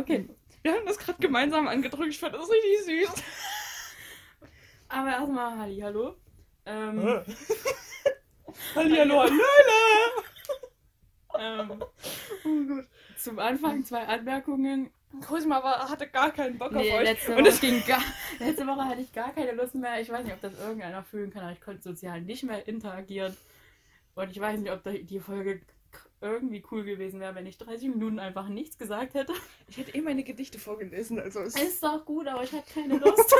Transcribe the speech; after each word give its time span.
Okay. 0.00 0.28
Wir 0.62 0.72
haben 0.72 0.86
das 0.86 0.98
gerade 0.98 1.18
gemeinsam 1.20 1.68
angedrückt. 1.68 2.08
Ich 2.10 2.18
fand 2.18 2.34
das 2.34 2.48
richtig 2.50 3.06
süß. 3.06 3.22
Aber 4.88 5.10
erstmal 5.10 5.58
Hallihallo. 5.58 6.16
Ähm, 6.66 7.20
Hallihallo, 8.74 9.20
hallo. 9.22 9.34
ähm, 11.38 11.84
Oh 12.44 12.64
Gott. 12.68 12.86
zum 13.18 13.38
Anfang 13.38 13.84
zwei 13.84 14.06
Anmerkungen. 14.06 14.90
Cosima 15.26 15.62
war, 15.62 15.88
hatte 15.88 16.08
gar 16.08 16.32
keinen 16.32 16.58
Bock 16.58 16.72
Nee, 16.72 16.90
auf 16.90 16.98
euch. 16.98 17.04
letzte, 17.04 17.32
Und 17.36 17.44
Woche 17.44 17.48
es 17.48 17.60
ging 17.60 17.82
gar, 17.86 18.02
letzte 18.40 18.66
Woche 18.66 18.84
hatte 18.84 19.00
ich 19.00 19.12
gar 19.12 19.32
keine 19.32 19.52
Lust 19.52 19.74
mehr. 19.76 20.00
Ich 20.00 20.10
weiß 20.10 20.24
nicht, 20.24 20.34
ob 20.34 20.40
das 20.40 20.58
irgendeiner 20.58 21.04
fühlen 21.04 21.32
kann, 21.32 21.42
aber 21.42 21.52
ich 21.52 21.60
konnte 21.60 21.82
sozial 21.82 22.20
nicht 22.22 22.42
mehr 22.42 22.66
interagieren. 22.66 23.36
Und 24.16 24.30
ich 24.30 24.40
weiß 24.40 24.58
nicht, 24.58 24.72
ob 24.72 24.82
die 24.84 25.20
Folge 25.20 25.60
irgendwie 26.24 26.64
cool 26.70 26.84
gewesen 26.84 27.20
wäre, 27.20 27.34
wenn 27.34 27.46
ich 27.46 27.58
30 27.58 27.90
Minuten 27.90 28.18
einfach 28.18 28.48
nichts 28.48 28.76
gesagt 28.78 29.14
hätte. 29.14 29.32
ich 29.68 29.76
hätte 29.76 29.94
eh 29.94 30.00
meine 30.00 30.24
Gedichte 30.24 30.58
vorgelesen. 30.58 31.20
Also 31.20 31.40
es 31.40 31.54
Ist 31.60 31.82
doch 31.82 32.04
gut, 32.04 32.26
aber 32.26 32.42
ich 32.42 32.52
hatte 32.52 32.72
keine 32.72 32.98
Lust. 33.04 33.34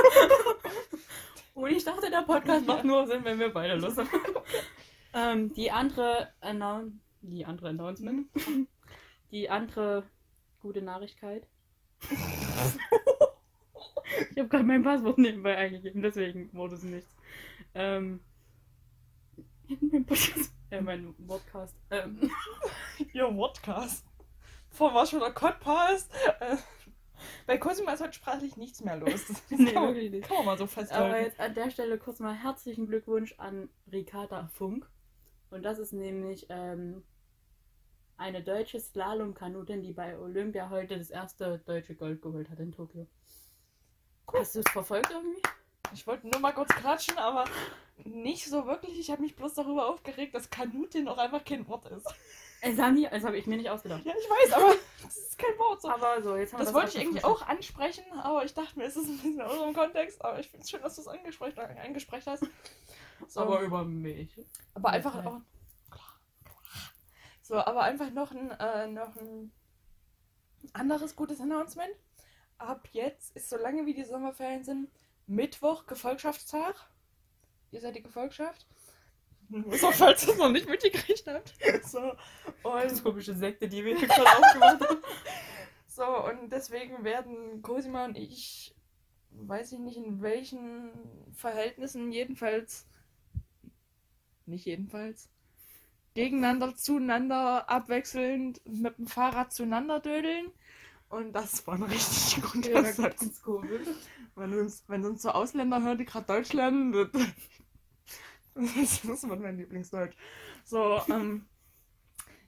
Und 1.54 1.70
ich 1.70 1.84
dachte, 1.84 2.10
der 2.10 2.22
Podcast 2.22 2.66
macht 2.66 2.84
nur 2.84 3.06
Sinn, 3.06 3.24
wenn 3.24 3.38
wir 3.38 3.52
beide 3.52 3.74
Lust 3.76 3.98
haben. 3.98 4.08
ähm, 5.14 5.52
die 5.54 5.70
andere 5.70 6.32
Announ 6.40 7.00
die 7.26 7.44
andere 7.46 7.70
Announcement. 7.70 8.28
Die 9.30 9.48
andere 9.48 10.04
gute 10.60 10.82
Nachrichkeit. 10.82 11.46
ich 14.30 14.38
habe 14.38 14.48
gerade 14.48 14.64
mein 14.64 14.82
Passwort 14.82 15.18
nebenbei 15.18 15.56
eingegeben, 15.56 16.02
deswegen 16.02 16.52
wurde 16.52 16.74
es 16.74 16.82
nichts. 16.82 17.14
Ähm, 17.74 18.20
mein 19.90 20.04
Podcast, 20.04 20.53
äh, 20.70 20.80
mein 20.80 21.14
Podcast. 21.26 21.74
Ähm, 21.90 22.30
Ihr 23.12 23.28
Podcast. 23.28 24.04
Vor 24.70 24.92
war 24.94 25.06
schon 25.06 25.20
der 25.20 25.30
Podcast. 25.30 26.10
Äh, 26.40 26.56
bei 27.46 27.58
Cosima 27.58 27.92
ist 27.92 28.02
heute 28.02 28.12
sprachlich 28.12 28.56
nichts 28.56 28.82
mehr 28.82 28.96
los. 28.96 29.26
Das 29.28 29.42
Nee, 29.50 29.72
kann, 29.72 29.74
man, 29.84 29.94
wirklich 29.94 30.10
nicht. 30.10 30.26
kann 30.28 30.38
man 30.38 30.46
mal 30.46 30.58
so 30.58 30.64
Aber 30.64 30.72
festhalten. 30.72 31.24
jetzt 31.24 31.40
an 31.40 31.54
der 31.54 31.70
Stelle 31.70 31.98
kurz 31.98 32.18
mal 32.18 32.34
herzlichen 32.34 32.86
Glückwunsch 32.86 33.34
an 33.38 33.68
Ricarda 33.90 34.48
Funk. 34.48 34.88
Und 35.50 35.62
das 35.62 35.78
ist 35.78 35.92
nämlich 35.92 36.46
ähm, 36.48 37.04
eine 38.16 38.42
deutsche 38.42 38.80
Slalomkanutin, 38.80 39.82
die 39.82 39.92
bei 39.92 40.18
Olympia 40.18 40.70
heute 40.70 40.98
das 40.98 41.10
erste 41.10 41.58
deutsche 41.60 41.94
Gold 41.94 42.20
geholt 42.20 42.50
hat 42.50 42.58
in 42.58 42.72
Tokio. 42.72 43.06
Hast 44.32 44.56
du 44.56 44.60
es 44.60 44.70
verfolgt 44.72 45.10
irgendwie? 45.10 45.40
Ich 45.92 46.06
wollte 46.06 46.26
nur 46.28 46.40
mal 46.40 46.52
kurz 46.52 46.68
klatschen, 46.74 47.18
aber 47.18 47.44
nicht 48.04 48.46
so 48.46 48.66
wirklich. 48.66 48.98
Ich 48.98 49.10
habe 49.10 49.22
mich 49.22 49.36
bloß 49.36 49.54
darüber 49.54 49.88
aufgeregt, 49.88 50.34
dass 50.34 50.50
Kanutin 50.50 51.06
auch 51.08 51.18
einfach 51.18 51.44
kein 51.44 51.66
Wort 51.68 51.86
ist. 51.86 52.06
Es 52.60 52.78
haben 52.78 52.96
die, 52.96 53.06
das 53.08 53.22
habe 53.24 53.36
ich 53.36 53.46
mir 53.46 53.56
nicht 53.58 53.68
ausgedacht. 53.68 54.04
Ja, 54.04 54.12
ich 54.18 54.24
weiß, 54.28 54.52
aber 54.54 54.74
das 55.02 55.16
ist 55.16 55.38
kein 55.38 55.56
Wort. 55.58 55.82
So. 55.82 55.90
Aber 55.90 56.22
so, 56.22 56.36
jetzt 56.36 56.52
haben 56.52 56.60
wir 56.60 56.64
Das 56.64 56.74
wollte 56.74 56.96
ich 56.96 56.98
eigentlich 57.06 57.24
auch 57.24 57.42
ansprechen, 57.46 58.04
aber 58.22 58.44
ich 58.44 58.54
dachte 58.54 58.78
mir, 58.78 58.86
es 58.86 58.96
ist 58.96 59.06
ein 59.08 59.16
bisschen 59.18 59.42
aus 59.42 59.58
dem 59.62 59.74
Kontext. 59.74 60.24
Aber 60.24 60.40
ich 60.40 60.48
finde 60.48 60.64
es 60.64 60.70
schön, 60.70 60.80
dass 60.82 60.96
du 60.96 61.02
es 61.02 61.08
angesprochen, 61.08 61.58
angesprochen 61.58 62.22
hast. 62.26 62.44
So, 63.28 63.40
Aber 63.40 63.60
über 63.60 63.84
mich. 63.84 64.30
aber 64.74 64.90
einfach 64.90 65.14
Okay. 65.16 65.28
auch. 65.28 65.40
So, 67.42 67.56
aber 67.56 67.82
einfach 67.82 68.10
noch 68.10 68.30
ein, 68.32 68.50
äh, 68.52 68.86
noch 68.86 69.14
ein 69.16 69.52
anderes 70.72 71.14
gutes 71.14 71.40
Announcement. 71.40 71.92
Ab 72.56 72.88
jetzt 72.92 73.36
ist, 73.36 73.50
solange 73.50 73.84
wie 73.84 73.92
die 73.92 74.04
Sommerferien 74.04 74.64
sind, 74.64 74.88
Mittwoch 75.26 75.86
Gefolgschaftstag. 75.86 76.74
Ihr 77.70 77.80
seid 77.80 77.96
die 77.96 78.02
Gefolgschaft. 78.02 78.66
So, 79.78 79.92
falls 79.92 80.26
ihr 80.26 80.32
es 80.32 80.38
noch 80.38 80.50
nicht 80.50 80.66
mitgekriegt 80.68 81.26
habt. 81.26 81.52
So, 81.84 82.00
und 82.62 83.04
komische 83.04 83.34
Sekte, 83.34 83.68
die 83.68 83.84
wir 83.84 83.96
hier 83.96 84.08
gerade 84.08 84.38
aufgemacht 84.38 84.80
haben. 84.88 84.98
So, 85.86 86.24
und 86.24 86.50
deswegen 86.50 87.04
werden 87.04 87.60
Cosima 87.60 88.06
und 88.06 88.16
ich, 88.16 88.74
weiß 89.32 89.72
ich 89.72 89.78
nicht 89.80 89.98
in 89.98 90.22
welchen 90.22 90.90
Verhältnissen, 91.34 92.10
jedenfalls, 92.10 92.86
nicht 94.46 94.64
jedenfalls, 94.64 95.28
gegeneinander, 96.14 96.74
zueinander, 96.74 97.68
abwechselnd 97.68 98.62
mit 98.66 98.96
dem 98.98 99.06
Fahrrad 99.06 99.52
zueinander 99.52 100.00
dödeln. 100.00 100.50
Und 101.10 101.32
das 101.32 101.66
war 101.66 101.74
ein 101.74 101.82
richtig 101.82 102.42
guter 102.42 102.70
Ja, 102.70 102.92
Satz. 102.92 103.20
ganz 103.20 103.42
komisch. 103.42 103.86
Wenn 104.36 104.52
uns, 104.52 104.84
wenn 104.88 105.04
uns 105.04 105.22
so 105.22 105.30
Ausländer 105.30 105.82
hören, 105.82 105.98
die 105.98 106.04
gerade 106.04 106.26
Deutsch 106.26 106.52
lernen, 106.52 106.92
das, 108.54 109.02
das 109.02 109.28
wird 109.28 109.40
mein 109.40 109.58
Lieblingsdeutsch. 109.58 110.16
So, 110.64 111.00
ähm, 111.08 111.44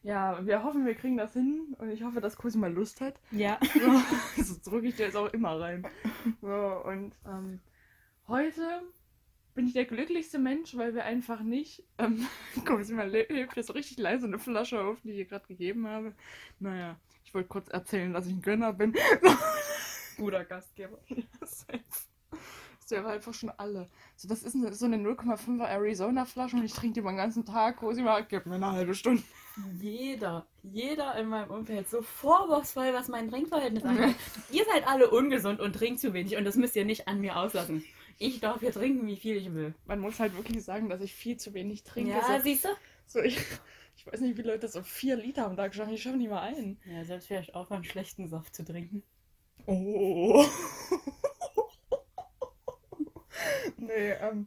ja, 0.07 0.45
wir 0.47 0.63
hoffen, 0.63 0.87
wir 0.87 0.95
kriegen 0.95 1.17
das 1.17 1.33
hin 1.33 1.75
und 1.79 1.91
ich 1.91 2.05
hoffe, 2.05 2.21
dass 2.21 2.37
Cosima 2.37 2.69
Lust 2.69 3.01
hat. 3.01 3.21
Ja. 3.33 3.59
So, 4.37 4.55
so 4.55 4.71
drücke 4.71 4.87
ich 4.89 4.97
dir 4.97 5.07
jetzt 5.07 5.17
auch 5.17 5.33
immer 5.33 5.61
rein. 5.61 5.87
So, 6.41 6.83
und 6.85 7.13
ähm, 7.27 7.61
heute 8.29 8.83
bin 9.57 9.67
ich 9.67 9.73
der 9.73 9.87
glücklichste 9.87 10.39
Mensch, 10.39 10.77
weil 10.77 10.95
wir 10.95 11.05
einfach 11.05 11.41
nicht. 11.41 11.83
Ähm, 11.99 12.25
guck 12.65 12.89
mal, 12.91 13.11
hebt 13.13 13.57
jetzt 13.57 13.67
so 13.67 13.73
richtig 13.73 13.99
leise 13.99 14.27
eine 14.27 14.39
Flasche 14.39 14.81
auf, 14.81 15.01
die 15.01 15.11
ich 15.11 15.19
ihr 15.19 15.25
gerade 15.25 15.49
gegeben 15.49 15.89
habe. 15.89 16.15
Naja, 16.61 16.97
ich 17.25 17.35
wollte 17.35 17.49
kurz 17.49 17.69
erzählen, 17.69 18.13
dass 18.13 18.27
ich 18.27 18.35
ein 18.35 18.43
Gönner 18.43 18.73
bin. 18.73 18.95
Guter 20.17 20.45
Gastgeber. 20.45 20.99
Das 22.89 22.93
wäre 22.93 23.09
einfach 23.09 23.35
schon 23.35 23.51
alle. 23.51 23.89
So, 24.15 24.29
das 24.29 24.45
ist 24.45 24.55
eine, 24.55 24.73
so 24.73 24.85
eine 24.85 24.97
0,5er 24.99 25.65
Arizona-Flasche 25.65 26.55
und 26.55 26.65
ich 26.65 26.73
trinke 26.73 27.01
die 27.01 27.05
den 27.05 27.17
ganzen 27.17 27.45
Tag. 27.45 27.79
Cosima, 27.79 28.21
gib 28.21 28.47
mir 28.47 28.55
eine 28.55 28.71
halbe 28.71 28.95
Stunde. 28.95 29.25
Jeder, 29.81 30.47
jeder 30.63 31.17
in 31.17 31.27
meinem 31.27 31.51
Umfeld 31.51 31.91
so 31.91 32.01
vorwurfsvoll, 32.01 32.95
was 32.95 33.09
mein 33.09 33.29
Trinkverhältnis 33.29 33.83
angeht. 33.83 34.15
ihr 34.53 34.65
seid 34.73 34.87
alle 34.87 35.11
ungesund 35.11 35.59
und 35.59 35.73
trinkt 35.73 35.99
zu 35.99 36.15
wenig 36.15 36.37
und 36.37 36.45
das 36.45 36.55
müsst 36.55 36.77
ihr 36.77 36.85
nicht 36.85 37.09
an 37.09 37.21
mir 37.21 37.37
auslassen. 37.37 37.85
Ich 38.19 38.39
darf 38.39 38.61
hier 38.61 38.71
trinken, 38.71 39.05
wie 39.09 39.17
viel 39.17 39.37
ich 39.37 39.53
will. 39.53 39.75
Man 39.87 39.99
muss 39.99 40.21
halt 40.21 40.37
wirklich 40.37 40.63
sagen, 40.63 40.89
dass 40.89 41.01
ich 41.01 41.13
viel 41.13 41.39
zu 41.39 41.55
wenig 41.55 41.83
trinke. 41.83 42.13
Ja, 42.13 42.39
so, 42.39 42.43
siehst 42.45 42.67
du? 42.67 42.69
so 43.07 43.21
ich, 43.21 43.37
ich 43.97 44.07
weiß 44.07 44.21
nicht, 44.21 44.39
wie 44.39 44.43
Leute 44.43 44.69
so 44.69 44.83
vier 44.83 45.17
Liter 45.17 45.47
am 45.47 45.57
Tag 45.57 45.75
schaffen. 45.75 45.93
Ich 45.93 46.03
schaffe 46.03 46.19
nicht 46.19 46.31
mal 46.31 46.41
einen. 46.41 46.79
Ja, 46.85 47.05
selbst 47.05 47.27
vielleicht 47.27 47.57
auch 47.57 47.69
einen 47.73 47.83
schlechten 47.83 48.29
Saft 48.29 48.55
zu 48.55 48.65
trinken. 48.65 49.03
Oh. 49.67 50.45
nee, 53.79 54.11
ähm, 54.13 54.47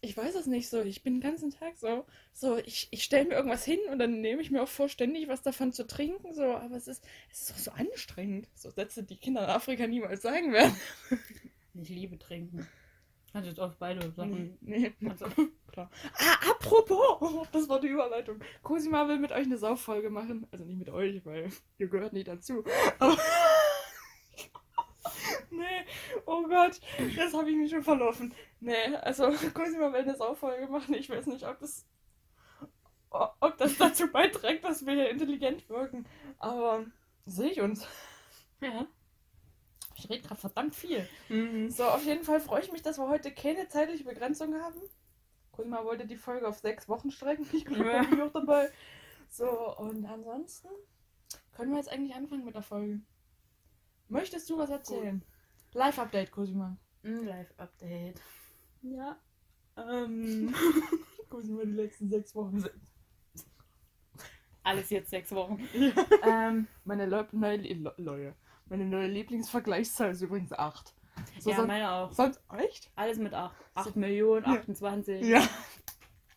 ich 0.00 0.16
weiß 0.16 0.34
es 0.34 0.46
nicht 0.46 0.68
so. 0.68 0.80
Ich 0.82 1.02
bin 1.02 1.14
den 1.14 1.20
ganzen 1.20 1.50
Tag 1.50 1.78
so, 1.78 2.04
so 2.32 2.58
ich, 2.58 2.88
ich 2.90 3.04
stelle 3.04 3.26
mir 3.28 3.34
irgendwas 3.34 3.64
hin 3.64 3.78
und 3.90 3.98
dann 3.98 4.20
nehme 4.20 4.42
ich 4.42 4.50
mir 4.50 4.62
auch 4.62 4.68
vor, 4.68 4.88
ständig 4.88 5.28
was 5.28 5.42
davon 5.42 5.72
zu 5.72 5.86
trinken, 5.86 6.34
so, 6.34 6.42
aber 6.42 6.76
es 6.76 6.88
ist, 6.88 7.04
es 7.30 7.42
ist 7.42 7.52
auch 7.52 7.58
so 7.58 7.70
anstrengend. 7.70 8.48
So 8.54 8.70
Sätze, 8.70 9.04
die 9.04 9.16
Kinder 9.16 9.44
in 9.44 9.50
Afrika 9.50 9.86
niemals 9.86 10.22
sagen 10.22 10.52
werden. 10.52 10.76
Ich 11.74 11.88
liebe 11.88 12.18
trinken. 12.18 12.68
Kannst 13.32 13.48
jetzt 13.48 13.58
auf 13.60 13.78
beide 13.78 14.12
Sachen. 14.12 14.58
Nee, 14.60 14.92
Also, 15.08 15.24
klar. 15.72 15.90
Ah, 16.18 16.50
apropos, 16.50 16.98
oh, 17.20 17.46
das 17.50 17.66
war 17.66 17.80
die 17.80 17.88
Überleitung. 17.88 18.38
Cosima 18.62 19.08
will 19.08 19.18
mit 19.18 19.32
euch 19.32 19.46
eine 19.46 19.56
Sauffolge 19.56 20.10
machen. 20.10 20.46
Also 20.50 20.66
nicht 20.66 20.78
mit 20.78 20.90
euch, 20.90 21.24
weil 21.24 21.50
ihr 21.78 21.88
gehört 21.88 22.12
nicht 22.12 22.28
dazu. 22.28 22.62
Aber 22.98 23.16
nee, 25.52 25.84
oh 26.26 26.42
Gott, 26.48 26.80
jetzt 27.16 27.34
habe 27.34 27.50
ich 27.50 27.56
mich 27.56 27.70
schon 27.70 27.82
verlaufen. 27.82 28.34
Nee, 28.60 28.94
also 28.96 29.24
Cosima 29.54 29.92
will 29.92 30.00
eine 30.00 30.16
Sauffolge 30.16 30.66
machen. 30.66 30.94
Ich 30.94 31.08
weiß 31.10 31.26
nicht, 31.26 31.46
ob 31.46 31.58
das, 31.60 31.86
ob 33.10 33.56
das 33.58 33.76
dazu 33.76 34.06
beiträgt, 34.12 34.64
dass 34.64 34.84
wir 34.86 34.94
hier 34.94 35.10
intelligent 35.10 35.68
wirken. 35.68 36.06
Aber 36.38 36.84
sehe 37.26 37.50
ich 37.50 37.60
uns. 37.60 37.86
ja. 38.60 38.86
Ich 39.94 40.08
rede 40.08 40.22
gerade 40.22 40.40
verdammt 40.40 40.74
viel. 40.74 41.06
Mhm. 41.28 41.70
So, 41.70 41.84
auf 41.84 42.04
jeden 42.04 42.24
Fall 42.24 42.40
freue 42.40 42.62
ich 42.62 42.72
mich, 42.72 42.82
dass 42.82 42.98
wir 42.98 43.08
heute 43.08 43.30
keine 43.32 43.68
zeitliche 43.68 44.04
Begrenzung 44.04 44.54
haben. 44.60 44.80
Cosima 45.52 45.84
wollte 45.84 46.06
die 46.06 46.16
Folge 46.16 46.48
auf 46.48 46.58
sechs 46.58 46.88
Wochen 46.88 47.10
strecken. 47.10 47.46
Ich 47.52 47.64
glaube, 47.66 47.84
Ja. 47.86 48.02
da 48.02 48.08
bin 48.08 48.18
ich 48.18 48.22
auch 48.24 48.32
dabei. 48.32 48.70
So, 49.28 49.76
und 49.76 50.04
ansonsten 50.06 50.68
können 51.52 51.70
wir 51.72 51.78
jetzt 51.78 51.90
eigentlich 51.90 52.14
anfangen 52.16 52.44
mit 52.44 52.54
der 52.54 52.62
Folge. 52.62 53.00
Möchtest 54.08 54.48
du 54.50 54.58
was 54.58 54.70
erzählen? 54.70 55.22
Live-Update, 55.74 56.30
Cosima. 56.30 56.76
Ein 57.04 57.24
Live-Update. 57.26 58.20
Ja. 58.82 59.16
Ähm. 59.76 60.54
Cosima, 61.30 61.64
die 61.64 61.72
letzten 61.72 62.08
sechs 62.10 62.34
Wochen 62.34 62.60
sind. 62.60 62.72
Alles 64.62 64.90
jetzt 64.90 65.10
sechs 65.10 65.32
Wochen. 65.32 65.58
Ja. 65.74 65.92
Ähm, 66.48 66.68
Meine 66.84 67.06
Leu 67.06 67.24
neue, 67.32 67.56
Le. 67.56 68.34
Meine 68.68 68.84
neue 68.84 69.08
Lieblingsvergleichszahl 69.08 70.12
ist 70.12 70.22
übrigens 70.22 70.52
8. 70.52 70.94
So, 71.40 71.50
ja, 71.50 71.62
meine 71.66 71.90
auch. 71.90 72.12
sonst 72.12 72.40
echt? 72.56 72.90
Alles 72.94 73.18
mit 73.18 73.34
8. 73.34 73.54
8 73.74 73.92
So. 73.92 73.98
Millionen, 73.98 74.44
Ja. 74.46 74.52
28. 74.60 75.22
Ja. 75.26 75.48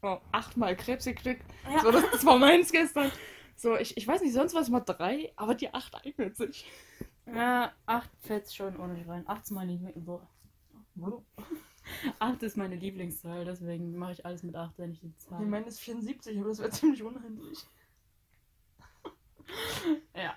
Oh, 0.01 0.17
achtmal 0.31 0.75
Krebs 0.75 1.05
gekriegt. 1.05 1.43
Ja. 1.71 1.79
So, 1.81 1.91
das, 1.91 2.03
das 2.11 2.25
war 2.25 2.37
meins 2.37 2.71
gestern. 2.71 3.11
So, 3.55 3.75
ich, 3.77 3.95
ich 3.95 4.07
weiß 4.07 4.21
nicht, 4.21 4.33
sonst 4.33 4.53
was 4.53 4.69
mal 4.69 4.81
drei, 4.81 5.31
aber 5.35 5.55
die 5.55 5.73
acht 5.73 5.95
eignet 6.05 6.35
sich. 6.35 6.69
Ja, 7.27 7.73
8 7.85 8.09
fällt 8.21 8.51
schon 8.51 8.77
ordentlich 8.77 9.07
rein. 9.07 9.27
8 9.27 9.43
ist 9.43 9.51
meine 9.51 9.73
Lieblingszahl. 9.73 10.27
8 12.19 12.43
ist 12.43 12.57
meine 12.57 12.75
Lieblingszahl, 12.75 13.45
deswegen 13.45 13.95
mache 13.97 14.13
ich 14.13 14.25
alles 14.25 14.43
mit 14.43 14.55
8, 14.55 14.77
wenn 14.77 14.91
ich 14.91 14.99
die 14.99 15.15
Zahl. 15.15 15.41
Ich 15.41 15.47
meine 15.47 15.67
ist 15.67 15.79
74, 15.79 16.39
aber 16.39 16.49
das 16.49 16.59
wäre 16.59 16.69
ziemlich 16.71 17.03
unheimlich. 17.03 17.65
ja. 20.15 20.35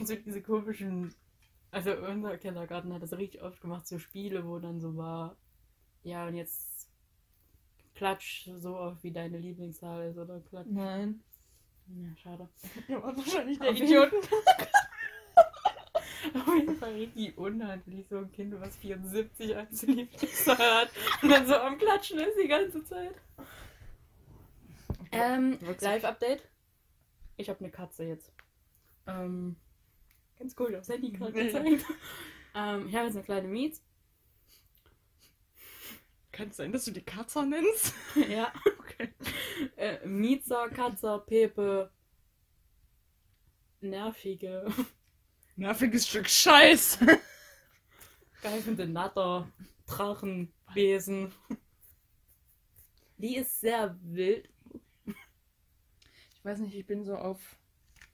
so 0.00 0.14
diese 0.16 0.42
komischen. 0.42 1.14
Also 1.70 1.96
unser 1.96 2.38
Kindergarten 2.38 2.92
hat 2.92 3.02
das 3.02 3.12
richtig 3.14 3.42
oft 3.42 3.60
gemacht, 3.60 3.86
so 3.88 3.98
Spiele, 3.98 4.46
wo 4.46 4.60
dann 4.60 4.80
so 4.80 4.96
war, 4.96 5.36
ja 6.04 6.28
und 6.28 6.36
jetzt 6.36 6.88
klatsch 7.94 8.48
so 8.56 8.76
oft 8.76 9.02
wie 9.02 9.12
deine 9.12 9.38
Lieblingszahl 9.38 10.10
ist 10.10 10.18
oder 10.18 10.40
klatsch. 10.40 10.68
Nein. 10.70 11.20
Ja, 11.86 12.16
schade. 12.16 12.48
Ja, 12.88 13.02
wahrscheinlich 13.02 13.58
der 13.58 13.72
der 13.72 13.82
Idioten. 13.82 14.16
Idioten. 14.16 14.38
Auf 16.34 16.54
jeden 16.56 16.76
Fall 16.76 16.94
richtig 16.94 17.36
unhandlich, 17.36 18.06
so 18.08 18.18
ein 18.18 18.32
Kind, 18.32 18.58
was 18.60 18.76
74 18.76 19.56
als 19.56 19.82
Lieblingszahl 19.82 20.56
hat 20.56 20.90
und 21.22 21.28
dann 21.28 21.46
so 21.46 21.54
am 21.54 21.76
Klatschen 21.78 22.18
ist 22.18 22.38
die 22.42 22.48
ganze 22.48 22.82
Zeit. 22.84 23.14
Ähm? 25.12 25.58
Live-Update. 25.80 26.42
Ich 27.36 27.48
habe 27.48 27.60
eine 27.60 27.70
Katze 27.70 28.04
jetzt. 28.04 28.32
Ähm, 29.06 29.56
ganz 30.38 30.54
cool, 30.58 30.72
das 30.72 30.88
Handy 30.88 31.12
gerade 31.12 31.32
gezeigt. 31.32 31.84
ähm, 32.54 32.88
ich 32.88 32.94
habe 32.94 33.06
jetzt 33.06 33.16
eine 33.16 33.24
kleine 33.24 33.48
Mietz. 33.48 33.82
Kann 36.34 36.48
es 36.48 36.56
sein, 36.56 36.72
dass 36.72 36.84
du 36.84 36.90
die 36.90 37.04
Katze 37.04 37.46
nennst? 37.46 37.94
ja. 38.28 38.52
Okay. 38.80 39.14
Äh, 39.76 40.04
Mietzer, 40.04 40.68
Katzer, 40.68 41.20
Pepe. 41.20 41.92
Nervige, 43.80 44.66
Nerviges 45.56 46.08
Stück 46.08 46.28
Scheiß. 46.28 46.98
geifende 48.42 48.88
Natter, 48.88 49.46
Drachen, 49.86 50.52
Besen. 50.72 51.32
Die 53.18 53.36
ist 53.36 53.60
sehr 53.60 53.96
wild. 54.02 54.48
Ich 55.06 56.44
weiß 56.44 56.58
nicht, 56.60 56.74
ich 56.74 56.86
bin 56.86 57.04
so 57.04 57.14
auf, 57.14 57.38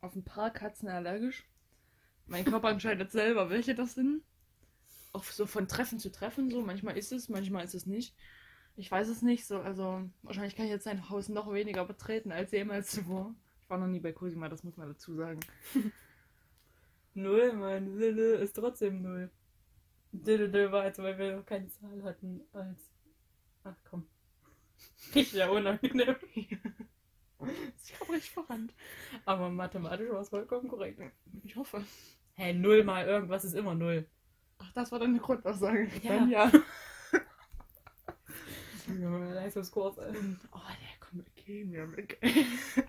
auf 0.02 0.14
ein 0.14 0.24
paar 0.24 0.50
Katzen 0.50 0.88
allergisch. 0.88 1.44
Mein 2.26 2.44
Körper 2.44 2.70
entscheidet 2.70 3.12
selber, 3.12 3.48
welche 3.48 3.74
das 3.74 3.94
sind. 3.94 4.22
Auch 5.12 5.24
so 5.24 5.46
von 5.46 5.68
Treffen 5.68 5.98
zu 5.98 6.10
Treffen, 6.10 6.50
so. 6.50 6.62
Manchmal 6.62 6.96
ist 6.96 7.12
es, 7.12 7.28
manchmal 7.28 7.64
ist 7.64 7.74
es 7.74 7.86
nicht. 7.86 8.14
Ich 8.76 8.90
weiß 8.90 9.08
es 9.08 9.22
nicht, 9.22 9.46
so. 9.46 9.60
Also, 9.60 10.08
wahrscheinlich 10.22 10.56
kann 10.56 10.66
ich 10.66 10.70
jetzt 10.70 10.84
sein 10.84 11.08
Haus 11.10 11.28
noch 11.28 11.52
weniger 11.52 11.84
betreten 11.84 12.32
als 12.32 12.52
jemals 12.52 12.90
zuvor. 12.90 13.34
Ich 13.62 13.70
war 13.70 13.78
noch 13.78 13.86
nie 13.86 14.00
bei 14.00 14.12
Cosima, 14.12 14.48
das 14.48 14.64
muss 14.64 14.76
man 14.76 14.88
dazu 14.88 15.14
sagen. 15.14 15.40
Null, 17.14 17.52
mein 17.54 17.98
Wille 17.98 18.34
ist 18.36 18.52
trotzdem 18.52 19.02
null. 19.02 19.30
Diddle 20.12 20.70
war 20.70 20.86
jetzt, 20.86 20.98
weil 21.02 21.18
wir 21.18 21.36
noch 21.36 21.46
keine 21.46 21.68
Zahl 21.68 22.02
hatten 22.04 22.40
als. 22.52 22.90
Ach 23.64 23.76
komm. 23.88 24.06
Richtig 25.14 25.34
ja 25.34 25.48
unangenehm. 25.48 26.16
Ich 27.82 28.00
habe 28.00 28.12
recht 28.12 28.28
verrannt. 28.28 28.74
Aber 29.24 29.50
mathematisch 29.50 30.10
war 30.10 30.20
es 30.20 30.28
vollkommen 30.28 30.68
korrekt. 30.68 31.00
Ich 31.42 31.56
hoffe. 31.56 31.84
Hey, 32.34 32.54
null 32.54 32.84
mal 32.84 33.06
irgendwas 33.06 33.44
ist 33.44 33.54
immer 33.54 33.74
null. 33.74 34.06
Ach, 34.62 34.72
das 34.72 34.92
war 34.92 34.98
deine 34.98 35.18
Grundaussage. 35.18 35.88
Ja. 36.02 36.10
Dann 36.10 36.30
ja. 36.30 36.50
Leistungskurs. 39.34 39.98
Oh, 39.98 40.02
der 40.02 40.98
kommt 41.00 41.24
mit 41.46 41.66
mir 41.66 41.96
weg. 41.96 42.20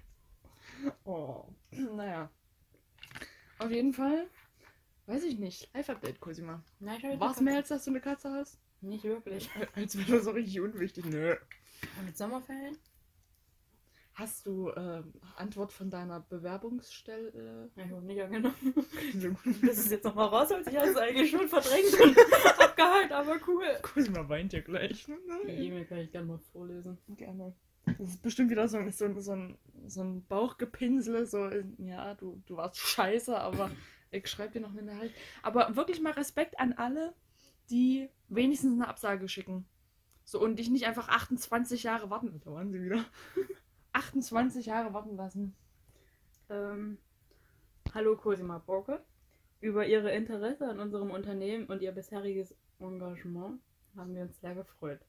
oh. 1.06 1.46
Naja. 1.72 2.30
Auf 3.60 3.72
jeden 3.72 3.94
Fall. 3.94 4.28
Weiß 5.06 5.24
ich 5.24 5.38
nicht. 5.40 5.74
Live-Update, 5.74 6.20
Cosima. 6.20 6.64
Na, 6.80 6.96
ich 6.98 7.04
hab 7.04 7.20
War 7.20 7.32
es 7.32 7.42
mehr, 7.42 7.58
als 7.58 7.70
dass 7.70 7.86
du 7.86 7.92
eine 7.92 8.02
Katze 8.02 8.32
hast? 8.32 8.60
Nicht 8.82 9.04
wirklich. 9.04 9.50
Als 9.76 9.98
wäre 9.98 10.18
das 10.18 10.24
so 10.26 10.32
richtig 10.32 10.60
unwichtig. 10.60 11.06
Nö. 11.06 11.36
Und 11.98 12.06
mit 12.06 12.18
Sommerferien? 12.18 12.78
Hast 14.22 14.46
du 14.46 14.70
ähm, 14.76 15.14
Antwort 15.36 15.72
von 15.74 15.90
deiner 15.90 16.20
Bewerbungsstelle? 16.20 17.70
Ja, 17.76 17.84
ich 17.86 17.92
wurde 17.92 18.06
nicht 18.06 18.22
angenommen. 18.22 18.56
Äh, 19.16 19.68
Das 19.68 19.80
ist 19.80 19.90
jetzt 19.92 20.04
nochmal 20.06 20.28
raus, 20.28 20.52
als 20.52 20.68
ich 20.68 20.78
alles 20.80 20.96
eigentlich 20.98 21.32
schon 21.32 21.48
verdrängt 21.48 22.00
und 22.00 22.18
abgehakt, 22.60 23.12
aber 23.12 23.38
cool. 23.48 23.66
Cosima 23.82 24.28
weint 24.30 24.54
ja 24.54 24.62
gleich. 24.62 25.08
Die 25.48 25.52
E-Mail 25.52 25.86
kann 25.86 25.98
ich 25.98 26.12
gerne 26.12 26.28
mal 26.28 26.38
vorlesen. 26.52 26.98
Gerne. 27.18 27.54
Das 27.98 28.10
ist 28.12 28.22
bestimmt 28.22 28.52
wieder 28.52 28.68
so, 28.68 28.78
ein- 28.78 28.92
so, 28.92 29.06
ein- 29.06 29.20
so, 29.20 29.32
ein, 29.32 29.58
so 29.88 30.02
ein 30.04 30.24
Bauchgepinsel, 30.28 31.26
so, 31.26 31.50
ja, 31.80 32.14
du, 32.14 32.42
du 32.46 32.58
warst 32.58 32.78
scheiße, 32.78 33.36
aber 33.38 33.72
ich 34.12 34.28
schreibe 34.28 34.54
dir 34.54 34.62
noch 34.62 34.72
eine 34.72 34.84
Nachricht. 34.84 35.16
Aber 35.42 35.76
wirklich 35.76 36.00
mal 36.00 36.14
Respekt 36.14 36.60
an 36.60 36.74
alle, 36.74 37.14
die 37.72 38.08
wenigstens 38.30 38.74
eine 38.74 38.88
Absage 38.88 39.28
schicken. 39.28 39.66
So, 40.26 40.40
und 40.40 40.58
dich 40.60 40.70
nicht 40.70 40.86
einfach 40.86 41.10
28 41.10 41.82
Jahre 41.84 42.10
warten. 42.12 42.40
Da 42.46 42.52
waren 42.52 42.72
sie 42.72 42.82
wieder. 42.84 43.04
28 43.94 44.66
Jahre 44.66 44.94
warten 44.94 45.16
lassen. 45.16 45.56
Ähm, 46.50 46.98
hallo 47.94 48.16
Cosima 48.16 48.58
Borke. 48.60 49.02
Über 49.60 49.86
Ihre 49.86 50.12
Interesse 50.12 50.68
an 50.68 50.80
unserem 50.80 51.12
Unternehmen 51.12 51.66
und 51.66 51.82
Ihr 51.82 51.92
bisheriges 51.92 52.56
Engagement 52.80 53.62
haben 53.96 54.16
wir 54.16 54.24
uns 54.24 54.40
sehr 54.40 54.56
gefreut. 54.56 55.00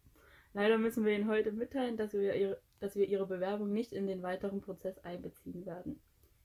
Leider 0.52 0.76
müssen 0.76 1.04
wir 1.04 1.14
Ihnen 1.14 1.28
heute 1.28 1.52
mitteilen, 1.52 1.96
dass 1.96 2.12
wir, 2.12 2.34
ihre, 2.34 2.60
dass 2.80 2.94
wir 2.94 3.08
Ihre 3.08 3.26
Bewerbung 3.26 3.72
nicht 3.72 3.92
in 3.92 4.06
den 4.06 4.22
weiteren 4.22 4.60
Prozess 4.60 4.98
einbeziehen 4.98 5.64
werden. 5.64 6.00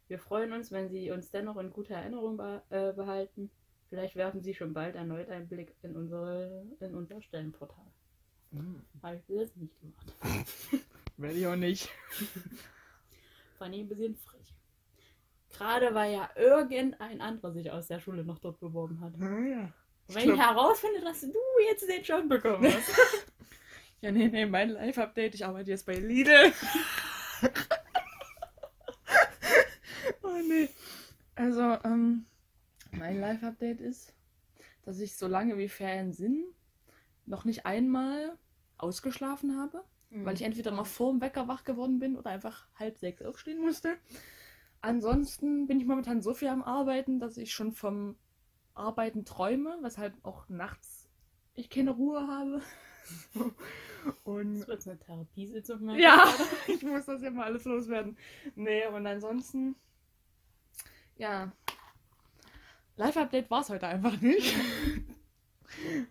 Wir 0.08 0.20
freuen 0.20 0.54
uns, 0.54 0.72
wenn 0.72 0.90
Sie 0.90 1.12
uns 1.12 1.32
dennoch 1.32 1.58
in 1.58 1.72
guter 1.72 1.96
Erinnerung 1.96 2.38
beh 2.38 2.60
äh, 2.70 2.94
behalten. 2.94 3.52
Vielleicht 3.90 4.16
werfen 4.16 4.42
Sie 4.42 4.54
schon 4.54 4.74
bald 4.74 4.96
erneut 4.96 5.30
einen 5.30 5.48
Blick 5.48 5.76
in, 5.82 5.96
unsere, 5.96 6.66
in 6.80 6.96
unser 6.96 7.22
Stellenportal. 7.22 7.86
Habe 9.04 9.18
ich 9.18 9.24
bis 9.24 9.38
jetzt 9.38 9.58
nicht 9.58 9.74
gemacht. 9.82 10.14
Werde 11.18 11.38
ich 11.38 11.48
auch 11.48 11.56
nicht. 11.56 11.90
Fand 13.58 13.74
ich 13.74 13.82
ein 13.82 13.90
bisschen 13.90 14.16
frech. 14.16 14.54
Gerade 15.50 15.94
weil 15.96 16.14
ja 16.14 16.30
irgendein 16.36 17.22
anderer 17.22 17.52
sich 17.52 17.72
aus 17.72 17.88
der 17.88 18.00
Schule 18.00 18.24
noch 18.24 18.38
dort 18.40 18.60
beworben 18.60 19.02
hat. 19.02 19.14
ja. 19.18 19.74
Wenn 20.10 20.32
ich 20.34 20.40
herausfinde, 20.40 21.02
dass 21.02 21.22
du 21.22 21.34
jetzt 21.68 21.90
den 21.90 22.04
Job 22.04 22.30
bekommen 22.30 22.72
hast. 22.72 22.90
Ja, 24.00 24.12
nee, 24.12 24.28
nee, 24.28 24.46
mein 24.46 24.70
Live-Update. 24.70 25.34
Ich 25.34 25.44
arbeite 25.44 25.72
jetzt 25.72 25.88
bei 25.88 25.96
Lidl. 25.96 26.54
oh, 30.22 30.40
nee. 30.48 30.70
Also, 31.34 31.62
ähm, 31.84 32.28
mein 32.92 33.20
Live-Update 33.20 33.82
ist, 33.82 34.14
dass 34.84 35.00
ich 35.00 35.16
so 35.18 35.26
lange 35.28 35.58
wie 35.58 35.68
Ferien 35.68 36.14
sind, 36.14 36.46
noch 37.26 37.44
nicht 37.44 37.66
einmal 37.66 38.38
ausgeschlafen 38.78 39.60
habe, 39.60 39.84
weil 40.10 40.36
ich 40.36 40.42
entweder 40.42 40.72
noch 40.72 40.88
vor 40.88 41.12
dem 41.12 41.22
Wecker 41.22 41.48
wach 41.48 41.64
geworden 41.64 42.00
bin 42.00 42.16
oder 42.16 42.30
einfach 42.30 42.68
halb 42.76 42.98
sechs 42.98 43.22
aufstehen 43.22 43.60
musste. 43.62 43.98
Ansonsten 44.82 45.68
bin 45.68 45.80
ich 45.80 45.86
momentan 45.86 46.22
so 46.22 46.34
viel 46.34 46.48
am 46.48 46.64
Arbeiten, 46.64 47.20
dass 47.20 47.38
ich 47.38 47.52
schon 47.54 47.72
vom 47.74 48.16
Arbeiten 48.74 49.26
träume, 49.26 49.78
weshalb 49.82 50.14
auch 50.24 50.48
nachts 50.50 51.10
ich 51.56 51.70
keine 51.70 51.92
Ruhe 51.92 52.28
habe. 52.28 52.62
Und 54.24 54.60
Das 54.60 54.68
wird 54.68 54.88
eine 54.88 55.00
Therapiesitzung. 55.00 55.84
merke 55.86 56.02
ja, 56.02 56.26
ich 56.68 56.76
ich 56.76 56.84
muss 56.84 57.06
das 57.06 57.22
ja 57.22 57.32
mal 57.32 57.46
alles 57.46 57.66
loswerden. 57.66 58.18
Nee, 58.56 58.86
und 58.88 59.06
ansonsten, 59.06 59.76
ja, 61.18 61.52
Live-Update 62.96 63.50
war 63.50 63.62
es 63.62 63.70
heute 63.70 63.88
einfach 63.88 64.20
nicht. 64.22 64.56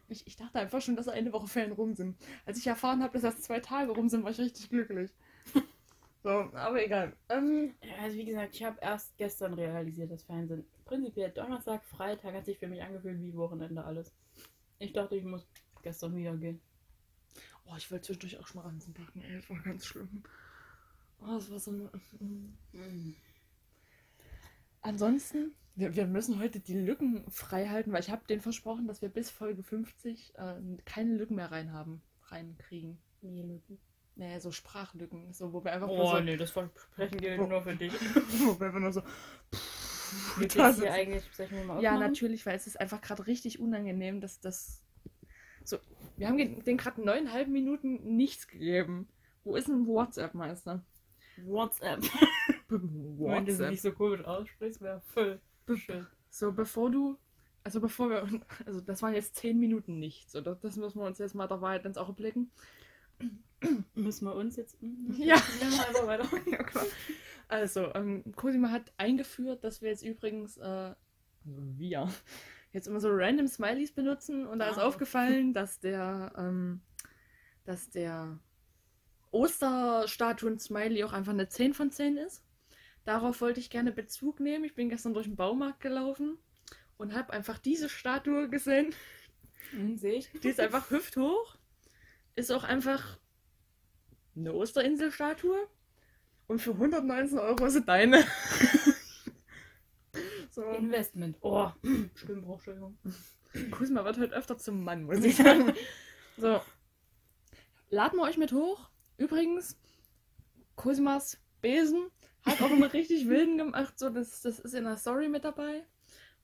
Ich, 0.09 0.27
ich 0.27 0.37
dachte 0.37 0.59
einfach 0.59 0.81
schon, 0.81 0.97
dass 0.97 1.09
eine 1.09 1.33
Woche 1.33 1.49
Ferien 1.49 1.73
rum 1.73 1.95
sind. 1.95 2.17
Als 2.45 2.59
ich 2.59 2.67
erfahren 2.67 3.03
habe, 3.03 3.15
dass 3.15 3.25
erst 3.25 3.45
zwei 3.45 3.61
Tage 3.61 3.93
rum 3.93 4.09
sind, 4.09 4.23
war 4.23 4.31
ich 4.31 4.39
richtig 4.39 4.69
glücklich. 4.69 5.11
So, 6.23 6.51
aber 6.55 6.85
egal. 6.85 7.13
Ähm. 7.29 7.75
Also 8.03 8.17
wie 8.17 8.25
gesagt, 8.25 8.53
ich 8.57 8.65
habe 8.65 8.79
erst 8.81 9.17
gestern 9.17 9.55
realisiert, 9.55 10.11
dass 10.11 10.25
Fernsehen 10.25 10.67
prinzipiell 10.85 11.31
Donnerstag, 11.31 11.85
Freitag 11.85 12.35
hat 12.35 12.47
sich 12.47 12.59
für 12.59 12.67
mich 12.67 12.83
angefühlt 12.83 13.21
wie 13.23 13.37
Wochenende 13.37 13.85
alles. 13.85 14.13
Ich 14.81 14.93
dachte, 14.93 15.15
ich 15.15 15.25
muss 15.25 15.47
gestern 15.83 16.17
wieder 16.17 16.37
gehen. 16.37 16.61
oh, 17.67 17.75
ich 17.77 17.89
wollte 17.93 18.07
zwischendurch 18.07 18.39
auch 18.39 18.47
Schmaranzen 18.49 18.93
packen, 18.93 19.23
ey, 19.23 19.37
das 19.37 19.49
war 19.49 19.61
ganz 19.61 19.87
schlimm. 19.87 20.25
Oh, 21.21 21.35
das 21.35 21.49
war 21.49 21.61
so 21.61 21.71
eine... 21.71 21.91
Mhm. 22.19 23.15
Ansonsten, 24.83 25.55
wir, 25.77 25.95
wir 25.95 26.07
müssen 26.07 26.41
heute 26.41 26.59
die 26.61 26.79
Lücken 26.79 27.25
frei 27.31 27.69
halten, 27.69 27.93
weil 27.93 28.01
ich 28.01 28.11
habe 28.11 28.27
denen 28.27 28.41
versprochen, 28.41 28.87
dass 28.89 29.03
wir 29.03 29.09
bis 29.09 29.31
Folge 29.31 29.63
50 29.63 30.35
äh, 30.37 30.55
keine 30.85 31.15
Lücken 31.17 31.37
mehr 31.37 31.53
rein 31.53 31.73
haben, 31.73 32.03
reinkriegen. 32.25 32.99
Nee, 33.23 33.43
Lücken. 33.43 33.79
Naja, 34.17 34.41
so 34.41 34.51
Sprachlücken, 34.51 35.33
so, 35.35 35.53
wo 35.53 35.63
wir 35.63 35.73
einfach 35.73 35.89
Oh, 35.89 35.97
nur 35.97 36.07
so, 36.09 36.21
nee, 36.21 36.37
das 36.39 36.51
Versprechen 36.51 37.19
gilt 37.21 37.39
Wo- 37.39 37.47
nur 37.47 37.63
für 37.63 37.77
dich. 37.77 37.93
wo 38.47 38.59
wir 38.59 38.67
einfach 38.69 38.81
nur 38.81 38.93
so 38.93 39.03
Geht's 40.39 40.55
da 40.55 40.69
jetzt 40.71 40.81
hier 40.81 40.93
eigentlich, 40.93 41.25
soll 41.33 41.47
ich 41.47 41.53
mir 41.53 41.65
mal 41.65 41.83
Ja, 41.83 41.99
natürlich, 41.99 42.47
weil 42.47 42.57
es 42.57 42.67
ist 42.67 42.81
einfach 42.81 43.03
gerade 43.03 43.27
richtig 43.27 43.59
unangenehm, 43.61 44.21
dass 44.23 44.41
das 44.41 44.83
so, 45.65 45.79
wir 46.17 46.29
haben 46.29 46.39
den 46.65 46.77
gerade 46.79 47.03
neuneinhalb 47.05 47.49
Minuten 47.49 48.17
nichts 48.17 48.47
gegeben. 48.49 49.09
Wo 49.45 49.57
ist 49.57 49.69
ein 49.69 49.87
WhatsApp-Meister? 49.87 50.83
WhatsApp. 51.45 52.01
Wenn 52.69 52.81
du 52.81 53.19
WhatsApp. 53.19 53.71
nicht 53.71 53.83
so 53.83 53.93
komisch 53.93 54.25
aussprichst, 54.25 54.81
wäre 54.81 55.03
voll 55.13 55.41
schön. 55.75 56.07
So, 56.31 56.53
bevor 56.53 56.91
du, 56.91 57.19
also 57.65 57.81
bevor 57.81 58.11
wir, 58.11 58.29
also 58.67 58.81
das 58.81 59.03
waren 59.03 59.15
jetzt 59.15 59.37
zehn 59.37 59.59
Minuten 59.59 59.99
nichts, 59.99 60.37
oder? 60.37 60.55
Das 60.55 60.77
müssen 60.77 61.01
wir 61.01 61.07
uns 61.07 61.19
jetzt 61.19 61.35
mal 61.35 61.49
der 61.49 61.61
Wahrheit 61.61 61.85
ins 61.87 61.99
Auge 61.99 62.13
blicken. 62.13 62.51
Müssen 63.95 64.27
wir 64.27 64.35
uns 64.35 64.57
jetzt. 64.57 64.77
Mhm. 64.83 65.15
Ja. 65.19 65.37
Also, 67.49 67.95
ähm, 67.95 68.25
Cosima 68.35 68.71
hat 68.71 68.93
eingeführt, 68.97 69.63
dass 69.63 69.81
wir 69.81 69.91
jetzt 69.91 70.03
übrigens 70.03 70.57
äh, 70.57 70.63
also 71.47 71.63
wir, 71.79 72.09
jetzt 72.73 72.89
immer 72.89 72.99
so 73.01 73.09
random 73.13 73.47
Smileys 73.47 73.93
benutzen 73.93 74.47
und 74.47 74.59
da 74.59 74.69
ist 74.69 74.79
Ah. 74.79 74.87
aufgefallen, 74.87 75.55
dass 75.55 75.79
der, 75.79 76.33
ähm, 76.37 76.81
dass 77.65 77.89
der 77.91 78.39
Osterstatuen-Smiley 79.31 81.05
auch 81.05 81.13
einfach 81.13 81.33
eine 81.33 81.49
10 81.49 81.75
von 81.75 81.91
10 81.93 82.17
ist. 82.17 82.43
Darauf 83.07 83.41
wollte 83.41 83.61
ich 83.61 83.71
gerne 83.71 83.93
Bezug 83.93 84.41
nehmen. 84.41 84.65
Ich 84.65 84.75
bin 84.75 84.89
gestern 84.89 85.15
durch 85.15 85.27
den 85.27 85.37
Baumarkt 85.37 85.79
gelaufen 85.79 86.39
und 86.99 87.15
habe 87.15 87.33
einfach 87.33 87.57
diese 87.57 87.89
Statue 87.89 88.49
gesehen. 88.51 88.93
Hm, 89.71 89.97
Sehe 89.97 90.15
ich. 90.15 90.29
Die 90.43 90.49
ist 90.49 90.59
einfach 90.59 90.91
hüfthoch. 90.91 91.57
Ist 92.35 92.51
auch 92.51 92.65
einfach 92.65 93.19
eine 94.35 94.53
Osterinsel-Statue. 94.53 95.69
Und 96.49 96.61
für 96.61 96.73
119 96.73 97.39
Euro 97.39 97.67
ist 97.67 97.75
sie 97.75 97.85
deine. 97.85 98.25
so. 100.51 100.63
Investment. 100.73 101.39
Oh, 101.43 101.71
Stimmbruch, 102.17 102.57
Entschuldigung. 102.57 102.99
Kusma 103.71 104.05
wird 104.05 104.19
heute 104.19 104.35
öfter 104.35 104.59
zum 104.59 104.83
Mann, 104.83 105.05
muss 105.05 105.25
ich 105.25 105.37
sagen. 105.37 105.73
so. 106.37 106.61
Laden 107.89 108.19
wir 108.19 108.25
euch 108.25 108.37
mit 108.37 108.51
hoch. 108.53 108.91
Übrigens, 109.17 109.79
Kusmas 110.75 111.41
Besen 111.61 112.11
hat 112.47 112.63
auch 112.63 112.71
einen 112.71 112.83
richtig 112.85 113.29
wilden 113.29 113.59
gemacht. 113.59 113.99
So, 113.99 114.09
das, 114.09 114.41
das 114.41 114.59
ist 114.59 114.75
in 114.75 114.85
der 114.85 114.97
Story 114.97 115.29
mit 115.29 115.45
dabei. 115.45 115.85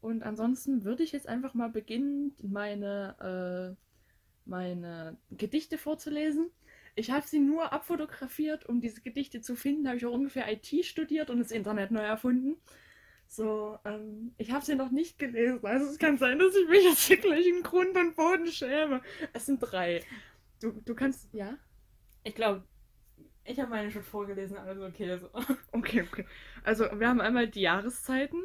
Und 0.01 0.25
ansonsten 0.25 0.85
würde 0.85 1.05
ich 1.05 1.13
jetzt 1.13 1.29
einfach 1.29 1.55
mal 1.55 1.69
beginnen, 1.69 2.35
meine, 2.43 3.77
äh, 3.77 3.83
meine 4.45 5.17
Gedichte 5.31 5.79
vorzulesen. 5.79 6.51
Ich 6.97 7.11
habe 7.11 7.27
sie 7.27 7.39
nur 7.39 7.73
abfotografiert, 7.73 8.67
um 8.67 8.81
diese 8.81 9.01
Gedichte 9.01 9.41
zu 9.41 9.55
finden. 9.55 9.85
Da 9.85 9.91
habe 9.91 9.99
ich 9.99 10.07
auch 10.07 10.13
ungefähr 10.13 10.53
IT 10.53 10.85
studiert 10.85 11.31
und 11.31 11.39
das 11.39 11.53
Internet 11.53 11.93
neu 11.93 12.03
erfunden. 12.03 12.57
So, 13.29 13.79
ähm, 13.85 14.35
ich 14.37 14.51
habe 14.51 14.65
sie 14.65 14.75
noch 14.75 14.91
nicht 14.91 15.19
gelesen. 15.19 15.65
Also 15.65 15.87
es 15.87 15.99
kann 15.99 16.19
sein, 16.19 16.39
dass 16.39 16.55
ich 16.55 16.69
mich 16.69 16.85
jetzt 16.85 17.07
hier 17.07 17.17
gleich 17.17 17.47
in 17.47 17.63
Grund 17.63 17.97
und 17.97 18.15
Boden 18.15 18.49
schäme. 18.49 19.01
Es 19.33 19.47
sind 19.47 19.61
drei. 19.61 20.03
Du, 20.61 20.73
du 20.73 20.95
kannst, 20.95 21.33
ja? 21.33 21.57
Ich 22.25 22.35
glaube, 22.35 22.65
ich 23.45 23.59
habe 23.59 23.71
meine 23.71 23.91
schon 23.91 24.03
vorgelesen, 24.03 24.57
alles 24.57 24.83
okay. 24.83 25.19
So. 25.19 25.31
Okay, 25.73 26.03
okay. 26.03 26.27
Also 26.63 26.85
wir 26.99 27.09
haben 27.09 27.21
einmal 27.21 27.49
die 27.49 27.63
Jahreszeiten, 27.63 28.41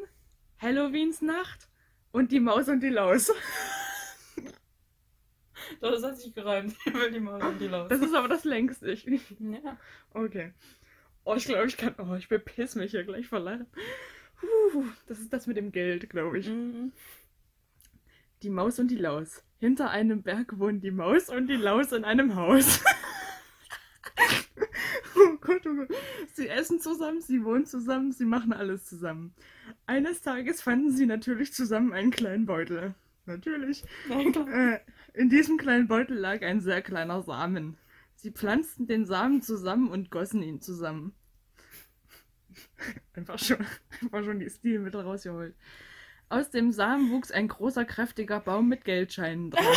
Halloweensnacht 0.60 1.68
und 2.10 2.32
die 2.32 2.40
Maus 2.40 2.68
und 2.68 2.80
die 2.80 2.88
Laus. 2.88 3.32
Doch, 5.80 5.90
das 5.92 6.02
hat 6.02 6.18
sich 6.18 6.34
gereimt. 6.34 6.74
Ich 6.84 6.94
will 6.94 7.12
die 7.12 7.20
Maus 7.20 7.42
und 7.42 7.60
die 7.60 7.68
Laus. 7.68 7.88
Das 7.88 8.00
ist 8.00 8.14
aber 8.14 8.28
das 8.28 8.44
längste. 8.44 8.90
Ich, 8.90 9.04
ja. 9.38 9.76
okay. 10.14 10.52
Oh, 11.24 11.34
ich 11.34 11.44
glaube, 11.44 11.66
ich 11.66 11.76
kann. 11.76 11.94
Oh, 11.98 12.14
ich 12.14 12.28
bepiss 12.28 12.74
mich 12.74 12.90
hier 12.90 13.04
gleich 13.04 13.28
vor. 13.28 13.40
Puh, 13.40 14.84
das 15.06 15.20
ist 15.20 15.32
das 15.32 15.46
mit 15.46 15.56
dem 15.56 15.72
Geld, 15.72 16.10
glaube 16.10 16.38
ich. 16.38 16.48
Mhm. 16.48 16.92
Die 18.42 18.50
Maus 18.50 18.78
und 18.78 18.88
die 18.88 18.96
Laus. 18.96 19.44
Hinter 19.58 19.90
einem 19.90 20.22
Berg 20.22 20.58
wohnen 20.58 20.80
die 20.80 20.92
Maus 20.92 21.28
und 21.28 21.48
die 21.48 21.56
Laus 21.56 21.92
in 21.92 22.04
einem 22.04 22.36
Haus. 22.36 22.82
Oh 25.48 25.52
Gott, 25.52 25.66
oh 25.66 25.74
Gott. 25.74 25.88
Sie 26.34 26.48
essen 26.48 26.80
zusammen, 26.80 27.20
sie 27.20 27.44
wohnen 27.44 27.66
zusammen, 27.66 28.12
sie 28.12 28.24
machen 28.24 28.52
alles 28.52 28.86
zusammen. 28.86 29.34
Eines 29.86 30.20
Tages 30.20 30.62
fanden 30.62 30.90
sie 30.90 31.06
natürlich 31.06 31.52
zusammen 31.52 31.92
einen 31.92 32.10
kleinen 32.10 32.46
Beutel. 32.46 32.94
Natürlich. 33.26 33.84
Äh, 34.08 34.78
in 35.12 35.28
diesem 35.28 35.58
kleinen 35.58 35.86
Beutel 35.86 36.16
lag 36.16 36.42
ein 36.42 36.60
sehr 36.60 36.80
kleiner 36.80 37.22
Samen. 37.22 37.76
Sie 38.14 38.30
pflanzten 38.30 38.86
den 38.86 39.04
Samen 39.04 39.42
zusammen 39.42 39.90
und 39.90 40.10
gossen 40.10 40.42
ihn 40.42 40.60
zusammen. 40.60 41.14
Einfach 43.14 43.38
schon, 43.38 43.58
einfach 44.00 44.24
schon 44.24 44.40
die 44.40 44.50
Stilmittel 44.50 45.02
rausgeholt. 45.02 45.54
Aus 46.28 46.50
dem 46.50 46.72
Samen 46.72 47.10
wuchs 47.10 47.30
ein 47.30 47.48
großer, 47.48 47.84
kräftiger 47.84 48.40
Baum 48.40 48.68
mit 48.68 48.84
Geldscheinen 48.84 49.50
dran. 49.50 49.64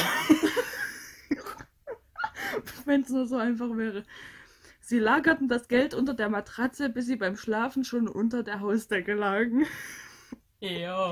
Wenn 2.85 3.01
es 3.01 3.09
nur 3.09 3.27
so 3.27 3.37
einfach 3.37 3.69
wäre. 3.77 4.03
Sie 4.81 4.99
lagerten 4.99 5.47
das 5.47 5.67
Geld 5.67 5.93
unter 5.93 6.13
der 6.13 6.27
Matratze, 6.27 6.89
bis 6.89 7.05
sie 7.05 7.15
beim 7.15 7.37
Schlafen 7.37 7.83
schon 7.83 8.07
unter 8.07 8.43
der 8.43 8.59
Hausdecke 8.59 9.13
lagen. 9.13 9.65
Ja. 10.59 11.11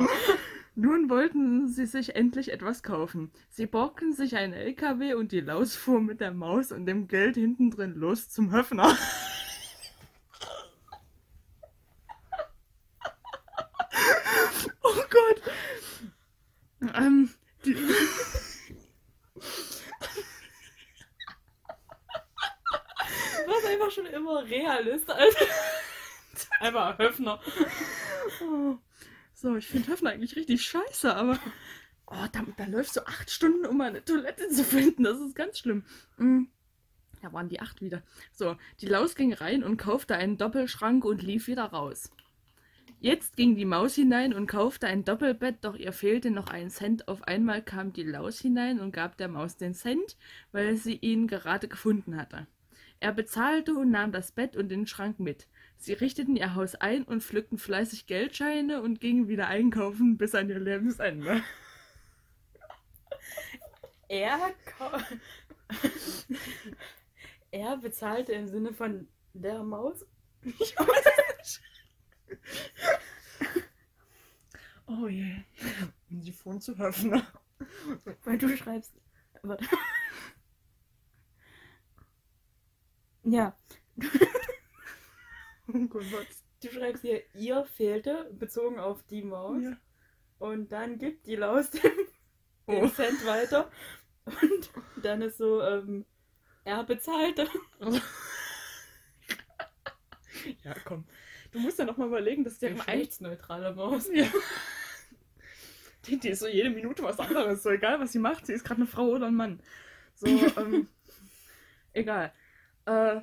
Nun 0.75 1.09
wollten 1.09 1.67
sie 1.67 1.85
sich 1.85 2.15
endlich 2.15 2.51
etwas 2.51 2.83
kaufen. 2.83 3.31
Sie 3.49 3.65
borgten 3.65 4.13
sich 4.13 4.35
einen 4.35 4.53
LKW 4.53 5.13
und 5.13 5.31
die 5.31 5.41
Laus 5.41 5.75
fuhr 5.75 6.01
mit 6.01 6.21
der 6.21 6.31
Maus 6.31 6.71
und 6.71 6.85
dem 6.85 7.07
Geld 7.07 7.35
hinten 7.35 7.69
drin 7.69 7.95
los 7.95 8.29
zum 8.29 8.51
Höfner. 8.51 8.97
oh 14.83 15.03
Gott. 15.09 15.41
Ähm, 16.95 17.29
die, 17.65 17.75
Schon 23.91 24.05
immer 24.05 24.43
Realist, 24.43 25.09
Alter. 25.09 25.45
Einfach 26.59 26.97
Höfner. 26.99 27.39
oh. 28.41 28.77
So, 29.33 29.55
ich 29.55 29.67
finde 29.67 29.91
Höfner 29.91 30.11
eigentlich 30.11 30.35
richtig 30.35 30.63
scheiße, 30.63 31.15
aber 31.15 31.39
oh, 32.07 32.25
da, 32.31 32.45
da 32.57 32.65
läufst 32.65 32.97
du 32.97 33.07
acht 33.07 33.31
Stunden, 33.31 33.65
um 33.65 33.79
eine 33.79 34.03
Toilette 34.03 34.49
zu 34.49 34.63
finden. 34.63 35.03
Das 35.03 35.19
ist 35.19 35.33
ganz 35.33 35.59
schlimm. 35.59 35.85
Mm. 36.17 36.43
Da 37.21 37.33
waren 37.33 37.49
die 37.49 37.61
acht 37.61 37.81
wieder. 37.81 38.03
So, 38.33 38.57
die 38.81 38.85
Laus 38.87 39.15
ging 39.15 39.33
rein 39.33 39.63
und 39.63 39.77
kaufte 39.77 40.15
einen 40.15 40.37
Doppelschrank 40.37 41.05
und 41.05 41.21
lief 41.21 41.47
wieder 41.47 41.65
raus. 41.65 42.11
Jetzt 43.01 43.37
ging 43.37 43.55
die 43.55 43.65
Maus 43.65 43.95
hinein 43.95 44.33
und 44.33 44.47
kaufte 44.47 44.87
ein 44.87 45.05
Doppelbett, 45.05 45.59
doch 45.61 45.75
ihr 45.75 45.93
fehlte 45.93 46.31
noch 46.31 46.47
ein 46.47 46.69
Cent. 46.69 47.07
Auf 47.07 47.23
einmal 47.23 47.61
kam 47.61 47.93
die 47.93 48.03
Laus 48.03 48.39
hinein 48.39 48.81
und 48.81 48.91
gab 48.91 49.15
der 49.17 49.29
Maus 49.29 49.55
den 49.55 49.73
Cent, 49.73 50.17
weil 50.51 50.75
sie 50.75 50.95
ihn 50.95 51.27
gerade 51.27 51.69
gefunden 51.69 52.17
hatte. 52.17 52.45
Er 53.01 53.13
bezahlte 53.13 53.73
und 53.75 53.91
nahm 53.91 54.11
das 54.11 54.31
Bett 54.31 54.57
und 54.57 54.69
den 54.69 54.85
Schrank 54.85 55.19
mit. 55.19 55.47
Sie 55.77 55.93
richteten 55.93 56.35
ihr 56.35 56.55
Haus 56.55 56.75
ein 56.75 57.03
und 57.03 57.23
pflückten 57.23 57.57
fleißig 57.57 58.07
Geldscheine 58.07 58.81
und 58.81 58.99
gingen 58.99 59.29
wieder 59.29 59.47
einkaufen 59.47 60.17
bis 60.17 60.35
an 60.35 60.49
ihr 60.49 60.59
Lebensende. 60.59 61.41
Er, 64.09 64.53
er 67.51 67.77
bezahlte 67.77 68.33
im 68.33 68.47
Sinne 68.47 68.73
von 68.73 69.07
der 69.33 69.63
Maus. 69.63 70.05
Ich 70.43 70.75
weiß 70.77 71.05
nicht. 71.37 71.61
Oh 74.87 75.07
je. 75.07 75.35
Um 76.09 76.21
die 76.21 76.31
Phone 76.31 76.59
zu 76.59 76.73
öffnen. 76.73 77.21
Weil 78.23 78.37
du 78.37 78.57
schreibst. 78.57 78.93
Warte. 79.43 79.65
Ja, 83.31 83.55
Oh 85.67 85.85
Gott, 85.87 86.27
du 86.63 86.69
schreibst 86.69 87.03
hier, 87.03 87.21
ihr 87.35 87.63
fehlte, 87.65 88.31
bezogen 88.33 88.79
auf 88.79 89.03
die 89.03 89.21
Maus. 89.21 89.61
Ja. 89.61 89.77
Und 90.39 90.71
dann 90.71 90.97
gibt 90.97 91.27
die 91.27 91.35
Laus 91.35 91.69
den 91.71 91.91
Oh. 92.65 92.87
Cent 92.87 93.25
weiter. 93.25 93.69
Und 94.25 94.69
dann 95.03 95.21
ist 95.21 95.37
so, 95.37 95.61
ähm, 95.61 96.05
er 96.63 96.83
bezahlte. 96.83 97.47
Ja, 100.63 100.73
komm. 100.85 101.05
Du 101.51 101.59
musst 101.59 101.79
ja 101.79 101.85
noch 101.85 101.97
mal 101.97 102.07
überlegen, 102.07 102.43
dass 102.43 102.59
der 102.59 102.71
geschlechtsneutrale 102.73 103.73
Maus. 103.75 104.09
ja. 104.13 104.27
die, 106.05 106.17
die 106.17 106.29
ist 106.29 106.39
so 106.39 106.47
jede 106.47 106.69
Minute 106.69 107.03
was 107.03 107.19
anderes. 107.19 107.63
So 107.63 107.69
egal, 107.71 107.99
was 107.99 108.11
sie 108.13 108.19
macht. 108.19 108.45
Sie 108.45 108.53
ist 108.53 108.63
gerade 108.63 108.81
eine 108.81 108.87
Frau 108.87 109.07
oder 109.07 109.27
ein 109.27 109.35
Mann. 109.35 109.61
So, 110.15 110.27
ähm, 110.27 110.87
egal. 111.93 112.31
Äh, 112.89 113.21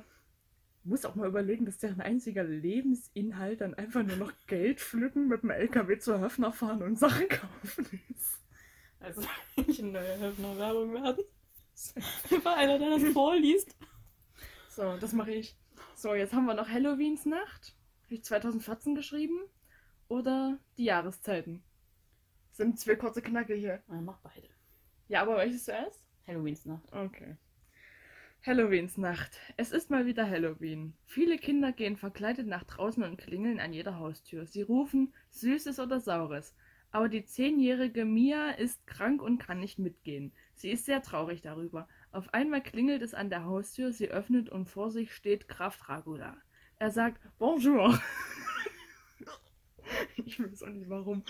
muss 0.83 1.03
auch 1.03 1.15
mal 1.15 1.27
überlegen, 1.27 1.65
dass 1.65 1.77
deren 1.77 1.99
einziger 1.99 2.45
Lebensinhalt 2.45 3.59
dann 3.59 3.73
einfach 3.73 4.03
nur 4.03 4.15
noch 4.15 4.31
Geld 4.47 4.79
pflücken, 4.79 5.27
mit 5.27 5.43
dem 5.43 5.49
LKW 5.49 5.99
zur 5.99 6.21
Höfner 6.21 6.53
fahren 6.53 6.81
und 6.81 6.97
Sachen 6.97 7.27
kaufen 7.29 8.01
ist. 8.09 8.39
Also, 9.01 9.21
nicht 9.57 9.81
eine 9.81 9.91
neue 9.91 10.19
Höfner-Werbung 10.19 10.93
werden. 10.93 11.25
Einfach 12.31 12.55
einer, 12.57 12.79
der 12.79 12.91
das 12.91 13.03
vorliest. 13.11 13.75
So, 14.69 14.95
das 14.97 15.11
mache 15.11 15.31
ich. 15.31 15.57
So, 15.95 16.13
jetzt 16.13 16.33
haben 16.33 16.45
wir 16.45 16.53
noch 16.53 16.69
Halloweens 16.69 17.25
Nacht. 17.25 17.75
Habe 18.03 18.15
ich 18.15 18.23
2014 18.23 18.95
geschrieben. 18.95 19.37
Oder 20.07 20.57
die 20.77 20.85
Jahreszeiten. 20.85 21.61
Sind 22.51 22.79
zwei 22.79 22.95
kurze 22.95 23.21
Knacke 23.21 23.55
hier. 23.55 23.83
Man 23.87 24.05
macht 24.05 24.23
beide. 24.23 24.47
Ja, 25.09 25.23
aber 25.23 25.35
welches 25.35 25.65
zuerst? 25.65 26.05
Halloweensnacht. 26.25 26.93
Okay. 26.93 27.35
Halloweens 28.45 28.97
Nacht. 28.97 29.39
Es 29.57 29.71
ist 29.71 29.89
mal 29.89 30.05
wieder 30.05 30.29
Halloween. 30.29 30.93
Viele 31.05 31.37
Kinder 31.37 31.73
gehen 31.73 31.97
verkleidet 31.97 32.47
nach 32.47 32.63
draußen 32.63 33.03
und 33.03 33.17
klingeln 33.17 33.59
an 33.59 33.73
jeder 33.73 33.99
Haustür. 33.99 34.45
Sie 34.45 34.61
rufen 34.61 35.13
Süßes 35.31 35.79
oder 35.79 35.99
Saures. 35.99 36.55
Aber 36.91 37.09
die 37.09 37.25
zehnjährige 37.25 38.05
Mia 38.05 38.51
ist 38.51 38.87
krank 38.87 39.21
und 39.21 39.39
kann 39.39 39.59
nicht 39.59 39.79
mitgehen. 39.79 40.31
Sie 40.55 40.71
ist 40.71 40.85
sehr 40.85 41.01
traurig 41.01 41.41
darüber. 41.41 41.89
Auf 42.11 42.33
einmal 42.33 42.63
klingelt 42.63 43.01
es 43.01 43.13
an 43.13 43.29
der 43.29 43.43
Haustür, 43.43 43.91
sie 43.91 44.09
öffnet 44.09 44.49
und 44.49 44.69
vor 44.69 44.91
sich 44.91 45.13
steht 45.13 45.49
Graf 45.49 45.77
Dracula. 45.77 46.37
Er 46.79 46.91
sagt 46.91 47.21
Bonjour. 47.37 47.99
ich 50.15 50.41
weiß 50.41 50.63
auch 50.63 50.67
nicht 50.67 50.89
warum. 50.89 51.23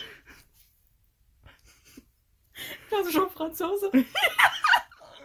Das 2.91 3.07
ist 3.07 3.13
schon 3.13 3.29
Franzose. 3.29 3.91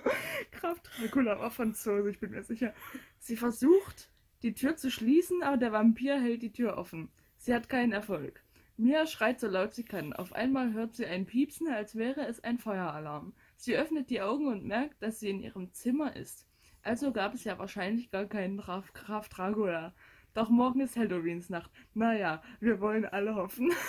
Graf 0.53 0.81
Dracula 0.81 1.39
war 1.39 1.51
Franzose, 1.51 2.11
ich 2.11 2.21
bin 2.21 2.31
mir 2.31 2.43
sicher. 2.43 2.75
Sie 3.19 3.37
versucht, 3.37 4.11
die 4.43 4.55
Tür 4.55 4.77
zu 4.77 4.91
schließen, 4.91 5.43
aber 5.43 5.57
der 5.57 5.73
Vampir 5.73 6.21
hält 6.21 6.43
die 6.43 6.53
Tür 6.53 6.77
offen. 6.77 7.11
Sie 7.37 7.55
hat 7.55 7.69
keinen 7.69 7.93
Erfolg. 7.93 8.43
Mia 8.77 9.07
schreit 9.07 9.39
so 9.39 9.49
laut 9.49 9.75
sie 9.75 9.85
kann. 9.85 10.13
Auf 10.13 10.33
einmal 10.33 10.73
hört 10.73 10.95
sie 10.95 11.07
ein 11.07 11.27
Piepsen, 11.27 11.69
als 11.69 11.95
wäre 11.95 12.27
es 12.27 12.43
ein 12.43 12.59
Feueralarm. 12.59 13.35
Sie 13.57 13.77
öffnet 13.77 14.11
die 14.11 14.21
Augen 14.21 14.47
und 14.47 14.65
merkt, 14.65 15.03
dass 15.03 15.21
sie 15.21 15.31
in 15.31 15.41
ihrem 15.41 15.73
Zimmer 15.73 16.17
ist. 16.17 16.47
Also 16.83 17.13
gab 17.13 17.35
es 17.35 17.45
ja 17.45 17.59
wahrscheinlich 17.59 18.11
gar 18.11 18.27
keinen 18.27 18.57
Graf 18.59 19.29
Dracula. 19.29 19.95
Doch 20.35 20.49
morgen 20.49 20.81
ist 20.81 20.97
Halloweensnacht. 20.97 21.71
Naja, 21.95 22.43
wir 22.61 22.81
wollen 22.81 23.05
alle 23.05 23.35
hoffen. 23.35 23.73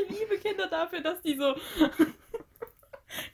Ich 0.00 0.08
liebe 0.20 0.38
Kinder 0.38 0.68
dafür, 0.68 1.00
dass 1.00 1.20
die 1.22 1.34
so 1.34 1.56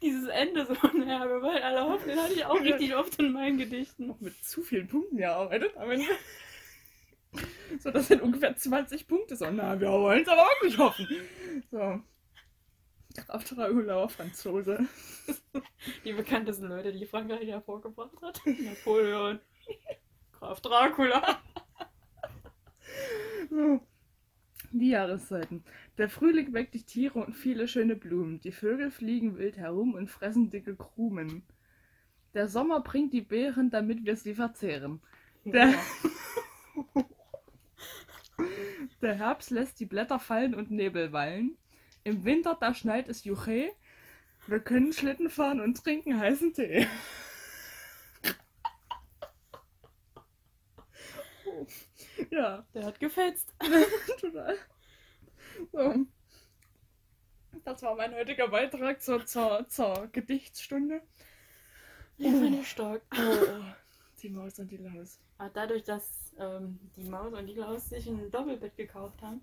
dieses 0.03 0.29
Ende 0.29 0.67
so, 0.67 0.75
naja, 0.97 1.29
wir 1.29 1.43
wollen 1.43 1.63
alle 1.63 1.85
hoffen, 1.85 2.09
den 2.09 2.21
hatte 2.21 2.35
ich 2.35 2.45
auch 2.45 2.61
richtig 2.61 2.95
oft 2.95 3.19
in 3.19 3.33
meinen 3.33 3.59
Gedichten. 3.59 4.07
Noch 4.07 4.21
mit 4.21 4.43
zu 4.45 4.63
vielen 4.63 4.89
Punkten 4.89 5.17
gearbeitet, 5.17 5.77
aber 5.77 5.97
so, 7.81 7.91
das 7.91 8.09
sind 8.09 8.23
ungefähr 8.23 8.57
20 8.57 9.07
Punkte. 9.07 9.37
So, 9.37 9.51
na, 9.51 9.79
wir 9.81 9.91
wollen 9.91 10.23
es 10.23 10.29
aber 10.29 10.43
wirklich 10.43 10.79
hoffen. 10.79 11.09
So. 11.71 12.01
Graf 13.27 13.45
Dracula, 13.45 14.09
Franzose. 14.09 14.89
Die 16.05 16.13
bekanntesten 16.13 16.67
Leute, 16.67 16.93
die 16.93 17.07
Frankreich 17.07 17.49
hervorgebracht 17.49 18.21
hat. 18.23 18.41
Napoleon. 18.45 19.39
Graf 20.33 20.61
Dracula. 20.61 21.41
So. 23.51 23.81
Die 24.77 24.89
Jahreszeiten. 24.89 25.63
Der 25.99 26.09
Frühling 26.09 26.53
weckt 26.53 26.75
die 26.75 26.83
Tiere 26.83 27.21
und 27.21 27.37
viele 27.37 27.69
schöne 27.69 27.95
Blumen. 27.95 28.41
Die 28.41 28.51
Vögel 28.51 28.91
fliegen 28.91 29.39
wild 29.39 29.57
herum 29.57 29.95
und 29.95 30.11
fressen 30.11 30.51
dicke 30.51 30.75
Krumen. 30.75 31.45
Der 32.35 32.49
Sommer 32.49 32.81
bringt 32.81 33.13
die 33.13 33.21
Beeren, 33.21 33.71
damit 33.71 34.05
wir 34.05 34.17
sie 34.17 34.35
verzehren. 34.35 35.01
Der, 35.45 35.75
der 39.01 39.15
Herbst 39.15 39.53
lässt 39.53 39.79
die 39.79 39.87
Blätter 39.87 40.19
fallen 40.19 40.57
und 40.57 40.73
Nebel 40.73 41.13
wallen. 41.13 41.57
Im 42.03 42.25
Winter, 42.25 42.59
da 42.61 42.75
schneit 42.75 43.09
es 43.09 43.23
Juche. 43.23 43.71
Wir 44.49 44.59
können 44.59 44.93
Schlitten 44.93 45.31
fahren 45.31 45.61
und 45.61 45.85
trinken 45.85 46.19
heißen 46.19 46.53
Tee. 46.53 46.89
ja, 52.31 52.65
Der 52.75 52.85
hat 52.85 53.01
gefetzt. 53.01 53.55
total. 54.21 54.57
So. 55.73 56.07
Das 57.65 57.83
war 57.83 57.95
mein 57.95 58.15
heutiger 58.15 58.49
Beitrag 58.49 59.01
zur, 59.01 59.25
zur, 59.27 59.67
zur 59.69 60.09
Gedichtsstunde. 60.13 61.01
Ich 62.19 62.31
finde 62.31 62.61
ich 62.61 62.69
stark. 62.69 63.03
Oh, 63.17 63.65
die 64.23 64.29
Maus 64.29 64.59
und 64.59 64.71
die 64.71 64.77
Laus. 64.77 65.19
Aber 65.39 65.51
dadurch, 65.51 65.85
dass 65.85 66.33
ähm, 66.39 66.79
die 66.97 67.05
Maus 67.05 67.33
und 67.33 67.47
die 67.47 67.55
Klaus 67.55 67.89
sich 67.89 68.07
ein 68.07 68.31
Doppelbett 68.31 68.77
gekauft 68.77 69.21
haben, 69.23 69.41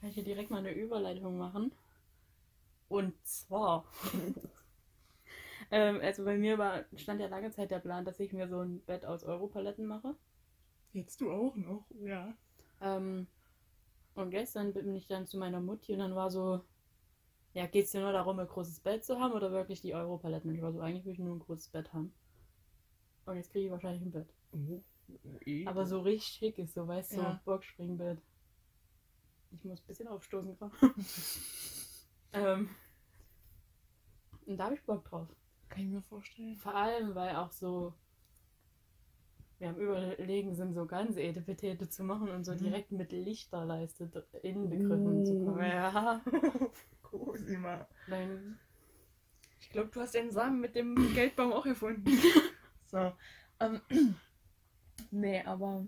kann 0.00 0.08
ich 0.08 0.14
hier 0.14 0.24
direkt 0.24 0.50
mal 0.50 0.58
eine 0.58 0.72
Überleitung 0.72 1.38
machen. 1.38 1.72
Und 2.88 3.14
zwar, 3.24 3.84
ähm, 5.70 6.00
also 6.02 6.24
bei 6.24 6.36
mir 6.36 6.58
war, 6.58 6.84
stand 6.96 7.20
ja 7.20 7.28
lange 7.28 7.52
Zeit 7.52 7.70
der 7.70 7.78
Plan, 7.78 8.04
dass 8.04 8.18
ich 8.18 8.32
mir 8.32 8.48
so 8.48 8.60
ein 8.60 8.80
Bett 8.80 9.04
aus 9.04 9.22
Europaletten 9.22 9.86
mache. 9.86 10.16
Jetzt 10.92 11.20
du 11.20 11.30
auch 11.30 11.54
noch, 11.56 11.86
ja. 12.00 12.34
Ähm, 12.80 13.26
und 14.14 14.30
gestern 14.30 14.72
bin 14.72 14.94
ich 14.94 15.06
dann 15.06 15.26
zu 15.26 15.38
meiner 15.38 15.60
Mutti 15.60 15.92
und 15.92 16.00
dann 16.00 16.14
war 16.14 16.30
so, 16.30 16.64
ja, 17.52 17.66
geht 17.66 17.86
es 17.86 17.92
dir 17.92 18.00
nur 18.00 18.12
darum, 18.12 18.38
ein 18.38 18.46
großes 18.46 18.80
Bett 18.80 19.04
zu 19.04 19.20
haben 19.20 19.32
oder 19.32 19.50
wirklich 19.52 19.80
die 19.80 19.94
Europaletten? 19.94 20.50
Und 20.50 20.56
ich 20.56 20.62
war 20.62 20.72
so, 20.72 20.80
eigentlich 20.80 21.04
will 21.04 21.12
ich 21.12 21.18
nur 21.18 21.34
ein 21.36 21.40
großes 21.40 21.68
Bett 21.68 21.92
haben. 21.92 22.12
Und 23.26 23.36
jetzt 23.36 23.50
kriege 23.50 23.66
ich 23.66 23.70
wahrscheinlich 23.70 24.02
ein 24.02 24.10
Bett. 24.10 24.32
Aber 25.66 25.86
so 25.86 26.00
richtig 26.00 26.34
schick 26.34 26.58
ist, 26.58 26.74
so 26.74 26.86
weißt 26.86 27.12
du, 27.12 27.16
so 27.16 27.22
Ja. 27.22 27.40
Boxspringbett. 27.44 28.20
Ich 29.52 29.64
muss 29.64 29.80
ein 29.80 29.86
bisschen 29.86 30.08
aufstoßen 30.08 30.56
gerade. 30.56 30.72
ähm, 32.32 32.70
und 34.46 34.56
da 34.56 34.64
habe 34.64 34.74
ich 34.74 34.82
Bock 34.84 35.04
drauf. 35.04 35.28
Kann 35.68 35.82
ich 35.82 35.88
mir 35.88 36.02
vorstellen. 36.02 36.56
Vor 36.56 36.74
allem, 36.74 37.14
weil 37.14 37.34
auch 37.36 37.50
so, 37.50 37.94
wir 39.60 39.68
haben 39.68 39.78
überlegen, 39.78 40.54
sind 40.54 40.74
so 40.74 40.86
ganz 40.86 41.16
Etepetete 41.16 41.88
zu 41.88 42.02
machen 42.02 42.30
und 42.30 42.44
so 42.44 42.52
Mhm. 42.52 42.58
direkt 42.58 42.92
mit 42.92 43.12
Lichterleiste 43.12 44.10
inbegriffen 44.42 45.24
zu 45.24 45.44
kommen. 45.44 45.58
Uh. 45.58 45.62
Ja. 45.62 46.20
Cosima. 47.02 47.86
Dann, 48.08 48.58
Ich 49.60 49.70
glaube, 49.70 49.90
du 49.92 50.00
hast 50.00 50.14
den 50.14 50.30
Samen 50.30 50.60
mit 50.60 50.74
dem 50.74 50.94
Geldbaum 51.14 51.52
auch 51.52 51.66
erfunden. 51.66 52.06
so. 52.86 53.12
Ähm, 53.60 53.80
nee, 55.10 55.42
aber 55.44 55.86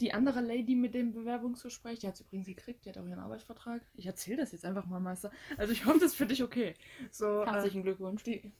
die 0.00 0.12
andere 0.14 0.40
Lady 0.40 0.76
mit 0.76 0.94
dem 0.94 1.12
Bewerbungsgespräch, 1.12 1.98
die 1.98 2.06
hat 2.06 2.14
es 2.14 2.20
übrigens 2.20 2.46
gekriegt, 2.46 2.84
die 2.84 2.88
hat 2.90 2.98
auch 2.98 3.06
ihren 3.06 3.18
Arbeitsvertrag. 3.18 3.82
Ich 3.94 4.06
erzähle 4.06 4.38
das 4.38 4.52
jetzt 4.52 4.64
einfach 4.64 4.86
mal, 4.86 5.00
Meister. 5.00 5.30
Also 5.56 5.72
ich 5.72 5.84
hoffe, 5.86 5.98
das 5.98 6.12
ist 6.12 6.16
für 6.16 6.26
dich 6.26 6.42
okay. 6.42 6.74
So, 7.10 7.42
äh, 7.42 7.46
herzlichen 7.46 7.82
Glückwunsch. 7.82 8.22
die, 8.22 8.52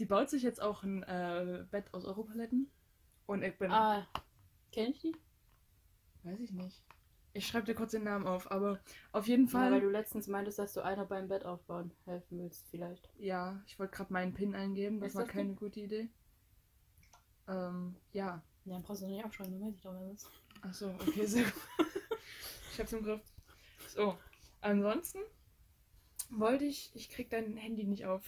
die 0.00 0.06
baut 0.06 0.30
sich 0.30 0.42
jetzt 0.42 0.60
auch 0.62 0.82
ein 0.82 1.02
äh, 1.04 1.64
Bett 1.70 1.92
aus 1.94 2.04
Europaletten. 2.04 2.70
Und 3.26 3.42
ich 3.42 3.56
bin, 3.58 3.70
Ah, 3.70 4.06
kenn 4.72 4.90
ich 4.90 4.98
die? 5.00 5.14
weiß 6.24 6.40
ich 6.40 6.52
nicht. 6.52 6.82
Ich 7.32 7.46
schreibe 7.46 7.66
dir 7.66 7.74
kurz 7.74 7.92
den 7.92 8.02
Namen 8.02 8.26
auf, 8.26 8.50
aber 8.50 8.80
auf 9.12 9.28
jeden 9.28 9.44
Ja, 9.46 9.50
Fall. 9.52 9.70
weil 9.72 9.80
du 9.82 9.88
letztens 9.90 10.26
meintest, 10.26 10.58
dass 10.58 10.72
du 10.72 10.80
einer 10.80 11.04
beim 11.06 11.28
Bett 11.28 11.44
aufbauen 11.44 11.92
helfen 12.04 12.38
willst, 12.40 12.66
vielleicht. 12.70 13.08
Ja, 13.18 13.62
ich 13.66 13.78
wollte 13.78 13.94
gerade 13.96 14.12
meinen 14.12 14.34
PIN 14.34 14.54
eingeben, 14.56 14.98
das 14.98 15.10
Ist 15.10 15.14
war 15.14 15.24
das 15.24 15.32
keine 15.32 15.54
gute 15.54 15.78
Idee. 15.80 16.08
Ähm, 17.46 17.94
ja. 18.12 18.42
Ja, 18.64 18.74
dann 18.74 18.82
brauchst 18.82 19.02
du 19.02 19.06
nicht 19.06 19.24
aufschreiben, 19.24 19.52
dann 19.52 19.68
weiß 19.68 19.76
ich 19.76 19.82
doch, 19.82 19.94
wer 19.94 20.08
das 20.08 20.22
ist. 20.24 20.30
Achso, 20.62 20.90
okay, 21.06 21.26
sehr 21.26 21.44
gut. 21.44 21.52
ich 22.72 22.80
hab's 22.80 22.92
im 22.92 23.02
Griff. 23.04 23.20
So, 23.88 24.18
ansonsten 24.60 25.18
wollte 26.30 26.64
ich, 26.64 26.90
ich 26.94 27.10
krieg 27.10 27.30
dein 27.30 27.56
Handy 27.56 27.84
nicht 27.84 28.06
auf. 28.06 28.22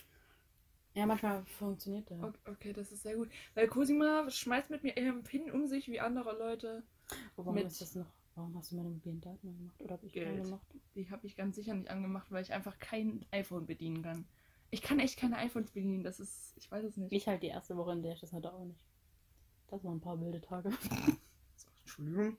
Ja, 0.95 1.07
manchmal 1.07 1.45
funktioniert 1.47 2.09
der. 2.11 2.23
O- 2.23 2.33
Okay, 2.51 2.73
das 2.73 2.93
ist 2.93 3.03
sehr 3.03 3.17
gut. 3.17 3.31
Weil 3.55 3.67
Cosima 3.69 4.29
schmeißt 4.31 4.71
mit 4.71 4.83
mir 4.83 4.97
ihren 4.97 5.23
PIN 5.23 5.51
um 5.51 5.67
sich 5.67 5.89
wie 5.89 6.01
andere 6.01 6.37
Leute. 6.39 6.83
Warum 7.37 7.55
mit- 7.55 7.67
ist 7.67 7.81
das 7.81 7.95
noch? 7.95 8.07
Warum 8.35 8.57
hast 8.57 8.73
du 8.73 8.77
meine 8.77 8.89
mobilen 8.91 9.21
Daten 9.21 9.49
angemacht? 9.49 9.81
Oder 9.81 9.95
hab 9.95 10.03
ich 10.05 10.13
Geld. 10.13 10.27
keine 10.29 10.43
gemacht? 10.43 10.67
Die 10.95 11.11
habe 11.11 11.27
ich 11.27 11.37
ganz 11.37 11.57
sicher 11.57 11.75
nicht 11.75 11.91
angemacht, 11.91 12.27
weil 12.31 12.43
ich 12.43 12.53
einfach 12.53 12.79
kein 12.79 13.25
iPhone 13.31 13.67
bedienen 13.67 14.03
kann. 14.03 14.25
Ich 14.71 14.81
kann 14.81 15.01
echt 15.01 15.19
keine 15.19 15.37
iPhones 15.37 15.71
bedienen, 15.71 16.03
das 16.03 16.19
ist, 16.19 16.55
ich 16.57 16.71
weiß 16.71 16.85
es 16.85 16.97
nicht. 16.97 17.13
Ich 17.13 17.27
halt 17.29 17.43
die 17.43 17.49
erste 17.49 17.77
Woche, 17.77 17.93
in 17.93 18.03
der 18.03 18.15
ich 18.15 18.21
das 18.21 18.33
hatte, 18.33 18.53
auch 18.53 18.65
nicht. 18.65 18.81
Das 19.69 19.85
waren 19.85 19.97
ein 19.97 20.01
paar 20.01 20.21
wilde 20.21 20.41
Tage. 20.41 20.71
So, 21.57 21.69
Entschuldigung. 21.85 22.37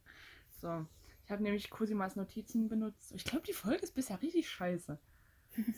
So, 0.62 0.86
ich 1.26 1.32
habe 1.32 1.44
nämlich 1.44 1.70
Cosimas 1.70 2.16
Notizen 2.16 2.68
benutzt. 2.70 3.12
Ich 3.16 3.24
glaube, 3.24 3.46
die 3.46 3.54
Folge 3.54 3.84
ist 3.84 3.94
bisher 3.94 4.20
richtig 4.22 4.50
scheiße. 4.50 4.98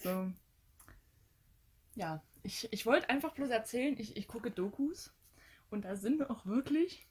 So. 0.02 0.32
Ja, 1.96 2.22
ich, 2.46 2.72
ich 2.72 2.86
wollte 2.86 3.10
einfach 3.10 3.34
bloß 3.34 3.50
erzählen, 3.50 3.96
ich, 3.98 4.16
ich 4.16 4.28
gucke 4.28 4.52
Dokus 4.52 5.14
und 5.72 5.84
da 5.84 5.96
sind 5.96 6.30
auch 6.30 6.46
wirklich. 6.46 7.08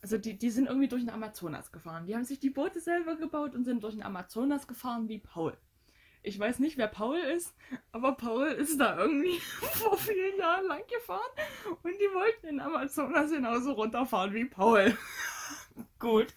Also 0.00 0.16
die, 0.16 0.38
die 0.38 0.50
sind 0.50 0.66
irgendwie 0.68 0.86
durch 0.86 1.02
den 1.02 1.10
Amazonas 1.10 1.72
gefahren. 1.72 2.06
Die 2.06 2.14
haben 2.14 2.24
sich 2.24 2.38
die 2.38 2.50
Boote 2.50 2.80
selber 2.80 3.16
gebaut 3.16 3.56
und 3.56 3.64
sind 3.64 3.82
durch 3.82 3.94
den 3.94 4.04
Amazonas 4.04 4.68
gefahren 4.68 5.08
wie 5.08 5.18
Paul. 5.18 5.58
Ich 6.22 6.38
weiß 6.38 6.60
nicht, 6.60 6.78
wer 6.78 6.86
Paul 6.86 7.18
ist, 7.18 7.54
aber 7.90 8.12
Paul 8.12 8.46
ist 8.46 8.78
da 8.78 8.96
irgendwie 8.96 9.38
vor 9.40 9.98
vielen 9.98 10.38
Jahren 10.38 10.66
lang 10.66 10.82
gefahren 10.86 11.30
und 11.82 11.92
die 11.92 12.14
wollten 12.14 12.46
den 12.46 12.60
Amazonas 12.60 13.30
genauso 13.30 13.72
runterfahren 13.72 14.32
wie 14.32 14.44
Paul. 14.44 14.96
Gut. 15.98 16.34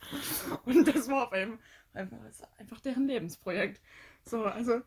Und 0.65 0.87
das 0.87 1.07
war 1.09 1.27
auf 1.27 1.31
einem, 1.31 1.59
einfach, 1.93 2.17
einfach 2.57 2.79
deren 2.79 3.07
Lebensprojekt. 3.07 3.79
So, 4.25 4.45
also, 4.45 4.81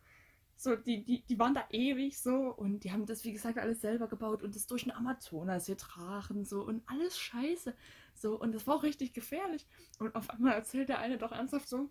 so, 0.64 0.76
die, 0.76 1.04
die, 1.04 1.22
die 1.22 1.38
waren 1.38 1.54
da 1.54 1.64
ewig 1.70 2.20
so 2.20 2.34
und 2.34 2.80
die 2.80 2.92
haben 2.92 3.06
das, 3.06 3.24
wie 3.24 3.32
gesagt, 3.32 3.58
alles 3.58 3.80
selber 3.80 4.08
gebaut 4.08 4.42
und 4.42 4.56
das 4.56 4.66
durch 4.66 4.84
den 4.84 4.92
Amazonas 4.92 5.66
getragen 5.66 6.44
so 6.44 6.62
und 6.62 6.82
alles 6.86 7.18
scheiße. 7.18 7.74
So, 8.14 8.38
und 8.40 8.52
das 8.52 8.66
war 8.66 8.76
auch 8.76 8.82
richtig 8.82 9.12
gefährlich. 9.12 9.66
Und 9.98 10.14
auf 10.14 10.30
einmal 10.30 10.54
erzählt 10.54 10.88
der 10.88 10.98
eine 10.98 11.18
doch 11.18 11.32
ernsthaft 11.32 11.68
so, 11.68 11.90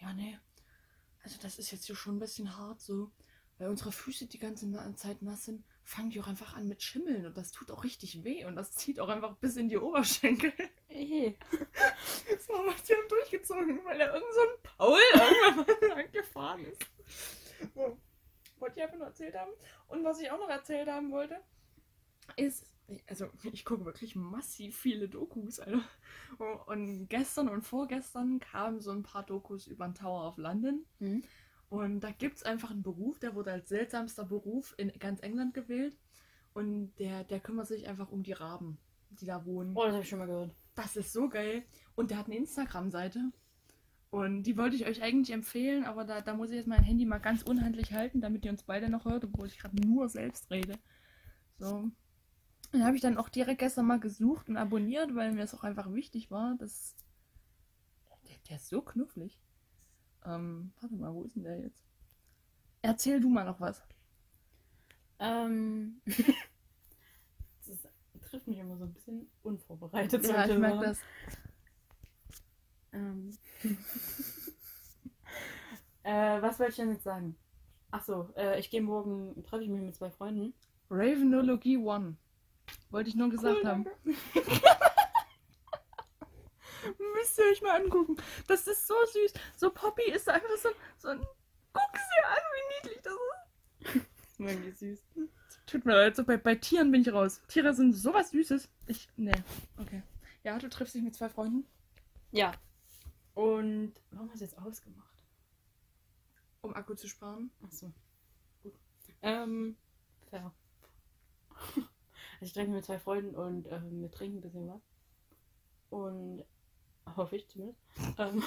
ja, 0.00 0.12
nee, 0.12 0.38
also 1.22 1.38
das 1.40 1.58
ist 1.58 1.70
jetzt 1.70 1.86
hier 1.86 1.96
schon 1.96 2.16
ein 2.16 2.20
bisschen 2.20 2.56
hart 2.56 2.80
so, 2.80 3.10
weil 3.58 3.68
unsere 3.68 3.92
Füße 3.92 4.26
die 4.26 4.38
ganze 4.38 4.68
Zeit 4.96 5.22
nass 5.22 5.44
sind, 5.44 5.64
fangen 5.84 6.10
die 6.10 6.20
auch 6.20 6.26
einfach 6.26 6.54
an 6.54 6.66
mit 6.66 6.82
Schimmeln 6.82 7.26
und 7.26 7.36
das 7.36 7.52
tut 7.52 7.70
auch 7.70 7.84
richtig 7.84 8.24
weh 8.24 8.44
und 8.44 8.56
das 8.56 8.72
zieht 8.72 8.98
auch 9.00 9.08
einfach 9.08 9.36
bis 9.36 9.56
in 9.56 9.68
die 9.68 9.78
Oberschenkel. 9.78 10.52
Ey, 10.88 11.38
Das 12.30 12.48
war 12.48 12.66
was, 12.66 12.82
die 12.82 12.94
haben 12.94 13.08
durchgezogen, 13.08 13.84
weil 13.84 13.98
da 13.98 14.14
irgend 14.14 14.34
so 14.34 14.40
ein 14.40 14.62
Paul 14.62 15.00
irgendwann 15.14 15.66
mal 15.80 15.88
lang 15.88 16.12
gefahren 16.12 16.64
ist. 16.64 16.82
Wollte 18.58 18.76
ich 18.76 18.82
einfach 18.82 18.98
nur 18.98 19.06
erzählt 19.06 19.34
haben. 19.36 19.52
Und 19.88 20.04
was 20.04 20.20
ich 20.20 20.30
auch 20.30 20.38
noch 20.38 20.48
erzählt 20.48 20.88
haben 20.88 21.10
wollte, 21.10 21.36
ist, 22.36 22.66
also 23.06 23.28
ich 23.52 23.64
gucke 23.64 23.84
wirklich 23.84 24.16
massiv 24.16 24.78
viele 24.78 25.08
Dokus, 25.08 25.60
Alter. 25.60 25.82
Und 26.66 27.08
gestern 27.08 27.48
und 27.48 27.62
vorgestern 27.62 28.40
kamen 28.40 28.80
so 28.80 28.90
ein 28.90 29.02
paar 29.02 29.24
Dokus 29.24 29.66
über 29.66 29.86
den 29.86 29.94
Tower 29.94 30.28
of 30.28 30.36
London. 30.36 30.84
Mhm. 30.98 31.24
Und 31.68 32.00
da 32.00 32.10
gibt 32.12 32.36
es 32.36 32.42
einfach 32.44 32.70
einen 32.70 32.82
Beruf, 32.82 33.18
der 33.18 33.34
wurde 33.34 33.52
als 33.52 33.68
seltsamster 33.68 34.24
Beruf 34.24 34.74
in 34.76 34.92
ganz 34.98 35.20
England 35.20 35.54
gewählt. 35.54 35.98
Und 36.52 36.94
der, 37.00 37.24
der 37.24 37.40
kümmert 37.40 37.66
sich 37.66 37.88
einfach 37.88 38.12
um 38.12 38.22
die 38.22 38.32
Raben, 38.32 38.78
die 39.10 39.26
da 39.26 39.44
wohnen. 39.44 39.76
Oh, 39.76 39.82
das 39.82 39.92
habe 39.92 40.02
ich 40.02 40.08
schon 40.08 40.20
mal 40.20 40.26
gehört. 40.26 40.54
Das 40.76 40.96
ist 40.96 41.12
so 41.12 41.28
geil. 41.28 41.64
Und 41.96 42.10
der 42.10 42.18
hat 42.18 42.26
eine 42.26 42.36
Instagram-Seite. 42.36 43.32
Und 44.14 44.44
die 44.44 44.56
wollte 44.56 44.76
ich 44.76 44.86
euch 44.86 45.02
eigentlich 45.02 45.34
empfehlen, 45.34 45.82
aber 45.82 46.04
da, 46.04 46.20
da 46.20 46.34
muss 46.34 46.50
ich 46.50 46.54
jetzt 46.54 46.68
mein 46.68 46.84
Handy 46.84 47.04
mal 47.04 47.18
ganz 47.18 47.42
unhandlich 47.42 47.92
halten, 47.92 48.20
damit 48.20 48.44
ihr 48.44 48.52
uns 48.52 48.62
beide 48.62 48.88
noch 48.88 49.06
hört, 49.06 49.24
obwohl 49.24 49.48
ich 49.48 49.58
gerade 49.58 49.74
nur 49.84 50.08
selbst 50.08 50.48
rede. 50.52 50.78
So. 51.58 51.90
Den 52.72 52.84
habe 52.84 52.94
ich 52.94 53.02
dann 53.02 53.18
auch 53.18 53.28
direkt 53.28 53.58
gestern 53.58 53.86
mal 53.86 53.98
gesucht 53.98 54.48
und 54.48 54.56
abonniert, 54.56 55.16
weil 55.16 55.32
mir 55.32 55.42
es 55.42 55.52
auch 55.52 55.64
einfach 55.64 55.92
wichtig 55.92 56.30
war. 56.30 56.54
dass 56.60 56.94
der, 58.28 58.36
der 58.48 58.56
ist 58.58 58.68
so 58.68 58.82
knufflig. 58.82 59.42
Ähm, 60.24 60.72
warte 60.80 60.94
mal, 60.94 61.12
wo 61.12 61.24
ist 61.24 61.34
denn 61.34 61.42
der 61.42 61.58
jetzt? 61.58 61.84
Erzähl 62.82 63.20
du 63.20 63.28
mal 63.28 63.44
noch 63.44 63.60
was. 63.60 63.82
Ähm. 65.18 66.00
das 67.66 68.30
trifft 68.30 68.46
mich 68.46 68.58
immer 68.58 68.76
so 68.76 68.84
ein 68.84 68.94
bisschen 68.94 69.28
unvorbereitet. 69.42 70.24
Ja, 70.24 70.46
ich 70.46 70.56
merke 70.56 70.86
das. 70.86 71.00
Ähm. 72.92 73.36
äh, 76.02 76.42
was 76.42 76.58
wollte 76.58 76.70
ich 76.70 76.76
denn 76.76 76.92
jetzt 76.92 77.04
sagen? 77.04 77.36
Achso, 77.90 78.28
äh, 78.36 78.58
ich 78.58 78.68
gehe 78.70 78.82
morgen, 78.82 79.42
treffe 79.44 79.64
ich 79.64 79.70
mich 79.70 79.80
mit 79.80 79.94
zwei 79.94 80.10
Freunden. 80.10 80.52
Ravenologie 80.90 81.78
One. 81.78 82.16
Wollte 82.90 83.08
ich 83.08 83.14
nur 83.16 83.30
gesagt 83.30 83.58
Cool, 83.62 83.68
haben. 83.68 83.86
Müsst 87.14 87.38
ihr 87.38 87.44
euch 87.50 87.62
mal 87.62 87.80
angucken. 87.80 88.16
Das 88.46 88.66
ist 88.66 88.86
so 88.86 88.94
süß. 89.12 89.32
So 89.56 89.70
Poppy 89.70 90.10
ist 90.10 90.28
einfach 90.28 90.56
so, 90.58 90.68
so 90.98 91.08
ein. 91.08 91.20
Guck 91.72 91.96
sie 91.96 92.24
an, 92.26 92.38
wie 92.52 92.88
niedlich 92.88 93.02
das 93.02 93.14
ist. 93.14 94.04
Irgendwie 94.38 94.70
süß. 94.70 95.02
Tut 95.66 95.84
mir 95.84 95.94
leid, 95.94 96.14
so 96.14 96.24
bei, 96.24 96.36
bei 96.36 96.54
Tieren 96.56 96.92
bin 96.92 97.00
ich 97.00 97.12
raus. 97.12 97.40
Tiere 97.48 97.72
sind 97.74 97.94
sowas 97.94 98.30
Süßes. 98.30 98.68
Ich. 98.86 99.08
Nee. 99.16 99.32
Okay. 99.80 100.02
Ja, 100.42 100.58
du 100.58 100.68
triffst 100.68 100.94
dich 100.94 101.02
mit 101.02 101.14
zwei 101.14 101.30
Freunden, 101.30 101.66
Ja. 102.30 102.52
Und 103.34 103.94
warum 104.10 104.30
hast 104.30 104.40
du 104.40 104.44
jetzt 104.44 104.58
ausgemacht? 104.58 105.14
um 106.64 106.74
Akku 106.74 106.94
zu 106.94 107.08
sparen. 107.08 107.50
Achso. 107.62 107.92
Gut. 108.62 108.74
Ähm, 109.22 109.76
fair. 110.30 110.52
Also 112.40 112.60
ich 112.60 112.66
mich 112.66 112.76
mit 112.76 112.84
zwei 112.84 112.98
Freunden 112.98 113.36
und 113.36 113.70
ähm, 113.70 114.02
wir 114.02 114.10
trinken 114.10 114.38
ein 114.38 114.40
bisschen 114.40 114.68
was. 114.68 114.82
Und 115.88 116.44
hoffe 117.16 117.36
ich 117.36 117.48
zumindest. 117.48 117.78
ähm, 118.18 118.42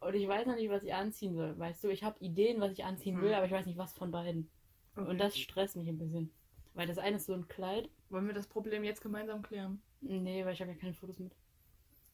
und 0.00 0.14
ich 0.14 0.26
weiß 0.26 0.46
noch 0.46 0.56
nicht, 0.56 0.68
was 0.68 0.82
ich 0.82 0.92
anziehen 0.92 1.34
soll. 1.34 1.56
Weißt 1.58 1.84
du, 1.84 1.88
ich 1.88 2.02
habe 2.02 2.18
Ideen, 2.18 2.60
was 2.60 2.72
ich 2.72 2.84
anziehen 2.84 3.20
will, 3.22 3.30
Hm. 3.30 3.36
aber 3.36 3.46
ich 3.46 3.52
weiß 3.52 3.66
nicht, 3.66 3.78
was 3.78 3.94
von 3.94 4.10
beiden. 4.10 4.50
Und 4.96 5.18
das 5.18 5.38
stresst 5.38 5.76
mich 5.76 5.88
ein 5.88 5.96
bisschen. 5.96 6.32
Weil 6.74 6.88
das 6.88 6.98
eine 6.98 7.16
ist 7.16 7.26
so 7.26 7.34
ein 7.34 7.48
Kleid. 7.48 7.88
Wollen 8.10 8.26
wir 8.26 8.34
das 8.34 8.48
Problem 8.48 8.84
jetzt 8.84 9.00
gemeinsam 9.00 9.42
klären? 9.42 9.80
Nee, 10.00 10.44
weil 10.44 10.54
ich 10.54 10.60
habe 10.60 10.72
ja 10.72 10.76
keine 10.76 10.92
Fotos 10.92 11.18
mit. 11.18 11.32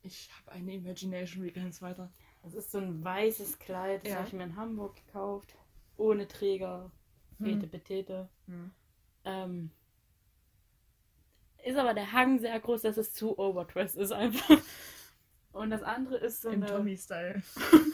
Ich 0.02 0.30
habe 0.38 0.52
eine 0.52 0.74
Imagination, 0.74 1.44
wie 1.44 1.50
geht's 1.50 1.82
weiter? 1.82 2.10
Das 2.42 2.54
ist 2.54 2.70
so 2.70 2.78
ein 2.78 3.02
weißes 3.04 3.58
Kleid, 3.58 4.04
das 4.04 4.12
Ja. 4.12 4.18
habe 4.18 4.28
ich 4.28 4.32
mir 4.32 4.44
in 4.44 4.56
Hamburg 4.56 4.94
gekauft. 4.96 5.54
Ohne 5.96 6.28
Träger. 6.28 6.90
Fete 7.38 7.62
Hm. 7.62 7.70
Petete. 7.70 8.28
Hm. 8.46 8.70
Ähm, 9.24 9.70
ist 11.64 11.76
aber 11.76 11.94
der 11.94 12.12
Hang 12.12 12.38
sehr 12.38 12.58
groß, 12.60 12.82
dass 12.82 12.96
es 12.96 13.12
zu 13.12 13.38
overdressed 13.38 13.96
ist 14.00 14.12
einfach. 14.12 14.58
Und 15.52 15.70
das 15.70 15.82
andere 15.82 16.16
ist 16.18 16.42
so 16.42 16.48
Im 16.50 16.62
eine. 16.62 16.72
Tommy-Style. 16.72 17.42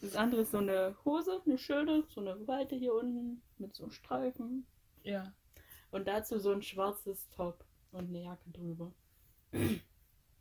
Das 0.00 0.16
andere 0.16 0.42
ist 0.42 0.50
so 0.50 0.58
eine 0.58 0.94
Hose, 1.06 1.40
eine 1.46 1.56
schöne, 1.56 2.04
so 2.08 2.20
eine 2.20 2.46
weite 2.46 2.76
hier 2.76 2.92
unten 2.92 3.40
mit 3.56 3.74
so 3.74 3.88
Streifen. 3.88 4.66
Ja. 5.02 5.32
Und 5.92 6.06
dazu 6.06 6.38
so 6.38 6.52
ein 6.52 6.60
schwarzes 6.60 7.26
Top 7.30 7.64
und 7.90 8.08
eine 8.10 8.22
Jacke 8.22 8.50
drüber. 8.50 8.92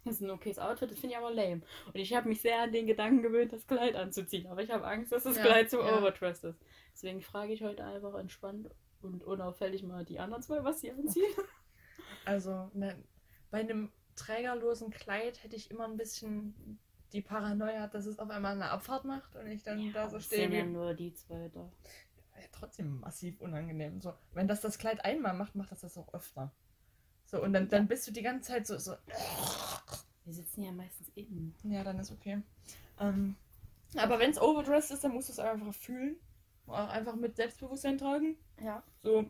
Das 0.06 0.16
ist 0.16 0.22
ein 0.22 0.30
okayes 0.32 0.60
Outfit, 0.60 0.92
das 0.92 1.00
finde 1.00 1.16
ich 1.16 1.18
aber 1.18 1.32
lame. 1.32 1.62
Und 1.88 1.96
ich 1.96 2.14
habe 2.14 2.28
mich 2.28 2.42
sehr 2.42 2.60
an 2.62 2.72
den 2.72 2.88
Gedanken 2.88 3.22
gewöhnt, 3.22 3.54
das 3.54 3.66
Kleid 3.68 3.96
anzuziehen. 3.96 4.48
Aber 4.48 4.62
ich 4.62 4.70
habe 4.70 4.86
Angst, 4.86 5.12
dass 5.12 5.24
das 5.24 5.38
Ja, 5.38 5.44
Kleid 5.44 5.70
zu 5.70 5.80
ja. 5.80 5.98
overdressed 5.98 6.44
ist. 6.44 6.60
Deswegen 6.94 7.22
frage 7.22 7.54
ich 7.54 7.64
heute 7.64 7.86
einfach 7.86 8.14
entspannt 8.16 8.70
und 9.02 9.24
unauffällig 9.24 9.84
mal 9.84 10.04
die 10.06 10.20
anderen 10.20 10.44
zwei, 10.44 10.64
was 10.64 10.82
sie 10.82 10.92
anziehen. 10.92 11.24
Also, 12.26 12.70
ne, 12.74 12.96
bei 13.52 13.60
einem 13.60 13.92
trägerlosen 14.16 14.92
Kleid 14.92 15.44
hätte 15.44 15.58
ich 15.58 15.70
immer 15.72 15.84
ein 15.86 15.98
bisschen 15.98 16.80
die 17.12 17.22
Paranoia, 17.22 17.88
dass 17.88 18.06
es 18.06 18.18
auf 18.18 18.30
einmal 18.30 18.54
eine 18.54 18.70
Abfahrt 18.70 19.04
macht 19.04 19.36
und 19.36 19.48
ich 19.48 19.64
dann 19.64 19.92
da 19.92 20.10
so 20.10 20.20
stehe. 20.22 20.44
sind 20.44 20.54
ja 20.54 20.64
nur 20.66 20.94
die 20.94 21.14
zwei 21.14 21.50
da. 21.50 21.70
Ja, 22.40 22.48
trotzdem 22.54 23.02
massiv 23.02 23.42
unangenehm. 23.42 24.00
So, 24.00 24.14
wenn 24.34 24.48
das 24.48 24.62
das 24.62 24.78
Kleid 24.78 25.04
einmal 25.04 25.34
macht, 25.34 25.56
macht 25.56 25.72
das 25.72 25.82
das 25.82 25.98
auch 25.98 26.14
öfter. 26.14 26.52
So, 27.34 27.42
und 27.42 27.52
dann, 27.54 27.68
dann 27.68 27.88
bist 27.88 28.08
du 28.08 28.12
die 28.12 28.22
ganze 28.22 28.52
Zeit 28.52 28.68
so, 28.68 28.78
so 28.78 28.94
Wir 30.24 30.34
sitzen 30.36 30.62
ja 30.62 30.72
meistens 30.72 31.10
innen. 31.16 31.56
Ja, 31.64 31.84
dann 31.84 31.98
ist 31.98 32.12
okay. 32.12 32.44
Ähm, 33.00 33.36
aber 33.96 34.20
wenn 34.20 34.30
es 34.30 34.40
overdressed 34.40 34.92
ist, 34.92 35.04
dann 35.04 35.14
musst 35.14 35.30
du 35.30 35.34
es 35.34 35.40
einfach 35.40 35.74
fühlen. 35.74 36.16
Auch 36.68 36.90
einfach 36.90 37.16
mit 37.16 37.36
Selbstbewusstsein 37.36 37.98
tragen. 37.98 38.38
Ja. 38.62 38.84
So, 39.02 39.26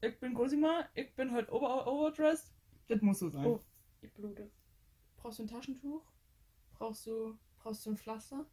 ich 0.00 0.18
bin 0.18 0.32
Cosima, 0.32 0.88
ich 0.94 1.14
bin 1.14 1.30
halt 1.32 1.52
over 1.52 1.86
overdressed. 1.86 2.50
Das 2.88 3.02
muss 3.02 3.18
so 3.18 3.28
sein. 3.28 3.44
Oh. 3.44 3.60
Ich 4.00 4.10
blute. 4.14 4.50
Brauchst 5.18 5.38
du 5.38 5.42
ein 5.42 5.48
Taschentuch? 5.48 6.02
Brauchst 6.78 7.06
du, 7.06 7.36
brauchst 7.62 7.84
du 7.84 7.90
ein 7.90 7.98
Pflaster? 7.98 8.46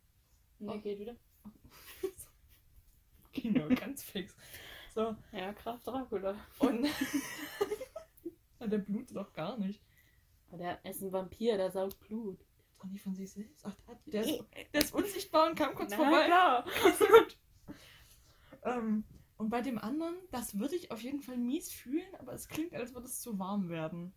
Nee, 0.59 0.73
Oh. 0.75 0.79
geht 0.81 0.99
wieder. 0.99 1.15
Genau, 3.31 3.69
ganz 3.73 4.03
fix. 4.03 4.35
So, 4.93 5.15
Ja, 5.31 5.53
Kraft 5.53 5.87
Dracula. 5.87 6.35
und. 6.59 6.85
Ja, 8.59 8.67
der 8.67 8.77
blutet 8.79 9.15
doch 9.15 9.33
gar 9.33 9.57
nicht. 9.57 9.81
Aber 10.49 10.57
der 10.57 10.83
ist 10.85 11.01
ein 11.01 11.11
Vampir, 11.11 11.57
der 11.57 11.71
saugt 11.71 11.99
Blut. 12.01 12.39
Doch 12.79 12.85
nicht 12.85 13.01
von 13.03 13.13
sich 13.15 13.31
selbst. 13.31 13.65
Ach, 13.65 13.75
der, 13.87 13.95
der, 14.05 14.21
ist, 14.23 14.43
der 14.73 14.81
ist 14.81 14.93
unsichtbar 14.93 15.49
und 15.49 15.55
kam 15.55 15.75
kurz 15.75 15.91
Na 15.91 15.97
vorbei. 15.97 16.25
klar. 16.25 16.65
Ähm, 18.63 19.05
und 19.37 19.49
bei 19.49 19.61
dem 19.61 19.77
anderen, 19.77 20.15
das 20.31 20.59
würde 20.59 20.75
ich 20.75 20.91
auf 20.91 21.01
jeden 21.01 21.21
Fall 21.21 21.37
mies 21.37 21.71
fühlen, 21.71 22.13
aber 22.19 22.33
es 22.33 22.49
klingt, 22.49 22.73
als 22.73 22.93
würde 22.93 23.07
es 23.07 23.21
zu 23.21 23.39
warm 23.39 23.69
werden. 23.69 24.13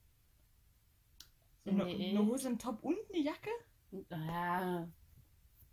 So 1.64 1.70
eine, 1.70 1.84
Nee. 1.84 2.10
eine 2.10 2.26
Hose, 2.26 2.48
ein 2.48 2.58
Top 2.58 2.82
und 2.82 2.98
eine 3.08 3.22
Jacke? 3.22 3.50
Ja, 4.10 4.88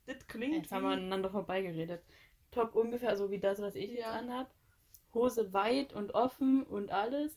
Das 0.06 0.28
klingt 0.28 0.54
jetzt 0.54 0.72
haben 0.72 0.84
wir 0.84 0.92
aneinander 0.92 1.32
vorbeigeredet. 1.32 2.04
Top 2.52 2.76
ungefähr 2.76 3.16
so 3.18 3.32
wie 3.32 3.40
das, 3.40 3.60
was 3.60 3.76
ich 3.76 3.90
jetzt 3.92 4.02
Ja. 4.02 4.12
anhab. 4.12 4.54
Hose 5.16 5.52
weit 5.54 5.94
und 5.94 6.14
offen 6.14 6.64
und 6.64 6.92
alles. 6.92 7.36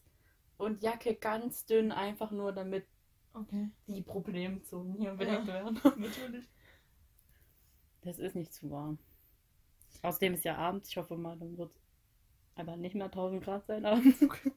Und 0.63 0.81
Jacke 0.81 1.17
ganz 1.17 1.67
dünn, 1.67 1.91
einfach 1.91 2.31
nur 2.31 2.53
damit 2.53 2.87
Okay, 3.35 3.69
die 3.89 4.01
Problemzonen 4.01 4.95
hier 4.95 5.13
bedeckt 5.15 5.49
werden. 5.49 5.81
natürlich. 5.97 6.49
Das 8.03 8.21
ist 8.21 8.37
nicht 8.37 8.55
zu 8.55 8.71
warm. 8.71 8.97
Außerdem 10.03 10.35
ist 10.35 10.45
ja 10.45 10.57
abends, 10.57 10.89
ich 10.89 10.97
hoffe 10.97 11.17
mal, 11.17 11.37
dann 11.37 11.59
wird 11.59 11.73
aber 12.55 12.77
nicht 12.77 12.95
mehr 12.95 13.07
1000 13.07 13.43
Grad 13.43 13.67
sein 13.67 13.85
abends. 13.85 14.21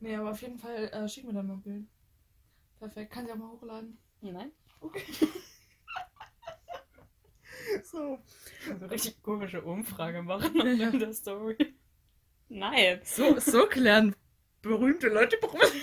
Nee, 0.00 0.16
aber 0.16 0.32
auf 0.32 0.42
jeden 0.42 0.58
Fall 0.58 0.90
äh, 0.92 1.08
schick 1.08 1.24
mir 1.24 1.32
dann 1.32 1.46
mal 1.46 1.54
ein 1.54 1.62
Bild. 1.62 1.86
Perfekt, 2.78 3.12
kann 3.12 3.24
sie 3.24 3.32
auch 3.32 3.36
mal 3.36 3.50
hochladen. 3.52 3.96
Nein. 4.20 4.50
Okay. 4.80 5.02
so. 7.82 8.18
Also 8.68 8.86
richtig 8.86 9.22
komische 9.22 9.62
Umfrage 9.62 10.20
machen 10.20 10.54
Ja. 10.76 10.90
in 10.90 10.98
der 10.98 11.14
Story. 11.14 11.74
Nein. 12.50 13.00
So, 13.04 13.40
so 13.40 13.66
klären 13.66 14.14
berühmte 14.66 15.08
Leute 15.08 15.36
Probleme. 15.38 15.70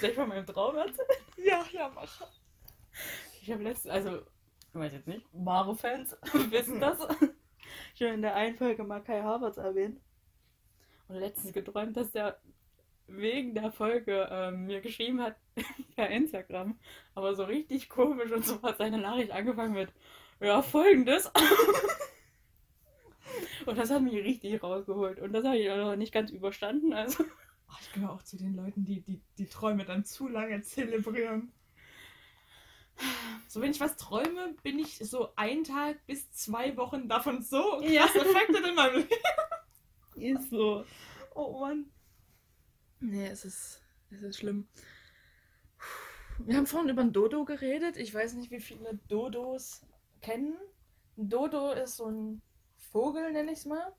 Soll 0.00 0.10
ich 0.10 0.16
von 0.16 0.28
meinem 0.28 0.46
Traum 0.46 0.76
erzählen? 0.76 1.08
Ja, 1.36 1.64
ja, 1.72 1.90
mach. 1.94 2.22
Ich 3.42 3.50
habe 3.50 3.62
letztens, 3.62 3.92
also, 3.92 4.22
ich 4.72 4.74
weiß 4.74 4.92
jetzt 4.92 5.06
nicht, 5.06 5.26
Maro-Fans 5.32 6.16
wissen 6.50 6.80
das. 6.80 6.98
Ich 7.94 8.02
habe 8.02 8.14
in 8.14 8.22
der 8.22 8.34
einen 8.34 8.56
Folge 8.56 8.84
mal 8.84 9.02
Kai 9.02 9.22
Havertz 9.22 9.56
erwähnt. 9.56 10.00
Und 11.08 11.16
letztens 11.16 11.52
geträumt, 11.52 11.96
dass 11.96 12.10
der 12.10 12.40
wegen 13.08 13.54
der 13.54 13.70
Folge 13.70 14.28
ähm, 14.30 14.66
mir 14.66 14.80
geschrieben 14.80 15.22
hat 15.22 15.36
per 15.96 16.10
Instagram. 16.10 16.78
Aber 17.14 17.34
so 17.34 17.44
richtig 17.44 17.88
komisch 17.88 18.32
und 18.32 18.44
so 18.44 18.60
hat 18.62 18.78
seine 18.78 18.98
Nachricht 18.98 19.30
angefangen 19.30 19.74
mit, 19.74 19.92
ja, 20.40 20.62
folgendes. 20.62 21.30
Und 23.66 23.78
das 23.78 23.90
hat 23.90 24.02
mich 24.02 24.14
richtig 24.14 24.62
rausgeholt. 24.62 25.20
Und 25.20 25.32
das 25.32 25.44
habe 25.44 25.58
ich 25.58 25.70
auch 25.70 25.76
noch 25.76 25.96
nicht 25.96 26.12
ganz 26.12 26.30
überstanden. 26.30 26.92
Also, 26.92 27.24
Oh, 27.68 27.74
ich 27.80 27.92
gehöre 27.92 28.12
auch 28.12 28.22
zu 28.22 28.36
den 28.36 28.54
Leuten, 28.54 28.84
die, 28.84 29.00
die 29.00 29.20
die 29.38 29.46
Träume 29.46 29.84
dann 29.84 30.04
zu 30.04 30.28
lange 30.28 30.62
zelebrieren. 30.62 31.52
So, 33.48 33.60
wenn 33.60 33.72
ich 33.72 33.80
was 33.80 33.96
träume, 33.96 34.54
bin 34.62 34.78
ich 34.78 34.98
so 34.98 35.30
ein 35.36 35.64
Tag 35.64 36.04
bis 36.06 36.30
zwei 36.30 36.76
Wochen 36.76 37.08
davon 37.08 37.42
so 37.42 37.78
krass 37.80 37.90
Ja. 37.90 38.04
affected 38.04 38.66
in 38.66 38.74
meinem 38.74 39.06
Leben. 40.14 40.38
ist 40.38 40.50
so. 40.50 40.84
Oh 41.34 41.60
Mann. 41.60 41.86
Nee, 43.00 43.26
es 43.26 43.44
ist, 43.44 43.82
es 44.10 44.22
ist 44.22 44.38
schlimm. 44.38 44.68
Wir 46.38 46.56
haben 46.56 46.66
vorhin 46.66 46.88
über 46.90 47.02
ein 47.02 47.12
Dodo 47.12 47.44
geredet. 47.44 47.96
Ich 47.96 48.14
weiß 48.14 48.34
nicht, 48.34 48.50
wie 48.50 48.60
viele 48.60 48.98
Dodos 49.08 49.84
kennen. 50.22 50.54
Ein 51.18 51.28
Dodo 51.28 51.72
ist 51.72 51.96
so 51.96 52.06
ein 52.06 52.42
Vogel, 52.96 53.30
nenne 53.30 53.52
ich 53.52 53.58
es 53.58 53.66
mal. 53.66 53.92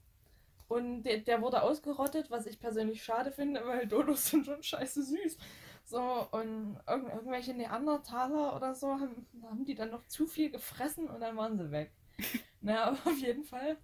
Und 0.67 1.03
der, 1.03 1.19
der 1.19 1.39
wurde 1.43 1.61
ausgerottet, 1.61 2.31
was 2.31 2.47
ich 2.47 2.59
persönlich 2.59 3.03
schade 3.03 3.31
finde, 3.31 3.63
weil 3.63 3.87
Dodos 3.87 4.25
sind 4.31 4.47
schon 4.47 4.63
scheiße 4.63 5.03
süß. 5.03 5.37
So, 5.85 6.01
und 6.31 6.79
irgend, 6.87 7.13
irgendwelche 7.13 7.53
Neandertaler 7.53 8.55
oder 8.55 8.73
so 8.73 8.89
haben, 8.99 9.27
haben 9.43 9.65
die 9.65 9.75
dann 9.75 9.91
noch 9.91 10.05
zu 10.07 10.25
viel 10.25 10.49
gefressen 10.49 11.07
und 11.09 11.21
dann 11.21 11.37
waren 11.37 11.59
sie 11.59 11.69
weg. 11.71 11.91
naja, 12.61 12.85
aber 12.85 13.11
auf 13.11 13.19
jeden 13.19 13.43
Fall. 13.43 13.77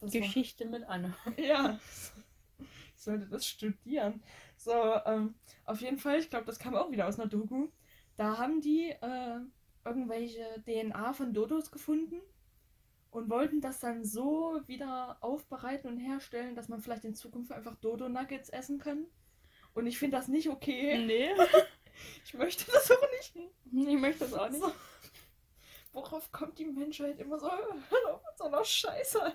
Das 0.00 0.12
war- 0.12 0.20
Geschichte 0.20 0.64
mit 0.66 0.82
Anne. 0.82 1.14
ja. 1.36 1.78
Ich 2.96 3.02
sollte 3.04 3.26
das 3.28 3.46
studieren. 3.46 4.20
So, 4.56 4.72
ähm, 5.06 5.36
auf 5.64 5.80
jeden 5.80 5.98
Fall, 5.98 6.18
ich 6.18 6.28
glaube, 6.28 6.46
das 6.46 6.58
kam 6.58 6.74
auch 6.74 6.90
wieder 6.90 7.06
aus 7.06 7.20
einer 7.20 7.28
Doku. 7.28 7.68
Da 8.16 8.36
haben 8.36 8.60
die 8.60 8.90
äh, 8.90 9.38
irgendwelche 9.84 10.44
DNA 10.66 11.12
von 11.12 11.32
Dodos 11.32 11.70
gefunden 11.70 12.20
und 13.10 13.30
wollten 13.30 13.60
das 13.60 13.80
dann 13.80 14.04
so 14.04 14.60
wieder 14.66 15.18
aufbereiten 15.20 15.88
und 15.88 15.98
herstellen, 15.98 16.54
dass 16.54 16.68
man 16.68 16.80
vielleicht 16.80 17.04
in 17.04 17.14
Zukunft 17.14 17.52
einfach 17.52 17.76
Dodo-Nuggets 17.76 18.50
essen 18.50 18.78
kann. 18.78 19.06
Und 19.74 19.86
ich 19.86 19.98
finde 19.98 20.16
das 20.16 20.28
nicht 20.28 20.48
okay. 20.48 21.04
Nee. 21.04 21.30
Ich 22.24 22.32
möchte 22.34 22.70
das 22.70 22.88
auch 22.92 23.10
nicht. 23.10 23.50
Ich 23.72 23.98
möchte 23.98 24.20
das 24.20 24.32
auch 24.32 24.48
nicht. 24.48 24.60
So. 24.60 24.72
Worauf 25.92 26.30
kommt 26.30 26.58
die 26.58 26.64
Menschheit 26.64 27.18
immer 27.18 27.40
so? 27.40 27.50
Hör 27.50 28.14
auf 28.14 28.22
mit 28.30 28.38
so 28.38 28.44
einer 28.44 28.64
Scheiße. 28.64 29.34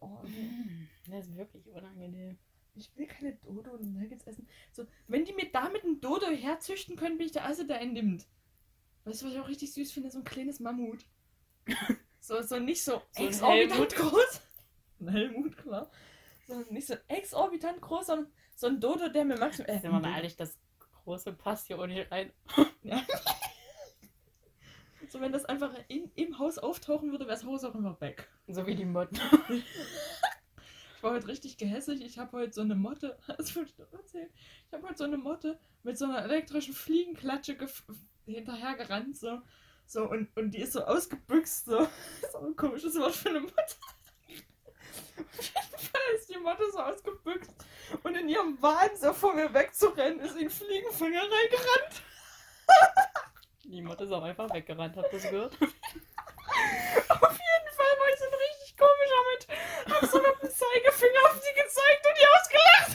Oh, 0.00 0.20
nee. 0.24 0.88
Das 1.06 1.26
ist 1.26 1.36
wirklich 1.36 1.68
unangenehm. 1.68 2.38
Ich 2.74 2.96
will 2.96 3.06
keine 3.06 3.34
Dodo 3.34 3.72
und 3.72 3.92
Nuggets 3.92 4.26
essen. 4.26 4.48
So, 4.72 4.86
wenn 5.06 5.24
die 5.24 5.32
mir 5.32 5.50
damit 5.52 5.84
ein 5.84 6.00
Dodo 6.00 6.26
herzüchten 6.28 6.96
können, 6.96 7.18
bin 7.18 7.26
ich 7.26 7.32
der 7.32 7.42
Erste, 7.42 7.66
der 7.66 7.82
ihn 7.82 7.92
nimmt. 7.92 8.26
Weißt 9.04 9.20
du, 9.20 9.26
was 9.26 9.34
ich 9.34 9.40
auch 9.40 9.48
richtig 9.48 9.72
süß 9.74 9.92
finde? 9.92 10.10
So 10.10 10.18
ein 10.18 10.24
kleines 10.24 10.60
Mammut. 10.60 11.04
So, 12.24 12.40
so 12.40 12.58
nicht 12.58 12.82
so, 12.82 13.02
So 13.12 13.22
exorbitant 13.22 13.96
groß. 13.96 14.40
Ein 15.00 15.08
Helmut, 15.08 15.58
klar. 15.58 15.90
So, 16.46 16.64
nicht 16.70 16.86
so 16.86 16.94
exorbitant 17.06 17.82
groß, 17.82 18.06
sondern 18.06 18.32
so 18.56 18.66
ein 18.66 18.80
Dodo, 18.80 19.10
der 19.10 19.26
mir 19.26 19.36
maximal. 19.36 19.68
Äh, 19.68 19.78
Sind 19.78 19.92
wir 19.92 20.00
mal 20.00 20.16
ehrlich, 20.16 20.34
das 20.34 20.58
große 21.04 21.34
passt 21.34 21.66
hier 21.66 21.86
nicht 21.86 22.10
rein. 22.10 22.32
so, 25.10 25.20
wenn 25.20 25.32
das 25.32 25.44
einfach 25.44 25.74
in, 25.88 26.10
im 26.14 26.38
Haus 26.38 26.56
auftauchen 26.56 27.10
würde, 27.10 27.26
wäre 27.26 27.36
das 27.36 27.44
Haus 27.44 27.62
auch 27.62 27.74
immer 27.74 28.00
weg. 28.00 28.26
So 28.48 28.66
wie 28.66 28.74
die 28.74 28.86
Motten. 28.86 29.20
Ich 30.96 31.02
war 31.02 31.12
heute 31.12 31.28
richtig 31.28 31.58
gehässig. 31.58 32.00
Ich 32.00 32.18
habe 32.18 32.38
heute 32.38 32.54
so 32.54 32.62
eine 32.62 32.74
Motte, 32.74 33.18
das 33.36 33.54
wollte 33.54 33.68
ich 33.68 33.76
doch 33.76 33.92
erzählen. 33.92 34.30
Ich 34.66 34.72
habe 34.72 34.88
heute 34.88 34.96
so 34.96 35.04
eine 35.04 35.18
Motte 35.18 35.60
mit 35.82 35.98
so 35.98 36.06
einer 36.06 36.22
elektrischen 36.22 36.72
Fliegenklatsche 36.72 37.58
hinterhergerannt, 38.24 39.14
so. 39.14 39.42
So, 39.86 40.08
und, 40.08 40.34
und 40.36 40.52
die 40.52 40.60
ist 40.60 40.72
so 40.72 40.84
ausgebüxt, 40.84 41.66
so. 41.66 41.78
Das 42.20 42.30
ist 42.30 42.36
auch 42.36 42.42
ein 42.42 42.56
komisches 42.56 42.98
Wort 42.98 43.14
für 43.14 43.28
eine 43.30 43.40
Motte. 43.40 43.74
Auf 45.16 45.18
jeden 45.40 45.78
Fall 45.78 46.14
ist 46.16 46.28
die 46.28 46.38
Motte 46.38 46.64
so 46.72 46.78
ausgebüxt 46.78 47.50
und 48.02 48.16
in 48.16 48.28
ihrem 48.28 48.60
Wahn 48.60 48.90
so 48.96 49.12
vor 49.12 49.34
mir 49.34 49.52
wegzurennen, 49.52 50.20
ist 50.20 50.36
in 50.36 50.50
Fliegenfänger 50.50 51.22
reingerannt. 51.22 52.02
Die 53.64 53.82
Motte 53.82 54.04
ist 54.04 54.12
auch 54.12 54.22
einfach 54.22 54.52
weggerannt, 54.52 54.96
habt 54.96 55.12
ihr 55.12 55.18
das 55.18 55.30
gehört? 55.30 55.52
Auf 55.54 55.60
jeden 55.62 55.72
Fall 57.76 57.98
war 57.98 58.08
ich 58.12 58.18
so 58.18 58.24
richtig 58.26 58.76
komischer 58.76 59.22
mit. 59.32 59.46
Hab 59.94 60.04
so 60.10 60.18
mit 60.18 60.42
dem 60.42 60.50
Zeigefinger 60.50 61.20
auf 61.24 61.40
sie 61.40 61.54
gezeigt 61.62 62.06
und 62.06 62.16
die 62.18 62.26
ausgelacht. 62.36 62.92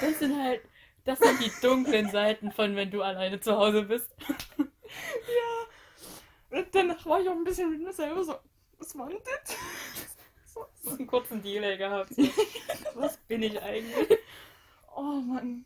Das 0.00 0.18
sind 0.18 0.42
halt, 0.42 0.62
das 1.04 1.18
sind 1.18 1.40
die 1.40 1.50
dunklen 1.62 2.10
Seiten 2.10 2.52
von 2.52 2.76
wenn 2.76 2.90
du 2.90 3.02
alleine 3.02 3.40
zu 3.40 3.56
Hause 3.56 3.82
bist. 3.82 4.14
Ja. 4.58 6.58
Und 6.58 6.66
danach 6.72 7.04
war 7.06 7.20
ich 7.20 7.28
auch 7.28 7.34
ein 7.34 7.44
bisschen 7.44 7.70
mit 7.70 7.80
mir 7.80 7.92
selber 7.92 8.24
so, 8.24 8.34
was 8.78 8.96
war 8.98 9.08
denn 9.08 9.20
das? 9.24 9.56
So, 10.46 10.66
So 10.82 10.96
einen 10.96 11.06
kurzen 11.06 11.42
Delay 11.42 11.76
gehabt. 11.76 12.14
So. 12.14 12.22
Was 12.94 13.16
bin 13.18 13.42
ich 13.42 13.60
eigentlich? 13.62 14.18
oh 14.96 15.20
Mann. 15.20 15.64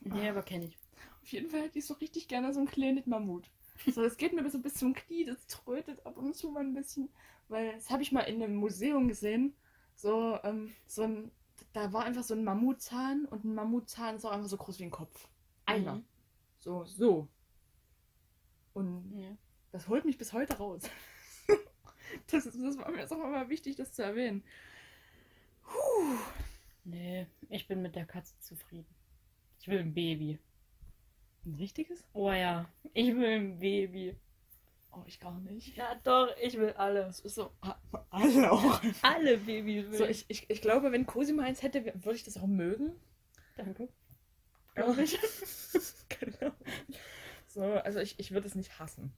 Nee, 0.00 0.28
aber 0.28 0.42
kenne 0.42 0.66
ich. 0.66 0.78
Auf 1.22 1.32
jeden 1.32 1.50
Fall 1.50 1.62
hätte 1.62 1.78
ich 1.78 1.86
so 1.86 1.94
richtig 1.94 2.28
gerne 2.28 2.52
so 2.52 2.60
ein 2.60 2.66
kleines 2.66 3.06
Mammut. 3.06 3.50
So, 3.86 4.02
das 4.02 4.16
geht 4.16 4.32
mir 4.32 4.42
bis 4.42 4.52
so 4.52 4.60
bis 4.60 4.74
zum 4.74 4.94
Knie, 4.94 5.24
das 5.24 5.46
trötet 5.46 6.04
ab 6.06 6.18
und 6.18 6.36
zu 6.36 6.50
mal 6.50 6.60
ein 6.60 6.74
bisschen. 6.74 7.08
Weil 7.48 7.72
das 7.72 7.90
habe 7.90 8.02
ich 8.02 8.12
mal 8.12 8.22
in 8.22 8.42
einem 8.42 8.56
Museum 8.56 9.08
gesehen. 9.08 9.54
So, 9.96 10.38
ähm, 10.44 10.72
so 10.86 11.02
ein, 11.02 11.30
da 11.72 11.92
war 11.92 12.04
einfach 12.04 12.22
so 12.24 12.34
ein 12.34 12.44
Mammutzahn 12.44 13.26
und 13.26 13.44
ein 13.44 13.54
Mammutzahn 13.54 14.16
ist 14.16 14.24
auch 14.24 14.32
einfach 14.32 14.48
so 14.48 14.56
groß 14.56 14.78
wie 14.80 14.84
ein 14.84 14.90
Kopf. 14.90 15.28
Einer. 15.66 15.96
Mhm. 15.96 16.04
So, 16.58 16.84
so. 16.84 17.28
Und 18.74 19.12
Ja. 19.18 19.36
das 19.72 19.88
holt 19.88 20.04
mich 20.04 20.18
bis 20.18 20.32
heute 20.32 20.56
raus. 20.56 20.82
das, 22.30 22.46
ist, 22.46 22.60
das 22.60 22.78
war 22.78 22.90
mir 22.90 23.00
jetzt 23.00 23.12
auch 23.12 23.22
immer 23.24 23.48
wichtig, 23.48 23.76
das 23.76 23.92
zu 23.92 24.02
erwähnen. 24.02 24.42
Puh. 25.62 26.18
Nee, 26.84 27.26
ich 27.48 27.68
bin 27.68 27.82
mit 27.82 27.94
der 27.94 28.06
Katze 28.06 28.38
zufrieden. 28.40 28.86
Ich 29.60 29.68
will 29.68 29.78
ein 29.78 29.94
Baby. 29.94 30.38
Ein 31.44 31.54
richtiges? 31.54 32.04
Oh 32.12 32.32
ja, 32.32 32.68
ich 32.92 33.14
will 33.14 33.28
ein 33.28 33.58
Baby. 33.60 34.16
Oh, 34.92 35.02
ich 35.06 35.20
gar 35.20 35.38
nicht. 35.40 35.76
Ja 35.76 35.94
doch, 36.02 36.28
ich 36.42 36.58
will 36.58 36.72
alle. 36.72 37.12
So. 37.12 37.52
ah, 37.60 37.76
Alle 38.10 38.50
auch. 38.50 38.80
Alle 39.02 39.38
Babys 39.38 39.90
will 39.90 39.98
So, 39.98 40.04
ich, 40.04 40.24
ich, 40.28 40.50
ich 40.50 40.60
glaube, 40.60 40.90
wenn 40.92 41.06
Cosima 41.06 41.44
eins 41.44 41.62
hätte, 41.62 41.84
würde 41.84 42.14
ich 42.16 42.24
das 42.24 42.36
auch 42.36 42.46
mögen. 42.46 42.92
Danke. 43.56 43.88
Glaube 44.74 45.02
ich. 45.02 45.18
genau. 46.08 46.52
So, 47.46 47.62
also 47.62 48.00
ich, 48.00 48.18
ich 48.18 48.32
würde 48.32 48.46
es 48.48 48.54
nicht 48.54 48.78
hassen. 48.78 49.12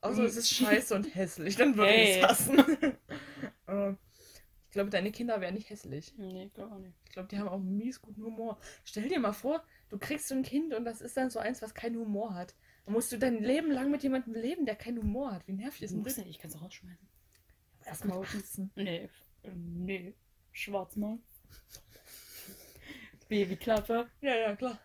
Außer 0.00 0.22
es 0.24 0.36
ist 0.36 0.50
scheiße 0.54 0.94
und 0.94 1.14
hässlich, 1.14 1.56
dann 1.56 1.76
würde 1.76 1.92
ich 1.92 2.16
Hey. 2.16 2.22
es 2.22 2.28
hassen. 2.28 2.58
Ich 4.70 4.72
glaube, 4.72 4.90
deine 4.90 5.10
Kinder 5.10 5.40
wären 5.40 5.54
nicht 5.54 5.70
hässlich. 5.70 6.12
Nee, 6.18 6.50
glaube 6.54 6.74
auch 6.74 6.78
nicht. 6.78 6.94
Ich 7.06 7.12
glaube, 7.12 7.26
die 7.28 7.38
haben 7.38 7.48
auch 7.48 7.54
einen 7.54 7.78
mies 7.78 8.02
guten 8.02 8.22
Humor. 8.22 8.58
Stell 8.84 9.08
dir 9.08 9.18
mal 9.18 9.32
vor, 9.32 9.64
du 9.88 9.98
kriegst 9.98 10.28
so 10.28 10.34
ein 10.34 10.42
Kind 10.42 10.74
und 10.74 10.84
das 10.84 11.00
ist 11.00 11.16
dann 11.16 11.30
so 11.30 11.38
eins, 11.38 11.62
was 11.62 11.72
keinen 11.72 11.96
Humor 11.96 12.34
hat. 12.34 12.54
Dann 12.88 12.94
musst 12.94 13.12
du 13.12 13.18
dein 13.18 13.42
Leben 13.42 13.70
lang 13.70 13.90
mit 13.90 14.02
jemandem 14.02 14.32
leben, 14.32 14.64
der 14.64 14.74
keinen 14.74 15.02
Humor 15.02 15.32
hat. 15.34 15.46
Wie 15.46 15.52
nervig 15.52 15.82
ist 15.82 15.92
denn 15.92 16.02
das? 16.02 16.16
nicht, 16.16 16.30
ich 16.30 16.38
kann 16.38 16.50
es 16.50 16.58
rausschmeißen. 16.58 17.06
Erstmal 17.84 18.24
schießen. 18.24 18.70
Nee, 18.76 19.10
äh, 19.42 19.50
nee. 19.54 20.14
Schwarzmann. 20.52 21.22
Babyklappe. 23.28 24.08
Ja, 24.22 24.34
ja, 24.34 24.56
klar. 24.56 24.78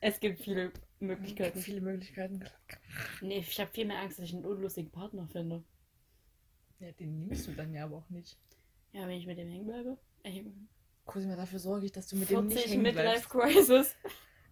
Es 0.00 0.18
gibt 0.18 0.40
viele 0.40 0.64
Es 0.64 0.72
gibt 0.72 1.00
Möglichkeiten. 1.02 1.60
viele 1.60 1.80
Möglichkeiten. 1.80 2.44
Nee, 3.20 3.38
ich 3.38 3.60
habe 3.60 3.70
viel 3.70 3.84
mehr 3.84 4.00
Angst, 4.00 4.18
dass 4.18 4.24
ich 4.24 4.34
einen 4.34 4.44
unlustigen 4.44 4.90
Partner 4.90 5.28
finde. 5.28 5.62
Ja, 6.80 6.90
den 6.90 7.28
nimmst 7.28 7.46
du 7.46 7.52
dann 7.52 7.72
ja 7.72 7.84
aber 7.84 7.98
auch 7.98 8.10
nicht. 8.10 8.36
Ja, 8.90 9.06
wenn 9.06 9.18
ich 9.18 9.26
mit 9.28 9.38
dem 9.38 9.48
hängen 9.48 9.66
bleibe. 9.68 9.96
Cosima, 11.04 11.36
dafür 11.36 11.60
sorge 11.60 11.86
ich, 11.86 11.92
dass 11.92 12.08
du 12.08 12.16
mit 12.16 12.28
dem 12.28 12.46
nicht 12.48 12.54
40 12.58 12.72
hängen 12.72 12.82
Midlife 12.82 13.28
bleibst. 13.28 13.30
Crisis. 13.30 13.96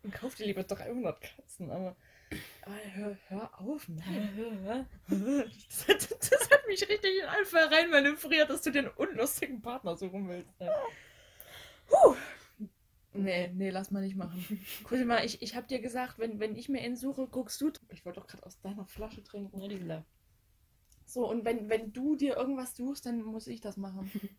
Und 0.05 0.15
kauf 0.15 0.37
dir 0.37 0.47
lieber 0.47 0.63
300 0.63 1.21
Katzen, 1.21 1.73
aber, 1.73 1.89
aber 1.89 1.97
hör, 2.95 3.17
hör 3.29 3.61
auf, 3.61 3.89
Mann. 3.89 4.87
Das, 5.09 5.89
hat- 5.89 6.11
das 6.31 6.51
hat 6.51 6.67
mich 6.67 6.89
richtig 6.89 7.19
in 7.23 7.29
Alpha 7.29 7.59
rein 7.67 7.91
manövriert, 7.91 8.51
dass 8.51 8.63
du 8.63 8.71
den 8.71 8.89
unlustigen 8.89 9.61
Partner 9.63 9.97
suchen 9.97 10.29
willst. 10.29 10.51
ey. 10.59 10.69
Puh. 11.89 12.15
Nee, 13.15 13.49
nee, 13.55 13.71
lass 13.71 13.91
mal 13.91 14.03
nicht 14.03 14.17
machen. 14.17 14.45
Cosima, 14.85 15.23
ich, 15.25 15.43
ich 15.43 15.57
hab 15.57 15.67
dir 15.69 15.81
gesagt, 15.81 16.19
wenn, 16.19 16.39
wenn 16.41 16.57
ich 16.57 16.69
mir 16.69 16.81
einen 16.83 16.97
suche, 16.97 17.27
guckst 17.27 17.61
du. 17.61 17.73
Ich 17.91 18.05
wollte 18.05 18.21
doch 18.21 18.27
gerade 18.27 18.45
aus 18.47 18.61
deiner 18.61 18.87
Flasche 18.87 19.23
trinken. 19.25 19.61
Die. 19.69 20.03
So, 21.07 21.29
und 21.29 21.45
wenn, 21.45 21.69
wenn 21.69 21.93
du 21.93 22.17
dir 22.17 22.37
irgendwas 22.37 22.77
suchst, 22.77 23.07
dann 23.07 23.23
muss 23.23 23.47
ich 23.47 23.61
das 23.61 23.77
machen. 23.77 24.11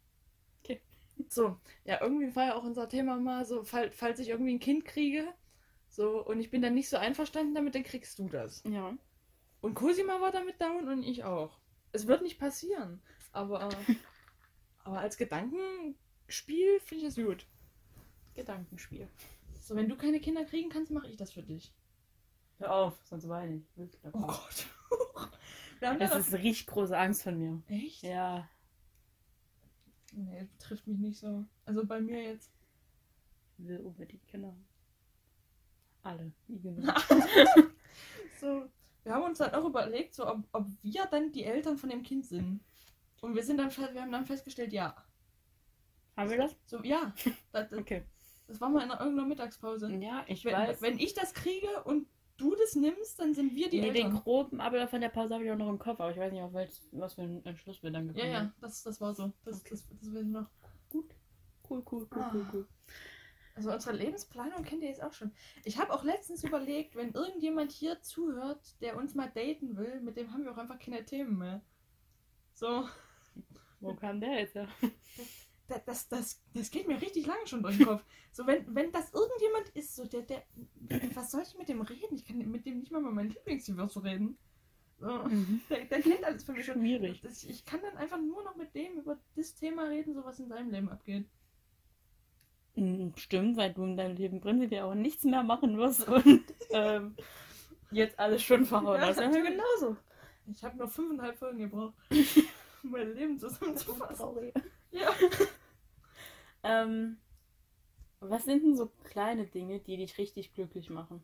Okay. 0.63 0.82
So, 1.30 1.58
ja, 1.86 2.02
irgendwie 2.02 2.36
war 2.36 2.45
ja 2.47 2.56
auch 2.56 2.63
unser 2.63 2.89
Thema 2.89 3.17
mal 3.17 3.45
so, 3.45 3.63
fall, 3.63 3.91
falls 3.91 4.19
ich 4.19 4.30
irgendwie 4.30 4.54
ein 4.56 4.60
Kind 4.60 4.86
kriege, 4.86 5.25
so, 6.00 6.26
und 6.26 6.40
ich 6.40 6.50
bin 6.50 6.62
dann 6.62 6.76
nicht 6.76 6.88
so 6.88 6.96
einverstanden 6.96 7.54
damit, 7.54 7.76
dann 7.76 7.84
kriegst 7.84 8.20
du 8.20 8.30
das. 8.30 8.64
Ja. 8.64 8.98
Und 9.60 9.74
Cosima 9.74 10.22
war 10.22 10.32
damit 10.32 10.62
down 10.62 10.88
und 10.88 11.04
ich 11.04 11.26
auch. 11.26 11.60
Es 11.92 12.08
wird 12.08 12.22
nicht 12.22 12.40
passieren, 12.40 13.02
aber, 13.34 13.68
aber 14.86 15.00
als 15.00 15.18
Gedankenspiel 15.18 16.80
finde 16.80 17.06
ich 17.06 17.14
das 17.14 17.16
gut. 17.22 17.46
Gedankenspiel. 18.34 19.10
So, 19.60 19.76
wenn 19.76 19.90
du 19.90 19.98
keine 19.98 20.22
Kinder 20.22 20.46
kriegen 20.46 20.70
kannst, 20.70 20.90
mache 20.90 21.10
ich 21.10 21.18
das 21.18 21.34
für 21.34 21.44
dich. 21.44 21.74
Hör 22.60 22.74
auf, 22.74 22.98
sonst 23.04 23.28
weine 23.28 23.58
ich. 23.58 23.64
Wirklich. 23.76 24.02
Oh 24.14 24.22
Gott. 24.22 24.68
Haben 25.82 26.00
Das 26.00 26.16
ist 26.16 26.32
richtig 26.32 26.68
große 26.68 26.98
Angst 26.98 27.24
von 27.24 27.38
mir. 27.38 27.62
Echt? 27.68 28.04
Ja. 28.04 28.48
Nee, 30.14 30.48
trifft 30.60 30.88
mich 30.88 30.98
nicht 30.98 31.20
so. 31.20 31.44
Also 31.66 31.86
bei 31.86 32.00
mir 32.00 32.24
jetzt. 32.24 32.54
Ich 33.58 33.68
will 33.68 33.82
unbedingt 33.82 34.26
Kinder. 34.30 34.56
Alle. 36.04 36.32
Wie 36.48 36.60
genau. 36.60 36.94
So, 38.40 38.66
wir 39.04 39.14
haben 39.14 39.24
uns 39.24 39.38
dann 39.40 39.54
auch 39.54 39.66
überlegt, 39.66 40.14
so, 40.14 40.28
ob, 40.28 40.44
ob 40.54 40.68
wir 40.82 41.06
dann 41.12 41.32
die 41.32 41.44
Eltern 41.44 41.78
von 41.78 41.90
dem 41.90 42.04
Kind 42.04 42.26
sind. 42.26 42.62
Und 43.22 43.36
wir 43.36 43.44
sind 43.44 43.58
dann 43.58 43.70
wir 43.76 44.02
haben 44.02 44.12
dann 44.12 44.26
festgestellt, 44.26 44.72
ja. 44.72 44.96
Haben 46.16 46.30
wir 46.30 46.38
das? 46.38 46.56
So, 46.66 46.82
ja. 46.84 47.14
Das, 47.52 47.70
das, 47.70 47.80
Okay. 47.80 48.04
das 48.48 48.62
war 48.62 48.70
mal 48.70 48.84
in 48.84 48.90
irgendeiner 48.90 49.26
Mittagspause. 49.28 49.92
Ja, 49.96 50.24
ich 50.28 50.46
Wenn, 50.46 50.54
weiß. 50.54 50.82
wenn 50.82 51.00
ich 51.00 51.14
das 51.14 51.34
kriege 51.34 51.68
und 51.84 52.08
du 52.38 52.56
das 52.56 52.76
nimmst, 52.76 53.20
dann 53.20 53.34
sind 53.34 53.54
wir 53.56 53.70
die 53.70 53.82
nee, 53.82 53.92
den 53.92 54.06
Eltern. 54.08 54.22
groben 54.22 54.62
Ablauf 54.62 54.90
von 54.90 55.02
der 55.02 55.10
Pause 55.10 55.34
habe 55.34 55.44
ich 55.44 55.52
auch 55.52 55.58
noch 55.58 55.70
im 55.70 55.80
Kopf, 55.80 56.00
aber 56.00 56.12
ich 56.12 56.18
weiß 56.18 56.32
nicht, 56.32 56.42
auf 56.42 56.54
welch, 56.54 56.72
was 56.92 57.16
für 57.16 57.24
ein 57.24 57.44
Entschluss 57.46 57.84
wir 57.84 57.92
dann 57.92 58.08
Ja, 58.08 58.14
gekommen 58.14 58.32
ja, 58.32 58.54
das, 58.62 58.84
das 58.84 59.02
war 59.02 59.14
so. 59.14 59.34
Das, 59.44 59.60
Okay. 59.60 59.70
das, 59.72 59.86
das 60.00 60.14
weiß 60.14 60.22
ich 60.22 60.28
noch. 60.28 60.48
Cool, 60.94 61.04
cool, 61.70 61.84
cool, 61.92 62.08
cool, 62.16 62.22
Ah. 62.22 62.50
cool. 62.54 62.68
Also 63.60 63.74
unsere 63.74 63.93
Lebensplanung 63.98 64.63
kennt 64.63 64.84
ihr 64.84 64.88
jetzt 64.88 65.04
auch 65.04 65.12
schon. 65.12 65.34
Ich 65.65 65.78
habe 65.80 65.91
auch 65.91 66.06
letztens 66.06 66.45
überlegt, 66.45 66.95
wenn 66.95 67.12
irgendjemand 67.12 67.74
hier 67.74 68.02
zuhört, 68.02 68.80
der 68.82 68.95
uns 68.95 69.15
mal 69.15 69.28
daten 69.30 69.76
will, 69.76 70.00
mit 70.00 70.15
dem 70.15 70.32
haben 70.32 70.45
wir 70.45 70.54
auch 70.54 70.58
einfach 70.58 70.80
keine 70.80 71.04
Themen 71.04 71.38
mehr. 71.38 71.62
So, 72.54 72.88
Wo 73.82 73.93
kam 73.95 74.22
der 74.22 74.39
jetzt 74.39 74.56
her? 74.56 74.69
da- 75.67 75.82
das, 75.86 76.08
das, 76.08 76.41
das 76.54 76.72
geht 76.72 76.88
mir 76.88 77.02
richtig 77.02 77.26
lange 77.28 77.45
schon 77.48 77.62
durch 77.62 77.76
den 77.76 77.86
Kopf. 77.86 78.02
So, 78.32 78.48
wenn, 78.48 78.74
wenn 78.74 78.93
das 78.93 79.12
irgendjemand 79.13 79.67
ist, 79.76 79.93
so 79.98 80.06
der, 80.06 80.22
der, 80.22 80.43
was 81.15 81.30
soll 81.32 81.41
ich 81.41 81.58
mit 81.58 81.67
dem 81.67 81.82
reden? 81.82 82.15
Ich 82.15 82.24
kann 82.26 82.38
mit 82.38 82.65
dem 82.65 82.80
nicht 82.80 82.93
mal 82.93 83.02
über 83.02 83.12
mein 83.12 83.28
Lieblingsgewürz 83.30 83.98
reden. 83.98 84.38
So, 85.00 85.08
Mhm. 85.26 85.60
der, 85.69 85.84
der 85.84 86.02
kennt 86.02 86.24
alles 86.24 86.45
für 86.45 86.54
mich 86.54 86.65
schon. 86.65 86.76
Schwierig. 86.80 87.19
Das, 87.19 87.43
ich 87.43 87.65
kann 87.65 87.82
dann 87.82 87.98
einfach 87.98 88.19
nur 88.22 88.41
noch 88.43 88.56
mit 88.56 88.74
dem 88.74 89.00
über 89.00 89.17
das 89.36 89.54
Thema 89.56 89.84
reden, 89.89 90.13
so 90.13 90.24
was 90.24 90.39
in 90.39 90.48
seinem 90.48 90.72
Leben 90.72 90.88
abgeht. 90.88 91.26
Mm, 92.80 93.10
Stimmt, 93.18 93.58
weil 93.58 93.74
du 93.74 93.84
in 93.84 93.98
deinem 93.98 94.15
Leben 94.15 94.39
prinzipiell 94.42 94.84
auch 94.84 94.96
nichts 94.96 95.24
mehr 95.24 95.44
machen 95.44 95.78
wirst 95.78 96.08
und 96.08 96.44
ähm, 96.72 97.15
jetzt 97.92 98.20
alles 98.20 98.44
schon 98.44 98.65
verhauen 98.65 99.02
Ja, 99.02 99.08
hast. 99.08 99.20
Ja, 99.20 99.28
natürlich. 99.28 99.52
genauso. 99.52 99.98
Ich 100.52 100.63
habe 100.63 100.78
nur 100.78 100.88
fünfeinhalb 100.88 101.38
Folgen 101.38 101.60
gebraucht, 101.60 101.94
um 102.84 102.92
mein 102.92 103.13
Leben 103.13 103.39
zusammenzufassen. 103.39 104.52
Ja. 104.92 105.10
Ähm, 106.63 107.18
was 108.22 108.46
sind 108.46 108.63
denn 108.63 108.78
so 108.78 108.88
kleine 109.04 109.46
Dinge, 109.46 109.80
die 109.82 109.98
dich 109.98 110.18
richtig 110.18 110.54
glücklich 110.54 110.89
machen? 110.89 111.22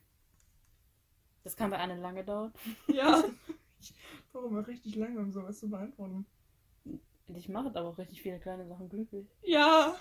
Das 1.44 1.56
kann 1.56 1.70
bei 1.70 1.78
Anne 1.78 1.96
lange 2.00 2.24
dauern. 2.24 2.54
Ja. 2.88 3.24
Ich 3.78 3.94
brauche 4.32 4.50
mal 4.50 4.64
richtig 4.64 4.96
lange, 4.96 5.20
um 5.20 5.32
sowas 5.32 5.60
zu 5.60 5.70
beantworten. 5.70 6.26
Dich 7.28 7.50
macht 7.50 7.76
aber 7.76 7.90
auch 7.90 7.98
richtig 8.00 8.22
viele 8.22 8.40
kleine 8.40 8.68
Sachen 8.68 8.90
glücklich. 8.90 9.28
Ja. 9.44 9.96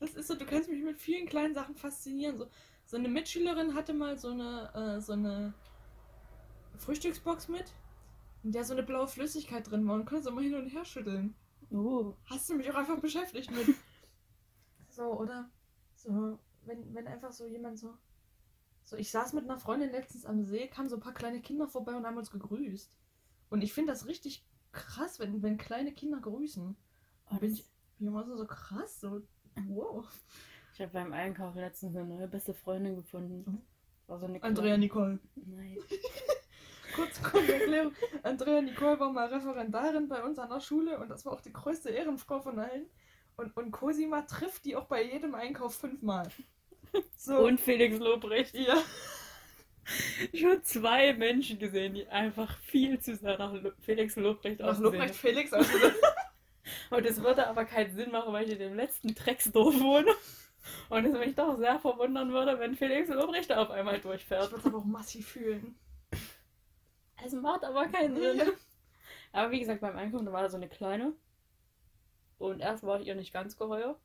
Das 0.00 0.14
ist 0.14 0.28
so, 0.28 0.34
du 0.34 0.46
kannst 0.46 0.70
mich 0.70 0.82
mit 0.82 0.98
vielen 1.00 1.26
kleinen 1.26 1.54
Sachen 1.54 1.74
faszinieren. 1.74 2.38
So, 2.38 2.46
so 2.84 2.96
eine 2.96 3.08
Mitschülerin 3.08 3.74
hatte 3.74 3.92
mal 3.92 4.16
so 4.16 4.28
eine, 4.28 4.72
äh, 4.74 5.00
so 5.00 5.12
eine 5.12 5.54
Frühstücksbox 6.76 7.48
mit, 7.48 7.72
in 8.44 8.52
der 8.52 8.64
so 8.64 8.72
eine 8.72 8.82
blaue 8.82 9.08
Flüssigkeit 9.08 9.68
drin 9.70 9.86
war 9.86 9.96
und 9.96 10.06
konnte 10.06 10.24
so 10.24 10.30
mal 10.30 10.44
hin 10.44 10.54
und 10.54 10.68
her 10.68 10.84
schütteln. 10.84 11.34
Oh, 11.70 12.14
Hast 12.26 12.48
du 12.48 12.54
mich 12.54 12.70
auch 12.70 12.76
einfach 12.76 13.00
beschäftigt 13.00 13.50
mit. 13.50 13.74
So, 14.90 15.16
oder? 15.16 15.48
So, 15.94 16.40
wenn, 16.64 16.92
wenn 16.92 17.06
einfach 17.06 17.30
so 17.30 17.46
jemand 17.46 17.78
so. 17.78 17.96
So, 18.82 18.96
ich 18.96 19.12
saß 19.12 19.32
mit 19.32 19.44
einer 19.44 19.58
Freundin 19.58 19.92
letztens 19.92 20.26
am 20.26 20.42
See, 20.42 20.66
kamen 20.66 20.88
so 20.88 20.96
ein 20.96 21.00
paar 21.02 21.14
kleine 21.14 21.40
Kinder 21.40 21.68
vorbei 21.68 21.94
und 21.94 22.04
haben 22.04 22.16
uns 22.16 22.32
gegrüßt. 22.32 22.90
Und 23.50 23.62
ich 23.62 23.72
finde 23.72 23.92
das 23.92 24.06
richtig 24.06 24.44
krass, 24.72 25.20
wenn, 25.20 25.40
wenn 25.42 25.56
kleine 25.56 25.92
Kinder 25.92 26.18
grüßen. 26.18 26.76
oh 27.30 27.36
Bin 27.36 27.52
ich, 27.52 27.64
bin 27.98 28.08
immer 28.08 28.24
so, 28.24 28.36
so 28.36 28.46
krass, 28.46 29.00
so, 29.00 29.22
wow. 29.68 30.06
ich 30.74 30.80
habe 30.80 30.92
beim 30.92 31.12
Einkauf 31.12 31.54
letztens 31.54 31.96
eine 31.96 32.06
neue 32.06 32.28
beste 32.28 32.54
Freundin 32.54 32.96
gefunden. 32.96 33.44
Mhm. 33.50 33.62
War 34.06 34.18
so 34.18 34.26
eine 34.26 34.42
Andrea 34.42 34.64
kleine- 34.66 34.78
Nicole. 34.78 35.18
Nein. 35.34 35.78
Kurz, 36.94 37.22
kurze 37.22 37.52
Erklärung. 37.54 37.92
Andrea 38.22 38.60
Nicole 38.62 38.98
war 38.98 39.12
mal 39.12 39.26
Referendarin 39.32 40.08
bei 40.08 40.22
uns 40.24 40.38
an 40.38 40.48
der 40.48 40.60
Schule 40.60 40.98
und 40.98 41.08
das 41.10 41.24
war 41.26 41.32
auch 41.34 41.40
die 41.40 41.52
größte 41.52 41.90
Ehrenfrau 41.90 42.40
von 42.40 42.58
allen. 42.58 42.86
Und, 43.36 43.56
und 43.56 43.70
Cosima 43.70 44.22
trifft 44.22 44.64
die 44.64 44.74
auch 44.74 44.86
bei 44.86 45.02
jedem 45.04 45.34
Einkauf 45.34 45.76
fünfmal. 45.76 46.28
So. 47.16 47.38
Und 47.46 47.60
Felix 47.60 47.98
Lobrecht. 47.98 48.54
ja. 48.54 48.76
Schon 50.34 50.62
zwei 50.64 51.12
Menschen 51.14 51.58
gesehen, 51.58 51.94
die 51.94 52.06
einfach 52.08 52.58
viel 52.58 52.98
zu 53.00 53.14
sehr 53.16 53.38
nach 53.38 53.52
Lo- 53.54 53.72
Felix 53.80 54.16
Lobrecht 54.16 54.60
Nach 54.60 54.68
aussehen. 54.68 54.82
Lobrecht 54.84 55.14
Felix. 55.14 55.52
Also, 55.52 55.70
Und 56.90 57.04
es 57.04 57.22
würde 57.22 57.46
aber 57.46 57.64
keinen 57.64 57.94
Sinn 57.94 58.10
machen, 58.10 58.32
weil 58.32 58.46
ich 58.46 58.52
in 58.52 58.58
dem 58.58 58.74
letzten 58.74 59.14
Drecksdorf 59.14 59.78
wohne. 59.80 60.12
Und 60.88 61.04
es 61.04 61.12
mich 61.12 61.34
doch 61.34 61.56
sehr 61.56 61.78
verwundern 61.78 62.32
würde, 62.32 62.58
wenn 62.58 62.74
Felix 62.74 63.08
Lobrecht 63.08 63.52
auf 63.52 63.70
einmal 63.70 63.96
ich 63.96 64.02
durchfährt. 64.02 64.50
würde 64.50 64.60
es 64.60 64.66
aber 64.66 64.78
auch 64.78 64.84
massiv 64.84 65.28
fühlen. 65.28 65.78
Es 67.24 67.32
macht 67.32 67.64
aber 67.64 67.86
keinen 67.86 68.16
Sinn. 68.16 68.52
Aber 69.32 69.50
wie 69.50 69.60
gesagt, 69.60 69.80
beim 69.80 69.96
Einkommen 69.96 70.32
war 70.32 70.42
da 70.42 70.48
so 70.48 70.56
eine 70.56 70.68
kleine. 70.68 71.12
Und 72.38 72.60
erst 72.60 72.84
war 72.84 73.00
ich 73.00 73.06
ihr 73.06 73.14
nicht 73.14 73.32
ganz 73.32 73.56
geheuer. 73.56 73.98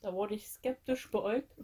Da 0.00 0.12
wurde 0.12 0.34
ich 0.34 0.48
skeptisch 0.48 1.10
beäugt. 1.10 1.54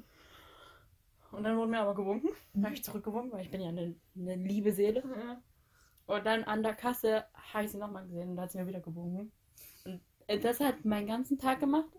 Und 1.30 1.44
dann 1.44 1.56
wurde 1.56 1.70
mir 1.70 1.80
aber 1.80 1.94
gewunken. 1.94 2.30
Dann 2.52 2.64
habe 2.64 2.74
ich 2.74 2.84
zurückgewunken, 2.84 3.32
weil 3.32 3.42
ich 3.42 3.50
bin 3.50 3.60
ja 3.60 3.68
eine, 3.68 3.94
eine 4.16 4.36
liebe 4.36 4.72
Seele. 4.72 5.02
Und 6.06 6.26
dann 6.26 6.44
an 6.44 6.62
der 6.62 6.74
Kasse 6.74 7.24
habe 7.52 7.64
ich 7.64 7.72
sie 7.72 7.78
nochmal 7.78 8.06
gesehen 8.06 8.30
und 8.30 8.36
da 8.36 8.42
hat 8.42 8.52
sie 8.52 8.58
mir 8.58 8.66
wieder 8.66 8.80
gewunken. 8.80 9.32
Äh, 10.32 10.38
das 10.40 10.60
hat 10.60 10.84
meinen 10.84 11.06
ganzen 11.06 11.38
Tag 11.38 11.60
gemacht. 11.60 11.90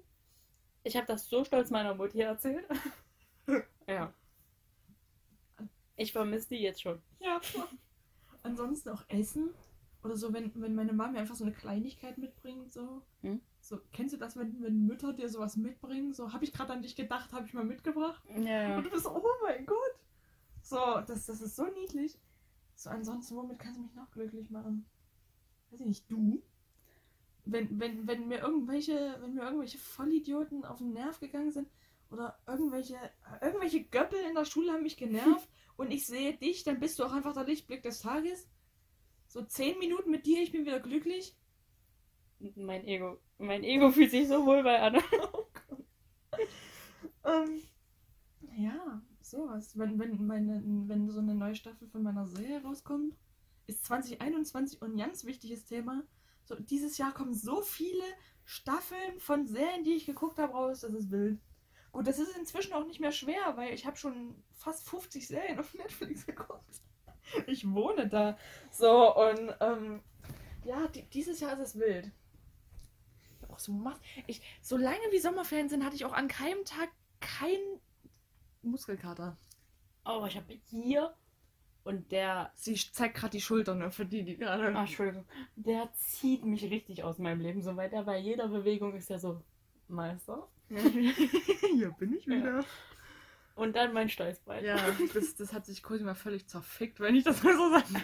Ich 0.84 0.98
habe 0.98 1.08
das 1.08 1.30
so 1.30 1.44
stolz 1.44 1.70
meiner 1.70 1.96
Mutti 1.96 2.20
erzählt. 2.20 2.68
ja. 3.88 4.14
Ich 5.96 6.12
vermisse 6.12 6.50
die 6.50 6.62
jetzt 6.62 6.82
schon. 6.82 7.02
Ja. 7.20 7.40
Ansonsten 8.42 8.90
auch 8.90 9.04
Essen. 9.08 9.54
Oder 10.04 10.18
so, 10.18 10.34
wenn, 10.34 10.52
wenn 10.56 10.76
meine 10.76 10.92
Mama 10.92 11.14
mir 11.14 11.20
einfach 11.20 11.36
so 11.36 11.46
eine 11.46 11.54
Kleinigkeit 11.54 12.18
mitbringt, 12.18 12.74
so. 12.74 13.04
Hm? 13.22 13.40
So, 13.62 13.80
kennst 13.94 14.14
du 14.14 14.18
das, 14.18 14.36
wenn, 14.36 14.62
wenn 14.62 14.86
Mütter 14.86 15.14
dir 15.14 15.30
sowas 15.30 15.56
mitbringen? 15.56 16.14
So, 16.14 16.34
habe 16.34 16.44
ich 16.44 16.52
gerade 16.52 16.74
an 16.74 16.82
dich 16.82 16.98
gedacht, 16.98 17.32
habe 17.32 17.46
ich 17.46 17.54
mal 17.54 17.64
mitgebracht. 17.64 18.22
Ja, 18.28 18.76
Und 18.76 18.84
du 18.84 18.90
bist 18.90 19.04
so, 19.04 19.16
oh 19.16 19.24
mein 19.44 19.66
Gott. 19.66 19.96
So, 20.62 20.78
das, 21.08 21.28
das 21.28 21.40
ist 21.40 21.56
so 21.56 21.68
niedlich. 21.68 22.20
So, 22.76 22.90
ansonsten, 22.90 23.38
womit 23.38 23.60
kannst 23.60 23.78
du 23.78 23.84
mich 23.84 23.96
noch 23.96 24.12
glücklich 24.12 24.50
machen? 24.50 24.86
Weiß 25.70 25.80
ich 25.80 25.86
nicht, 25.86 26.12
du? 26.12 26.42
Wenn, 27.46 27.80
wenn, 27.80 28.08
wenn 28.08 28.28
mir 28.28 28.40
irgendwelche, 28.40 29.18
wenn 29.20 29.34
mir 29.34 29.44
irgendwelche 29.44 29.78
Vollidioten 29.78 30.64
auf 30.64 30.78
den 30.78 30.94
Nerv 30.94 31.20
gegangen 31.20 31.52
sind 31.52 31.70
oder 32.10 32.40
irgendwelche, 32.48 32.96
irgendwelche 33.42 33.84
Göppel 33.84 34.20
in 34.28 34.36
der 34.36 34.46
Schule 34.46 34.72
haben 34.72 34.84
mich 34.84 34.98
genervt 34.98 35.50
und 35.76 35.92
ich 35.92 36.06
sehe 36.06 36.34
dich, 36.38 36.64
dann 36.64 36.80
bist 36.80 37.00
du 37.00 37.04
auch 37.04 37.12
einfach 37.12 37.34
der 37.34 37.44
Lichtblick 37.44 37.84
des 37.84 38.00
Tages. 38.00 38.48
So 39.28 39.42
zehn 39.42 39.78
Minuten 39.80 40.12
mit 40.12 40.26
dir, 40.26 40.42
ich 40.42 40.52
bin 40.52 40.66
wieder 40.66 40.80
glücklich. 40.80 41.36
Mein 42.56 42.86
Ego. 42.86 43.20
Mein 43.38 43.64
Ego 43.64 43.90
fühlt 43.92 44.12
sich 44.12 44.28
so 44.28 44.46
wohl 44.46 44.64
bei 44.64 44.80
Anne. 44.82 45.02
Ähm, 47.26 47.62
ja, 48.58 49.02
sowas. 49.22 49.78
Wenn, 49.78 49.98
wenn, 50.00 50.26
meine, 50.26 50.62
wenn 50.88 51.10
so 51.10 51.20
eine 51.20 51.36
neue 51.36 51.56
Staffel 51.56 51.88
von 51.88 52.04
meiner 52.04 52.28
Serie 52.28 52.62
rauskommt, 52.62 53.16
ist 53.68 53.86
2021 53.86 54.82
ein 54.84 54.98
ganz 54.98 55.26
wichtiges 55.26 55.66
Thema. 55.66 56.04
So, 56.46 56.56
dieses 56.56 56.98
Jahr 56.98 57.14
kommen 57.14 57.34
so 57.34 57.62
viele 57.62 58.04
Staffeln 58.46 59.20
von 59.20 59.48
Serien, 59.48 59.84
die 59.84 59.94
ich 59.94 60.06
geguckt 60.06 60.38
habe, 60.40 60.54
raus, 60.54 60.82
das 60.82 60.94
ist 60.94 61.12
wild. 61.12 61.40
Gut, 61.92 62.08
das 62.08 62.20
ist 62.20 62.36
inzwischen 62.36 62.74
auch 62.74 62.86
nicht 62.86 63.00
mehr 63.00 63.12
schwer, 63.12 63.56
weil 63.56 63.74
ich 63.74 63.86
habe 63.86 63.98
schon 63.98 64.36
fast 64.52 64.90
50 64.90 65.28
Serien 65.28 65.60
auf 65.60 65.74
Netflix 65.76 66.26
geguckt. 66.26 66.82
Ich 67.48 67.70
wohne 67.72 68.10
da. 68.10 68.38
So, 68.72 69.16
und 69.16 69.56
ähm, 69.60 70.02
ja, 70.66 70.88
die, 70.88 71.04
dieses 71.04 71.40
Jahr 71.40 71.54
ist 71.54 71.60
es 71.60 71.80
wild. 71.80 72.12
Auch 73.50 73.60
so 73.60 73.74
ich, 74.28 74.42
so 74.62 74.78
lange 74.78 75.12
wie 75.12 75.20
Sommerferien 75.20 75.70
sind, 75.70 75.86
hatte 75.86 75.96
ich 75.96 76.06
auch 76.06 76.14
an 76.14 76.28
keinem 76.28 76.66
Tag 76.66 76.90
keinen 77.20 77.80
Muskelkater. 78.64 79.38
Oh, 80.06 80.26
ich 80.28 80.36
habe 80.36 80.60
hier. 80.66 81.14
Und 81.84 82.12
der. 82.12 82.52
Sie 82.56 82.76
zeigt 82.76 83.16
gerade 83.16 83.32
die 83.32 83.42
Schultern 83.42 83.80
ne, 83.80 83.92
für 83.92 84.06
die, 84.06 84.24
die 84.24 84.38
gerade. 84.38 84.74
Ah, 84.76 84.82
Entschuldigung. 84.82 85.26
Der 85.56 85.92
zieht 85.94 86.46
mich 86.46 86.64
richtig 86.64 87.04
aus 87.04 87.20
meinem 87.20 87.42
Leben. 87.42 87.62
So 87.62 87.76
weit 87.76 87.94
er 87.94 88.04
bei 88.04 88.18
jeder 88.18 88.48
Bewegung 88.48 88.96
ist 88.96 89.12
er 89.12 89.20
so. 89.20 89.42
Meister. 89.88 90.48
Hier 90.70 91.92
bin 92.00 92.14
ich 92.14 92.26
wieder. 92.28 92.64
Und 93.56 93.76
dann 93.76 93.94
mein 93.94 94.10
Stolzbein. 94.10 94.66
Ja, 94.66 94.78
das, 95.14 95.36
das 95.36 95.54
hat 95.54 95.66
sich 95.66 95.84
Cosima 95.84 96.16
völlig 96.16 96.48
zerfickt, 96.48 97.00
wenn 97.00 97.16
ich 97.16 97.24
das 97.24 97.44
mal 97.44 97.56
so 97.56 97.70
sage. 97.70 98.04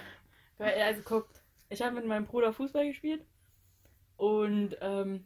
Weil 0.57 0.73
er 0.73 0.87
also 0.87 1.01
guckt, 1.01 1.41
ich 1.69 1.81
habe 1.81 1.95
mit 1.95 2.05
meinem 2.05 2.25
Bruder 2.25 2.53
Fußball 2.53 2.87
gespielt 2.87 3.25
und 4.17 4.75
ähm, 4.81 5.25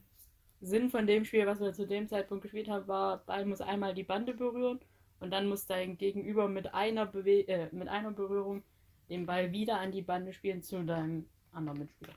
Sinn 0.61 0.89
von 0.89 1.07
dem 1.07 1.25
Spiel, 1.25 1.45
was 1.45 1.59
wir 1.59 1.73
zu 1.73 1.87
dem 1.87 2.07
Zeitpunkt 2.07 2.43
gespielt 2.43 2.69
haben, 2.69 2.87
war, 2.87 3.17
Ball 3.25 3.45
muss 3.45 3.59
einmal 3.59 3.93
die 3.93 4.03
Bande 4.03 4.33
berühren 4.33 4.79
und 5.23 5.31
dann 5.31 5.47
muss 5.47 5.65
dein 5.65 5.97
Gegenüber 5.97 6.49
mit 6.49 6.73
einer, 6.73 7.05
Bewe 7.05 7.47
äh, 7.47 7.69
mit 7.71 7.87
einer 7.87 8.11
Berührung 8.11 8.61
den 9.09 9.25
Ball 9.25 9.53
wieder 9.53 9.79
an 9.79 9.93
die 9.93 10.01
Bande 10.01 10.33
spielen 10.33 10.61
zu 10.61 10.83
deinem 10.83 11.25
anderen 11.53 11.79
Mitspieler. 11.79 12.11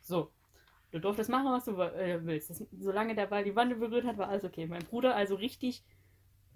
So, 0.00 0.32
du 0.90 0.98
durftest 0.98 1.30
machen, 1.30 1.52
was 1.52 1.66
du 1.66 1.80
äh, 1.80 2.18
willst. 2.24 2.50
Das, 2.50 2.64
solange 2.80 3.14
der 3.14 3.26
Ball 3.26 3.44
die 3.44 3.52
Bande 3.52 3.76
berührt 3.76 4.04
hat, 4.04 4.18
war 4.18 4.28
alles 4.28 4.44
okay. 4.44 4.66
Mein 4.66 4.84
Bruder 4.84 5.14
also 5.14 5.36
richtig 5.36 5.84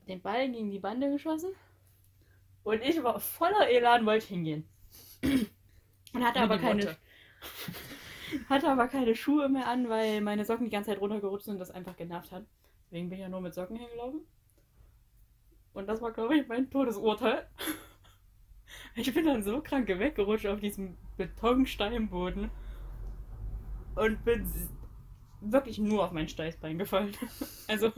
den 0.09 0.21
Ball 0.21 0.51
gegen 0.51 0.73
die 0.73 0.81
Bande 0.81 1.09
geschossen 1.09 1.53
und 2.65 2.83
ich 2.83 3.01
war 3.05 3.21
voller 3.21 3.71
Elan, 3.71 4.05
wollte 4.05 4.27
hingehen. 4.27 4.69
Und 6.15 6.23
hatte 6.23 6.41
aber 6.41 6.59
keine, 6.59 6.95
hatte 8.51 8.69
aber 8.69 8.89
keine 8.89 9.15
Schuhe 9.15 9.49
mehr 9.49 9.67
an, 9.67 9.89
weil 9.89 10.21
meine 10.21 10.45
Socken 10.45 10.67
die 10.67 10.71
ganze 10.71 10.91
Zeit 10.91 11.01
runtergerutscht 11.01 11.47
sind 11.47 11.55
und 11.55 11.61
das 11.61 11.71
einfach 11.71 11.97
genervt 11.97 12.33
hat. 12.33 12.45
Deswegen 12.85 13.09
bin 13.09 13.17
ich 13.17 13.23
ja 13.23 13.31
nur 13.31 13.41
mit 13.41 13.55
Socken 13.55 13.77
hingelaufen. 13.77 14.21
Und 15.75 15.89
das 15.89 16.01
war, 16.01 16.13
glaube 16.13 16.37
ich, 16.37 16.49
mein 16.49 16.71
Todesurteil. 16.71 17.49
Ich 18.95 19.13
bin 19.13 19.27
dann 19.27 19.43
so 19.43 19.61
krank 19.61 19.89
weggerutscht 19.89 20.47
auf 20.47 20.61
diesem 20.61 20.97
Betonsteinboden 21.19 22.51
und 23.95 24.25
bin 24.25 24.51
wirklich 25.41 25.79
nur 25.79 26.05
auf 26.05 26.13
mein 26.13 26.29
Steißbein 26.29 26.79
gefallen. 26.79 27.17
Also, 27.69 27.93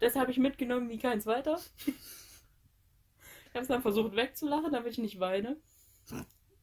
das 0.00 0.16
habe 0.16 0.30
ich 0.30 0.38
mitgenommen 0.38 0.88
wie 0.88 0.98
keins 0.98 1.26
weiter. 1.26 1.60
Ich 1.86 3.54
habe 3.54 3.62
es 3.62 3.68
dann 3.68 3.82
versucht 3.82 4.14
wegzulachen, 4.14 4.72
damit 4.72 4.92
ich 4.92 4.98
nicht 4.98 5.20
weine. 5.20 5.56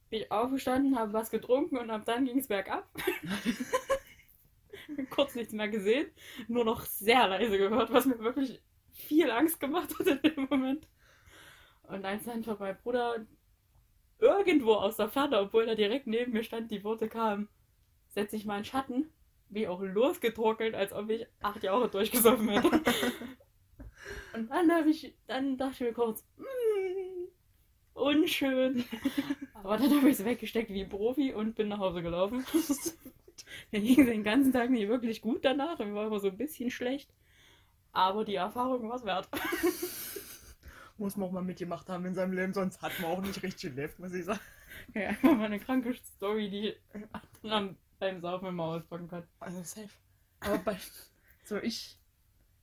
Bin 0.10 0.22
ich 0.22 0.32
aufgestanden, 0.32 0.97
habe 0.97 1.14
was 1.14 1.30
getrunken 1.30 1.78
und 1.78 1.89
ab 1.89 2.03
dann 2.06 2.26
ging 2.26 2.39
es 2.39 2.47
bergab. 2.47 2.88
Kurz 5.10 5.36
nichts 5.36 5.53
mehr 5.53 5.68
gesehen, 5.68 6.08
nur 6.47 6.64
noch 6.64 6.82
sehr 6.82 7.28
leise 7.28 7.58
gehört, 7.58 7.91
was 7.91 8.06
mir 8.06 8.20
wirklich 8.20 8.62
viel 8.95 9.29
Angst 9.29 9.59
gemacht 9.59 9.97
hat 9.99 10.07
in 10.07 10.21
dem 10.21 10.47
Moment. 10.49 10.87
Und 11.83 12.05
als 12.05 12.23
dann 12.23 12.43
von 12.43 12.57
meinem 12.57 12.77
Bruder 12.81 13.25
irgendwo 14.19 14.73
aus 14.73 14.97
der 14.97 15.09
Ferne, 15.09 15.39
obwohl 15.39 15.67
er 15.67 15.75
direkt 15.75 16.07
neben 16.07 16.31
mir 16.31 16.43
stand, 16.43 16.71
die 16.71 16.83
Worte 16.83 17.07
kamen, 17.07 17.49
setze 18.07 18.35
ich 18.35 18.45
mal 18.45 18.55
einen 18.55 18.65
Schatten, 18.65 19.11
wie 19.49 19.67
auch 19.67 19.81
losgetorkelt, 19.81 20.73
als 20.73 20.93
ob 20.93 21.09
ich 21.09 21.27
acht 21.41 21.63
Jahre 21.63 21.89
durchgesoffen 21.89 22.49
hätte. 22.49 22.81
Und 24.33 24.49
dann 24.49 24.71
habe 24.71 24.89
ich, 24.89 25.15
dann 25.27 25.57
dachte 25.57 25.73
ich 25.73 25.79
mir 25.81 25.93
kurz, 25.93 26.25
mm, 26.37 27.25
unschön. 27.93 28.85
Aber 29.53 29.77
dann 29.77 29.95
habe 29.95 30.09
ich 30.09 30.19
es 30.19 30.25
weggesteckt 30.25 30.69
wie 30.69 30.83
ein 30.83 30.89
Profi 30.89 31.33
und 31.33 31.55
bin 31.55 31.69
nach 31.69 31.79
Hause 31.79 32.03
gelaufen. 32.03 32.45
Mir 33.71 33.81
ging 33.81 33.99
es 33.99 34.07
den 34.07 34.23
ganzen 34.23 34.53
Tag 34.53 34.69
nicht 34.69 34.87
wirklich 34.87 35.21
gut 35.21 35.43
danach. 35.43 35.79
Mir 35.79 35.93
war 35.95 36.07
immer 36.07 36.19
so 36.19 36.27
ein 36.27 36.37
bisschen 36.37 36.69
schlecht. 36.69 37.09
Aber 37.95 38.25
die 38.25 38.35
Erfahrung 38.35 38.89
war 38.89 38.97
es 38.97 39.05
wert. 39.05 39.29
Muss 40.97 41.15
man 41.15 41.29
auch 41.29 41.31
mal 41.31 41.41
mitgemacht 41.41 41.89
haben 41.89 42.05
in 42.05 42.13
seinem 42.13 42.33
Leben, 42.33 42.53
sonst 42.53 42.81
hat 42.81 42.91
man 42.99 43.11
auch 43.11 43.21
nicht 43.21 43.41
richtig 43.41 43.73
gelebt, 43.73 43.99
muss 43.99 44.13
ich 44.13 44.25
sagen. 44.25 44.39
Ja, 44.93 45.07
einfach 45.09 45.33
mal 45.33 45.45
eine 45.45 45.59
kranke 45.59 45.93
Story, 45.93 46.49
die 46.49 46.75
dann 47.41 47.77
beim 47.99 48.19
Saufen 48.19 48.49
immer 48.49 48.63
auspacken 48.63 49.07
kann. 49.07 49.23
Also 49.39 49.63
safe. 49.63 49.89
Aber 50.41 50.57
bei. 50.57 50.77
So, 51.45 51.57
ich. 51.57 51.97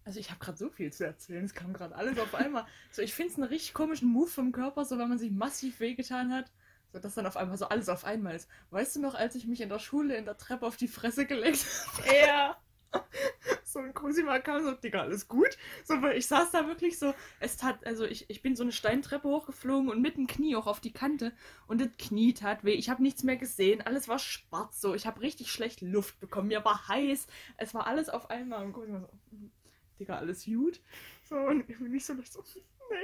Also, 0.04 0.20
ich 0.20 0.30
habe 0.30 0.40
gerade 0.40 0.58
so 0.58 0.68
viel 0.68 0.92
zu 0.92 1.06
erzählen. 1.06 1.44
Es 1.44 1.54
kam 1.54 1.72
gerade 1.72 1.94
alles 1.94 2.18
auf 2.18 2.34
einmal. 2.34 2.66
So, 2.90 3.00
ich 3.00 3.14
finde 3.14 3.32
es 3.32 3.38
einen 3.38 3.48
richtig 3.48 3.72
komischen 3.72 4.08
Move 4.08 4.28
vom 4.28 4.52
Körper, 4.52 4.84
so 4.84 4.98
wenn 4.98 5.08
man 5.08 5.18
sich 5.18 5.30
massiv 5.30 5.80
wehgetan 5.80 6.32
hat. 6.32 6.52
So, 6.92 6.98
dass 6.98 7.14
dann 7.14 7.26
auf 7.26 7.38
einmal 7.38 7.56
so 7.56 7.68
alles 7.68 7.88
auf 7.88 8.04
einmal 8.04 8.34
ist. 8.34 8.50
Weißt 8.70 8.96
du 8.96 9.00
noch, 9.00 9.14
als 9.14 9.34
ich 9.34 9.46
mich 9.46 9.62
in 9.62 9.70
der 9.70 9.78
Schule 9.78 10.16
in 10.16 10.26
der 10.26 10.36
Treppe 10.36 10.66
auf 10.66 10.76
die 10.76 10.88
Fresse 10.88 11.24
gelegt 11.24 11.64
habe? 11.96 12.16
Ja. 12.16 12.56
So 13.64 13.78
ein 13.78 13.95
Cosima 13.95 14.38
kam 14.38 14.62
so, 14.62 14.72
Digga, 14.72 15.01
alles 15.01 15.28
gut? 15.28 15.57
So, 15.84 16.01
weil 16.03 16.18
ich 16.18 16.26
saß 16.26 16.51
da 16.51 16.66
wirklich 16.66 16.99
so, 16.99 17.14
es 17.40 17.57
tat, 17.57 17.84
also 17.86 18.05
ich, 18.05 18.28
ich 18.28 18.43
bin 18.43 18.55
so 18.55 18.62
eine 18.62 18.72
Steintreppe 18.72 19.28
hochgeflogen 19.28 19.88
und 19.88 20.03
mit 20.03 20.16
dem 20.16 20.26
Knie 20.26 20.57
auch 20.57 20.66
auf 20.66 20.80
die 20.80 20.93
Kante 20.93 21.32
und 21.66 21.80
das 21.80 21.88
Knie 21.99 22.34
tat 22.34 22.64
weh. 22.64 22.72
Ich 22.72 22.90
habe 22.90 23.03
nichts 23.03 23.22
mehr 23.22 23.36
gesehen, 23.36 23.80
alles 23.80 24.09
war 24.09 24.18
schwarz 24.18 24.80
so. 24.80 24.95
Ich 24.95 25.07
habe 25.07 25.20
richtig 25.22 25.51
schlecht 25.51 25.80
Luft 25.80 26.20
bekommen, 26.20 26.49
mir 26.49 26.64
war 26.64 26.86
heiß, 26.88 27.26
es 27.57 27.74
war 27.74 27.86
alles 27.86 28.09
auf 28.11 28.30
einmal 28.30 28.64
und 28.64 28.72
Cosima 28.72 29.01
so, 29.01 29.09
"Mhm, 29.30 29.51
Digga, 29.99 30.16
alles 30.18 30.45
gut? 30.45 30.80
So, 31.24 31.36
und 31.36 31.68
ich 31.68 31.78
bin 31.78 31.90
nicht 31.93 32.05
so, 32.05 32.14
so, 32.24 32.43
nee. 32.90 32.97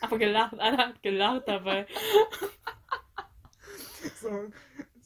Aber 0.00 0.18
gelacht, 0.18 0.58
Anna 0.58 0.88
hat 0.88 1.02
gelacht 1.02 1.48
dabei. 1.48 1.86
So, 4.20 4.50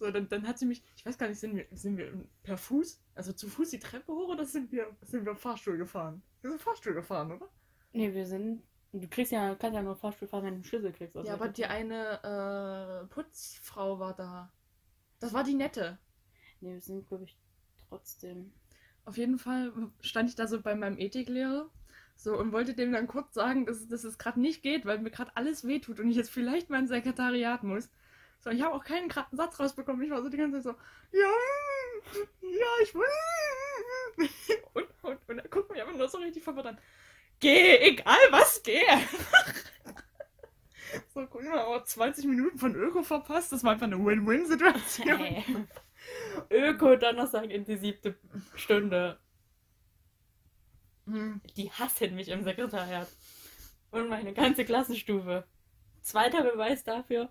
so 0.00 0.10
dann, 0.10 0.28
dann 0.28 0.48
hat 0.48 0.58
sie 0.58 0.66
mich, 0.66 0.82
ich 0.96 1.04
weiß 1.04 1.18
gar 1.18 1.28
nicht, 1.28 1.38
sind 1.38 1.54
wir, 1.54 1.66
sind 1.72 1.98
wir 1.98 2.12
per 2.42 2.56
Fuß, 2.56 3.00
also 3.14 3.32
zu 3.32 3.48
Fuß 3.48 3.70
die 3.70 3.78
Treppe 3.78 4.12
hoch 4.12 4.30
oder 4.30 4.46
sind 4.46 4.72
wir, 4.72 4.86
sind 5.02 5.26
wir 5.26 5.36
Fahrstuhl 5.36 5.76
gefahren? 5.76 6.22
Wir 6.40 6.50
sind 6.50 6.62
Fahrstuhl 6.62 6.94
gefahren, 6.94 7.32
oder? 7.32 7.48
Nee, 7.92 8.12
wir 8.14 8.26
sind. 8.26 8.62
Du 8.92 9.06
kriegst 9.06 9.30
ja, 9.30 9.54
kannst 9.54 9.76
ja 9.76 9.82
nur 9.82 9.94
Fahrstuhl 9.94 10.26
fahren, 10.26 10.44
wenn 10.44 10.50
du 10.50 10.54
einen 10.56 10.64
Schlüssel 10.64 10.92
kriegst. 10.92 11.16
aus 11.16 11.26
Ja, 11.26 11.34
aber 11.34 11.48
die 11.48 11.66
eine 11.66 13.04
äh, 13.04 13.06
Putzfrau 13.06 14.00
war 14.00 14.14
da. 14.14 14.50
Das 15.20 15.32
war 15.32 15.44
die 15.44 15.54
nette. 15.54 15.98
Nee, 16.60 16.72
wir 16.72 16.80
sind, 16.80 17.06
glaube 17.06 17.24
ich, 17.24 17.38
trotzdem. 17.88 18.52
Auf 19.04 19.16
jeden 19.16 19.38
Fall 19.38 19.72
stand 20.00 20.30
ich 20.30 20.34
da 20.34 20.46
so 20.46 20.60
bei 20.60 20.74
meinem 20.74 20.98
Ethiklehrer 20.98 21.70
so 22.16 22.38
und 22.38 22.52
wollte 22.52 22.74
dem 22.74 22.92
dann 22.92 23.06
kurz 23.06 23.34
sagen, 23.34 23.66
dass, 23.66 23.86
dass 23.86 24.04
es 24.04 24.18
gerade 24.18 24.40
nicht 24.40 24.62
geht, 24.62 24.86
weil 24.86 24.98
mir 24.98 25.10
gerade 25.10 25.36
alles 25.36 25.66
wehtut 25.66 26.00
und 26.00 26.10
ich 26.10 26.16
jetzt 26.16 26.30
vielleicht 26.30 26.70
mal 26.70 26.80
ins 26.80 26.90
Sekretariat 26.90 27.62
muss. 27.62 27.90
So, 28.40 28.50
ich 28.50 28.62
habe 28.62 28.74
auch 28.74 28.84
keinen 28.84 29.08
geraden 29.08 29.36
Satz 29.36 29.60
rausbekommen. 29.60 30.02
Ich 30.02 30.10
war 30.10 30.22
so 30.22 30.28
die 30.28 30.36
ganze 30.36 30.62
Zeit 30.62 30.74
so, 30.74 31.18
ja, 31.18 31.30
ja, 32.42 32.66
ich 32.82 32.94
will. 32.94 33.04
Und, 34.74 34.86
und, 35.02 35.18
und 35.28 35.38
er 35.38 35.48
guckt 35.48 35.70
mich 35.70 35.80
einfach 35.80 35.96
nur 35.96 36.08
so 36.08 36.18
richtig 36.18 36.42
verwirrt 36.42 36.66
an. 36.66 36.78
Geh, 37.38 37.78
egal 37.78 38.18
was, 38.30 38.62
geh. 38.62 38.82
So, 41.14 41.26
guck 41.26 41.44
mal, 41.44 41.58
aber 41.58 41.84
20 41.84 42.24
Minuten 42.26 42.58
von 42.58 42.74
Öko 42.74 43.02
verpasst. 43.02 43.52
Das 43.52 43.62
war 43.62 43.72
einfach 43.72 43.86
eine 43.86 44.04
Win-Win-Situation. 44.04 45.18
Hey. 45.18 45.44
Öko 46.50 46.96
Donnerstag 46.96 47.50
in 47.50 47.64
die 47.64 47.76
siebte 47.76 48.16
Stunde. 48.54 49.18
Hm. 51.06 51.40
Die 51.56 51.70
hassen 51.70 52.14
mich 52.14 52.28
im 52.28 52.42
Sekretariat. 52.42 53.06
Und 53.90 54.08
meine 54.08 54.32
ganze 54.32 54.64
Klassenstufe. 54.64 55.44
Zweiter 56.02 56.42
Beweis 56.42 56.82
dafür. 56.84 57.30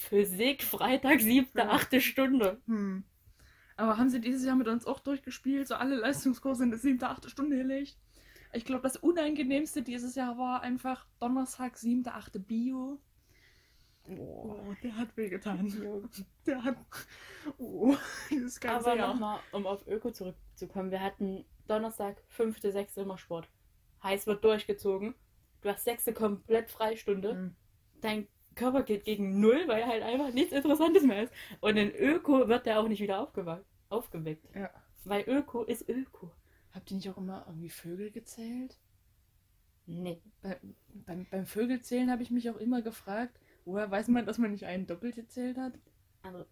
Physik, 0.00 0.62
Freitag, 0.62 1.20
siebte, 1.20 1.68
achte 1.68 2.00
Stunde. 2.00 2.60
Hm. 2.66 3.04
Aber 3.76 3.98
haben 3.98 4.08
sie 4.08 4.20
dieses 4.20 4.44
Jahr 4.46 4.56
mit 4.56 4.66
uns 4.66 4.86
auch 4.86 4.98
durchgespielt? 4.98 5.68
So 5.68 5.74
alle 5.74 5.96
Leistungskurse 5.96 6.64
in 6.64 6.70
der 6.70 6.78
siebte, 6.78 7.08
achte 7.08 7.28
Stunde 7.28 7.56
gelegt? 7.58 7.98
Ich 8.54 8.64
glaube, 8.64 8.82
das 8.82 8.96
Unangenehmste 8.96 9.82
dieses 9.82 10.14
Jahr 10.14 10.38
war 10.38 10.62
einfach 10.62 11.06
Donnerstag, 11.20 11.76
siebte, 11.76 12.14
achte 12.14 12.40
Bio. 12.40 12.98
Oh, 14.08 14.74
der 14.82 14.96
hat 14.96 15.14
wehgetan. 15.16 15.70
Der 16.46 16.64
hat. 16.64 16.76
Oh, 17.58 17.94
dieses 18.30 18.58
ganze 18.58 18.90
Aber 18.90 19.00
nochmal, 19.00 19.40
um 19.52 19.66
auf 19.66 19.86
Öko 19.86 20.10
zurückzukommen. 20.10 20.90
Wir 20.90 21.02
hatten 21.02 21.44
Donnerstag, 21.68 22.22
fünfte, 22.26 22.72
sechste 22.72 23.02
immer 23.02 23.18
Sport. 23.18 23.48
Heiß 24.02 24.26
wird 24.26 24.42
durchgezogen. 24.44 25.14
Du 25.60 25.68
hast 25.68 25.84
sechste 25.84 26.14
komplett 26.14 26.70
Freistunde. 26.70 27.32
Hm. 27.32 27.56
Dein 28.00 28.28
Körper 28.60 28.82
geht 28.82 29.04
gegen 29.04 29.40
Null, 29.40 29.64
weil 29.66 29.86
halt 29.86 30.02
einfach 30.02 30.32
nichts 30.32 30.52
Interessantes 30.52 31.02
mehr 31.02 31.24
ist. 31.24 31.32
Und 31.60 31.76
in 31.76 31.90
Öko 31.90 32.46
wird 32.48 32.66
der 32.66 32.78
auch 32.80 32.88
nicht 32.88 33.00
wieder 33.00 33.18
aufgewa- 33.20 33.64
aufgeweckt. 33.88 34.46
Ja. 34.54 34.70
Weil 35.04 35.24
Öko 35.28 35.64
ist 35.64 35.88
Öko. 35.88 36.30
Habt 36.72 36.90
ihr 36.90 36.96
nicht 36.98 37.10
auch 37.10 37.16
immer 37.16 37.44
irgendwie 37.48 37.70
Vögel 37.70 38.10
gezählt? 38.10 38.78
Nee. 39.86 40.20
Bei, 40.42 40.58
beim, 41.06 41.26
beim 41.30 41.46
Vögelzählen 41.46 42.10
habe 42.10 42.22
ich 42.22 42.30
mich 42.30 42.48
auch 42.50 42.56
immer 42.58 42.82
gefragt, 42.82 43.38
woher 43.64 43.90
weiß 43.90 44.08
man, 44.08 44.26
dass 44.26 44.38
man 44.38 44.52
nicht 44.52 44.66
einen 44.66 44.86
doppelt 44.86 45.16
gezählt 45.16 45.56
hat? 45.56 45.72
Also, 46.22 46.44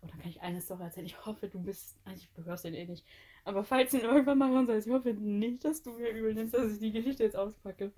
und 0.00 0.10
dann 0.10 0.18
kann 0.18 0.30
ich 0.30 0.40
eine 0.40 0.60
Story 0.60 0.82
erzählen. 0.82 1.06
Ich 1.06 1.24
hoffe, 1.26 1.48
du 1.48 1.60
bist. 1.62 1.96
Also, 2.04 2.26
du 2.34 2.44
hörst 2.44 2.64
den 2.64 2.74
eh 2.74 2.86
nicht. 2.86 3.04
Aber 3.44 3.62
falls 3.64 3.90
du 3.92 3.98
ihn 3.98 4.04
irgendwann 4.04 4.38
mal 4.38 4.50
hören 4.50 4.66
sollst, 4.66 4.86
ich 4.86 4.92
hoffe 4.92 5.14
nicht, 5.14 5.64
dass 5.64 5.82
du 5.82 5.92
mir 5.92 6.10
übel 6.10 6.34
nimmst, 6.34 6.54
dass 6.54 6.72
ich 6.72 6.78
die 6.80 6.92
Geschichte 6.92 7.22
jetzt 7.24 7.36
auspacke. 7.36 7.92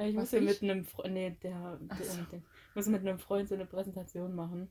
Äh, 0.00 0.08
Ich 0.08 0.14
musste 0.14 0.40
mit 0.40 0.62
einem 0.62 0.84
Freund. 0.84 1.12
Nee, 1.12 1.36
der. 1.42 1.78
Der, 1.80 2.06
so. 2.06 2.22
der 2.22 2.42
musste 2.74 2.90
mit 2.90 3.00
einem 3.02 3.18
Freund 3.18 3.48
so 3.48 3.54
eine 3.54 3.66
Präsentation 3.66 4.34
machen. 4.34 4.70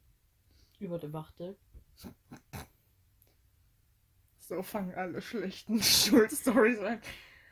Über 0.80 0.97
die 0.97 1.13
Wachtel. 1.13 1.57
So 4.39 4.63
fangen 4.63 4.95
alle 4.95 5.21
schlechten 5.21 5.80
Schulstories 5.84 6.80
an. 6.80 7.01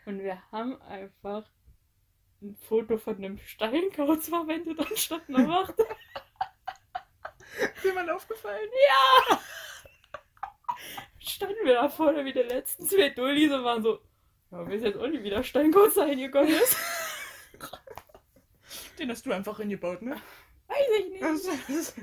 Und 0.05 0.19
wir 0.23 0.41
haben 0.51 0.81
einfach 0.81 1.45
ein 2.41 2.55
Foto 2.55 2.97
von 2.97 3.17
einem 3.17 3.37
Steinkauz 3.39 4.29
verwendet 4.29 4.79
anstatt 4.79 5.27
einer 5.27 5.47
Wachtel. 5.47 5.85
Ist 7.75 7.83
jemand 7.83 8.09
aufgefallen? 8.09 8.69
Standen 11.19 11.65
wir 11.65 11.73
da 11.73 11.89
vorne 11.89 12.23
wie 12.25 12.33
die 12.33 12.39
letzten 12.39 12.85
zwei 12.85 13.09
Dullis 13.09 13.51
und 13.51 13.63
waren 13.63 13.83
so. 13.83 13.99
Ja, 14.51 14.59
wir 14.59 14.67
wissen 14.69 14.85
jetzt 14.85 14.97
auch 14.97 15.07
nicht, 15.07 15.23
wie 15.23 15.29
der 15.29 15.43
Steinkauz 15.43 15.95
da 15.95 16.05
hingekommen 16.05 16.49
ist. 16.49 16.77
Den 18.99 19.09
hast 19.09 19.25
du 19.25 19.31
einfach 19.31 19.57
hingebaut, 19.59 20.01
ne? 20.01 20.15
Weiß 20.67 20.77
ich 20.99 21.09
nicht. 21.11 21.21
Das 21.23 21.45
ist- 21.69 21.95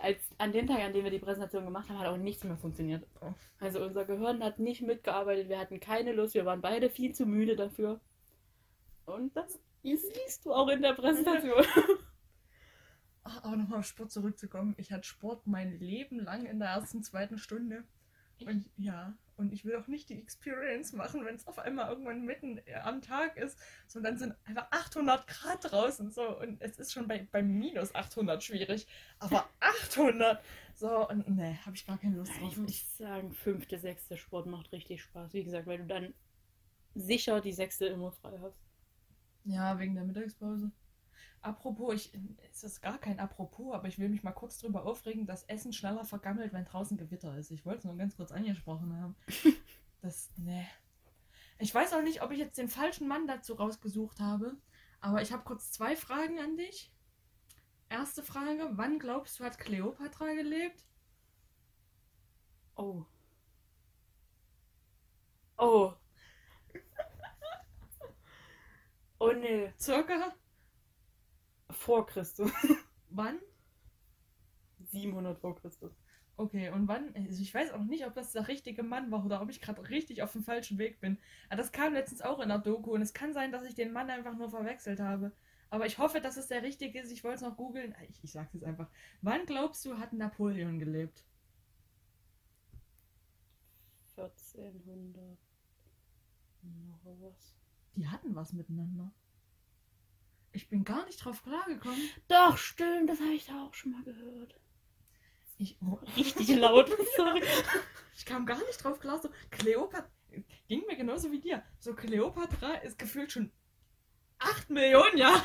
Als, 0.00 0.18
an 0.38 0.52
dem 0.52 0.66
Tag, 0.66 0.80
an 0.80 0.92
dem 0.92 1.04
wir 1.04 1.10
die 1.10 1.18
Präsentation 1.18 1.64
gemacht 1.64 1.88
haben, 1.88 1.98
hat 1.98 2.06
auch 2.06 2.16
nichts 2.16 2.44
mehr 2.44 2.56
funktioniert. 2.56 3.06
Oh. 3.20 3.32
Also 3.60 3.82
unser 3.84 4.04
Gehirn 4.04 4.42
hat 4.42 4.58
nicht 4.58 4.82
mitgearbeitet, 4.82 5.48
wir 5.48 5.58
hatten 5.58 5.80
keine 5.80 6.12
Lust, 6.12 6.34
wir 6.34 6.44
waren 6.44 6.60
beide 6.60 6.90
viel 6.90 7.14
zu 7.14 7.26
müde 7.26 7.56
dafür. 7.56 8.00
Und 9.06 9.34
das 9.36 9.58
siehst 9.82 10.44
du 10.44 10.52
auch 10.52 10.68
in 10.68 10.82
der 10.82 10.92
Präsentation. 10.94 11.64
Ach, 13.24 13.44
aber 13.44 13.56
nochmal 13.56 13.80
auf 13.80 13.84
Sport 13.86 14.10
zurückzukommen. 14.10 14.74
Ich 14.78 14.90
hatte 14.92 15.04
Sport 15.04 15.46
mein 15.46 15.78
Leben 15.78 16.18
lang 16.20 16.46
in 16.46 16.58
der 16.58 16.68
ersten, 16.70 17.02
zweiten 17.02 17.38
Stunde. 17.38 17.84
Und 18.46 18.70
ja, 18.76 19.14
und 19.36 19.52
ich 19.52 19.64
will 19.64 19.76
auch 19.76 19.86
nicht 19.86 20.08
die 20.08 20.18
Experience 20.18 20.92
machen, 20.92 21.24
wenn 21.24 21.36
es 21.36 21.46
auf 21.46 21.58
einmal 21.60 21.88
irgendwann 21.88 22.24
mitten 22.24 22.58
äh, 22.66 22.74
am 22.82 23.00
Tag 23.00 23.36
ist. 23.36 23.56
So, 23.86 23.98
und 23.98 24.04
dann 24.04 24.18
sind 24.18 24.34
einfach 24.44 24.66
800 24.70 25.26
Grad 25.26 25.70
draußen. 25.70 26.10
So, 26.10 26.38
und 26.38 26.60
es 26.60 26.78
ist 26.78 26.92
schon 26.92 27.06
bei, 27.06 27.26
bei 27.30 27.42
minus 27.42 27.94
800 27.94 28.42
schwierig. 28.42 28.86
Aber 29.20 29.48
800! 29.60 30.42
So, 30.74 31.08
und 31.08 31.28
ne, 31.28 31.58
habe 31.64 31.76
ich 31.76 31.86
gar 31.86 31.98
keine 31.98 32.16
Lust 32.16 32.32
drauf. 32.32 32.52
Ich 32.52 32.56
muss 32.56 32.98
sagen, 32.98 33.32
fünfte, 33.32 33.78
sechste 33.78 34.16
Sport 34.16 34.46
macht 34.46 34.72
richtig 34.72 35.02
Spaß. 35.02 35.32
Wie 35.32 35.44
gesagt, 35.44 35.66
weil 35.66 35.78
du 35.78 35.86
dann 35.86 36.14
sicher 36.94 37.40
die 37.40 37.52
sechste 37.52 37.86
immer 37.86 38.12
frei 38.12 38.38
hast. 38.42 38.58
Ja, 39.44 39.78
wegen 39.78 39.94
der 39.94 40.04
Mittagspause. 40.04 40.72
Apropos, 41.48 41.94
ich, 41.94 42.12
es 42.52 42.62
ist 42.62 42.82
gar 42.82 42.98
kein 42.98 43.18
Apropos, 43.18 43.74
aber 43.74 43.88
ich 43.88 43.98
will 43.98 44.10
mich 44.10 44.22
mal 44.22 44.32
kurz 44.32 44.58
drüber 44.58 44.84
aufregen, 44.84 45.24
dass 45.24 45.44
Essen 45.44 45.72
schneller 45.72 46.04
vergammelt, 46.04 46.52
wenn 46.52 46.66
draußen 46.66 46.98
Gewitter 46.98 47.38
ist. 47.38 47.50
Ich 47.50 47.64
wollte 47.64 47.78
es 47.78 47.84
nur 47.86 47.96
ganz 47.96 48.16
kurz 48.16 48.32
angesprochen 48.32 48.94
haben. 49.00 49.16
Das, 50.00 50.30
ne. 50.36 50.64
Ich 51.58 51.74
weiß 51.74 51.92
auch 51.94 52.02
nicht, 52.02 52.22
ob 52.22 52.30
ich 52.30 52.38
jetzt 52.38 52.56
den 52.56 52.68
falschen 52.68 53.08
Mann 53.08 53.26
dazu 53.26 53.54
rausgesucht 53.54 54.20
habe, 54.20 54.56
aber 55.00 55.22
ich 55.22 55.32
habe 55.32 55.42
kurz 55.42 55.72
zwei 55.72 55.96
Fragen 55.96 56.38
an 56.38 56.56
dich. 56.56 56.92
Erste 57.88 58.22
Frage, 58.22 58.68
wann 58.74 59.00
glaubst 59.00 59.40
du, 59.40 59.44
hat 59.44 59.58
Kleopatra 59.58 60.34
gelebt? 60.34 60.84
Oh. 62.76 63.06
Oh. 65.56 65.94
Oh 69.20 69.32
nee. 69.32 69.72
Circa 69.76 70.32
Vor 71.78 72.06
Christus. 72.06 72.50
wann? 73.10 73.38
700 74.80 75.38
vor 75.38 75.54
Christus. 75.56 75.92
Okay, 76.36 76.70
und 76.70 76.88
wann? 76.88 77.14
Also 77.14 77.40
ich 77.40 77.54
weiß 77.54 77.72
auch 77.72 77.84
nicht, 77.84 78.04
ob 78.06 78.14
das 78.14 78.32
der 78.32 78.48
richtige 78.48 78.82
Mann 78.82 79.10
war 79.10 79.24
oder 79.24 79.40
ob 79.40 79.48
ich 79.48 79.60
gerade 79.60 79.88
richtig 79.88 80.22
auf 80.22 80.32
dem 80.32 80.42
falschen 80.42 80.78
Weg 80.78 81.00
bin. 81.00 81.18
Aber 81.48 81.56
das 81.56 81.72
kam 81.72 81.94
letztens 81.94 82.20
auch 82.22 82.40
in 82.40 82.48
der 82.48 82.58
Doku 82.58 82.92
und 82.92 83.02
es 83.02 83.14
kann 83.14 83.32
sein, 83.32 83.52
dass 83.52 83.64
ich 83.64 83.74
den 83.74 83.92
Mann 83.92 84.10
einfach 84.10 84.36
nur 84.36 84.50
verwechselt 84.50 85.00
habe. 85.00 85.32
Aber 85.70 85.86
ich 85.86 85.98
hoffe, 85.98 86.20
dass 86.20 86.36
es 86.36 86.48
der 86.48 86.62
richtige 86.62 87.00
ist. 87.00 87.12
Ich 87.12 87.24
wollte 87.24 87.36
es 87.36 87.42
noch 87.42 87.56
googeln. 87.56 87.94
Ich, 88.08 88.22
ich 88.24 88.32
sag's 88.32 88.54
jetzt 88.54 88.64
einfach. 88.64 88.88
Wann 89.22 89.46
glaubst 89.46 89.84
du, 89.84 89.98
hat 89.98 90.12
Napoleon 90.12 90.78
gelebt? 90.78 91.24
1400. 94.16 95.38
Noch 96.62 97.00
was. 97.20 97.54
Die 97.94 98.08
hatten 98.08 98.34
was 98.34 98.52
miteinander. 98.52 99.12
Ich 100.58 100.68
bin 100.68 100.82
gar 100.82 101.04
nicht 101.06 101.24
drauf 101.24 101.44
klargekommen. 101.44 102.00
Doch, 102.26 102.58
stimmt, 102.58 103.08
das 103.08 103.20
habe 103.20 103.30
ich 103.32 103.46
da 103.46 103.64
auch 103.64 103.74
schon 103.74 103.92
mal 103.92 104.02
gehört. 104.02 104.58
Ich, 105.56 105.78
oh, 105.80 106.00
Richtig 106.16 106.48
laut. 106.48 106.90
Sorry. 107.16 107.44
ich 108.16 108.26
kam 108.26 108.44
gar 108.44 108.58
nicht 108.66 108.82
drauf 108.82 108.98
klar. 108.98 109.20
So, 109.22 109.30
Kleopatra. 109.52 110.10
Ging 110.66 110.82
mir 110.88 110.96
genauso 110.96 111.30
wie 111.30 111.38
dir. 111.38 111.62
So, 111.78 111.94
Kleopatra 111.94 112.74
ist 112.78 112.98
gefühlt 112.98 113.30
schon 113.30 113.52
8 114.40 114.68
Millionen 114.70 115.16
Jahre. 115.16 115.44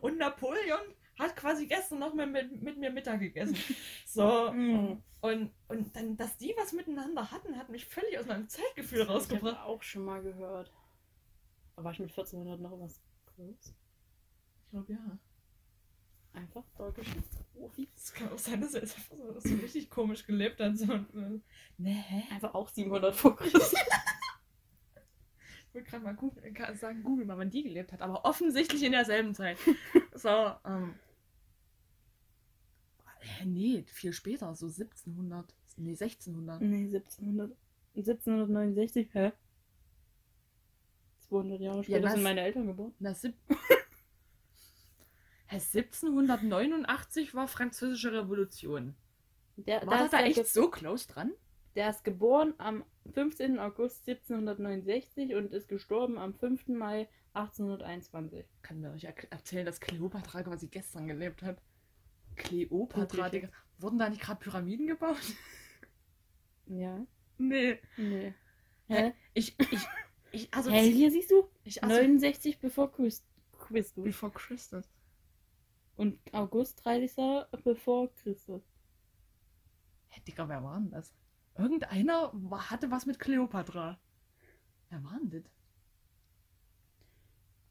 Und 0.00 0.16
Napoleon 0.16 0.80
hat 1.18 1.36
quasi 1.36 1.66
gestern 1.66 1.98
noch 1.98 2.14
mal 2.14 2.26
mit, 2.26 2.62
mit 2.62 2.78
mir 2.78 2.90
Mittag 2.90 3.20
gegessen. 3.20 3.58
So. 4.06 4.50
Hm. 4.50 5.02
Und, 5.20 5.52
und 5.68 5.94
dann, 5.94 6.16
dass 6.16 6.38
die 6.38 6.54
was 6.56 6.72
miteinander 6.72 7.30
hatten, 7.30 7.58
hat 7.58 7.68
mich 7.68 7.84
völlig 7.84 8.18
aus 8.18 8.24
meinem 8.24 8.48
Zeitgefühl 8.48 9.02
Ich 9.02 9.08
rausgebracht. 9.10 9.58
habe 9.58 9.66
auch 9.66 9.82
schon 9.82 10.06
mal 10.06 10.22
gehört. 10.22 10.72
Aber 11.76 11.84
war 11.84 11.92
ich 11.92 11.98
mit 11.98 12.08
1400 12.08 12.60
noch 12.60 12.80
was 12.80 13.02
groß? 13.36 13.74
Ich 14.64 14.70
glaube, 14.70 14.92
ja. 14.92 15.18
Einfach 16.32 16.64
Geschichtsprofi. 16.94 17.88
Es 17.94 18.12
kann 18.12 18.28
auch 18.32 18.38
sein, 18.38 18.60
dass 18.60 18.74
er 18.74 18.80
jetzt 18.82 18.96
einfach 18.96 19.16
so, 19.16 19.40
so 19.40 19.54
richtig 19.54 19.88
komisch 19.88 20.26
gelebt 20.26 20.60
hat. 20.60 20.76
So, 20.76 20.92
äh, 20.92 21.40
ne? 21.78 22.04
Einfach 22.30 22.54
auch 22.54 22.68
700 22.68 23.14
vor 23.14 23.36
Christus. 23.36 23.74
Ich 25.68 25.78
wollte 25.78 25.90
gerade 25.90 26.04
mal 26.04 26.14
Google, 26.14 26.52
kann 26.52 26.76
sagen, 26.76 27.02
Google 27.02 27.26
mal, 27.26 27.36
wann 27.36 27.50
die 27.50 27.64
gelebt 27.64 27.90
hat, 27.92 28.00
aber 28.00 28.24
offensichtlich 28.24 28.80
in 28.84 28.92
derselben 28.92 29.34
Zeit. 29.34 29.58
So, 30.14 30.28
ähm. 30.64 30.94
Hä, 33.18 33.44
nee, 33.44 33.82
viel 33.88 34.12
später, 34.12 34.54
so 34.54 34.66
1700. 34.66 35.52
Nee, 35.76 35.90
1600. 35.90 36.60
nee, 36.60 36.84
1700. 36.84 37.56
1769, 37.96 39.08
hä? 39.14 39.32
200 41.34 41.60
Jahre 41.60 41.84
später 41.84 42.00
das- 42.00 42.12
sind 42.14 42.22
meine 42.22 42.40
Eltern 42.42 42.66
geboren. 42.66 42.94
Na, 42.98 43.14
sieb 43.14 43.34
Hä, 45.46 45.56
1789 45.56 47.34
war 47.34 47.48
Französische 47.48 48.12
Revolution. 48.12 48.94
Der, 49.56 49.86
War 49.86 49.98
das 49.98 50.04
ist 50.06 50.12
da 50.12 50.20
echt 50.20 50.46
so 50.48 50.68
close 50.70 51.06
dran? 51.08 51.32
der 51.76 51.90
ist 51.90 52.04
geboren 52.04 52.54
am 52.58 52.84
15. 53.14 53.58
August 53.58 54.08
1769 54.08 55.34
und 55.34 55.52
ist 55.52 55.68
gestorben 55.68 56.18
am 56.18 56.34
5. 56.34 56.68
Mai 56.68 57.08
1821. 57.34 58.46
Kann 58.62 58.80
mir 58.80 58.92
euch 58.92 59.04
er- 59.04 59.32
erzählen, 59.32 59.66
dass 59.66 59.80
Kleopatra 59.80 60.42
quasi 60.44 60.68
gestern 60.68 61.06
gelebt 61.08 61.42
hat. 61.42 61.60
Kleopatra? 62.36 63.28
Digga. 63.28 63.48
Wurden 63.78 63.98
da 63.98 64.08
nicht 64.08 64.22
gerade 64.22 64.40
Pyramiden 64.40 64.86
gebaut? 64.86 65.16
Ja? 66.66 67.06
nee. 67.36 67.78
Nee. 67.98 68.32
Hä? 68.88 69.12
Ich, 69.34 69.54
ich, 69.58 69.86
ich, 70.34 70.52
also, 70.54 70.70
Hä, 70.70 70.90
hier 70.90 71.10
siehst 71.10 71.30
du? 71.30 71.48
ich, 71.64 71.82
also, 71.82 71.94
69 71.96 72.58
bevor 72.58 72.90
Christ 72.92 73.24
Christus. 73.58 74.04
before 74.04 74.32
Christus. 74.32 74.84
Und 75.96 76.18
August 76.34 76.84
30. 76.84 77.16
bevor 77.62 78.12
Christus. 78.14 78.62
Hä, 80.08 80.20
Digga, 80.26 80.48
wer 80.48 80.62
war 80.62 80.78
denn 80.80 80.90
das? 80.90 81.14
Irgendeiner 81.56 82.32
hatte 82.70 82.90
was 82.90 83.06
mit 83.06 83.18
Kleopatra. 83.20 83.98
Wer 84.90 85.04
war 85.04 85.18
denn 85.20 85.30
das? 85.30 85.50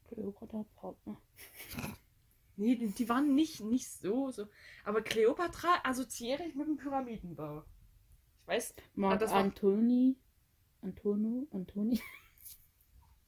Kleopatra 0.08 0.64
Partner. 0.76 1.20
Nee, 2.56 2.76
die, 2.76 2.86
die 2.86 3.08
waren 3.08 3.34
nicht, 3.34 3.58
nicht 3.62 3.90
so, 3.90 4.30
so. 4.30 4.46
Aber 4.84 5.02
Kleopatra 5.02 5.80
assoziiere 5.82 6.44
ich 6.44 6.54
mit 6.54 6.68
dem 6.68 6.76
Pyramidenbau. 6.76 7.64
Ich 8.42 8.46
weiß, 8.46 8.74
Mark 8.94 9.18
das 9.18 9.32
war- 9.32 9.40
Antoni. 9.40 10.16
Antonio? 10.80 11.48
Antoni? 11.50 12.00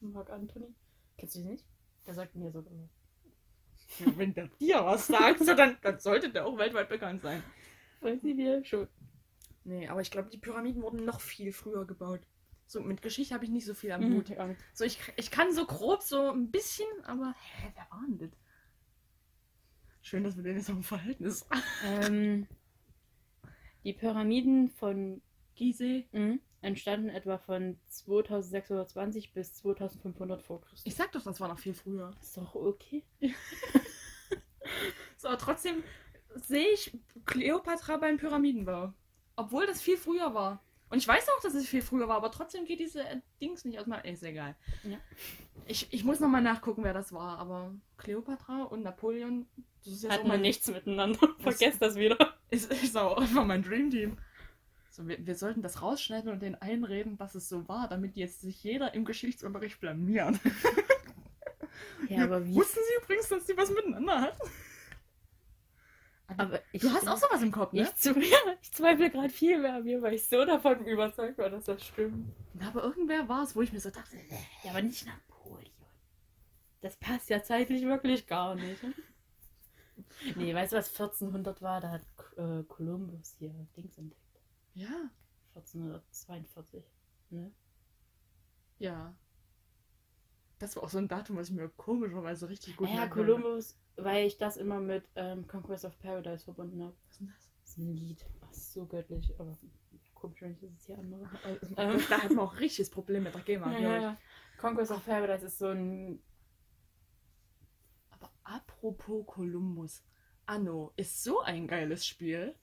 Mark 0.01 0.31
Antoni? 0.31 0.75
Kennst 1.19 1.37
du 1.37 1.41
den 1.41 1.49
nicht? 1.51 1.65
Der 2.07 2.15
sagt 2.15 2.35
mir 2.37 2.51
sogar 2.51 2.73
was. 2.73 4.17
wenn 4.17 4.35
der 4.35 4.49
dir 4.61 4.85
was 4.85 5.07
sagt, 5.07 5.41
so, 5.45 5.55
dann, 5.55 5.77
dann 5.83 5.99
sollte 5.99 6.31
der 6.31 6.47
auch 6.47 6.59
weltweit 6.59 6.89
bekannt 6.89 7.23
sein. 7.23 7.43
Weiß 8.01 8.23
nicht 8.23 8.37
wie 8.37 8.65
schon. 8.65 8.89
Nee, 9.65 9.89
aber 9.89 10.01
ich 10.01 10.11
glaube, 10.11 10.29
die 10.31 10.39
Pyramiden 10.39 10.83
wurden 10.83 11.05
noch 11.05 11.21
viel 11.21 11.53
früher 11.53 11.87
gebaut. 11.87 12.21
So, 12.67 12.81
mit 12.81 13.01
Geschichte 13.03 13.35
habe 13.35 13.45
ich 13.45 13.51
nicht 13.51 13.65
so 13.65 13.75
viel 13.75 13.93
am 13.93 14.09
Mhm. 14.09 14.15
Hut. 14.17 14.33
So, 14.75 14.85
ich, 14.85 15.01
ich 15.17 15.31
kann 15.31 15.53
so 15.53 15.67
grob 15.67 16.03
so 16.03 16.31
ein 16.31 16.51
bisschen, 16.51 16.87
aber 17.05 17.35
hä, 17.39 17.73
wer 17.75 17.87
war 17.91 18.05
denn 18.09 18.19
das? 18.19 18.31
Schön, 20.03 20.23
dass 20.25 20.37
wir 20.37 20.43
den 20.45 20.57
jetzt 20.57 20.69
im 20.69 20.83
Verhältnis. 20.83 21.47
Ähm, 21.85 22.47
die 23.85 23.93
Pyramiden 23.93 24.69
von 24.71 25.21
Gizeh. 25.57 26.07
mhm, 26.13 26.41
entstanden 26.67 27.09
etwa 27.09 27.39
von 27.39 27.79
2620 27.89 29.33
bis 29.33 29.55
2500 29.55 30.43
vor 30.43 30.61
Christus. 30.61 30.83
Ich 30.85 30.95
sag 30.95 31.13
doch, 31.13 31.23
das 31.23 31.41
war 31.41 31.49
noch 31.49 31.59
viel 31.59 31.75
früher. 31.75 32.11
Ist 32.21 32.37
doch 32.37 32.55
okay. 32.55 33.05
So, 35.17 35.35
trotzdem 35.37 35.83
sehe 36.35 36.69
ich 36.75 36.93
Kleopatra 37.25 37.97
beim 37.97 38.19
Pyramidenbau. 38.19 38.93
Obwohl 39.37 39.67
das 39.67 39.81
viel 39.81 39.97
früher 39.97 40.35
war. 40.35 40.63
Und 40.89 40.99
ich 40.99 41.09
weiß 41.09 41.27
auch, 41.31 41.43
dass 41.43 41.55
es 41.55 41.67
viel 41.67 41.83
früher 41.83 42.07
war, 42.07 42.17
aber 42.17 42.31
trotzdem 42.31 42.65
geht 42.65 42.79
diese 42.79 43.03
äh, 43.03 43.21
Dings 43.41 43.65
nicht 43.65 43.79
aus 43.79 43.87
meinem. 43.87 44.05
Ist 44.05 44.23
egal. 44.23 44.55
Ja. 44.85 44.99
Ich, 45.67 45.93
ich 45.93 46.05
muss 46.05 46.21
nochmal 46.21 46.43
nachgucken, 46.43 46.85
wer 46.85 46.95
das 46.95 47.13
war, 47.13 47.39
aber 47.39 47.75
Kleopatra 47.97 48.63
und 48.65 48.83
Napoleon, 48.83 49.47
das 49.85 49.95
ist 49.95 50.03
jetzt 50.05 50.13
Hat 50.13 50.27
man 50.27 50.41
nichts 50.41 50.69
miteinander. 50.71 51.19
Vergesst 51.39 51.83
das 51.83 51.97
wieder. 51.97 52.35
ist, 52.51 52.73
ist 52.73 52.97
auch 52.97 53.17
einfach 53.17 53.45
mein 53.45 53.63
Dreamteam. 53.63 54.17
So, 54.97 55.07
wir, 55.07 55.27
wir 55.27 55.35
sollten 55.35 55.61
das 55.61 55.83
rausschneiden 55.83 56.31
und 56.33 56.41
denen 56.41 56.55
einreden, 56.55 57.19
dass 57.19 57.35
es 57.35 57.51
so 57.51 57.69
war, 57.69 57.87
damit 57.87 58.17
jetzt 58.17 58.41
sich 58.41 58.65
jeder 58.65 58.95
im 58.95 59.05
Geschichtsunterricht 59.05 59.79
blamiert. 59.81 60.41
Ja, 62.09 62.25
aber 62.25 62.47
wie? 62.47 62.55
Wussten 62.55 62.79
Sie 62.89 63.05
übrigens, 63.05 63.29
dass 63.29 63.45
die 63.45 63.57
was 63.57 63.71
miteinander 63.71 64.21
hat? 64.21 64.39
Aber 66.39 66.61
ich, 66.73 66.81
Du 66.81 66.91
hast 66.91 67.07
auch 67.07 67.19
sowas 67.19 67.43
im 67.43 67.53
Kopf, 67.53 67.73
ne? 67.73 67.83
Ich, 67.83 67.95
zwe 67.97 68.21
ja, 68.25 68.39
ich 68.63 68.73
zweifle 68.73 69.11
gerade 69.11 69.29
viel 69.29 69.59
mehr 69.59 69.75
an 69.75 69.85
mir, 69.85 70.01
weil 70.01 70.15
ich 70.15 70.27
so 70.27 70.45
davon 70.45 70.87
überzeugt 70.87 71.37
war, 71.37 71.51
dass 71.51 71.65
das 71.65 71.85
stimmt. 71.85 72.33
Na, 72.55 72.69
aber 72.69 72.83
irgendwer 72.83 73.29
war 73.29 73.43
es, 73.43 73.55
wo 73.55 73.63
ich 73.63 73.73
mir 73.73 73.81
so 73.81 73.91
dachte, 73.91 74.17
Ja, 74.63 74.71
aber 74.71 74.83
nicht 74.83 75.07
Napoleon. 75.07 75.71
Das 76.81 76.97
passt 76.97 77.29
ja 77.29 77.43
zeitlich 77.43 77.85
wirklich 77.85 78.27
gar 78.27 78.55
nicht. 78.55 78.81
Nee, 80.37 80.55
weißt 80.55 80.73
du, 80.73 80.77
was 80.77 80.91
1400 80.91 81.63
war? 81.63 81.81
Da 81.81 81.91
hat 81.91 82.03
äh, 82.37 82.63
Kolumbus 82.65 83.35
hier 83.39 83.55
Dings 83.77 83.97
entdeckt. 83.99 84.26
Ja, 84.77 85.11
1442. 85.55 86.85
Ne? 87.31 87.51
ja. 88.79 89.17
Das 90.59 90.77
war 90.77 90.85
auch 90.85 90.89
so 90.89 90.99
ein 90.99 91.09
Datum, 91.09 91.37
was 91.37 91.49
ich 91.49 91.55
mir 91.55 91.69
komischerweise 91.69 92.49
richtig 92.49 92.77
gut 92.77 92.89
ja, 92.89 92.97
merken 92.97 93.13
Kolumbus, 93.13 93.79
weil 93.97 94.27
ich 94.27 94.39
das 94.39 94.57
immer 94.57 94.81
mit 94.81 95.05
ähm, 95.15 95.47
Conquest 95.47 95.85
of 95.85 95.99
Paradise 95.99 96.45
verbunden 96.45 96.83
habe. 96.83 96.95
Was 97.05 97.13
ist 97.13 97.21
denn 97.21 97.27
das? 97.29 97.51
Das 97.61 97.71
ist 97.71 97.79
ein 97.79 97.95
Lied. 97.95 98.27
Ist 98.51 98.73
so 98.73 98.87
göttlich. 98.87 99.35
Aber 99.39 99.59
komisch, 100.15 100.41
wenn 100.41 100.53
ich 100.53 100.61
das 100.61 100.71
jetzt 100.71 100.87
hier 100.87 100.99
anmache. 100.99 101.61
Ähm, 101.77 102.03
da 102.09 102.23
hat 102.23 102.31
man 102.31 102.47
auch 102.47 102.59
richtiges 102.59 102.91
Problem 102.91 103.25
mit 103.25 103.35
der 103.35 103.43
GEMA. 103.43 103.73
Ja, 103.73 103.81
ja, 103.81 104.01
ja. 104.01 104.17
Conquest 104.59 104.93
of 104.93 105.05
Paradise 105.05 105.45
ist 105.45 105.59
so 105.59 105.69
ein. 105.69 106.23
Aber 108.11 108.31
apropos 108.45 109.27
Kolumbus. 109.27 110.03
Anno 110.47 110.93
ist 110.97 111.23
so 111.23 111.41
ein 111.41 111.67
geiles 111.67 112.07
Spiel. 112.07 112.55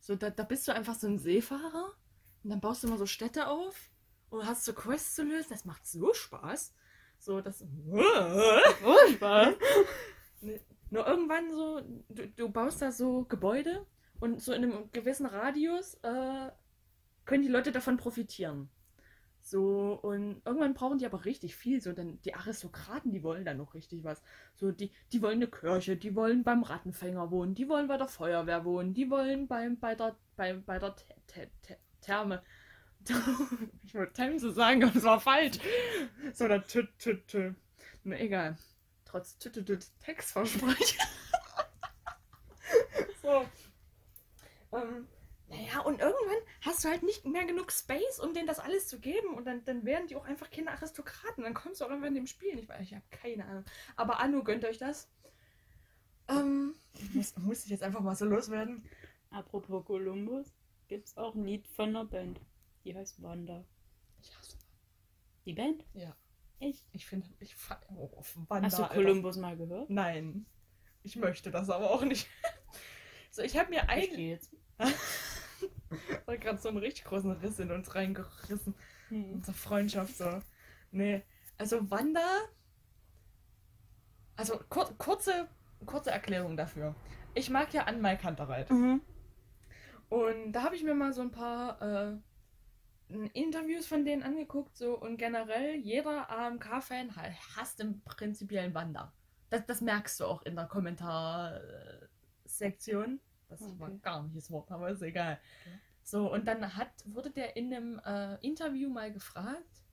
So, 0.00 0.16
da, 0.16 0.30
da 0.30 0.42
bist 0.42 0.66
du 0.66 0.72
einfach 0.72 0.94
so 0.94 1.06
ein 1.06 1.18
Seefahrer 1.18 1.92
und 2.42 2.50
dann 2.50 2.60
baust 2.60 2.82
du 2.82 2.88
immer 2.88 2.98
so 2.98 3.06
Städte 3.06 3.48
auf 3.48 3.90
und 4.30 4.46
hast 4.46 4.64
so 4.64 4.72
Quests 4.72 5.14
zu 5.14 5.22
lösen. 5.22 5.48
Das 5.50 5.64
macht 5.64 5.86
so 5.86 6.12
Spaß. 6.12 6.74
So, 7.18 7.40
das. 7.40 7.64
Oh, 7.92 9.08
Spaß. 9.12 9.54
Nur 10.90 11.06
irgendwann 11.06 11.52
so, 11.52 11.80
du, 12.08 12.28
du 12.28 12.48
baust 12.48 12.82
da 12.82 12.90
so 12.90 13.24
Gebäude 13.24 13.86
und 14.18 14.42
so 14.42 14.52
in 14.52 14.64
einem 14.64 14.90
gewissen 14.90 15.26
Radius 15.26 15.94
äh, 16.02 16.50
können 17.24 17.42
die 17.42 17.48
Leute 17.48 17.72
davon 17.72 17.96
profitieren. 17.96 18.70
So, 19.42 19.98
und 20.02 20.42
irgendwann 20.44 20.74
brauchen 20.74 20.98
die 20.98 21.06
aber 21.06 21.24
richtig 21.24 21.56
viel. 21.56 21.80
So, 21.80 21.92
denn 21.92 22.20
die 22.22 22.34
Aristokraten, 22.34 23.12
die 23.12 23.22
wollen 23.22 23.44
dann 23.44 23.56
noch 23.56 23.74
richtig 23.74 24.04
was. 24.04 24.22
So, 24.54 24.70
die, 24.70 24.92
die 25.12 25.22
wollen 25.22 25.36
eine 25.36 25.48
Kirche, 25.48 25.96
die 25.96 26.14
wollen 26.14 26.44
beim 26.44 26.62
Rattenfänger 26.62 27.30
wohnen, 27.30 27.54
die 27.54 27.68
wollen 27.68 27.88
bei 27.88 27.96
der 27.96 28.08
Feuerwehr 28.08 28.64
wohnen, 28.64 28.94
die 28.94 29.10
wollen 29.10 29.48
beim, 29.48 29.78
bei 29.78 29.94
der, 29.94 30.16
bei, 30.36 30.54
bei 30.54 30.78
der 30.78 30.94
Th 30.96 31.06
Th 31.26 31.48
Th 31.62 31.76
Therme. 32.00 32.42
Ich 33.82 33.94
wollte 33.94 34.12
Themse 34.12 34.52
sagen, 34.52 34.84
aber 34.84 34.94
es 34.94 35.04
war 35.04 35.20
falsch. 35.20 35.58
So, 36.34 36.44
oder 36.44 36.64
tü, 36.64 36.86
tü, 36.98 37.24
tü. 37.26 37.54
Na 38.04 38.18
egal. 38.18 38.56
Trotz 39.04 39.38
tü, 39.38 39.50
tü, 39.50 39.64
tü, 39.64 39.78
Textversprechen. 40.00 41.00
so. 43.22 43.46
Ähm, 44.72 45.08
naja, 45.50 45.80
und 45.80 46.00
irgendwann 46.00 46.38
hast 46.60 46.84
du 46.84 46.88
halt 46.88 47.02
nicht 47.02 47.24
mehr 47.26 47.44
genug 47.44 47.72
Space, 47.72 48.20
um 48.20 48.32
denen 48.34 48.46
das 48.46 48.60
alles 48.60 48.86
zu 48.86 49.00
geben. 49.00 49.34
Und 49.34 49.46
dann, 49.46 49.64
dann 49.64 49.84
werden 49.84 50.06
die 50.06 50.14
auch 50.14 50.24
einfach 50.24 50.48
keine 50.48 50.70
Aristokraten. 50.70 51.42
Dann 51.42 51.54
kommst 51.54 51.80
du 51.80 51.84
auch 51.84 51.88
irgendwann 51.88 52.10
in 52.10 52.22
dem 52.22 52.26
Spiel 52.28 52.54
nicht 52.54 52.68
weiter. 52.68 52.82
Ich 52.82 52.94
habe 52.94 53.04
keine 53.10 53.44
Ahnung. 53.46 53.64
Aber 53.96 54.20
Anu, 54.20 54.44
gönnt 54.44 54.64
euch 54.64 54.78
das. 54.78 55.10
Ähm, 56.28 56.76
muss, 57.14 57.36
muss 57.36 57.64
ich 57.64 57.70
jetzt 57.70 57.82
einfach 57.82 58.00
mal 58.00 58.14
so 58.14 58.26
loswerden. 58.26 58.88
Apropos 59.30 59.84
Columbus, 59.84 60.54
gibt's 60.86 61.16
auch 61.16 61.34
ein 61.34 61.44
Lied 61.44 61.66
von 61.66 61.88
einer 61.88 62.04
Band. 62.04 62.40
Die 62.84 62.94
heißt 62.94 63.20
Wanda. 63.20 63.64
Ich 64.22 64.36
hasse. 64.38 64.56
Die 65.46 65.52
Band? 65.52 65.84
Ja. 65.94 66.16
Echt? 66.60 66.84
Ich 66.92 67.06
finde, 67.06 67.28
ich 67.40 67.56
oh, 67.96 68.10
auf 68.16 68.36
Wanda, 68.48 68.66
Hast 68.66 68.78
du 68.78 68.82
Alter. 68.84 68.94
Columbus 68.94 69.36
mal 69.36 69.56
gehört? 69.56 69.90
Nein. 69.90 70.46
Ich 71.02 71.16
möchte 71.16 71.50
das 71.50 71.70
aber 71.70 71.90
auch 71.90 72.04
nicht. 72.04 72.28
so, 73.32 73.42
ich 73.42 73.56
habe 73.58 73.70
mir 73.70 73.82
Ich 73.82 73.88
ein. 73.88 74.10
gehe 74.10 74.30
jetzt. 74.30 74.54
hat 76.26 76.40
gerade 76.40 76.58
so 76.58 76.68
einen 76.68 76.78
richtig 76.78 77.04
großen 77.04 77.30
Riss 77.32 77.58
in 77.58 77.70
uns 77.70 77.94
reingerissen. 77.94 78.74
Hm. 79.08 79.34
Unsere 79.34 79.56
Freundschaft 79.56 80.16
so. 80.16 80.40
Nee. 80.90 81.22
Also 81.58 81.90
Wanda. 81.90 82.26
Also 84.36 84.58
kur 84.68 84.92
kurze, 84.98 85.48
kurze 85.84 86.10
Erklärung 86.10 86.56
dafür. 86.56 86.94
Ich 87.34 87.50
mag 87.50 87.72
ja 87.74 87.84
Anne 87.84 88.16
Kantereit. 88.16 88.70
Mhm. 88.70 89.02
Und 90.08 90.52
da 90.52 90.64
habe 90.64 90.74
ich 90.74 90.82
mir 90.82 90.94
mal 90.94 91.12
so 91.12 91.20
ein 91.22 91.30
paar 91.30 91.80
äh, 91.82 92.16
Interviews 93.32 93.86
von 93.86 94.04
denen 94.04 94.22
angeguckt. 94.22 94.76
So, 94.76 94.98
und 94.98 95.16
generell, 95.18 95.76
jeder 95.76 96.28
AMK-Fan 96.30 97.14
ha- 97.16 97.30
hasst 97.56 97.80
im 97.80 98.00
prinzipiellen 98.02 98.74
Wanda. 98.74 99.12
Das, 99.50 99.66
das 99.66 99.80
merkst 99.80 100.18
du 100.20 100.24
auch 100.24 100.42
in 100.42 100.56
der 100.56 100.66
Kommentarsektion. 100.66 103.20
Das 103.50 103.78
war 103.78 103.90
Okay. 103.90 104.00
gar 104.02 104.24
nicht 104.24 104.36
das 104.36 104.50
Wort, 104.50 104.72
aber 104.72 104.90
ist 104.90 105.02
egal. 105.02 105.40
So, 106.04 106.32
und 106.32 106.48
dann 106.48 106.76
hat, 106.76 106.92
wurde 107.06 107.30
der 107.32 107.56
in 107.56 107.74
einem 107.74 108.00
äh, 108.00 108.36
Interview 108.46 108.90
mal 108.90 109.12
gefragt, 109.12 109.84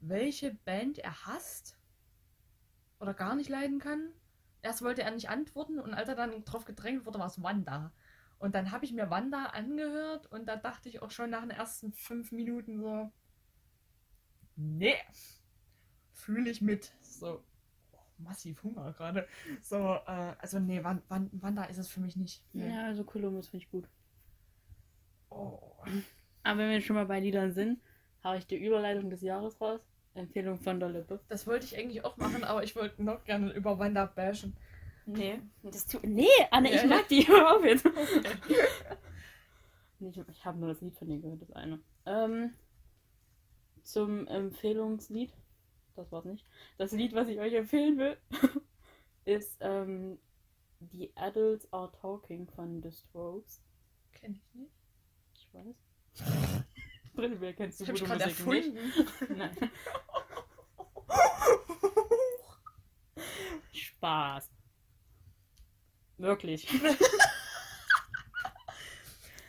welche 0.00 0.54
Band 0.54 0.98
er 0.98 1.26
hasst 1.26 1.78
oder 3.00 3.14
gar 3.14 3.34
nicht 3.36 3.48
leiden 3.50 3.78
kann. 3.80 4.12
Erst 4.62 4.82
wollte 4.82 5.02
er 5.02 5.10
nicht 5.12 5.28
antworten 5.30 5.80
und 5.80 5.94
als 5.94 6.08
er 6.08 6.14
dann 6.16 6.44
drauf 6.44 6.64
gedrängt 6.66 7.06
wurde, 7.06 7.18
war 7.18 7.26
es 7.26 7.42
Wanda. 7.42 7.92
Und 8.38 8.54
dann 8.54 8.70
habe 8.72 8.84
ich 8.84 8.92
mir 8.92 9.10
Wanda 9.10 9.46
angehört 9.46 10.26
und 10.28 10.46
da 10.46 10.56
dachte 10.56 10.88
ich 10.88 11.02
auch 11.02 11.10
schon 11.10 11.30
nach 11.30 11.42
den 11.42 11.50
ersten 11.50 11.92
fünf 11.92 12.32
Minuten 12.32 12.78
so, 12.80 13.12
nee, 14.56 14.96
fühle 16.14 16.50
ich 16.50 16.60
mit. 16.60 16.92
So, 17.02 17.44
massiv 18.22 18.62
Hunger 18.62 18.92
gerade. 18.92 19.26
So, 19.62 19.76
äh, 19.76 20.34
also 20.38 20.58
nee, 20.58 20.82
Wan 20.82 21.02
Wan 21.08 21.30
Wanda 21.32 21.64
ist 21.64 21.78
es 21.78 21.88
für 21.88 22.00
mich 22.00 22.16
nicht. 22.16 22.42
Nee. 22.52 22.68
Ja, 22.68 22.86
also 22.86 23.04
Columbus 23.04 23.48
finde 23.48 23.64
ich 23.64 23.70
gut. 23.70 23.88
Oh. 25.30 25.58
Aber 26.42 26.58
wenn 26.58 26.70
wir 26.70 26.80
schon 26.80 26.96
mal 26.96 27.06
bei 27.06 27.20
Liedern 27.20 27.52
sind, 27.52 27.80
habe 28.22 28.38
ich 28.38 28.46
die 28.46 28.56
Überleitung 28.56 29.10
des 29.10 29.22
Jahres 29.22 29.60
raus. 29.60 29.80
Empfehlung 30.14 30.58
von 30.58 30.80
der 30.80 30.88
Lippe. 30.88 31.20
Das 31.28 31.46
wollte 31.46 31.66
ich 31.66 31.78
eigentlich 31.78 32.04
auch 32.04 32.16
machen, 32.16 32.42
aber 32.42 32.64
ich 32.64 32.74
wollte 32.74 33.02
noch 33.02 33.24
gerne 33.24 33.52
über 33.52 33.78
Wanda 33.78 34.06
bashen. 34.06 34.56
Nee, 35.06 35.40
das 35.62 35.86
tu 35.86 35.98
nee, 36.02 36.26
Anne, 36.50 36.72
Ja, 36.72 36.82
ich 36.82 36.88
mag 36.88 37.08
die. 37.08 37.22
Hör 37.28 37.56
auf 37.56 37.64
jetzt. 37.64 37.86
Ich 40.00 40.16
ich 40.16 40.44
habe 40.44 40.58
nur 40.58 40.68
das 40.68 40.80
Lied 40.80 40.96
von 40.96 41.08
dir 41.08 41.18
gehört, 41.18 41.42
das 41.42 41.52
eine. 41.52 41.80
Ähm, 42.06 42.54
zum 43.82 44.26
Empfehlungslied, 44.26 45.32
das 45.96 46.10
war's 46.12 46.24
nicht. 46.24 46.46
Das 46.78 46.92
Lied, 46.92 47.14
was 47.14 47.28
ich 47.28 47.38
euch 47.40 47.54
empfehlen 47.54 47.98
will, 47.98 48.16
ist 49.24 49.56
ähm, 49.60 50.18
The 50.92 51.12
Adults 51.16 51.72
Are 51.72 51.92
Talking 51.92 52.46
von 52.48 52.82
The 52.82 52.90
Strokes. 52.90 53.60
Kenn 54.12 54.34
ich 54.34 54.54
nicht. 54.54 54.72
Ich 55.34 55.48
weiß. 55.52 55.76
Prinzipiell 57.14 57.54
kennst 57.54 57.80
du 57.80 57.86
gute 57.86 58.06
Musik 58.06 58.26
nicht. 58.26 58.26
erfunden. 58.26 58.92
Nein. 59.36 59.56
Spaß. 63.72 64.50
Wirklich. 66.18 66.68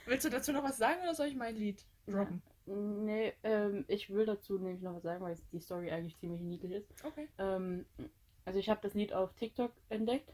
Willst 0.06 0.26
du 0.26 0.30
dazu 0.30 0.52
noch 0.52 0.64
was 0.64 0.78
sagen 0.78 1.02
oder 1.04 1.16
soll 1.16 1.28
ich 1.28 1.36
mein 1.36 1.56
Lied 1.56 1.86
droppen? 2.06 2.42
Nee, 2.66 3.34
ähm, 3.44 3.86
ich 3.88 4.10
will 4.10 4.26
dazu 4.26 4.58
nämlich 4.58 4.82
noch 4.82 4.96
was 4.96 5.04
sagen, 5.04 5.24
weil 5.24 5.36
die 5.52 5.60
Story 5.60 5.92
eigentlich 5.92 6.18
ziemlich 6.18 6.42
niedlich 6.42 6.72
ist. 6.72 6.88
Okay. 7.04 7.28
Ähm, 7.38 7.86
also 8.46 8.60
ich 8.60 8.70
habe 8.70 8.82
das 8.82 8.94
Lied 8.94 9.14
auf 9.14 9.34
TikTok 9.34 9.72
entdeckt. 9.90 10.34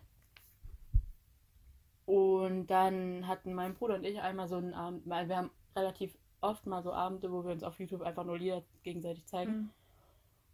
Und 2.05 2.67
dann 2.67 3.27
hatten 3.27 3.53
mein 3.53 3.73
Bruder 3.73 3.95
und 3.95 4.05
ich 4.05 4.21
einmal 4.21 4.47
so 4.47 4.55
einen 4.55 4.73
Abend, 4.73 5.07
weil 5.07 5.27
wir 5.27 5.37
haben 5.37 5.51
relativ 5.75 6.17
oft 6.41 6.65
mal 6.65 6.81
so 6.81 6.93
Abende, 6.93 7.31
wo 7.31 7.43
wir 7.43 7.51
uns 7.51 7.63
auf 7.63 7.79
YouTube 7.79 8.01
einfach 8.01 8.23
nur 8.23 8.37
Lieder 8.37 8.63
gegenseitig 8.83 9.25
zeigen. 9.25 9.51
Mhm. 9.51 9.69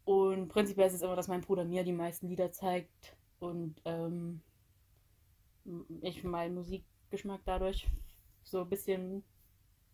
Und 0.06 0.48
prinzipiell 0.50 0.88
ist 0.88 0.96
es 0.96 1.02
immer, 1.02 1.16
dass 1.16 1.28
mein 1.28 1.42
Bruder 1.42 1.64
mir 1.64 1.84
die 1.84 1.94
meisten 1.94 2.28
Lieder 2.28 2.52
zeigt 2.52 3.16
und 3.40 3.82
ähm, 3.86 4.42
ich 6.02 6.24
meinen 6.24 6.56
Musikgeschmack 6.56 7.42
dadurch 7.46 7.88
so 8.44 8.62
ein 8.62 8.70
bisschen 8.70 9.24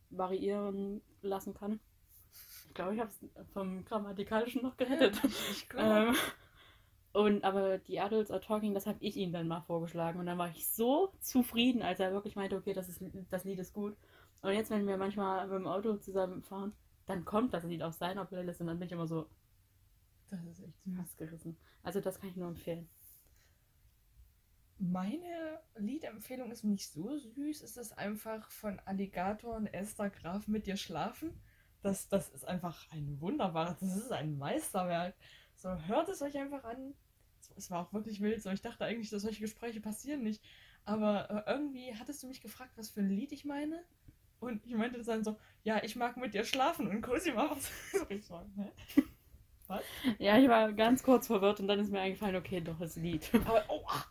variieren 0.10 1.02
lassen 1.22 1.54
kann. 1.54 1.80
Ich 2.68 2.74
glaube, 2.74 2.94
ich 2.94 3.00
habe 3.00 3.10
es 3.10 3.52
vom 3.54 3.84
Grammatikalischen 3.86 4.62
noch 4.62 4.78
gerettet. 4.78 5.20
Ähm, 5.76 6.16
und 7.12 7.44
aber 7.44 7.80
die 7.80 8.00
Adults 8.00 8.32
are 8.32 8.42
talking, 8.42 8.74
das 8.74 8.86
habe 8.86 9.00
ich 9.02 9.18
ihm 9.18 9.32
dann 9.32 9.48
mal 9.48 9.62
vorgeschlagen. 9.62 10.20
Und 10.20 10.28
dann 10.28 10.38
war 10.38 10.50
ich 10.50 10.68
so 10.68 11.12
zufrieden, 11.20 11.82
als 11.82 12.00
er 12.00 12.12
wirklich 12.12 12.36
meinte, 12.36 12.56
okay, 12.56 12.74
das, 12.74 12.88
ist, 12.88 13.02
das 13.30 13.44
Lied 13.44 13.60
ist 13.60 13.74
gut. 13.74 13.98
Und 14.42 14.54
jetzt, 14.54 14.70
wenn 14.70 14.88
wir 14.88 14.98
manchmal 14.98 15.48
mit 15.48 15.58
dem 15.58 15.68
Auto 15.68 15.98
zusammenfahren, 15.98 16.74
dann 17.08 17.26
kommt 17.26 17.54
das 17.54 17.64
Lied 17.64 17.82
auf 17.82 17.96
seiner 17.96 18.26
Playlist 18.26 18.62
und 18.62 18.68
dann 18.68 18.78
bin 18.78 18.86
ich 18.86 18.92
immer 18.92 19.08
so 19.08 19.28
das 20.30 20.46
ist 20.46 20.64
echt. 20.64 20.78
Hass 20.98 21.18
gerissen. 21.18 21.58
Also 21.84 22.02
das 22.02 22.20
kann 22.20 22.30
ich 22.30 22.36
nur 22.36 22.48
empfehlen. 22.48 22.88
Meine 24.80 25.60
Liedempfehlung 25.76 26.52
ist 26.52 26.64
nicht 26.64 26.90
so 26.92 27.18
süß. 27.18 27.62
Es 27.64 27.76
ist 27.78 27.98
einfach 27.98 28.50
von 28.50 28.80
Alligator 28.86 29.56
und 29.56 29.68
Esther 29.68 30.10
Graf 30.10 30.48
mit 30.48 30.68
dir 30.68 30.78
schlafen. 30.78 31.34
Das, 31.82 32.08
das 32.10 32.30
ist 32.30 32.46
einfach 32.48 32.88
ein 32.92 33.20
wunderbares, 33.22 33.78
das 33.80 33.96
ist 33.98 34.12
ein 34.12 34.38
Meisterwerk. 34.38 35.16
So, 35.56 35.70
hört 35.88 36.10
es 36.10 36.22
euch 36.22 36.38
einfach 36.38 36.64
an. 36.64 36.94
Es- 37.42 37.52
Es 37.58 37.72
war 37.72 37.86
auch 37.86 37.94
wirklich 37.94 38.22
wild. 38.22 38.42
So, 38.42 38.52
ich 38.52 38.62
dachte 38.62 38.86
eigentlich, 38.86 39.10
dass 39.10 39.22
solche 39.24 39.42
Gespräche 39.42 39.82
passieren 39.82 40.24
nicht. 40.24 40.42
Aber 40.86 41.30
äh, 41.48 41.52
irgendwie 41.52 41.94
hattest 41.96 42.24
du 42.24 42.28
mich 42.28 42.42
gefragt, 42.42 42.72
was 42.78 42.90
für 42.90 43.02
ein 43.02 43.10
Lied 43.10 43.32
ich 43.34 43.44
meine. 43.46 43.84
Und 44.40 44.66
ich 44.66 44.76
meinte 44.76 45.02
dann 45.04 45.24
so, 45.26 45.38
ja, 45.64 45.84
ich 45.84 45.96
mag 45.98 46.18
mit 46.18 46.34
dir 46.34 46.46
schlafen. 46.46 46.88
Und 46.88 47.02
Cosima 47.02 47.50
was 47.52 47.70
soll 47.92 48.08
ich 48.12 48.26
sagen? 48.26 48.54
Hä? 48.58 48.72
Ja, 50.18 50.38
ich 50.38 50.48
war 50.50 50.72
ganz 50.74 51.04
kurz 51.04 51.28
verwirrt 51.28 51.60
und 51.60 51.68
dann 51.68 51.80
ist 51.80 51.92
mir 51.92 52.02
eingefallen, 52.02 52.36
okay, 52.36 52.62
doch, 52.62 52.80
das 52.80 52.96
Lied. 52.96 53.30
Aber, 53.46 53.64
oh, 53.70 53.84
ah, 53.88 54.06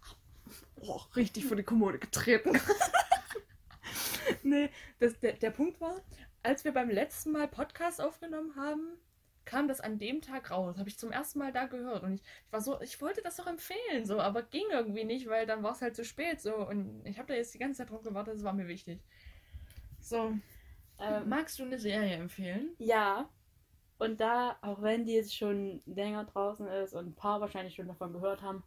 oh, 0.83 1.01
richtig 1.17 1.47
vor 1.47 1.57
die 1.57 1.63
Kommode 1.63 1.99
getreten. 1.99 2.59
nee, 4.43 4.71
das, 4.99 5.19
der, 5.21 5.35
der 5.35 5.51
Punkt 5.51 5.81
war, 5.81 6.01
als 6.43 6.65
wir 6.65 6.73
beim 6.73 6.91
letzten 6.91 7.33
Mal 7.33 7.49
Podcast 7.49 8.01
aufgenommen 8.01 8.57
haben, 8.57 8.99
kam 9.45 9.67
das 9.69 9.81
an 9.81 9.99
dem 9.99 10.21
Tag 10.21 10.51
raus. 10.51 10.77
Habe 10.79 10.89
ich 10.89 10.99
zum 10.99 11.11
ersten 11.11 11.39
Mal 11.39 11.53
da 11.53 11.67
gehört. 11.67 12.03
Und 12.03 12.15
ich, 12.15 12.23
ich 12.23 12.53
war 12.53 12.61
so, 12.61 12.81
ich 12.83 13.01
wollte 13.01 13.23
das 13.23 13.37
doch 13.37 13.47
empfehlen, 13.47 14.05
so, 14.05 14.21
aber 14.21 14.43
ging 14.43 14.67
irgendwie 14.71 15.05
nicht, 15.05 15.29
weil 15.29 15.47
dann 15.47 15.63
war 15.63 15.73
es 15.73 15.81
halt 15.83 15.97
zu 15.97 16.05
spät. 16.05 16.41
So, 16.41 16.55
und 16.57 17.05
ich 17.07 17.19
habe 17.19 17.29
da 17.29 17.35
jetzt 17.35 17.55
die 17.55 17.59
ganze 17.59 17.79
Zeit 17.79 17.91
drauf 17.91 18.03
gewartet, 18.03 18.35
das 18.35 18.45
war 18.45 18.53
mir 18.53 18.69
wichtig. 18.69 19.01
So, 20.01 20.39
Ähm, 20.99 21.29
magst 21.29 21.59
du 21.59 21.65
eine 21.65 21.79
Serie 21.79 22.15
empfehlen? 22.17 22.77
ja. 22.79 23.29
Und 23.99 24.21
da, 24.21 24.59
auch 24.63 24.83
wenn 24.83 25.05
die 25.05 25.15
jetzt 25.15 25.37
schon 25.37 25.83
länger 25.87 26.25
draußen 26.25 26.67
ist 26.69 26.95
und 26.95 27.07
ein 27.09 27.15
paar 27.17 27.41
wahrscheinlich 27.41 27.75
schon 27.75 27.89
davon 27.89 28.13
gehört 28.13 28.43
haben, 28.43 28.63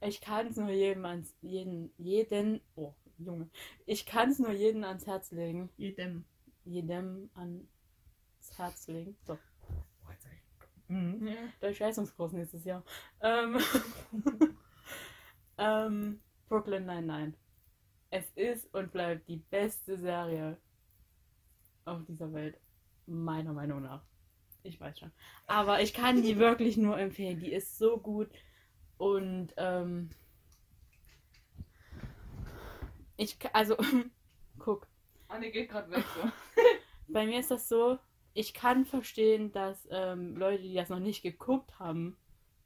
ich 0.00 0.20
kann 0.20 0.46
es 0.48 0.56
nur 0.56 0.70
jedem 0.70 1.04
ans, 1.04 1.34
jeden, 1.40 1.92
jeden, 1.98 2.60
oh, 2.76 2.94
Junge, 3.18 3.48
ich 3.86 4.06
kann 4.06 4.30
es 4.30 4.38
nur 4.38 4.52
jedem 4.52 4.84
ans 4.84 5.06
Herz 5.06 5.32
legen. 5.32 5.70
Jedem. 5.76 6.24
Jedem 6.64 7.30
ans 7.34 7.66
Herz 8.56 8.86
legen. 8.88 9.16
So, 9.26 9.38
Mhm. 10.88 11.36
der 11.60 11.74
Scheißungskurs 11.74 12.32
nächstes 12.32 12.64
Jahr. 12.64 12.82
Ähm, 13.20 13.58
Ähm, 15.58 16.20
Brooklyn 16.48 16.86
99. 16.86 17.38
Es 18.10 18.30
ist 18.36 18.72
und 18.74 18.92
bleibt 18.92 19.28
die 19.28 19.38
beste 19.50 19.98
Serie 19.98 20.56
auf 21.84 22.04
dieser 22.06 22.32
Welt. 22.32 22.58
Meiner 23.06 23.52
Meinung 23.52 23.82
nach. 23.82 24.02
Ich 24.62 24.80
weiß 24.80 24.98
schon. 24.98 25.12
Aber 25.46 25.82
ich 25.82 25.92
kann 25.92 26.22
die 26.22 26.38
wirklich 26.38 26.76
nur 26.76 26.98
empfehlen. 26.98 27.40
Die 27.40 27.52
ist 27.52 27.76
so 27.76 27.98
gut. 27.98 28.30
Und 28.98 29.54
ähm, 29.56 30.10
ich, 33.16 33.38
also, 33.52 33.76
guck, 34.58 34.86
Anne 35.28 35.50
geht 35.50 35.70
gerade 35.70 35.90
weg. 35.90 36.04
So. 36.14 36.30
bei 37.08 37.26
mir 37.26 37.40
ist 37.40 37.50
das 37.50 37.68
so, 37.68 37.98
ich 38.34 38.54
kann 38.54 38.84
verstehen, 38.84 39.52
dass 39.52 39.88
ähm, 39.90 40.36
Leute, 40.36 40.62
die 40.62 40.74
das 40.74 40.88
noch 40.88 41.00
nicht 41.00 41.22
geguckt 41.22 41.78
haben, 41.78 42.16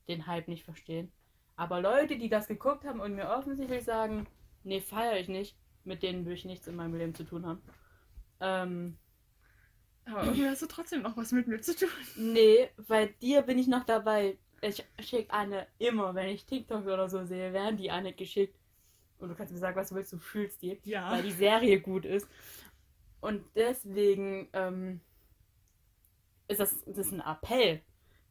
den 0.08 0.26
Hype 0.26 0.48
nicht 0.48 0.64
verstehen. 0.64 1.12
Aber 1.56 1.80
Leute, 1.80 2.16
die 2.18 2.28
das 2.28 2.48
geguckt 2.48 2.84
haben 2.84 3.00
und 3.00 3.14
mir 3.14 3.28
offensichtlich 3.28 3.84
sagen, 3.84 4.26
nee, 4.64 4.80
feiere 4.80 5.18
ich 5.18 5.28
nicht, 5.28 5.56
mit 5.84 6.02
denen 6.02 6.24
will 6.24 6.32
ich 6.32 6.44
nichts 6.44 6.66
in 6.66 6.76
meinem 6.76 6.94
Leben 6.94 7.14
zu 7.14 7.24
tun 7.24 7.46
haben. 7.46 7.62
Ähm, 8.40 8.98
Aber 10.04 10.24
irgendwie 10.24 10.46
hast 10.48 10.62
du 10.62 10.66
trotzdem 10.66 11.02
noch 11.02 11.16
was 11.16 11.32
mit 11.32 11.46
mir 11.46 11.60
zu 11.60 11.76
tun. 11.76 11.88
nee, 12.16 12.68
bei 12.88 13.06
dir 13.06 13.42
bin 13.42 13.58
ich 13.58 13.68
noch 13.68 13.84
dabei. 13.84 14.38
Ich 14.62 14.84
schicke 15.00 15.32
Anne 15.32 15.66
immer, 15.78 16.14
wenn 16.14 16.28
ich 16.28 16.46
TikToks 16.46 16.86
oder 16.86 17.08
so 17.08 17.24
sehe, 17.24 17.52
werden 17.52 17.76
die 17.76 17.90
Anne 17.90 18.12
geschickt. 18.12 18.56
Und 19.18 19.28
du 19.28 19.34
kannst 19.34 19.52
mir 19.52 19.58
sagen, 19.58 19.76
was 19.76 19.90
du 19.90 19.96
willst, 19.96 20.12
du 20.12 20.18
fühlst 20.18 20.62
die. 20.62 20.80
Ja. 20.84 21.10
weil 21.10 21.22
die 21.22 21.32
Serie 21.32 21.80
gut 21.80 22.04
ist. 22.04 22.28
Und 23.20 23.44
deswegen 23.54 24.48
ähm, 24.52 25.00
ist 26.48 26.60
das, 26.60 26.84
das 26.84 26.98
ist 26.98 27.12
ein 27.12 27.20
Appell. 27.20 27.82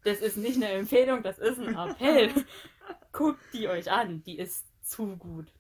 Das 0.04 0.20
ist 0.20 0.38
nicht 0.38 0.56
eine 0.58 0.70
Empfehlung, 0.70 1.22
das 1.22 1.38
ist 1.38 1.60
ein 1.60 1.76
Appell. 1.76 2.32
Guckt 3.12 3.42
die 3.54 3.68
euch 3.68 3.92
an, 3.92 4.24
die 4.24 4.38
ist 4.38 4.66
zu 4.82 5.16
gut. 5.18 5.54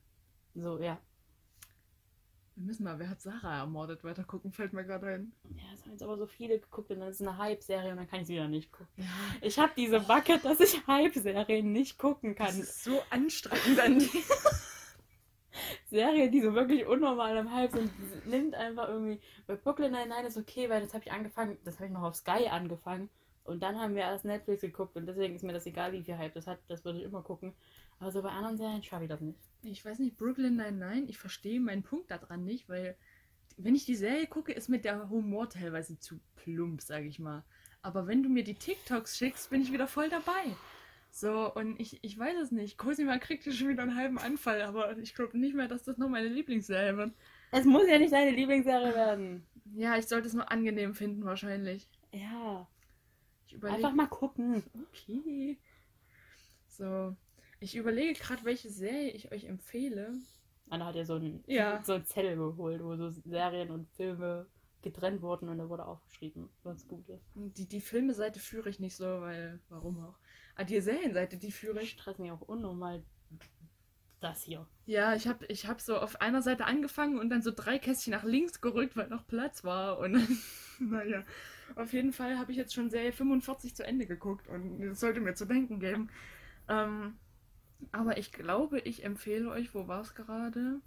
So, 0.56 0.80
ja. 0.80 1.00
Wir 2.56 2.66
müssen 2.66 2.84
mal, 2.84 3.00
wer 3.00 3.10
hat 3.10 3.22
Sarah 3.22 3.60
ermordet, 3.60 4.04
weiter 4.04 4.24
gucken, 4.24 4.52
fällt 4.52 4.74
mir 4.74 4.84
gerade 4.84 5.08
ein. 5.08 5.32
Ja, 5.56 5.64
es 5.74 5.84
haben 5.84 5.92
jetzt 5.92 6.04
aber 6.04 6.18
so 6.18 6.28
viele 6.28 6.60
geguckt 6.60 6.92
und 6.92 7.00
dann 7.00 7.10
ist 7.10 7.22
es 7.22 7.28
eine 7.28 7.38
Hype-Serie 7.38 7.92
und 7.92 7.98
dann 7.98 8.08
kann 8.10 8.22
ich 8.22 8.28
sie 8.28 8.34
wieder 8.34 8.48
nicht 8.48 8.72
gucken. 8.72 8.88
Ja. 8.98 9.06
Ich 9.42 9.58
habe 9.58 9.72
diese 9.76 10.02
Backe, 10.02 10.38
dass 10.38 10.60
ich 10.60 10.86
Hype-Serien 10.86 11.72
nicht 11.72 11.98
gucken 11.98 12.36
Das 12.36 12.52
kann. 12.52 12.60
ist 12.60 12.84
so 12.84 13.02
anstrengend 13.10 13.80
an 13.80 14.00
die. 14.00 14.10
Serien, 15.90 16.32
die 16.32 16.42
so 16.42 16.54
wirklich 16.54 16.86
unnormal 16.86 17.36
im 17.38 17.52
Hype 17.54 17.72
sind, 17.72 17.92
nimmt 18.28 18.56
einfach 18.56 18.88
irgendwie. 18.90 19.20
Bei 19.48 19.56
Brooklyn 19.56 19.92
Nine-Nine 19.92 20.28
ist 20.28 20.38
okay, 20.38 20.70
weil 20.70 20.82
das 20.82 20.94
habe 20.94 21.04
ich 21.06 21.12
angefangen, 21.12 21.58
das 21.66 21.76
habe 21.76 21.88
ich 21.88 21.92
noch 21.92 22.04
auf 22.04 22.16
Sky 22.16 22.48
angefangen. 22.50 23.10
Und 23.44 23.64
dann 23.64 23.80
haben 23.80 23.96
wir 23.96 24.04
erst 24.04 24.26
Netflix 24.26 24.62
geguckt 24.62 24.96
und 24.96 25.06
deswegen 25.08 25.36
ist 25.36 25.44
mir 25.44 25.54
das 25.54 25.66
egal, 25.66 25.94
wie 25.94 26.04
viel 26.04 26.18
Hype 26.18 26.34
das 26.34 26.48
hat, 26.48 26.60
das 26.68 26.86
würde 26.86 27.00
ich 27.00 27.06
immer 27.06 27.24
gucken. 27.24 27.54
Aber 28.00 28.12
so 28.12 28.22
bei 28.22 28.30
anderen 28.30 28.58
Serien 28.58 28.84
schaffe 28.84 29.04
ich 29.04 29.10
das 29.10 29.22
nicht. 29.22 29.40
Ich 29.64 29.84
weiß 29.84 30.00
nicht, 30.00 30.18
Brooklyn 30.18 30.56
Nine-Nine, 30.56 31.08
ich 31.08 31.18
verstehe 31.18 31.60
meinen 31.60 31.84
Punkt 31.84 32.12
daran 32.12 32.44
nicht, 32.44 32.70
weil 32.70 32.96
wenn 33.58 33.76
ich 33.76 33.86
die 33.86 33.96
Serie 33.96 34.28
gucke, 34.28 34.54
ist 34.54 34.70
mir 34.70 34.80
der 34.80 35.10
Humor 35.10 35.50
teilweise 35.50 36.00
zu 36.00 36.20
plump, 36.36 36.82
sage 36.82 37.08
ich 37.08 37.20
mal. 37.20 37.44
Aber 37.82 38.08
wenn 38.08 38.24
du 38.24 38.30
mir 38.30 38.44
die 38.44 38.56
TikToks 38.56 39.18
schickst, 39.18 39.50
bin 39.50 39.62
ich 39.62 39.72
wieder 39.72 39.88
voll 39.88 40.10
dabei. 40.10 40.56
So, 41.10 41.54
und 41.54 41.80
ich, 41.80 42.00
ich 42.04 42.18
weiß 42.18 42.38
es 42.38 42.52
nicht. 42.52 42.78
Cosima 42.78 43.18
kriegt 43.18 43.44
hier 43.44 43.54
schon 43.54 43.68
wieder 43.68 43.84
einen 43.84 43.96
halben 43.96 44.18
Anfall, 44.18 44.62
aber 44.62 44.98
ich 44.98 45.14
glaube 45.14 45.38
nicht 45.38 45.56
mehr, 45.56 45.68
dass 45.68 45.84
das 45.84 45.98
noch 45.98 46.08
meine 46.08 46.30
Lieblingsserie 46.30 46.96
wird. 46.96 47.12
Es 47.52 47.66
muss 47.66 47.88
ja 47.88 47.98
nicht 47.98 48.14
deine 48.14 48.32
Lieblingsserie 48.32 48.96
werden. 48.96 49.46
Ja, 49.76 49.98
ich 49.98 50.08
sollte 50.08 50.28
es 50.28 50.34
nur 50.34 50.50
angenehm 50.52 50.94
finden, 50.94 51.26
wahrscheinlich. 51.26 51.88
Ja. 52.14 52.68
Ich 53.52 53.58
überlege. 53.58 53.76
Einfach 53.86 53.94
mal 53.96 54.08
gucken. 54.08 54.64
Okay. 54.90 55.58
So. 56.70 57.16
Ich 57.60 57.76
überlege 57.76 58.18
gerade, 58.18 58.46
welche 58.46 58.70
Serie 58.70 59.12
ich 59.12 59.32
euch 59.34 59.44
empfehle. 59.44 60.14
Anna 60.70 60.86
hat 60.86 60.96
ja 60.96 61.04
so 61.04 61.16
einen, 61.16 61.44
Ja. 61.48 61.84
so 61.84 61.94
einen 61.94 62.06
Zettel 62.06 62.38
geholt, 62.38 62.82
wo 62.82 62.96
so 62.96 63.10
Serien 63.10 63.70
und 63.72 63.90
Filme 63.90 64.48
getrennt 64.82 65.22
wurden 65.22 65.50
und 65.50 65.58
da 65.58 65.68
wurde 65.68 65.86
aufgeschrieben, 65.86 66.50
was 66.64 66.88
gut 66.88 67.08
ist. 67.10 67.26
Die, 67.36 67.68
die 67.68 67.82
Filmeseite 67.82 68.40
führe 68.40 68.70
ich 68.70 68.80
nicht 68.80 68.96
so, 68.96 69.04
weil. 69.20 69.60
Warum 69.68 70.00
auch? 70.00 70.16
Ah, 70.56 70.64
die 70.64 70.80
Serienseite, 70.80 71.36
die 71.38 71.52
führe 71.52 71.80
Ich 71.82 71.84
ich. 71.84 71.92
stress 71.92 72.18
mich 72.20 72.32
auch 72.32 72.42
unnormal 72.42 73.04
das 74.22 74.44
hier. 74.44 74.66
Ja, 74.86 75.14
ich 75.16 75.28
habe 75.28 75.46
ich 75.48 75.68
hab 75.68 75.82
so 75.82 75.98
auf 75.98 76.22
einer 76.22 76.42
Seite 76.42 76.66
angefangen 76.66 77.20
und 77.20 77.30
dann 77.30 77.42
so 77.42 77.52
drei 77.52 77.80
Kästchen 77.80 78.12
nach 78.12 78.24
links 78.24 78.62
gerückt, 78.62 78.96
weil 78.96 79.10
noch 79.10 79.28
Platz 79.28 79.64
war. 79.66 80.00
Und 80.00 80.14
dann, 80.14 80.38
naja, 80.80 81.24
auf 81.76 81.94
jeden 81.94 82.14
Fall 82.14 82.38
habe 82.38 82.52
ich 82.52 82.58
jetzt 82.58 82.74
schon 82.74 82.90
Serie 82.90 83.12
45 83.14 83.76
zu 83.76 83.86
Ende 83.86 84.06
geguckt 84.06 84.48
und 84.48 84.80
das 84.82 85.00
sollte 85.00 85.20
mir 85.22 85.34
zu 85.36 85.46
denken 85.46 85.80
geben. 85.80 86.10
Ähm, 86.70 87.20
aber 87.92 88.18
ich 88.18 88.32
glaube, 88.34 88.80
ich 88.82 89.04
empfehle 89.04 89.50
euch, 89.52 89.74
wo 89.76 89.88
war 89.88 90.02
es 90.02 90.16
gerade? 90.16 90.82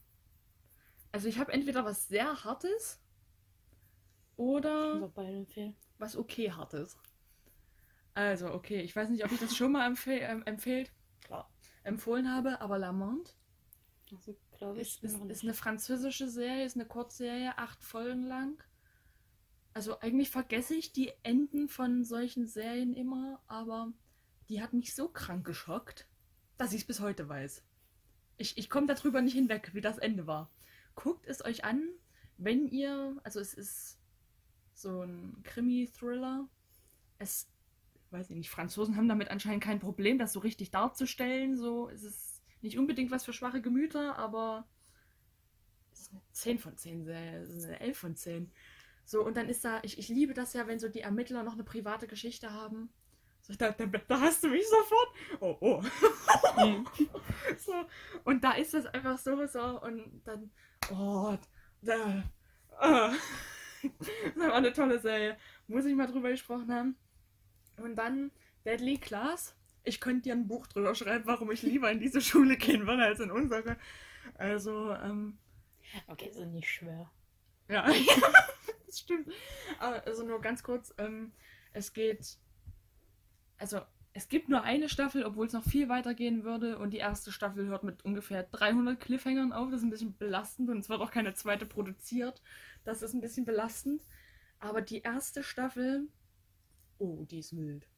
Also 1.13 1.29
ich 1.29 1.39
habe 1.39 1.53
entweder 1.53 1.85
was 1.87 2.09
sehr 2.09 2.45
Hartes 2.45 3.01
oder 4.37 5.11
was 5.99 6.17
okay 6.17 6.53
Hartes. 6.53 6.97
Also, 8.15 8.53
okay, 8.53 8.81
ich 8.81 8.95
weiß 8.95 9.09
nicht, 9.11 9.25
ob 9.25 9.33
ich 9.33 9.39
das 9.41 9.55
schon 9.57 9.73
mal 9.73 9.87
empfehl 9.87 10.19
ähm, 10.23 10.43
empfehlt, 10.47 10.93
klar, 11.21 11.51
empfohlen 11.85 12.31
habe, 12.33 12.61
aber 12.61 12.79
Lamont 12.79 13.37
Also, 14.11 14.73
ist, 14.75 15.03
ist, 15.03 15.21
ist 15.25 15.43
eine 15.43 15.55
französische 15.55 16.29
Serie, 16.29 16.65
ist 16.65 16.77
eine 16.77 16.87
Kurzserie, 16.87 17.59
acht 17.59 17.83
Folgen 17.83 18.23
lang. 18.25 18.63
Also 19.75 19.99
eigentlich 20.01 20.31
vergesse 20.31 20.75
ich 20.75 20.93
die 20.93 21.13
Enden 21.25 21.69
von 21.69 22.05
solchen 22.05 22.47
Serien 22.47 22.95
immer, 22.95 23.43
aber 23.49 23.93
die 24.49 24.63
hat 24.63 24.73
mich 24.73 24.95
so 24.95 25.09
krank 25.09 25.45
geschockt, 25.45 26.07
dass 26.57 26.73
ich 26.73 26.83
es 26.83 26.87
bis 26.87 27.01
heute 27.01 27.29
weiß. 27.29 27.65
Ich, 28.37 28.57
ich 28.57 28.71
komme 28.71 28.87
darüber 28.87 29.21
nicht 29.21 29.35
hinweg, 29.35 29.75
wie 29.75 29.81
das 29.81 29.99
Ende 29.99 30.29
war. 30.29 30.49
Guckt 30.95 31.27
es 31.27 31.45
euch 31.45 31.65
an, 31.65 31.89
wenn 32.39 32.69
ihr, 32.69 33.17
also 33.25 33.41
es 33.41 33.53
ist 33.53 33.99
so 34.75 35.03
ein 35.03 35.41
Krimi-Thriller. 35.43 36.49
Es, 37.19 37.49
weiß 38.11 38.31
ich 38.31 38.37
nicht, 38.37 38.51
Franzosen 38.51 38.97
haben 38.97 39.09
damit 39.09 39.29
anscheinend 39.31 39.65
kein 39.65 39.81
Problem, 39.81 40.19
das 40.19 40.33
so 40.33 40.41
richtig 40.41 40.71
darzustellen. 40.71 41.57
So, 41.57 41.89
es 41.89 42.05
ist 42.05 42.43
nicht 42.61 42.79
unbedingt 42.79 43.11
was 43.11 43.25
für 43.25 43.33
schwache 43.33 43.61
Gemüter, 43.61 44.17
aber 44.19 44.69
es 45.93 46.03
ist 46.03 46.13
eine 46.13 46.23
10 46.31 46.59
von 46.61 46.77
10 46.77 47.05
Serie, 47.05 47.41
es 47.41 47.51
ist 47.51 47.65
eine 47.65 47.81
11 47.81 47.99
von 47.99 48.17
10. 48.17 48.53
So, 49.05 49.23
und 49.25 49.37
dann 49.37 49.49
ist 49.49 49.65
da, 49.65 49.81
ich, 49.83 49.99
ich 49.99 50.09
liebe 50.09 50.35
das 50.35 50.53
ja, 50.55 50.67
wenn 50.67 50.79
so 50.79 50.89
die 50.89 51.01
Ermittler 51.01 51.43
noch 51.43 51.53
eine 51.55 51.65
private 51.65 52.07
Geschichte 52.07 52.53
haben. 52.53 52.91
So, 53.43 53.55
da, 53.55 53.71
da, 53.73 53.85
da 53.87 54.21
hast 54.21 54.43
du 54.43 54.49
mich 54.49 54.67
sofort. 54.69 55.09
Oh, 55.41 55.57
oh. 55.61 55.83
Hm. 56.57 56.87
so, 57.59 57.75
und 58.25 58.43
da 58.43 58.53
ist 58.53 58.73
das 58.73 58.87
einfach 58.87 59.19
so, 59.19 59.47
so, 59.47 59.83
und 59.83 60.23
dann, 60.25 60.51
oh, 60.91 61.37
da, 61.83 62.25
ah. 62.79 63.13
das 64.35 64.37
war 64.37 64.55
eine 64.55 64.73
tolle 64.73 64.99
Serie. 64.99 65.37
Muss 65.67 65.85
ich 65.85 65.95
mal 65.95 66.07
drüber 66.07 66.31
gesprochen 66.31 66.73
haben. 66.73 66.97
Und 67.77 67.97
dann 67.97 68.31
Deadly 68.65 68.99
Class. 68.99 69.55
Ich 69.83 70.01
könnte 70.01 70.23
dir 70.23 70.33
ein 70.33 70.49
Buch 70.49 70.67
drüber 70.67 70.95
schreiben, 70.95 71.27
warum 71.27 71.51
ich 71.51 71.63
lieber 71.63 71.91
in 71.91 72.01
diese 72.01 72.23
Schule 72.23 72.57
gehen 72.57 72.87
würde 72.87 73.05
als 73.05 73.21
in 73.21 73.31
unsere. 73.31 73.77
Also, 74.39 74.95
ähm, 74.95 75.39
Okay, 76.07 76.29
ist 76.29 76.39
nicht 76.39 76.69
schwer. 76.69 77.11
ja, 77.69 77.87
das 78.95 79.01
stimmt. 79.01 79.29
Also 79.79 80.25
nur 80.25 80.41
ganz 80.41 80.63
kurz, 80.63 80.95
ähm, 80.99 81.33
es 81.73 81.93
geht, 81.93 82.39
also 83.59 83.81
es 84.13 84.29
gibt 84.29 84.49
nur 84.49 84.63
eine 84.63 84.89
Staffel, 84.89 85.25
obwohl 85.25 85.47
es 85.47 85.53
noch 85.53 85.65
viel 85.65 85.89
weiter 85.89 86.15
gehen 86.15 86.45
würde 86.45 86.79
und 86.79 86.91
die 86.91 86.99
erste 86.99 87.33
Staffel 87.33 87.67
hört 87.67 87.83
mit 87.83 88.05
ungefähr 88.05 88.45
300 88.45 89.01
Cliffhangern 89.01 89.53
auf. 89.53 89.71
Das 89.71 89.81
ist 89.81 89.87
ein 89.87 89.91
bisschen 89.91 90.17
belastend 90.17 90.71
und 90.71 90.79
es 90.79 90.89
wird 90.89 91.01
auch 91.01 91.11
keine 91.11 91.35
zweite 91.35 91.67
produziert. 91.67 92.41
Das 92.85 93.03
ist 93.03 93.13
ein 93.13 93.21
bisschen 93.21 93.45
belastend. 93.45 94.03
Aber 94.61 94.81
die 94.81 95.03
erste 95.03 95.43
Staffel, 95.43 96.09
oh, 96.99 97.25
die 97.25 97.41
ist 97.41 97.57
wild. 97.57 97.89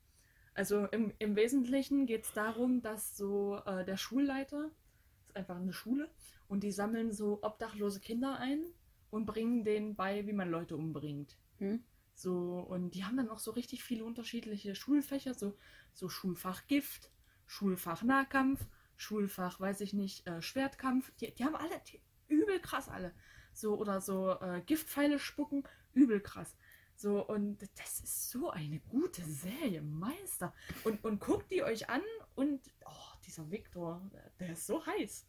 Also 0.55 0.87
im, 0.87 1.13
im 1.19 1.37
Wesentlichen 1.37 2.07
geht 2.07 2.25
es 2.25 2.33
darum, 2.33 2.81
dass 2.81 3.15
so 3.15 3.61
äh, 3.67 3.85
der 3.85 3.99
Schulleiter, 3.99 4.71
das 5.19 5.29
ist 5.29 5.37
einfach 5.37 5.57
eine 5.57 5.75
Schule, 5.75 6.11
und 6.49 6.63
die 6.63 6.73
sammeln 6.73 7.13
so 7.13 7.41
obdachlose 7.43 8.01
Kinder 8.01 8.39
ein 8.39 8.65
und 9.11 9.27
bringen 9.27 9.65
denen 9.65 9.95
bei, 9.95 10.27
wie 10.27 10.33
man 10.33 10.51
Leute 10.51 10.77
umbringt. 10.77 11.37
Hm? 11.59 11.83
So, 12.15 12.61
und 12.61 12.95
die 12.95 13.05
haben 13.05 13.17
dann 13.17 13.29
auch 13.29 13.39
so 13.39 13.51
richtig 13.51 13.85
viele 13.85 14.05
unterschiedliche 14.05 14.75
Schulfächer, 14.75 15.35
so, 15.35 15.57
so 15.93 16.09
Schulfach 16.09 16.67
Gift, 16.67 17.11
Schulfach 17.47 18.03
Nahkampf, 18.03 18.67
Schulfach, 18.97 19.61
weiß 19.61 19.83
ich 19.83 19.93
nicht, 19.93 20.27
äh, 20.27 20.41
Schwertkampf. 20.41 21.13
Die, 21.21 21.35
die 21.35 21.45
haben 21.45 21.57
alle, 21.57 21.81
die, 21.89 22.01
übel 22.29 22.59
krass 22.61 22.89
alle. 22.89 23.15
So, 23.53 23.77
oder 23.77 24.01
so 24.01 24.33
äh, 24.41 24.63
Giftpfeile 24.65 25.19
spucken, 25.19 25.65
übel 25.93 26.21
krass. 26.21 26.57
So, 26.95 27.27
und 27.27 27.61
das 27.79 28.01
ist 28.01 28.31
so 28.31 28.51
eine 28.51 28.81
gute 28.81 29.23
Serie, 29.23 29.83
Meister. 29.83 30.55
Und, 30.85 31.05
und 31.05 31.21
guckt 31.21 31.51
die 31.51 31.63
euch 31.63 31.91
an 31.91 32.03
und, 32.35 32.61
oh, 32.87 33.19
dieser 33.27 33.51
Viktor, 33.51 34.01
der 34.41 34.53
ist 34.53 34.67
so 34.67 34.85
heiß. 34.85 35.27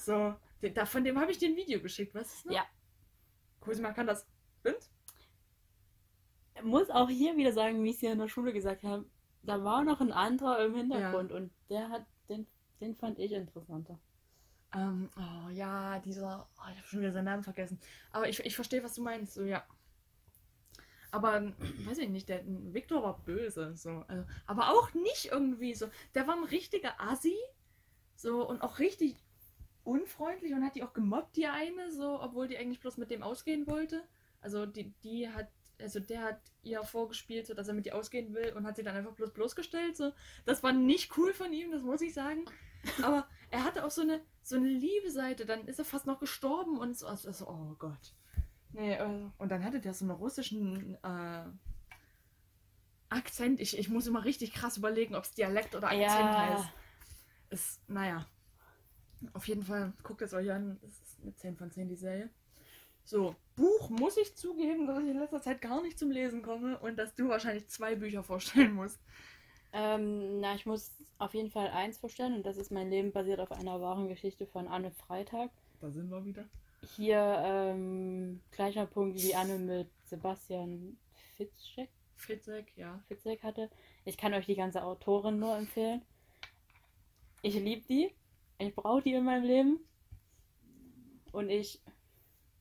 So, 0.00 0.34
den, 0.62 0.74
da, 0.74 0.86
von 0.86 1.04
dem 1.04 1.18
habe 1.18 1.30
ich 1.30 1.38
dir 1.38 1.48
ein 1.48 1.56
Video 1.56 1.80
geschickt, 1.80 2.14
was 2.14 2.34
ist 2.34 2.46
das? 2.46 2.54
Ja. 2.54 2.66
Cosima 3.66 3.92
kann 3.92 4.06
das. 4.06 4.26
Und? 4.64 4.76
muss 6.62 6.90
auch 6.90 7.08
hier 7.08 7.36
wieder 7.36 7.52
sagen, 7.52 7.82
wie 7.82 7.90
ich 7.90 7.96
es 7.96 8.02
ja 8.02 8.12
in 8.12 8.18
der 8.18 8.28
Schule 8.28 8.52
gesagt 8.52 8.82
habe, 8.84 9.04
da 9.42 9.62
war 9.62 9.84
noch 9.84 10.00
ein 10.00 10.12
anderer 10.12 10.64
im 10.64 10.74
Hintergrund 10.74 11.32
und 11.32 11.52
der 11.68 11.88
hat, 11.90 12.06
den, 12.28 12.46
den 12.80 12.94
fand 12.94 13.18
ich 13.18 13.32
interessanter. 13.32 13.98
Ähm, 14.74 15.08
oh 15.16 15.50
ja, 15.50 15.98
dieser, 16.00 16.48
oh, 16.58 16.70
ich 16.70 16.78
habe 16.78 16.88
schon 16.88 17.00
wieder 17.00 17.12
seinen 17.12 17.26
Namen 17.26 17.42
vergessen. 17.42 17.78
Aber 18.10 18.28
ich, 18.28 18.40
ich 18.40 18.54
verstehe, 18.54 18.82
was 18.82 18.94
du 18.94 19.02
meinst, 19.02 19.34
so 19.34 19.44
ja. 19.44 19.64
Aber, 21.12 21.52
weiß 21.86 21.98
ich 21.98 22.08
nicht, 22.08 22.28
der 22.28 22.42
Victor 22.44 23.02
war 23.02 23.18
böse, 23.24 23.76
so. 23.76 24.04
Also, 24.08 24.24
aber 24.46 24.70
auch 24.70 24.92
nicht 24.94 25.26
irgendwie 25.26 25.74
so. 25.74 25.88
Der 26.14 26.26
war 26.26 26.36
ein 26.36 26.44
richtiger 26.44 27.00
Assi, 27.00 27.36
so, 28.16 28.46
und 28.46 28.62
auch 28.62 28.78
richtig 28.78 29.16
unfreundlich 29.86 30.52
und 30.52 30.64
hat 30.64 30.74
die 30.76 30.82
auch 30.82 30.92
gemobbt, 30.92 31.36
die 31.36 31.46
eine, 31.46 31.90
so, 31.92 32.20
obwohl 32.20 32.48
die 32.48 32.58
eigentlich 32.58 32.80
bloß 32.80 32.96
mit 32.96 33.10
dem 33.10 33.22
ausgehen 33.22 33.66
wollte. 33.66 34.02
Also, 34.40 34.66
die, 34.66 34.92
die 35.02 35.28
hat, 35.28 35.48
also 35.80 36.00
der 36.00 36.22
hat 36.22 36.40
ihr 36.62 36.82
vorgespielt, 36.84 37.46
so, 37.46 37.54
dass 37.54 37.68
er 37.68 37.74
mit 37.74 37.86
ihr 37.86 37.96
ausgehen 37.96 38.34
will 38.34 38.52
und 38.54 38.66
hat 38.66 38.76
sie 38.76 38.82
dann 38.82 38.96
einfach 38.96 39.12
bloß 39.12 39.32
bloßgestellt, 39.32 39.96
so. 39.96 40.12
Das 40.44 40.62
war 40.62 40.72
nicht 40.72 41.16
cool 41.16 41.32
von 41.32 41.52
ihm, 41.52 41.70
das 41.70 41.82
muss 41.82 42.00
ich 42.00 42.14
sagen. 42.14 42.44
Aber 43.02 43.26
er 43.50 43.64
hatte 43.64 43.84
auch 43.84 43.90
so 43.90 44.02
eine, 44.02 44.20
so 44.42 44.56
eine 44.56 44.68
liebe 44.68 45.10
Seite, 45.10 45.46
dann 45.46 45.66
ist 45.66 45.78
er 45.78 45.84
fast 45.84 46.06
noch 46.06 46.20
gestorben 46.20 46.78
und 46.78 46.96
so, 46.96 47.06
also, 47.06 47.28
also 47.28 47.48
oh 47.48 47.74
Gott. 47.78 48.14
Nee, 48.72 48.94
äh, 48.94 49.30
und 49.38 49.48
dann 49.50 49.64
hatte 49.64 49.80
der 49.80 49.94
so 49.94 50.04
einen 50.04 50.14
russischen 50.14 50.96
äh, 51.02 51.44
Akzent. 53.08 53.60
Ich, 53.60 53.78
ich 53.78 53.88
muss 53.88 54.06
immer 54.06 54.24
richtig 54.24 54.52
krass 54.52 54.76
überlegen, 54.76 55.14
ob 55.14 55.24
es 55.24 55.32
Dialekt 55.32 55.74
oder 55.74 55.88
Akzent 55.88 56.02
Ja. 56.02 56.38
heißt. 56.38 56.68
Ist, 57.50 57.88
naja. 57.88 58.26
Auf 59.32 59.46
jeden 59.48 59.62
Fall, 59.62 59.92
guckt 60.02 60.22
es 60.22 60.34
euch 60.34 60.50
an. 60.50 60.78
Es 60.82 61.00
ist 61.00 61.18
eine 61.22 61.34
10 61.34 61.56
von 61.56 61.70
10, 61.70 61.88
die 61.88 61.96
Serie. 61.96 62.30
So, 63.04 63.36
Buch 63.54 63.88
muss 63.88 64.16
ich 64.16 64.34
zugeben, 64.34 64.86
dass 64.86 64.98
ich 64.98 65.10
in 65.10 65.18
letzter 65.18 65.40
Zeit 65.40 65.60
gar 65.60 65.80
nicht 65.80 65.98
zum 65.98 66.10
Lesen 66.10 66.42
komme 66.42 66.78
und 66.80 66.96
dass 66.96 67.14
du 67.14 67.28
wahrscheinlich 67.28 67.68
zwei 67.68 67.94
Bücher 67.94 68.24
vorstellen 68.24 68.74
musst. 68.74 68.98
Ähm, 69.72 70.40
na, 70.40 70.54
ich 70.54 70.66
muss 70.66 70.90
auf 71.18 71.34
jeden 71.34 71.50
Fall 71.50 71.68
eins 71.68 71.98
vorstellen 71.98 72.34
und 72.34 72.46
das 72.46 72.56
ist 72.56 72.72
mein 72.72 72.90
Leben 72.90 73.12
basiert 73.12 73.40
auf 73.40 73.52
einer 73.52 73.80
wahren 73.80 74.08
Geschichte 74.08 74.46
von 74.46 74.66
Anne 74.66 74.90
Freitag. 74.90 75.50
Da 75.80 75.90
sind 75.90 76.10
wir 76.10 76.24
wieder. 76.24 76.44
Hier 76.96 77.42
ähm, 77.44 78.40
gleicher 78.50 78.86
Punkt 78.86 79.22
wie 79.22 79.34
Anne 79.34 79.58
mit 79.58 79.88
Sebastian 80.04 80.96
Fitzek, 81.36 81.90
Fitzek, 82.16 82.72
ja. 82.76 83.00
Fitzek 83.08 83.42
hatte. 83.42 83.70
Ich 84.04 84.16
kann 84.16 84.34
euch 84.34 84.46
die 84.46 84.54
ganze 84.56 84.82
Autorin 84.82 85.38
nur 85.38 85.56
empfehlen. 85.56 86.02
Ich 87.42 87.54
liebe 87.54 87.86
die. 87.86 88.10
Ich 88.58 88.74
brauche 88.74 89.02
die 89.02 89.12
in 89.12 89.24
meinem 89.24 89.44
Leben. 89.44 89.80
Und 91.32 91.50
ich, 91.50 91.80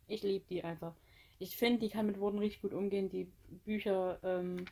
ich 0.08 0.24
liebe 0.24 0.46
die 0.50 0.64
einfach. 0.64 0.94
Ich 1.40 1.58
finde, 1.58 1.80
die 1.80 1.90
kann 1.90 2.06
mit 2.06 2.20
Worten 2.20 2.40
richtig 2.40 2.62
gut 2.62 2.74
umgehen. 2.74 3.10
Die 3.10 3.32
Bücher 3.66 4.20
ähm, 4.24 4.66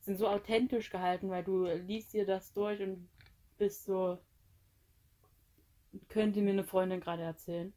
sind 0.00 0.18
so 0.18 0.28
authentisch 0.28 0.90
gehalten, 0.90 1.30
weil 1.30 1.44
du 1.44 1.64
liest 1.64 2.12
dir 2.12 2.26
das 2.26 2.52
durch 2.52 2.80
und 2.80 3.08
bist 3.56 3.84
so, 3.84 4.18
könnte 6.08 6.40
mir 6.40 6.50
eine 6.50 6.64
Freundin 6.64 7.00
gerade 7.00 7.22
erzählen. 7.22 7.72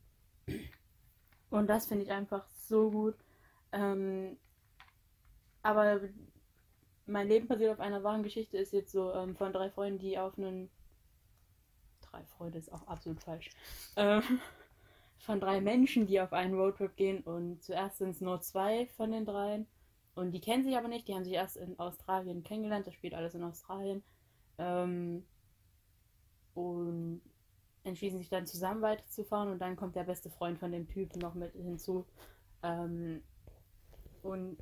Und 1.49 1.67
das 1.67 1.87
finde 1.87 2.05
ich 2.05 2.11
einfach 2.11 2.47
so 2.47 2.91
gut. 2.91 3.15
Ähm, 3.71 4.37
aber 5.63 6.01
mein 7.05 7.27
Leben 7.27 7.47
basiert 7.47 7.71
auf 7.71 7.79
einer 7.79 8.03
wahren 8.03 8.23
Geschichte 8.23 8.57
ist 8.57 8.73
jetzt 8.73 8.91
so 8.91 9.13
ähm, 9.13 9.35
von 9.35 9.53
drei 9.53 9.69
Freunden, 9.69 9.99
die 9.99 10.17
auf 10.17 10.37
einen. 10.37 10.69
Drei 12.11 12.23
Freunde 12.25 12.57
ist 12.57 12.71
auch 12.71 12.85
absolut 12.87 13.21
falsch. 13.21 13.49
Ähm, 13.95 14.21
von 15.19 15.39
drei 15.39 15.61
Menschen, 15.61 16.07
die 16.07 16.19
auf 16.19 16.33
einen 16.33 16.53
Roadtrip 16.55 16.95
gehen 16.95 17.21
und 17.21 17.63
zuerst 17.63 17.99
sind 17.99 18.09
es 18.09 18.21
nur 18.21 18.41
zwei 18.41 18.87
von 18.97 19.11
den 19.11 19.25
dreien. 19.25 19.67
Und 20.15 20.31
die 20.31 20.41
kennen 20.41 20.63
sich 20.63 20.77
aber 20.77 20.87
nicht, 20.89 21.07
die 21.07 21.13
haben 21.15 21.23
sich 21.23 21.33
erst 21.33 21.57
in 21.57 21.79
Australien 21.79 22.43
kennengelernt, 22.43 22.85
das 22.85 22.95
spielt 22.95 23.13
alles 23.13 23.33
in 23.33 23.43
Australien. 23.43 24.03
Ähm, 24.57 25.25
und 26.53 27.21
entschließen 27.83 28.19
sich 28.19 28.29
dann 28.29 28.45
zusammen 28.45 28.81
weiterzufahren 28.81 29.49
und 29.49 29.59
dann 29.59 29.75
kommt 29.75 29.95
der 29.95 30.03
beste 30.03 30.29
Freund 30.29 30.59
von 30.59 30.71
dem 30.71 30.87
Typen 30.87 31.19
noch 31.19 31.33
mit 31.33 31.53
hinzu. 31.53 32.05
Ähm, 32.61 33.23
und 34.21 34.57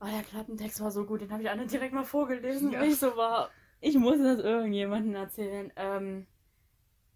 oh, 0.00 0.06
der 0.06 0.22
Klappentext 0.22 0.80
war 0.80 0.90
so 0.90 1.04
gut, 1.04 1.20
den 1.20 1.32
habe 1.32 1.42
ich 1.42 1.50
alle 1.50 1.66
direkt 1.66 1.92
mal 1.92 2.04
vorgelesen, 2.04 2.72
Ja. 2.72 2.80
weil 2.80 2.88
ich 2.88 2.98
so 2.98 3.16
war, 3.16 3.50
ich 3.80 3.96
muss 3.96 4.18
das 4.18 4.38
irgendjemandem 4.40 5.14
erzählen. 5.14 5.72
Ähm, 5.76 6.26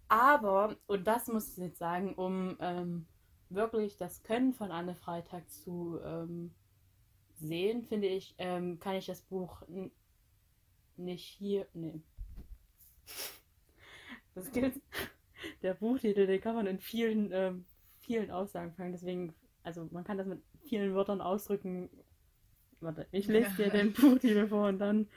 aber, 0.09 0.77
und 0.87 1.07
das 1.07 1.29
muss 1.29 1.57
ich 1.57 1.65
jetzt 1.65 1.79
sagen, 1.79 2.15
um 2.15 2.57
ähm, 2.61 3.07
wirklich 3.51 3.97
das 3.97 4.23
Können 4.23 4.55
von 4.55 4.71
Anne 4.71 4.95
Freitag 4.95 5.51
zu 5.51 5.99
ähm, 6.05 6.55
sehen, 7.37 7.85
finde 7.85 8.09
ich, 8.09 8.35
ähm, 8.39 8.79
kann 8.79 8.97
ich 8.97 9.07
das 9.07 9.23
Buch 9.23 9.63
nicht 10.97 11.25
hier. 11.25 11.67
Nee. 11.75 12.01
Das 14.35 14.51
gilt. 14.51 14.81
Der 15.63 15.75
Buchtitel, 15.75 16.27
den 16.27 16.41
kann 16.41 16.55
man 16.55 16.67
in 16.67 16.79
vielen, 16.79 17.31
ähm, 17.33 17.65
vielen 18.01 18.31
Aussagen 18.31 18.73
fangen. 18.73 18.93
Deswegen, 18.93 19.35
also 19.63 19.89
man 19.91 20.05
kann 20.05 20.19
das 20.19 20.27
mit 20.27 20.43
vielen 20.63 20.95
Wörtern 20.95 21.21
ausdrücken. 21.21 21.91
Warte, 22.81 23.07
ich 23.13 23.27
lese 23.27 23.55
dir 23.57 23.71
den 23.71 23.93
Buchtitel 23.95 24.49
vor 24.49 24.69
und 24.69 24.79
dann 24.79 25.09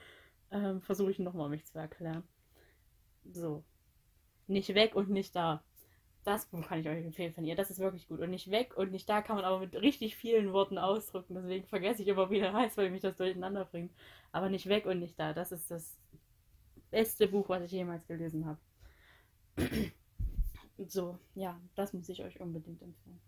ähm, 0.52 0.82
versuche 0.82 1.12
ich 1.12 1.20
nochmal 1.20 1.50
mich 1.50 1.66
zu 1.66 1.78
erklären. 1.78 2.24
So. 3.32 3.64
Nicht 4.48 4.74
weg 4.76 4.96
und 4.96 5.10
nicht 5.10 5.36
da. 5.36 5.64
Das 6.24 6.46
Buch 6.46 6.68
kann 6.68 6.80
ich 6.80 6.90
euch 6.90 7.06
empfehlen 7.06 7.34
von 7.34 7.46
ihr. 7.46 7.56
Das 7.56 7.70
ist 7.72 7.80
wirklich 7.80 8.08
gut. 8.08 8.20
Und 8.20 8.32
nicht 8.32 8.52
weg 8.52 8.76
und 8.76 8.92
nicht 8.92 9.08
da 9.08 9.22
kann 9.22 9.38
man 9.38 9.46
aber 9.46 9.60
mit 9.60 9.74
richtig 9.76 10.16
vielen 10.16 10.52
Worten 10.52 10.78
ausdrücken. 10.78 11.36
Deswegen 11.36 11.68
vergesse 11.68 12.02
ich 12.02 12.08
immer, 12.08 12.30
wie 12.30 12.40
der 12.40 12.54
heißt, 12.54 12.78
weil 12.78 12.90
mich 12.90 13.02
das 13.02 13.16
durcheinander 13.16 13.66
bringt. 13.66 13.94
Aber 14.32 14.50
nicht 14.50 14.68
weg 14.68 14.86
und 14.86 15.00
nicht 15.00 15.18
da. 15.20 15.34
Das 15.34 15.52
ist 15.52 15.72
das 15.72 15.98
beste 16.92 17.28
Buch, 17.28 17.48
was 17.50 17.64
ich 17.64 17.72
jemals 17.72 18.06
gelesen 18.08 18.46
habe. 18.46 18.60
So, 20.86 21.18
ja, 21.34 21.60
das 21.74 21.92
muss 21.94 22.08
ich 22.08 22.24
euch 22.24 22.40
unbedingt 22.40 22.84
empfehlen. 22.84 23.20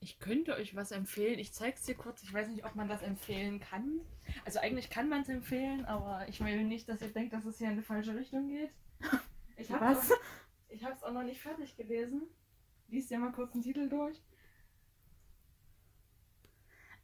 Ich 0.00 0.18
könnte 0.18 0.54
euch 0.54 0.76
was 0.76 0.92
empfehlen. 0.92 1.38
Ich 1.38 1.52
zeig's 1.52 1.82
dir 1.82 1.94
kurz. 1.94 2.22
Ich 2.22 2.32
weiß 2.32 2.48
nicht, 2.48 2.64
ob 2.64 2.74
man 2.74 2.88
das 2.88 3.02
empfehlen 3.02 3.60
kann. 3.60 4.00
Also 4.44 4.60
eigentlich 4.60 4.90
kann 4.90 5.08
man 5.08 5.22
es 5.22 5.28
empfehlen, 5.28 5.84
aber 5.84 6.28
ich 6.28 6.40
will 6.44 6.64
nicht, 6.64 6.88
dass 6.88 7.00
ihr 7.00 7.08
denkt, 7.08 7.32
dass 7.32 7.44
es 7.44 7.58
hier 7.58 7.68
in 7.68 7.74
eine 7.74 7.82
falsche 7.82 8.14
Richtung 8.14 8.48
geht. 8.48 8.70
Ich 9.58 9.70
habe 9.70 9.86
Was? 9.86 10.10
es 10.10 10.18
ich 10.68 10.84
hab's 10.84 11.02
auch 11.02 11.12
noch 11.12 11.22
nicht 11.22 11.40
fertig 11.40 11.74
gelesen. 11.78 12.22
Lies 12.88 13.08
dir 13.08 13.18
mal 13.18 13.32
kurz 13.32 13.52
den 13.52 13.62
Titel 13.62 13.88
durch. 13.88 14.20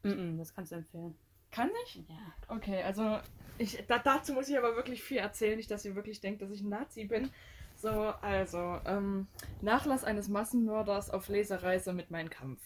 Mm-mm, 0.03 0.37
das 0.37 0.53
kannst 0.53 0.71
du 0.71 0.75
empfehlen. 0.75 1.15
Kann 1.49 1.71
ich? 1.85 2.03
Ja. 2.07 2.33
Okay, 2.47 2.83
also 2.83 3.19
ich, 3.57 3.83
da, 3.87 3.99
dazu 3.99 4.33
muss 4.33 4.49
ich 4.49 4.57
aber 4.57 4.75
wirklich 4.75 5.03
viel 5.03 5.17
erzählen, 5.17 5.57
nicht, 5.57 5.71
dass 5.71 5.85
ihr 5.85 5.95
wirklich 5.95 6.21
denkt, 6.21 6.41
dass 6.41 6.51
ich 6.51 6.61
ein 6.61 6.69
Nazi 6.69 7.05
bin. 7.05 7.31
So, 7.75 7.89
also, 7.89 8.79
ähm, 8.85 9.27
Nachlass 9.61 10.03
eines 10.03 10.29
Massenmörders 10.29 11.09
auf 11.09 11.27
Lesereise 11.27 11.93
mit 11.93 12.11
Mein 12.11 12.29
Kampf. 12.29 12.61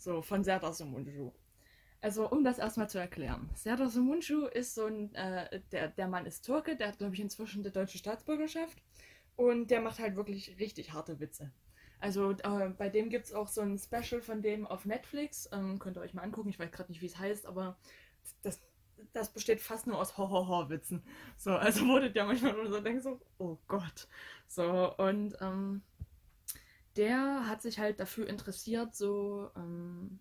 So, 0.00 0.22
von 0.22 0.42
Serdar 0.42 0.72
Somuncu. 0.72 1.30
Also, 2.00 2.30
um 2.30 2.42
das 2.42 2.58
erstmal 2.58 2.88
zu 2.88 2.98
erklären. 2.98 3.50
Serdar 3.54 3.90
Somuncu 3.90 4.46
ist 4.46 4.74
so 4.74 4.86
ein, 4.86 5.14
äh, 5.14 5.60
der, 5.72 5.88
der 5.88 6.08
Mann 6.08 6.24
ist 6.24 6.40
Türke, 6.40 6.74
der 6.74 6.88
hat, 6.88 6.98
glaube 6.98 7.12
ich, 7.14 7.20
inzwischen 7.20 7.62
die 7.62 7.70
deutsche 7.70 7.98
Staatsbürgerschaft. 7.98 8.82
Und 9.36 9.70
der 9.70 9.82
macht 9.82 9.98
halt 9.98 10.16
wirklich 10.16 10.58
richtig 10.58 10.94
harte 10.94 11.20
Witze. 11.20 11.52
Also, 11.98 12.30
äh, 12.30 12.70
bei 12.78 12.88
dem 12.88 13.10
gibt 13.10 13.26
es 13.26 13.34
auch 13.34 13.46
so 13.46 13.60
ein 13.60 13.78
Special 13.78 14.22
von 14.22 14.40
dem 14.40 14.66
auf 14.66 14.86
Netflix. 14.86 15.50
Ähm, 15.52 15.78
könnt 15.78 15.98
ihr 15.98 16.00
euch 16.00 16.14
mal 16.14 16.22
angucken. 16.22 16.48
Ich 16.48 16.58
weiß 16.58 16.72
gerade 16.72 16.90
nicht, 16.90 17.02
wie 17.02 17.06
es 17.06 17.18
heißt, 17.18 17.44
aber 17.44 17.76
das, 18.42 18.58
das 19.12 19.30
besteht 19.34 19.60
fast 19.60 19.86
nur 19.86 19.98
aus 19.98 20.16
Ho-Ho-Ho-Witzen. 20.16 21.02
So, 21.36 21.50
also 21.50 21.84
wurde 21.86 22.10
der 22.10 22.24
manchmal 22.24 22.54
nur 22.54 22.70
so 22.70 22.80
denkt 22.80 23.02
so, 23.02 23.20
oh 23.36 23.58
Gott. 23.68 24.08
So, 24.48 24.96
und 24.96 25.36
ähm, 25.42 25.82
der 27.00 27.48
hat 27.48 27.62
sich 27.62 27.80
halt 27.80 28.00
dafür 28.00 28.28
interessiert, 28.28 28.94
so, 28.94 29.50
ähm, 29.56 30.20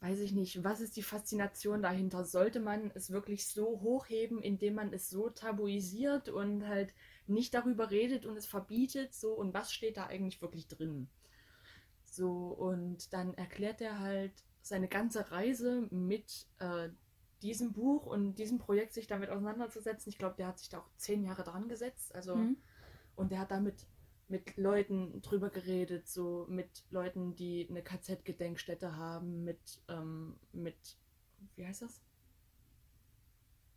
weiß 0.00 0.20
ich 0.20 0.32
nicht, 0.32 0.62
was 0.64 0.80
ist 0.80 0.96
die 0.96 1.02
Faszination 1.02 1.82
dahinter? 1.82 2.24
Sollte 2.24 2.60
man 2.60 2.90
es 2.94 3.10
wirklich 3.10 3.46
so 3.48 3.80
hochheben, 3.80 4.40
indem 4.42 4.74
man 4.74 4.92
es 4.92 5.10
so 5.10 5.28
tabuisiert 5.30 6.28
und 6.30 6.66
halt 6.66 6.94
nicht 7.26 7.52
darüber 7.54 7.90
redet 7.90 8.24
und 8.26 8.36
es 8.36 8.46
verbietet, 8.46 9.14
so, 9.14 9.32
und 9.34 9.52
was 9.54 9.72
steht 9.72 9.96
da 9.98 10.06
eigentlich 10.06 10.40
wirklich 10.42 10.68
drin? 10.68 11.10
So, 12.04 12.48
und 12.48 13.12
dann 13.12 13.34
erklärt 13.34 13.80
er 13.80 14.00
halt 14.00 14.44
seine 14.62 14.88
ganze 14.88 15.30
Reise 15.30 15.88
mit 15.90 16.46
äh, 16.58 16.90
diesem 17.42 17.72
Buch 17.72 18.06
und 18.06 18.36
diesem 18.36 18.58
Projekt 18.58 18.92
sich 18.94 19.06
damit 19.06 19.30
auseinanderzusetzen. 19.30 20.10
Ich 20.10 20.18
glaube, 20.18 20.36
der 20.36 20.48
hat 20.48 20.58
sich 20.58 20.68
da 20.70 20.80
auch 20.80 20.90
zehn 20.96 21.24
Jahre 21.24 21.44
dran 21.44 21.68
gesetzt. 21.68 22.14
Also, 22.14 22.34
Mhm. 22.34 22.56
und 23.16 23.32
der 23.32 23.40
hat 23.40 23.52
damit 23.52 23.86
mit 24.30 24.56
Leuten 24.56 25.20
drüber 25.22 25.50
geredet, 25.50 26.08
so 26.08 26.46
mit 26.48 26.84
Leuten, 26.90 27.34
die 27.34 27.66
eine 27.68 27.82
KZ-Gedenkstätte 27.82 28.96
haben, 28.96 29.44
mit, 29.44 29.82
ähm, 29.88 30.36
mit, 30.52 30.76
wie 31.56 31.66
heißt 31.66 31.82
das? 31.82 32.00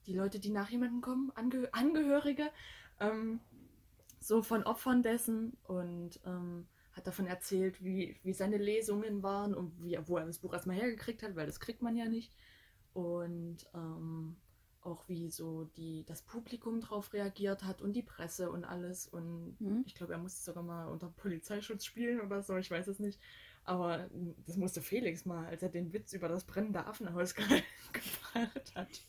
Die 0.05 0.13
Leute, 0.13 0.39
die 0.39 0.51
nach 0.51 0.69
jemandem 0.69 1.01
kommen, 1.01 1.31
Ange 1.35 1.69
Angehörige, 1.73 2.51
ähm, 2.99 3.39
so 4.19 4.43
von 4.43 4.63
Opfern 4.63 5.01
dessen 5.01 5.57
und 5.63 6.19
ähm, 6.25 6.67
hat 6.91 7.07
davon 7.07 7.25
erzählt, 7.25 7.83
wie, 7.83 8.15
wie 8.21 8.33
seine 8.33 8.57
Lesungen 8.57 9.23
waren 9.23 9.55
und 9.55 9.83
wie, 9.83 9.97
wo 10.05 10.17
er 10.17 10.25
das 10.25 10.39
Buch 10.39 10.53
erstmal 10.53 10.75
hergekriegt 10.75 11.23
hat, 11.23 11.35
weil 11.35 11.47
das 11.47 11.59
kriegt 11.59 11.81
man 11.81 11.97
ja 11.97 12.05
nicht. 12.05 12.31
Und 12.93 13.67
ähm, 13.73 14.35
auch 14.86 15.07
wie 15.07 15.29
so 15.29 15.65
die, 15.77 16.05
das 16.05 16.21
Publikum 16.23 16.81
drauf 16.81 17.13
reagiert 17.13 17.63
hat 17.63 17.81
und 17.81 17.93
die 17.93 18.03
Presse 18.03 18.51
und 18.51 18.65
alles. 18.65 19.07
Und 19.07 19.57
Mhm. 19.59 19.86
ich 19.86 19.95
glaube, 19.95 20.13
er 20.13 20.19
musste 20.19 20.43
sogar 20.43 20.63
mal 20.63 20.88
unter 20.88 21.09
Polizeischutz 21.09 21.86
spielen 21.86 22.21
oder 22.21 22.41
so, 22.41 22.57
ich 22.57 22.71
weiß 22.71 22.88
es 22.88 22.99
nicht. 22.99 23.19
Aber 23.65 24.09
das 24.45 24.57
musste 24.57 24.81
Felix 24.81 25.25
mal, 25.25 25.45
als 25.47 25.63
er 25.63 25.69
den 25.69 25.93
Witz 25.93 26.13
über 26.13 26.27
das 26.27 26.43
brennende 26.45 26.86
Affenhaus 26.86 27.34
ge 27.36 27.63
gebracht 27.93 28.75
hat. 28.75 29.07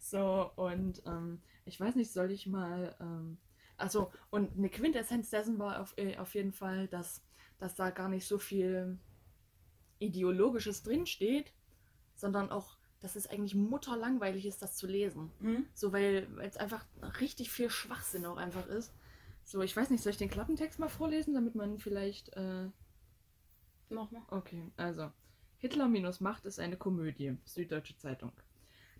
So, 0.00 0.50
und 0.56 1.02
ähm, 1.06 1.42
ich 1.64 1.78
weiß 1.80 1.94
nicht, 1.96 2.12
soll 2.12 2.30
ich 2.30 2.46
mal. 2.46 2.96
Ähm, 3.00 3.38
also, 3.76 4.10
und 4.30 4.56
eine 4.56 4.70
Quintessenz 4.70 5.30
dessen 5.30 5.58
war 5.58 5.80
auf, 5.80 5.94
äh, 5.96 6.16
auf 6.18 6.34
jeden 6.34 6.52
Fall, 6.52 6.88
dass, 6.88 7.22
dass 7.58 7.74
da 7.74 7.90
gar 7.90 8.08
nicht 8.08 8.26
so 8.26 8.38
viel 8.38 8.98
Ideologisches 9.98 10.82
drinsteht, 10.82 11.52
sondern 12.14 12.50
auch, 12.50 12.76
dass 13.02 13.16
es 13.16 13.26
eigentlich 13.26 13.54
mutterlangweilig 13.54 14.46
ist, 14.46 14.62
das 14.62 14.76
zu 14.76 14.86
lesen. 14.86 15.30
Mhm. 15.40 15.66
So, 15.74 15.92
weil 15.92 16.28
es 16.40 16.56
einfach 16.56 16.84
richtig 17.20 17.50
viel 17.50 17.68
Schwachsinn 17.68 18.24
auch 18.24 18.36
einfach 18.36 18.66
ist. 18.68 18.92
So, 19.44 19.60
ich 19.60 19.76
weiß 19.76 19.90
nicht, 19.90 20.02
soll 20.02 20.12
ich 20.12 20.18
den 20.18 20.30
Klappentext 20.30 20.78
mal 20.78 20.88
vorlesen, 20.88 21.34
damit 21.34 21.54
man 21.54 21.78
vielleicht. 21.78 22.34
Äh... 22.36 22.70
Mach 23.90 24.10
mal. 24.10 24.22
Okay, 24.30 24.70
also. 24.76 25.10
Hitler 25.58 25.88
minus 25.88 26.20
Macht 26.20 26.46
ist 26.46 26.58
eine 26.58 26.76
Komödie. 26.76 27.36
Süddeutsche 27.44 27.96
Zeitung. 27.96 28.32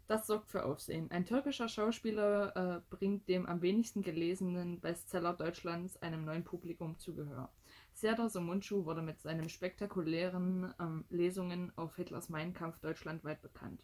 Das 0.08 0.26
sorgt 0.26 0.50
für 0.50 0.64
Aufsehen. 0.64 1.10
Ein 1.10 1.24
türkischer 1.24 1.68
Schauspieler 1.68 2.56
äh, 2.56 2.94
bringt 2.94 3.28
dem 3.28 3.46
am 3.46 3.62
wenigsten 3.62 4.02
gelesenen 4.02 4.80
Bestseller 4.80 5.32
Deutschlands 5.32 5.96
einem 6.02 6.24
neuen 6.24 6.44
Publikum 6.44 6.98
Zugehör. 6.98 7.50
Serdar 7.92 8.28
Somuncu 8.28 8.84
wurde 8.84 9.02
mit 9.02 9.20
seinen 9.20 9.48
spektakulären 9.48 10.74
ähm, 10.80 11.04
Lesungen 11.08 11.72
auf 11.76 11.96
Hitlers 11.96 12.28
Mein 12.28 12.52
Kampf 12.52 12.78
deutschlandweit 12.80 13.40
bekannt. 13.42 13.80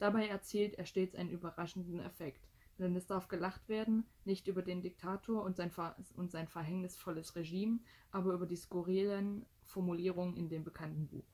Dabei 0.00 0.28
erzielt 0.28 0.76
er 0.76 0.86
stets 0.86 1.14
einen 1.14 1.28
überraschenden 1.28 2.00
Effekt, 2.00 2.48
denn 2.78 2.96
es 2.96 3.06
darf 3.06 3.28
gelacht 3.28 3.68
werden, 3.68 4.06
nicht 4.24 4.48
über 4.48 4.62
den 4.62 4.80
Diktator 4.80 5.44
und 5.44 5.56
sein, 5.56 5.70
und 6.16 6.30
sein 6.30 6.48
verhängnisvolles 6.48 7.36
Regime, 7.36 7.80
aber 8.10 8.32
über 8.32 8.46
die 8.46 8.56
skurrilen 8.56 9.44
Formulierungen 9.66 10.38
in 10.38 10.48
dem 10.48 10.64
bekannten 10.64 11.06
Buch. 11.06 11.26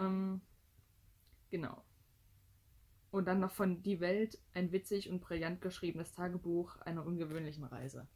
Ähm, 0.00 0.40
genau. 1.48 1.84
Und 3.12 3.28
dann 3.28 3.38
noch 3.38 3.52
von 3.52 3.84
Die 3.84 4.00
Welt, 4.00 4.36
ein 4.52 4.72
witzig 4.72 5.08
und 5.08 5.20
brillant 5.20 5.60
geschriebenes 5.60 6.10
Tagebuch 6.10 6.76
einer 6.78 7.06
ungewöhnlichen 7.06 7.64
Reise. 7.64 8.08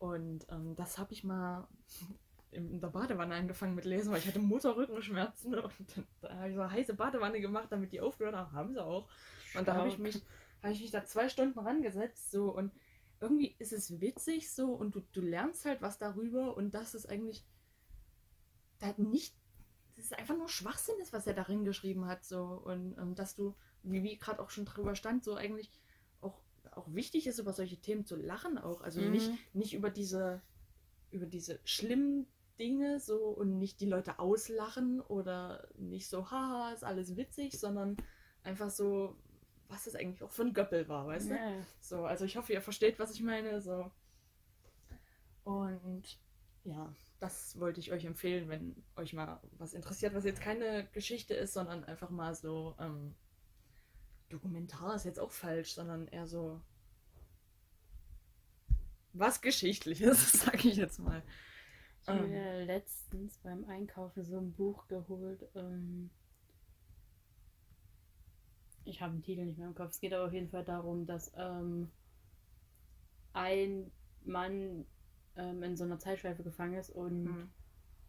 Und 0.00 0.48
ähm, 0.50 0.74
das 0.74 0.98
habe 0.98 1.12
ich 1.12 1.22
mal 1.22 1.68
in 2.52 2.80
der 2.80 2.88
Badewanne 2.88 3.34
angefangen 3.34 3.74
mit 3.74 3.84
Lesen, 3.84 4.10
weil 4.12 4.18
ich 4.20 4.26
hatte 4.26 4.40
Motorrückenschmerzen 4.40 5.54
und 5.58 5.72
dann 5.96 6.06
da 6.20 6.34
habe 6.36 6.48
ich 6.48 6.54
so 6.56 6.60
eine 6.62 6.70
heiße 6.72 6.94
Badewanne 6.94 7.40
gemacht, 7.40 7.68
damit 7.70 7.92
die 7.92 8.00
aufgehört 8.00 8.34
haben. 8.34 8.52
Haben 8.52 8.72
sie 8.72 8.84
auch. 8.84 9.08
Und 9.52 9.68
da 9.68 9.74
habe 9.74 9.88
ich 9.88 9.98
mich, 9.98 10.24
habe 10.62 10.72
ich 10.72 10.80
mich 10.80 10.90
da 10.90 11.04
zwei 11.04 11.28
Stunden 11.28 11.58
rangesetzt 11.58 12.30
so 12.30 12.50
und 12.54 12.72
irgendwie 13.20 13.54
ist 13.58 13.72
es 13.72 14.00
witzig 14.00 14.52
so 14.52 14.72
und 14.72 14.94
du, 14.94 15.00
du 15.12 15.20
lernst 15.20 15.64
halt 15.64 15.82
was 15.82 15.98
darüber 15.98 16.56
und 16.56 16.72
das 16.74 16.94
ist 16.94 17.06
eigentlich 17.08 17.44
da 18.78 18.94
nicht, 18.96 19.34
das 19.96 20.06
ist 20.06 20.18
einfach 20.18 20.36
nur 20.36 20.48
Schwachsinn 20.48 20.94
ist, 21.00 21.12
was 21.12 21.26
er 21.26 21.34
darin 21.34 21.64
geschrieben 21.64 22.06
hat 22.06 22.24
so 22.24 22.44
und 22.64 22.96
ähm, 22.98 23.14
dass 23.14 23.34
du, 23.34 23.54
wie, 23.82 24.02
wie 24.02 24.18
gerade 24.18 24.40
auch 24.40 24.50
schon 24.50 24.64
drüber 24.64 24.94
stand, 24.94 25.24
so 25.24 25.34
eigentlich 25.34 25.70
auch, 26.20 26.40
auch 26.72 26.92
wichtig 26.94 27.26
ist, 27.26 27.38
über 27.38 27.52
solche 27.52 27.80
Themen 27.80 28.06
zu 28.06 28.16
lachen 28.16 28.58
auch. 28.58 28.80
Also 28.80 29.00
Mhm. 29.00 29.10
nicht, 29.10 29.30
nicht 29.54 29.74
über 29.74 29.90
diese, 29.90 30.42
über 31.10 31.26
diese 31.26 31.60
schlimmen 31.64 32.26
Dinge 32.60 33.00
so 33.00 33.16
und 33.28 33.58
nicht 33.58 33.80
die 33.80 33.86
Leute 33.86 34.18
auslachen 34.18 35.00
oder 35.00 35.66
nicht 35.76 36.08
so, 36.08 36.30
haha, 36.30 36.72
ist 36.72 36.84
alles 36.84 37.16
witzig, 37.16 37.58
sondern 37.58 37.96
einfach 38.44 38.70
so, 38.70 39.16
was 39.68 39.84
das 39.84 39.94
eigentlich 39.96 40.22
auch 40.22 40.30
für 40.30 40.42
ein 40.42 40.52
Göppel 40.52 40.88
war, 40.88 41.06
weißt 41.06 41.30
du? 41.30 41.34
Ja. 41.34 41.66
So, 41.80 42.04
also 42.04 42.24
ich 42.24 42.36
hoffe, 42.36 42.52
ihr 42.52 42.60
versteht, 42.60 42.98
was 42.98 43.14
ich 43.14 43.22
meine. 43.22 43.60
So. 43.60 43.90
Und 45.44 46.20
ja, 46.64 46.94
das 47.18 47.58
wollte 47.58 47.80
ich 47.80 47.92
euch 47.92 48.04
empfehlen, 48.04 48.48
wenn 48.48 48.76
euch 48.96 49.14
mal 49.14 49.40
was 49.58 49.74
interessiert, 49.74 50.14
was 50.14 50.24
jetzt 50.24 50.42
keine 50.42 50.86
Geschichte 50.92 51.34
ist, 51.34 51.54
sondern 51.54 51.84
einfach 51.84 52.10
mal 52.10 52.34
so 52.34 52.76
ähm, 52.78 53.14
Dokumentar 54.28 54.94
ist 54.94 55.04
jetzt 55.04 55.18
auch 55.18 55.32
falsch, 55.32 55.72
sondern 55.72 56.06
eher 56.08 56.26
so 56.26 56.60
was 59.12 59.40
Geschichtliches, 59.40 60.32
sage 60.44 60.68
ich 60.68 60.76
jetzt 60.76 60.98
mal. 60.98 61.22
Ich 62.02 62.08
habe 62.08 62.24
Ähm, 62.24 62.30
mir 62.30 62.64
letztens 62.64 63.38
beim 63.38 63.64
Einkaufen 63.66 64.24
so 64.24 64.38
ein 64.38 64.52
Buch 64.52 64.88
geholt. 64.88 65.48
Ähm 65.54 66.10
ich 68.84 69.00
habe 69.00 69.14
den 69.14 69.22
Titel 69.22 69.44
nicht 69.44 69.58
mehr 69.58 69.68
im 69.68 69.74
Kopf. 69.74 69.90
Es 69.90 70.00
geht 70.00 70.12
aber 70.12 70.26
auf 70.26 70.32
jeden 70.32 70.48
Fall 70.48 70.64
darum, 70.64 71.06
dass 71.06 71.32
ähm, 71.36 71.90
ein 73.32 73.90
Mann 74.24 74.84
ähm, 75.36 75.62
in 75.62 75.76
so 75.76 75.84
einer 75.84 75.98
Zeitschleife 75.98 76.42
gefangen 76.42 76.74
ist 76.74 76.90
und 76.90 77.26
hm, 77.26 77.50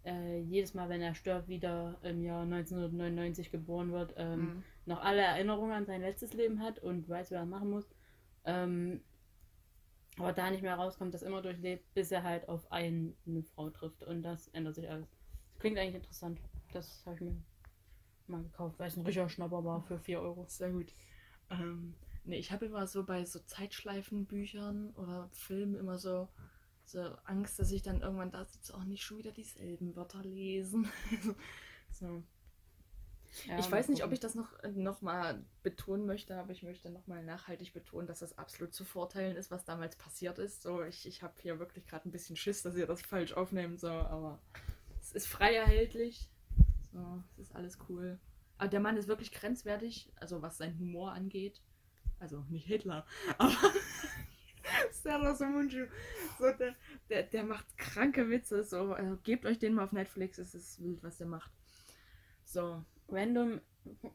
äh, 0.06 0.40
jedes 0.40 0.74
Mal, 0.74 0.90
wenn 0.90 1.02
er 1.02 1.14
stirbt, 1.14 1.48
wieder 1.48 2.00
im 2.02 2.24
Jahr 2.24 2.44
1999 2.44 3.52
geboren 3.52 3.92
wird, 3.92 4.14
ähm, 4.18 4.54
hm, 4.56 4.64
noch 4.86 5.02
alle 5.04 5.22
Erinnerungen 5.22 5.74
an 5.74 5.86
sein 5.86 6.02
letztes 6.02 6.34
Leben 6.34 6.62
hat 6.62 6.80
und 6.80 7.08
weiß, 7.08 7.32
wer 7.32 7.40
er 7.40 7.46
machen 7.46 7.70
muss. 7.70 7.88
Ähm, 8.46 9.02
aber 10.22 10.34
da 10.34 10.50
nicht 10.52 10.62
mehr 10.62 10.76
rauskommt, 10.76 11.14
das 11.14 11.22
immer 11.24 11.42
durchlebt, 11.42 11.94
bis 11.94 12.12
er 12.12 12.24
halt 12.24 12.48
auf 12.48 12.72
ein, 12.72 13.16
eine 13.26 13.44
Frau 13.44 13.70
trifft. 13.70 14.04
Und 14.04 14.22
das 14.24 14.48
ändert 14.50 14.76
sich 14.76 14.90
alles. 14.90 15.10
Das 15.54 15.60
klingt 15.60 15.78
eigentlich 15.78 15.96
interessant. 15.96 16.40
Das 16.74 17.06
habe 17.06 17.16
ich 17.16 17.22
mir 17.22 17.36
mal 18.28 18.44
gekauft, 18.44 18.80
weil 18.80 18.88
es 18.88 18.98
ein 18.98 19.06
richtiger 19.06 19.30
Schnapper 19.30 19.64
war 19.64 19.82
für 19.82 20.00
4 20.00 20.22
Euro. 20.22 20.46
Sehr 20.48 20.72
gut. 20.72 20.94
Ähm, 21.50 21.96
nee, 22.24 22.38
ich 22.38 22.52
habe 22.52 22.66
immer 22.66 22.88
so 22.88 23.04
bei 23.04 23.26
so 23.26 23.40
Zeitschleifenbüchern 23.40 24.92
oder 24.92 25.30
Filmen 25.32 25.76
immer 25.76 25.98
so, 25.98 26.30
so 26.86 27.02
Angst, 27.26 27.60
dass 27.60 27.72
ich 27.72 27.82
dann 27.82 28.02
irgendwann 28.02 28.32
da 28.32 28.46
sitze, 28.46 28.76
auch 28.76 28.86
nicht 28.86 29.04
schon 29.04 29.18
wieder 29.18 29.32
dieselben 29.32 29.96
Wörter 29.96 30.24
lesen. 30.24 30.88
so. 31.92 32.24
Ja, 33.48 33.58
ich 33.60 33.72
weiß 33.72 33.88
nicht, 33.90 34.04
ob 34.04 34.12
ich 34.12 34.20
das 34.20 34.36
noch, 34.36 34.52
noch 34.74 35.02
mal 35.02 35.44
betonen 35.64 36.06
möchte, 36.06 36.36
aber 36.36 36.52
ich 36.52 36.64
möchte 36.64 36.90
noch 36.90 37.08
mal 37.08 37.24
nachhaltig 37.24 37.74
betonen, 37.74 38.08
dass 38.08 38.20
das 38.20 38.38
absolut 38.38 38.74
zu 38.74 38.84
Vorteilen 38.84 39.38
ist, 39.38 39.52
was 39.52 39.64
damals 39.64 39.96
passiert 39.96 40.38
ist. 40.38 40.62
So, 40.62 40.84
ich, 40.84 41.08
ich 41.08 41.24
habe 41.24 41.34
hier 41.42 41.60
wirklich 41.60 41.88
gerade 41.88 42.08
ein 42.10 42.12
bisschen 42.12 42.36
Schiss, 42.36 42.62
dass 42.62 42.76
ihr 42.76 42.88
das 42.88 43.02
falsch 43.02 43.34
aufnehmt, 43.34 43.80
so, 43.80 43.90
aber 43.90 44.42
es 45.00 45.14
ist 45.14 45.28
frei 45.28 45.56
erhältlich. 45.56 46.30
So, 46.92 47.24
es 47.34 47.48
ist 47.48 47.56
alles 47.56 47.78
cool. 47.90 48.20
Aber 48.58 48.68
der 48.68 48.82
Mann 48.82 48.98
ist 48.98 49.08
wirklich 49.08 49.32
grenzwertig, 49.32 50.12
also 50.18 50.42
was 50.42 50.58
sein 50.58 50.78
Humor 50.78 51.14
angeht. 51.14 51.62
Also 52.20 52.46
nicht 52.50 52.68
Hitler, 52.68 53.06
aber. 53.38 53.56
So, 56.38 56.52
der, 56.52 56.76
der, 57.10 57.24
der 57.24 57.44
macht 57.44 57.78
kranke 57.78 58.30
Witze. 58.30 58.64
So, 58.64 58.94
also, 58.94 59.18
gebt 59.24 59.46
euch 59.46 59.58
den 59.58 59.74
mal 59.74 59.86
auf 59.86 59.92
Netflix, 59.92 60.38
es 60.38 60.54
ist 60.54 60.82
wild, 60.84 61.02
was 61.02 61.18
der 61.18 61.28
macht. 61.28 61.52
So. 62.44 62.86
Random, 63.12 63.60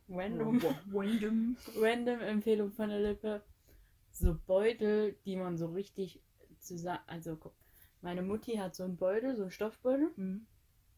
random, 0.08 0.60
Random. 0.92 1.56
random 1.76 2.20
Empfehlung 2.20 2.72
von 2.72 2.88
der 2.88 3.00
Lippe. 3.00 3.42
So 4.10 4.38
Beutel, 4.46 5.16
die 5.26 5.36
man 5.36 5.58
so 5.58 5.66
richtig 5.66 6.22
zusammen. 6.60 7.00
Also, 7.06 7.36
guck. 7.36 7.54
Meine 8.02 8.22
Mutti 8.22 8.56
hat 8.56 8.74
so 8.74 8.84
einen 8.84 8.96
Beutel, 8.96 9.36
so 9.36 9.42
einen 9.42 9.50
Stoffbeutel. 9.50 10.10
Hm. 10.16 10.46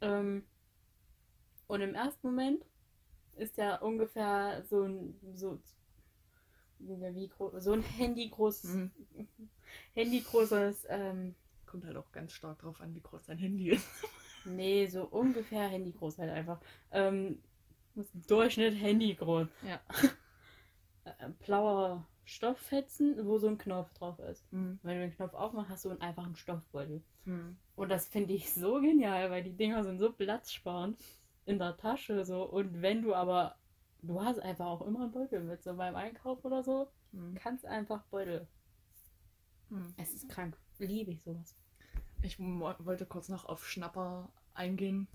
Ähm, 0.01 0.45
und 1.67 1.81
im 1.81 1.95
ersten 1.95 2.27
Moment 2.27 2.65
ist 3.37 3.57
ja 3.57 3.77
ungefähr 3.77 4.63
so 4.69 4.83
ein 4.83 5.19
so 5.35 5.59
wie, 6.81 7.31
so 7.59 7.73
ein 7.73 7.83
Handy 7.83 8.29
großes 8.29 8.73
Hm. 8.73 8.91
Handy 9.95 10.21
großes 10.21 10.87
ähm, 10.89 11.35
Kommt 11.67 11.85
halt 11.85 11.97
auch 11.97 12.11
ganz 12.13 12.33
stark 12.33 12.61
drauf 12.61 12.81
an, 12.81 12.95
wie 12.95 13.01
groß 13.01 13.27
dein 13.27 13.39
Handy 13.39 13.71
ist. 13.71 13.87
nee 14.45 14.87
so 14.87 15.05
ungefähr 15.05 15.69
Handy 15.69 15.93
groß 15.93 16.19
halt 16.19 16.31
einfach 16.31 16.61
ähm, 16.93 17.43
Durchschnitt 18.29 18.75
Handy 18.81 19.15
groß 19.15 19.49
Ja. 19.67 19.81
äh, 21.05 21.29
blauer 21.45 22.07
Stofffetzen 22.25 23.27
wo 23.27 23.39
so 23.39 23.49
ein 23.49 23.59
Knopf 23.59 23.93
drauf 23.95 24.19
ist 24.21 24.45
Hm. 24.53 24.79
wenn 24.83 24.97
du 25.01 25.07
den 25.09 25.17
Knopf 25.17 25.35
aufmachst 25.35 25.71
hast 25.71 25.85
du 25.85 25.91
einen 25.91 26.01
einfachen 26.01 26.37
Stoffbeutel 26.37 27.03
Hm. 27.25 27.57
Und 27.77 27.91
das 27.91 28.07
finde 28.07 28.33
ich 28.33 28.53
so 28.55 28.81
genial, 28.81 29.31
weil 29.31 29.43
die 29.43 29.55
Dinger 29.57 29.85
sind 29.85 29.99
so 29.99 30.11
platzsparend 30.13 30.99
in 31.45 31.59
der 31.59 31.77
Tasche 31.77 32.25
so. 32.25 32.43
Und 32.45 32.81
wenn 32.81 33.03
du 33.03 33.15
aber, 33.15 33.57
du 34.01 34.23
hast 34.23 34.39
einfach 34.41 34.65
auch 34.67 34.81
immer 34.81 35.03
einen 35.03 35.13
Beutel 35.13 35.43
mit, 35.45 35.63
so 35.63 35.75
beim 35.75 35.95
Einkauf 35.95 36.43
oder 36.45 36.63
so, 36.63 36.89
Hm. 37.13 37.35
kannst 37.35 37.67
einfach 37.67 38.03
Beutel. 38.05 38.47
Hm. 39.69 39.93
Es 39.99 40.15
ist 40.15 40.29
krank. 40.31 40.57
Liebe 40.79 41.11
ich 41.11 41.23
sowas. 41.23 41.55
Ich 42.23 42.39
wollte 42.39 43.05
kurz 43.07 43.29
noch 43.29 43.45
auf 43.45 43.67
Schnapper 43.69 44.33
eingehen. 44.55 45.07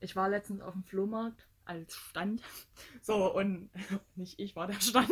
Ich 0.00 0.16
war 0.16 0.28
letztens 0.30 0.62
auf 0.62 0.72
dem 0.72 0.84
Flohmarkt 0.84 1.46
als 1.68 1.94
Stand. 1.94 2.42
So, 3.02 3.34
und 3.34 3.70
nicht 4.16 4.38
ich 4.38 4.54
war 4.54 4.66
der 4.66 4.80
Stand. 4.80 5.10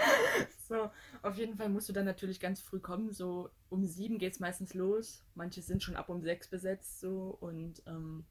so, 0.68 0.90
auf 1.22 1.36
jeden 1.36 1.56
Fall 1.56 1.68
musst 1.68 1.88
du 1.88 1.92
dann 1.92 2.04
natürlich 2.04 2.40
ganz 2.40 2.60
früh 2.60 2.80
kommen. 2.80 3.12
So 3.12 3.50
um 3.68 3.86
sieben 3.86 4.18
geht 4.18 4.32
es 4.32 4.40
meistens 4.40 4.74
los. 4.74 5.22
Manche 5.34 5.62
sind 5.62 5.82
schon 5.82 5.94
ab 5.94 6.08
um 6.08 6.20
sechs 6.20 6.48
besetzt 6.48 7.00
so 7.00 7.36
und 7.40 7.82
ähm, 7.86 8.24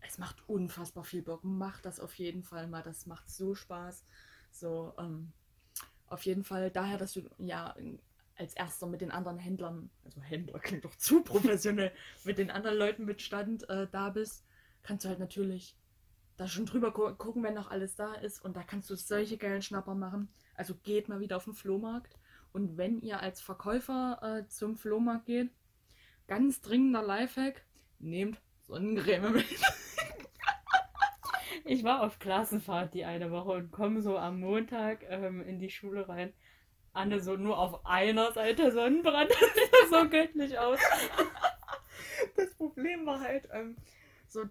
es 0.00 0.18
macht 0.18 0.46
unfassbar 0.48 1.04
viel 1.04 1.22
Bock. 1.22 1.44
Macht 1.44 1.86
das 1.86 1.98
auf 1.98 2.14
jeden 2.14 2.42
Fall 2.42 2.66
mal. 2.66 2.82
Das 2.82 3.06
macht 3.06 3.30
so 3.30 3.54
Spaß. 3.54 4.04
So, 4.50 4.92
ähm, 4.98 5.32
auf 6.08 6.24
jeden 6.24 6.44
Fall 6.44 6.70
daher, 6.70 6.98
dass 6.98 7.12
du 7.12 7.22
ja 7.38 7.74
als 8.36 8.54
erster 8.54 8.86
mit 8.86 9.00
den 9.00 9.10
anderen 9.10 9.38
Händlern, 9.38 9.90
also 10.04 10.20
Händler 10.20 10.58
klingt 10.58 10.84
doch 10.84 10.94
zu 10.96 11.22
professionell, 11.22 11.92
mit 12.24 12.38
den 12.38 12.50
anderen 12.50 12.76
Leuten 12.76 13.04
mit 13.04 13.22
Stand 13.22 13.68
äh, 13.70 13.86
da 13.90 14.10
bist, 14.10 14.44
kannst 14.82 15.04
du 15.04 15.08
halt 15.08 15.18
natürlich 15.18 15.74
da 16.36 16.46
schon 16.46 16.66
drüber 16.66 16.92
gu 16.92 17.14
gucken, 17.14 17.42
wenn 17.42 17.54
noch 17.54 17.70
alles 17.70 17.94
da 17.94 18.14
ist. 18.14 18.44
Und 18.44 18.56
da 18.56 18.62
kannst 18.62 18.90
du 18.90 18.96
solche 18.96 19.38
geilen 19.38 19.62
Schnapper 19.62 19.94
machen. 19.94 20.28
Also 20.54 20.74
geht 20.74 21.08
mal 21.08 21.20
wieder 21.20 21.36
auf 21.36 21.44
den 21.44 21.54
Flohmarkt. 21.54 22.16
Und 22.52 22.76
wenn 22.76 23.00
ihr 23.00 23.20
als 23.20 23.40
Verkäufer 23.40 24.18
äh, 24.22 24.48
zum 24.48 24.76
Flohmarkt 24.76 25.26
geht, 25.26 25.50
ganz 26.26 26.60
dringender 26.60 27.02
Lifehack, 27.02 27.64
nehmt 27.98 28.40
Sonnencreme 28.62 29.32
mit. 29.32 29.46
Ich 31.68 31.82
war 31.82 32.02
auf 32.02 32.20
Klassenfahrt 32.20 32.94
die 32.94 33.04
eine 33.04 33.32
Woche 33.32 33.50
und 33.50 33.72
komme 33.72 34.00
so 34.00 34.16
am 34.16 34.38
Montag 34.38 35.04
ähm, 35.08 35.40
in 35.42 35.58
die 35.58 35.68
Schule 35.68 36.08
rein. 36.08 36.32
Anne 36.92 37.20
so 37.20 37.36
nur 37.36 37.58
auf 37.58 37.84
einer 37.84 38.30
Seite 38.32 38.70
Sonnenbrand. 38.70 39.30
Das 39.80 39.90
sah 39.90 40.02
so 40.02 40.08
göttlich 40.08 40.58
aus. 40.58 40.78
Das 42.36 42.54
Problem 42.54 43.04
war 43.04 43.20
halt, 43.20 43.48
ähm, 43.52 43.76
so, 44.28 44.44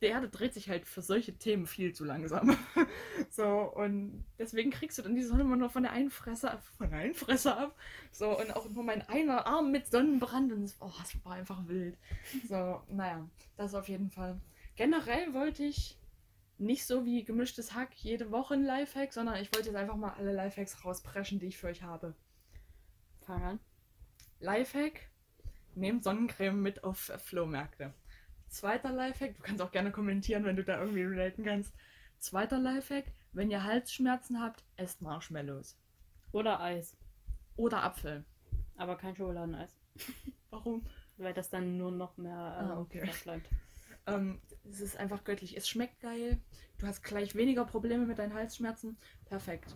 der 0.00 0.10
Erde 0.10 0.28
dreht 0.28 0.54
sich 0.54 0.68
halt 0.68 0.86
für 0.86 1.02
solche 1.02 1.36
Themen 1.36 1.66
viel 1.66 1.92
zu 1.92 2.04
langsam. 2.04 2.56
So, 3.30 3.44
und 3.46 4.24
deswegen 4.38 4.70
kriegst 4.70 4.96
du 4.96 5.02
dann 5.02 5.14
die 5.14 5.22
Sonne 5.22 5.42
immer 5.42 5.56
nur 5.56 5.68
von 5.68 5.82
der 5.82 5.92
einen 5.92 6.10
Fresse 6.10 6.50
ab, 6.50 6.62
von 6.78 6.88
der 6.88 7.00
einen 7.00 7.14
Fresse 7.14 7.56
ab. 7.56 7.76
So, 8.10 8.38
und 8.38 8.54
auch 8.54 8.68
nur 8.70 8.84
mein 8.84 9.02
einer 9.02 9.46
Arm 9.46 9.72
mit 9.72 9.86
Sonnenbrand. 9.86 10.52
Und 10.52 10.62
das, 10.62 10.76
oh, 10.80 10.92
das 10.98 11.22
war 11.24 11.32
einfach 11.32 11.66
wild. 11.66 11.98
So, 12.48 12.82
naja, 12.88 13.28
das 13.56 13.74
auf 13.74 13.88
jeden 13.88 14.10
Fall. 14.10 14.40
Generell 14.76 15.34
wollte 15.34 15.64
ich 15.64 15.98
nicht 16.58 16.86
so 16.86 17.04
wie 17.04 17.24
gemischtes 17.24 17.74
Hack 17.74 17.94
jede 17.96 18.30
Woche 18.30 18.54
ein 18.54 18.64
Lifehack, 18.64 19.12
sondern 19.12 19.36
ich 19.36 19.52
wollte 19.54 19.68
jetzt 19.68 19.76
einfach 19.76 19.96
mal 19.96 20.14
alle 20.14 20.32
Lifehacks 20.32 20.84
rauspreschen, 20.84 21.38
die 21.38 21.46
ich 21.46 21.58
für 21.58 21.68
euch 21.68 21.82
habe. 21.82 22.14
Fang 23.20 23.42
an. 23.42 23.60
Lifehack, 24.40 25.10
nehmt 25.74 26.04
Sonnencreme 26.04 26.60
mit 26.60 26.84
auf 26.84 27.12
Flohmärkte. 27.24 27.92
Zweiter 28.56 28.90
Lifehack, 28.90 29.36
du 29.36 29.42
kannst 29.42 29.60
auch 29.60 29.70
gerne 29.70 29.92
kommentieren, 29.92 30.44
wenn 30.46 30.56
du 30.56 30.64
da 30.64 30.80
irgendwie 30.80 31.02
relaten 31.02 31.44
kannst. 31.44 31.74
Zweiter 32.18 32.58
Lifehack, 32.58 33.04
wenn 33.32 33.50
ihr 33.50 33.62
Halsschmerzen 33.64 34.40
habt, 34.40 34.64
esst 34.76 35.02
Marshmallows. 35.02 35.76
Oder 36.32 36.58
Eis. 36.60 36.96
Oder 37.56 37.82
Apfel. 37.82 38.24
Aber 38.78 38.96
kein 38.96 39.14
Schokoladeneis. 39.14 39.76
Warum? 40.50 40.86
Weil 41.18 41.34
das 41.34 41.50
dann 41.50 41.76
nur 41.76 41.90
noch 41.90 42.16
mehr 42.16 42.32
äh, 42.32 42.64
Ah, 42.64 42.80
okay. 42.80 43.10
bleibt. 43.22 43.46
Ähm, 44.08 44.40
es 44.62 44.80
ist 44.80 44.96
einfach 44.96 45.24
göttlich. 45.24 45.56
Es 45.56 45.68
schmeckt 45.68 45.98
geil. 45.98 46.40
Du 46.78 46.86
hast 46.86 47.02
gleich 47.02 47.34
weniger 47.34 47.64
Probleme 47.64 48.06
mit 48.06 48.20
deinen 48.20 48.34
Halsschmerzen. 48.34 48.96
Perfekt. 49.24 49.74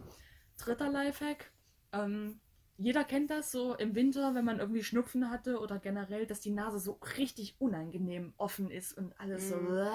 Dritter 0.57 0.89
Lifehack. 0.89 1.51
Ähm, 1.93 2.39
jeder 2.81 3.05
kennt 3.05 3.31
das 3.31 3.53
so 3.53 3.75
im 3.75 3.95
Winter, 3.95 4.35
wenn 4.35 4.45
man 4.47 4.59
irgendwie 4.59 4.83
Schnupfen 4.83 5.31
hatte 5.31 5.61
oder 5.61 5.79
generell, 5.79 6.27
dass 6.27 6.41
die 6.41 6.51
Nase 6.51 6.79
so 6.79 6.99
richtig 7.19 7.55
unangenehm 7.59 8.33
offen 8.39 8.71
ist 8.71 8.97
und 8.97 9.13
alles 9.21 9.51
so. 9.51 9.57
Mhm. 9.57 9.91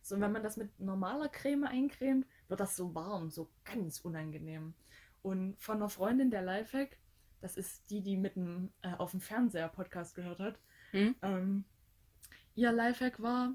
So, 0.00 0.14
und 0.14 0.22
wenn 0.22 0.32
man 0.32 0.42
das 0.42 0.56
mit 0.56 0.80
normaler 0.80 1.28
Creme 1.28 1.64
eincremt, 1.64 2.26
wird 2.48 2.60
das 2.60 2.74
so 2.74 2.94
warm, 2.94 3.28
so 3.30 3.50
ganz 3.64 4.00
unangenehm. 4.00 4.72
Und 5.22 5.58
von 5.58 5.76
einer 5.76 5.90
Freundin 5.90 6.30
der 6.30 6.40
Lifehack, 6.40 6.96
das 7.42 7.58
ist 7.58 7.90
die, 7.90 8.00
die 8.00 8.16
mit 8.16 8.36
dem, 8.36 8.70
äh, 8.80 8.94
auf 8.94 9.10
dem 9.10 9.20
Fernseher 9.20 9.68
Podcast 9.68 10.14
gehört 10.14 10.38
hat, 10.38 10.58
Hm? 10.92 11.16
ähm, 11.20 11.64
ihr 12.54 12.72
Lifehack 12.72 13.20
war, 13.20 13.52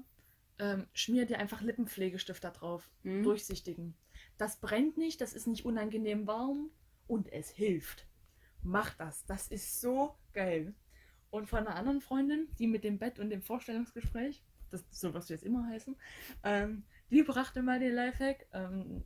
ähm, 0.60 0.86
schmier 0.92 1.26
dir 1.26 1.38
einfach 1.40 1.62
Lippenpflegestift 1.62 2.44
da 2.44 2.50
drauf. 2.50 2.88
Hm? 3.02 3.24
Durchsichtigen. 3.24 3.94
Das 4.38 4.60
brennt 4.60 4.96
nicht, 4.98 5.20
das 5.20 5.32
ist 5.32 5.48
nicht 5.48 5.64
unangenehm 5.64 6.28
warm 6.28 6.70
und 7.08 7.32
es 7.32 7.50
hilft. 7.50 8.06
Mach 8.62 8.94
das. 8.94 9.24
Das 9.26 9.48
ist 9.48 9.80
so 9.80 10.14
geil. 10.32 10.74
Und 11.30 11.48
von 11.48 11.60
einer 11.60 11.76
anderen 11.76 12.00
Freundin, 12.00 12.48
die 12.58 12.66
mit 12.66 12.84
dem 12.84 12.98
Bett 12.98 13.18
und 13.18 13.30
dem 13.30 13.42
Vorstellungsgespräch, 13.42 14.44
das 14.70 14.84
so 14.90 15.14
was 15.14 15.28
wir 15.28 15.36
jetzt 15.36 15.44
immer 15.44 15.66
heißen, 15.66 15.96
ähm, 16.44 16.84
die 17.10 17.22
brachte 17.22 17.62
mal 17.62 17.78
den 17.78 17.94
Lifehack. 17.94 18.46
Ähm, 18.52 19.04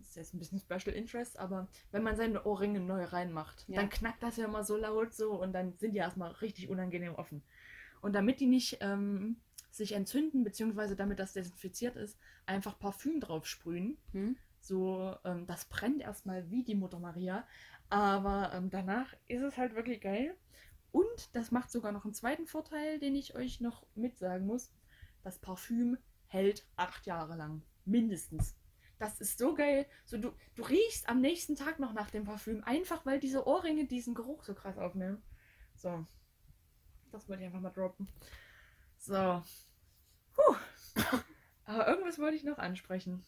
ist 0.00 0.16
jetzt 0.16 0.34
ein 0.34 0.38
bisschen 0.38 0.60
Special 0.60 0.94
Interest, 0.94 1.38
aber 1.38 1.68
wenn 1.90 2.02
man 2.02 2.16
seine 2.16 2.44
Ohrringe 2.44 2.80
neu 2.80 3.04
reinmacht, 3.04 3.64
Ja. 3.68 3.80
dann 3.80 3.88
knackt 3.90 4.22
das 4.22 4.36
ja 4.36 4.46
immer 4.46 4.64
so 4.64 4.76
laut 4.76 5.14
so 5.14 5.40
und 5.40 5.52
dann 5.52 5.76
sind 5.78 5.92
die 5.92 5.98
erstmal 5.98 6.30
richtig 6.32 6.68
unangenehm 6.68 7.14
offen. 7.14 7.42
Und 8.00 8.14
damit 8.14 8.40
die 8.40 8.46
nicht 8.46 8.78
ähm, 8.80 9.36
sich 9.70 9.92
entzünden, 9.92 10.44
beziehungsweise 10.44 10.96
damit 10.96 11.18
das 11.18 11.32
desinfiziert 11.32 11.96
ist, 11.96 12.18
einfach 12.46 12.78
Parfüm 12.78 13.20
drauf 13.20 13.46
sprühen. 13.46 13.98
Hm? 14.12 14.36
So, 14.60 15.14
ähm, 15.24 15.46
das 15.46 15.66
brennt 15.66 16.00
erstmal 16.02 16.50
wie 16.50 16.64
die 16.64 16.74
Mutter 16.74 16.98
Maria, 16.98 17.46
aber 17.88 18.52
ähm, 18.52 18.70
danach 18.70 19.14
ist 19.28 19.42
es 19.42 19.56
halt 19.56 19.74
wirklich 19.74 20.00
geil. 20.00 20.36
Und 20.92 21.34
das 21.34 21.50
macht 21.50 21.70
sogar 21.70 21.92
noch 21.92 22.04
einen 22.04 22.14
zweiten 22.14 22.46
Vorteil, 22.46 22.98
den 22.98 23.14
ich 23.14 23.34
euch 23.34 23.60
noch 23.60 23.86
mitsagen 23.94 24.46
muss. 24.46 24.72
Das 25.22 25.38
Parfüm 25.38 25.98
hält 26.26 26.66
acht 26.76 27.06
Jahre 27.06 27.36
lang. 27.36 27.62
Mindestens. 27.84 28.56
Das 28.98 29.20
ist 29.20 29.38
so 29.38 29.54
geil. 29.54 29.86
So, 30.04 30.16
du, 30.16 30.32
du 30.54 30.62
riechst 30.62 31.08
am 31.08 31.20
nächsten 31.20 31.54
Tag 31.54 31.78
noch 31.78 31.92
nach 31.92 32.10
dem 32.10 32.24
Parfüm, 32.24 32.64
einfach 32.64 33.04
weil 33.04 33.20
diese 33.20 33.46
Ohrringe 33.46 33.84
diesen 33.84 34.14
Geruch 34.14 34.42
so 34.44 34.54
krass 34.54 34.78
aufnehmen. 34.78 35.22
So. 35.74 36.06
Das 37.12 37.28
wollte 37.28 37.42
ich 37.42 37.46
einfach 37.46 37.60
mal 37.60 37.70
droppen. 37.70 38.08
So. 38.96 39.42
Puh. 40.32 40.56
Aber 41.64 41.88
irgendwas 41.88 42.18
wollte 42.18 42.36
ich 42.36 42.44
noch 42.44 42.58
ansprechen. 42.58 43.24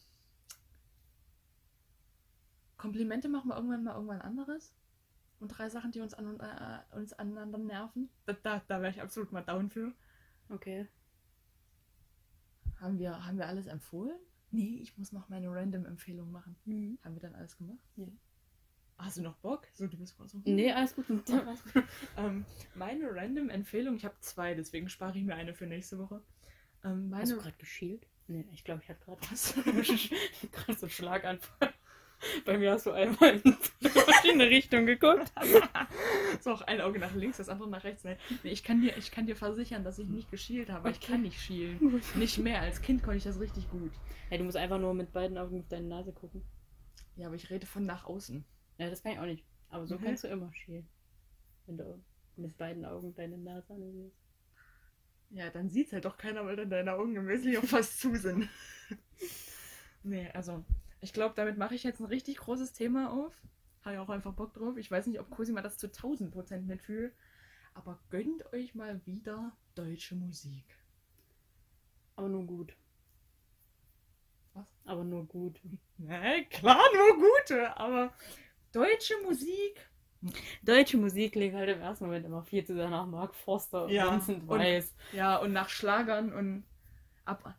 Komplimente 2.78 3.28
machen 3.28 3.48
wir 3.48 3.56
irgendwann 3.56 3.84
mal 3.84 3.94
irgendwann 3.94 4.22
anderes. 4.22 4.72
Und 5.40 5.48
drei 5.48 5.68
Sachen, 5.68 5.92
die 5.92 6.00
uns, 6.00 6.14
an, 6.14 6.40
äh, 6.40 6.96
uns 6.96 7.12
aneinander 7.12 7.58
nerven. 7.58 8.08
Da, 8.24 8.32
da, 8.32 8.62
da 8.66 8.80
wäre 8.80 8.90
ich 8.90 9.02
absolut 9.02 9.30
mal 9.30 9.42
down 9.42 9.68
für. 9.68 9.92
Okay. 10.48 10.88
Haben 12.80 12.98
wir, 12.98 13.26
haben 13.26 13.38
wir 13.38 13.46
alles 13.46 13.66
empfohlen? 13.66 14.18
Nee, 14.50 14.78
ich 14.80 14.96
muss 14.96 15.12
noch 15.12 15.28
meine 15.28 15.50
Random-Empfehlung 15.50 16.30
machen. 16.30 16.56
Mhm. 16.64 16.98
Haben 17.04 17.14
wir 17.14 17.20
dann 17.20 17.34
alles 17.34 17.56
gemacht? 17.56 17.84
Ja. 17.96 18.06
Hast 18.96 19.18
du 19.18 19.22
noch 19.22 19.36
Bock? 19.36 19.68
So, 19.74 19.86
du 19.86 19.96
bist 19.96 20.16
so. 20.26 20.40
Nee, 20.44 20.72
alles 20.72 20.94
gut. 20.94 21.06
Alles 21.08 21.62
gut. 21.72 21.84
Ähm, 22.16 22.44
meine 22.74 23.14
Random-Empfehlung, 23.14 23.96
ich 23.96 24.04
habe 24.04 24.16
zwei, 24.20 24.54
deswegen 24.54 24.88
spare 24.88 25.16
ich 25.16 25.24
mir 25.24 25.36
eine 25.36 25.54
für 25.54 25.66
nächste 25.66 25.98
Woche. 25.98 26.22
Ähm, 26.82 27.14
Hast 27.14 27.30
du 27.30 27.36
meine 27.36 27.42
gerade 27.42 27.58
geschielt? 27.58 28.06
Nee, 28.26 28.44
ich 28.52 28.64
glaube, 28.64 28.82
ich 28.82 28.88
hatte 28.88 29.04
gerade 29.04 29.20
Was? 29.30 29.54
gerade 30.52 30.78
so 30.78 30.86
einen 30.86 30.90
Schlaganfall. 30.90 31.74
Bei 32.44 32.58
mir 32.58 32.72
hast 32.72 32.86
du 32.86 32.92
einmal 32.92 33.40
in 33.44 33.52
verschiedene 33.80 34.48
Richtungen 34.48 34.86
geguckt. 34.86 35.32
so 36.40 36.52
auch 36.52 36.62
ein 36.62 36.80
Auge 36.80 36.98
nach 36.98 37.14
links, 37.14 37.36
das 37.36 37.48
andere 37.48 37.68
nach 37.68 37.84
rechts. 37.84 38.04
Nee, 38.04 38.16
ich, 38.42 38.64
kann 38.64 38.80
dir, 38.80 38.96
ich 38.96 39.10
kann 39.10 39.26
dir 39.26 39.36
versichern, 39.36 39.84
dass 39.84 39.98
ich 39.98 40.08
nicht 40.08 40.30
geschielt 40.30 40.70
habe. 40.70 40.84
weil 40.84 40.92
Ich 40.92 40.98
Okay. 40.98 41.12
kann 41.12 41.22
nicht 41.22 41.40
schielen. 41.40 42.02
Nicht 42.16 42.38
mehr. 42.38 42.60
Als 42.60 42.82
Kind 42.82 43.02
konnte 43.02 43.18
ich 43.18 43.24
das 43.24 43.38
richtig 43.40 43.70
gut. 43.70 43.92
Hey, 44.28 44.38
du 44.38 44.44
musst 44.44 44.56
einfach 44.56 44.78
nur 44.78 44.94
mit 44.94 45.12
beiden 45.12 45.38
Augen 45.38 45.60
auf 45.60 45.68
deine 45.68 45.86
Nase 45.86 46.12
gucken. 46.12 46.42
Ja, 47.16 47.26
aber 47.28 47.36
ich 47.36 47.50
rede 47.50 47.66
von 47.66 47.84
nach 47.86 48.04
außen. 48.04 48.44
Ja, 48.78 48.90
das 48.90 49.02
kann 49.02 49.12
ich 49.12 49.18
auch 49.18 49.24
nicht. 49.26 49.44
Aber 49.70 49.86
so 49.86 49.96
Mhm. 49.96 50.02
kannst 50.04 50.24
du 50.24 50.28
immer 50.28 50.52
schielen. 50.54 50.88
Wenn 51.66 51.76
du 51.78 52.02
mit 52.36 52.56
beiden 52.56 52.84
Augen 52.84 53.14
deine 53.14 53.38
Nase 53.38 53.72
ansiehst. 53.74 54.16
Ja, 55.30 55.50
dann 55.50 55.68
sieht's 55.68 55.92
halt 55.92 56.04
doch 56.04 56.16
keiner, 56.16 56.44
weil 56.46 56.56
dann 56.56 56.70
deine 56.70 56.94
Augen 56.94 57.14
im 57.16 57.26
Wesentlichen 57.28 57.62
auch 57.62 57.68
fast 57.68 58.00
zu 58.00 58.16
sind. 58.16 58.48
nee, 60.02 60.28
also, 60.32 60.64
ich 61.00 61.12
glaube, 61.12 61.34
damit 61.36 61.58
mache 61.58 61.74
ich 61.74 61.84
jetzt 61.84 62.00
ein 62.00 62.06
richtig 62.06 62.38
großes 62.38 62.72
Thema 62.72 63.12
auf. 63.12 63.34
Habe 63.84 63.94
ich 63.94 64.00
auch 64.00 64.08
einfach 64.08 64.32
Bock 64.32 64.52
drauf. 64.54 64.76
Ich 64.76 64.90
weiß 64.90 65.06
nicht, 65.06 65.20
ob 65.20 65.30
Cosima 65.30 65.62
das 65.62 65.78
zu 65.78 65.86
1000 65.86 66.30
Prozent 66.32 66.66
mitfühlt. 66.66 67.14
Aber 67.74 67.98
gönnt 68.10 68.52
euch 68.52 68.74
mal 68.74 69.00
wieder 69.06 69.52
deutsche 69.74 70.16
Musik. 70.16 70.64
Aber 72.16 72.28
nur 72.28 72.44
gut. 72.44 72.74
Was? 74.54 74.66
Aber 74.84 75.04
nur 75.04 75.24
gut. 75.26 75.60
Ne, 76.00 76.46
klar, 76.48 76.80
nur 76.94 77.28
gute, 77.28 77.76
aber 77.76 78.12
deutsche 78.70 79.14
Musik. 79.24 79.90
Deutsche 80.62 80.96
Musik 80.96 81.32
klingt 81.32 81.56
halt 81.56 81.68
im 81.70 81.80
ersten 81.80 82.04
Moment 82.04 82.24
immer 82.24 82.44
viel 82.44 82.64
zu 82.64 82.74
sehr 82.76 82.88
nach 82.88 83.04
Mark 83.04 83.34
Forster 83.34 83.86
und 83.86 83.90
Ja, 83.90 84.12
Vincent 84.12 84.42
und- 84.42 84.48
Weiss. 84.48 84.94
Ja, 85.12 85.38
und 85.38 85.52
nach 85.52 85.68
Schlagern 85.70 86.32
und 86.32 86.62
ab, 87.24 87.52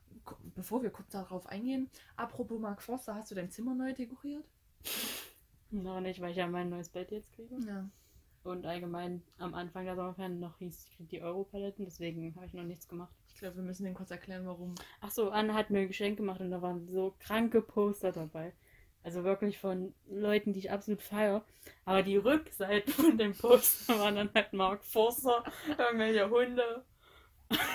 bevor 0.55 0.83
wir 0.83 0.89
kurz 0.89 1.11
darauf 1.11 1.47
eingehen, 1.47 1.89
apropos 2.15 2.59
Mark 2.59 2.81
Forster, 2.81 3.15
hast 3.15 3.31
du 3.31 3.35
dein 3.35 3.49
Zimmer 3.49 3.75
neu 3.75 3.93
dekoriert? 3.93 4.45
Noch 5.71 6.01
nicht, 6.01 6.19
weil 6.19 6.31
ich 6.31 6.37
ja 6.37 6.47
mein 6.47 6.69
neues 6.69 6.89
Bett 6.89 7.11
jetzt 7.11 7.31
kriege. 7.33 7.55
Ja. 7.67 7.89
Und 8.43 8.65
allgemein 8.65 9.21
am 9.37 9.53
Anfang 9.53 9.85
der 9.85 9.95
Sommerferien 9.95 10.39
noch 10.39 10.57
hieß 10.57 10.85
ich 10.85 10.95
krieg 10.95 11.09
die 11.09 11.21
Europaletten, 11.21 11.85
deswegen 11.85 12.33
habe 12.35 12.45
ich 12.45 12.53
noch 12.53 12.63
nichts 12.63 12.87
gemacht. 12.87 13.13
Ich 13.27 13.35
glaube, 13.35 13.57
wir 13.57 13.63
müssen 13.63 13.83
den 13.83 13.93
kurz 13.93 14.11
erklären, 14.11 14.45
warum. 14.45 14.75
Ach 15.01 15.11
so, 15.11 15.29
Anne 15.29 15.53
hat 15.53 15.69
mir 15.69 15.79
ein 15.79 15.87
Geschenk 15.87 16.17
gemacht 16.17 16.41
und 16.41 16.51
da 16.51 16.61
waren 16.61 16.87
so 16.87 17.15
kranke 17.19 17.61
Poster 17.61 18.11
dabei. 18.11 18.53
Also 19.03 19.23
wirklich 19.23 19.57
von 19.57 19.93
Leuten, 20.09 20.53
die 20.53 20.59
ich 20.59 20.71
absolut 20.71 21.01
feiere. 21.01 21.45
Aber 21.85 22.03
die 22.03 22.17
Rückseiten 22.17 22.91
von 22.91 23.17
dem 23.17 23.33
Poster 23.33 23.97
waren 23.99 24.15
dann 24.15 24.29
halt 24.33 24.53
Mark 24.53 24.83
Forster, 24.83 25.43
irgendwelche 25.77 26.29
Hunde 26.29 26.83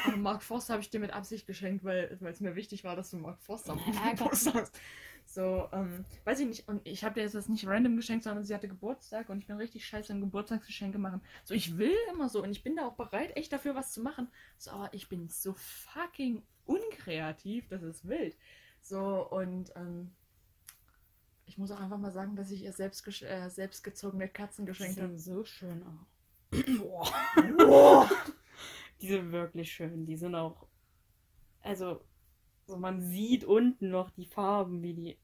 Aber 0.06 0.16
Mark 0.16 0.42
Forster 0.42 0.74
habe 0.74 0.82
ich 0.82 0.90
dir 0.90 1.01
mit 1.01 1.12
Absicht 1.12 1.46
geschenkt, 1.46 1.84
weil 1.84 2.18
es 2.20 2.40
mir 2.40 2.55
wichtig 2.55 2.84
war, 2.84 2.96
dass 2.96 3.10
du 3.10 3.16
Mark 3.16 3.40
Forster 3.42 3.76
Geburtstag 4.16 4.55
hast. 4.55 4.80
So, 5.26 5.68
ähm, 5.72 6.05
weiß 6.24 6.40
ich 6.40 6.46
nicht. 6.46 6.68
Und 6.68 6.86
ich 6.86 7.02
habe 7.02 7.14
dir 7.14 7.22
jetzt 7.22 7.34
das 7.34 7.48
nicht 7.48 7.66
random 7.66 7.96
geschenkt, 7.96 8.24
sondern 8.24 8.44
sie 8.44 8.55
hatte 8.55 8.68
Geburtstag 8.68 9.30
und 9.30 9.38
ich 9.38 9.46
bin 9.46 9.56
richtig 9.56 9.86
scheiße 9.86 10.12
im 10.12 10.20
Geburtstagsgeschenke 10.20 10.98
machen. 10.98 11.22
So, 11.44 11.55
ich 11.55 11.78
will 11.78 11.94
immer 12.12 12.28
so 12.28 12.42
und 12.42 12.51
ich 12.51 12.62
bin 12.62 12.76
da 12.76 12.86
auch 12.86 12.94
bereit, 12.94 13.36
echt 13.36 13.52
dafür 13.52 13.74
was 13.74 13.92
zu 13.92 14.01
machen. 14.01 14.28
So, 14.59 14.70
aber 14.70 14.92
ich 14.92 15.09
bin 15.09 15.28
so 15.28 15.55
fucking 15.55 16.42
unkreativ, 16.66 17.66
das 17.68 17.82
ist 17.82 18.06
wild. 18.06 18.36
So, 18.80 19.28
und 19.28 19.72
ähm, 19.76 20.12
ich 21.46 21.59
muss 21.59 21.70
auch 21.70 21.80
einfach 21.80 21.98
mal 21.98 22.12
sagen, 22.12 22.36
dass 22.36 22.51
ich 22.51 22.62
ihr 22.62 22.72
selbst, 22.72 23.06
äh, 23.22 23.48
selbstgezogene 23.48 24.28
Katzen 24.28 24.66
geschenkt 24.66 25.01
habe. 25.01 25.18
so 25.18 25.44
schön 25.44 25.82
auch. 25.82 26.06
Boah. 26.78 28.10
Die 29.05 29.09
sind 29.10 29.32
wirklich 29.32 29.70
schön. 29.70 30.06
Die 30.06 30.16
sind 30.16 30.35
auch. 30.35 30.66
Also, 31.60 32.01
so 32.66 32.78
man 32.78 33.02
sieht 33.02 33.44
unten 33.44 33.90
noch 33.90 34.09
die 34.09 34.24
Farben, 34.24 34.81
wie 34.82 34.94
die. 34.94 35.18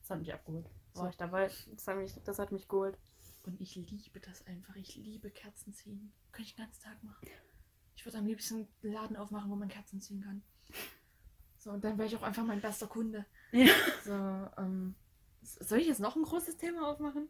Das 0.00 0.10
hat 0.10 0.18
mich 0.18 0.34
abgeholt. 0.34 0.64
War 0.94 1.04
So. 1.04 1.08
ich 1.08 1.16
dabei? 1.16 1.48
Das 1.70 1.86
hat 1.86 1.96
mich, 1.96 2.12
das 2.24 2.40
hat 2.40 2.50
mich 2.50 2.66
geholt. 2.66 2.98
Und 3.44 3.60
ich 3.60 3.76
liebe 3.76 4.18
das 4.18 4.44
einfach. 4.48 4.74
Ich 4.74 4.96
liebe 4.96 5.30
Kerzen 5.30 5.72
ziehen. 5.72 6.12
Könnte 6.32 6.48
ich 6.48 6.56
den 6.56 6.64
ganzen 6.64 6.82
Tag 6.82 7.00
machen. 7.04 7.28
Ich 7.94 8.04
würde 8.04 8.18
am 8.18 8.26
liebsten 8.26 8.66
einen 8.82 8.92
Laden 8.92 9.16
aufmachen, 9.16 9.48
wo 9.48 9.54
man 9.54 9.68
Kerzen 9.68 10.00
ziehen 10.00 10.20
kann. 10.22 10.42
So, 11.58 11.70
und 11.70 11.84
dann 11.84 11.98
wäre 11.98 12.08
ich 12.08 12.16
auch 12.16 12.22
einfach 12.22 12.44
mein 12.44 12.60
bester 12.60 12.88
Kunde. 12.88 13.26
Ja. 13.52 13.72
So, 14.04 14.60
ähm, 14.60 14.96
soll 15.42 15.78
ich 15.78 15.86
jetzt 15.86 16.00
noch 16.00 16.16
ein 16.16 16.24
großes 16.24 16.56
Thema 16.56 16.90
aufmachen? 16.90 17.28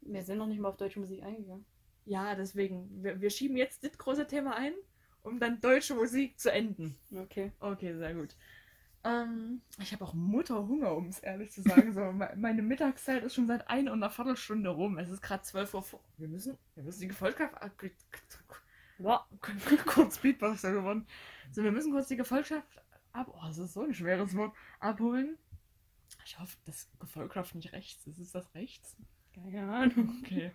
Wir 0.00 0.22
sind 0.22 0.38
noch 0.38 0.46
nicht 0.46 0.60
mal 0.60 0.70
auf 0.70 0.78
deutsche 0.78 0.98
Musik 1.00 1.22
eingegangen. 1.22 1.66
Ja, 2.06 2.34
deswegen. 2.34 3.02
Wir, 3.02 3.20
wir 3.20 3.30
schieben 3.30 3.56
jetzt 3.56 3.84
das 3.84 3.98
große 3.98 4.26
Thema 4.26 4.56
ein, 4.56 4.72
um 5.22 5.38
dann 5.38 5.60
deutsche 5.60 5.94
Musik 5.94 6.38
zu 6.40 6.50
enden. 6.50 6.96
Okay. 7.14 7.52
Okay, 7.60 7.94
sehr 7.96 8.14
gut. 8.14 8.34
Ähm, 9.04 9.60
ich 9.80 9.92
habe 9.92 10.04
auch 10.04 10.14
Mutterhunger, 10.14 10.94
um 10.96 11.08
es 11.08 11.18
ehrlich 11.20 11.50
zu 11.52 11.62
sagen. 11.62 11.92
So, 11.92 12.12
me- 12.12 12.32
meine 12.36 12.62
Mittagszeit 12.62 13.22
ist 13.22 13.34
schon 13.34 13.46
seit 13.46 13.68
einer 13.68 13.92
und 13.92 14.02
einer 14.02 14.10
Viertelstunde 14.10 14.70
rum. 14.70 14.98
Es 14.98 15.10
ist 15.10 15.20
gerade 15.22 15.42
12 15.42 15.74
Uhr 15.74 15.82
vor. 15.82 16.00
Wir 16.16 16.26
müssen, 16.28 16.56
wir 16.74 16.82
müssen 16.84 17.00
die 17.02 17.08
Gefolgschaft. 17.08 17.54
ab- 17.60 17.70
Ja. 18.98 19.26
kurz 19.86 20.18
Beatboxer 20.18 20.72
geworden. 20.72 21.06
So, 21.52 21.62
wir 21.62 21.70
müssen 21.72 21.92
kurz 21.92 22.08
die 22.08 22.16
Gefolgschaft 22.16 22.66
ab. 23.12 23.28
Oh, 23.32 23.46
das 23.46 23.58
ist 23.58 23.74
so 23.74 23.82
ein 23.82 23.94
schweres 23.94 24.34
Wort. 24.36 24.54
Abholen. 24.80 25.36
Ich 26.24 26.38
hoffe, 26.38 26.56
das 26.64 26.88
Gefolgschaft 26.98 27.54
nicht 27.54 27.72
rechts 27.72 28.06
ist. 28.06 28.18
Ist 28.18 28.34
das 28.34 28.52
rechts? 28.54 28.96
Keine 29.34 29.72
Ahnung. 29.72 30.20
Okay. 30.24 30.50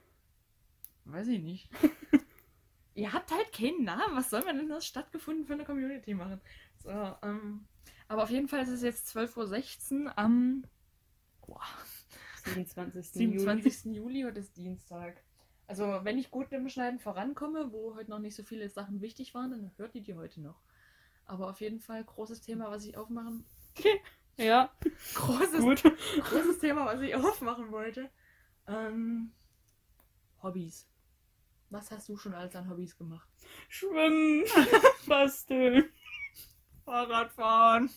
Weiß 1.12 1.28
ich 1.28 1.42
nicht. 1.42 1.70
Ihr 2.96 3.12
habt 3.14 3.32
halt 3.32 3.52
keinen 3.54 3.84
Namen. 3.84 4.16
Was 4.16 4.30
soll 4.30 4.44
man 4.44 4.58
denn 4.58 4.70
das 4.70 4.86
stattgefunden 4.86 5.46
für 5.46 5.54
eine 5.54 5.66
Community 5.66 6.14
machen? 6.14 6.42
So, 6.80 6.90
ähm, 6.90 7.66
aber 8.08 8.24
auf 8.24 8.30
jeden 8.30 8.48
Fall 8.48 8.62
ist 8.62 8.70
es 8.70 8.82
jetzt 8.82 9.16
12.16 9.16 10.06
Uhr 10.06 10.18
am 10.18 10.64
boah, 11.46 11.62
27. 12.46 13.12
27. 13.12 13.96
Juli. 13.96 14.24
heute 14.24 14.40
ist 14.40 14.56
Dienstag. 14.58 15.24
Also, 15.68 16.02
wenn 16.04 16.18
ich 16.18 16.32
gut 16.32 16.52
im 16.52 16.68
Schneiden 16.68 17.00
vorankomme, 17.00 17.72
wo 17.72 17.96
heute 17.96 18.10
noch 18.10 18.20
nicht 18.20 18.36
so 18.36 18.44
viele 18.44 18.68
Sachen 18.68 19.02
wichtig 19.02 19.34
waren, 19.34 19.52
dann 19.52 19.72
hört 19.78 19.96
ihr 19.96 20.02
die 20.02 20.16
heute 20.16 20.42
noch. 20.42 20.60
Aber 21.26 21.50
auf 21.50 21.62
jeden 21.62 21.80
Fall 21.80 22.04
großes 22.04 22.42
Thema, 22.42 22.70
was 22.70 22.86
ich 22.86 22.98
aufmachen. 22.98 23.46
Ja, 24.38 24.72
Großes 25.14 25.60
gut. 25.60 25.84
großes 26.30 26.60
Thema, 26.60 26.86
was 26.86 27.02
ich 27.02 27.14
aufmachen 27.14 27.70
wollte. 27.72 28.10
Ähm, 28.66 29.34
Hobbys. 30.42 30.91
Was 31.72 31.90
hast 31.92 32.08
du 32.10 32.18
schon 32.18 32.34
alles 32.34 32.56
an 32.56 32.70
Hobbys 32.70 32.96
gemacht? 32.98 33.28
Schwimmen, 33.70 34.44
basteln. 35.08 35.86
Fahrradfahren. 36.86 37.90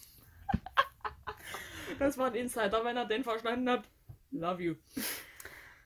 Das 1.98 2.16
war 2.18 2.28
ein 2.28 2.34
Insider, 2.34 2.84
wenn 2.84 2.96
er 2.96 3.04
den 3.06 3.24
verstanden 3.24 3.68
hat. 3.68 3.84
Love 4.30 4.62
you. 4.62 4.74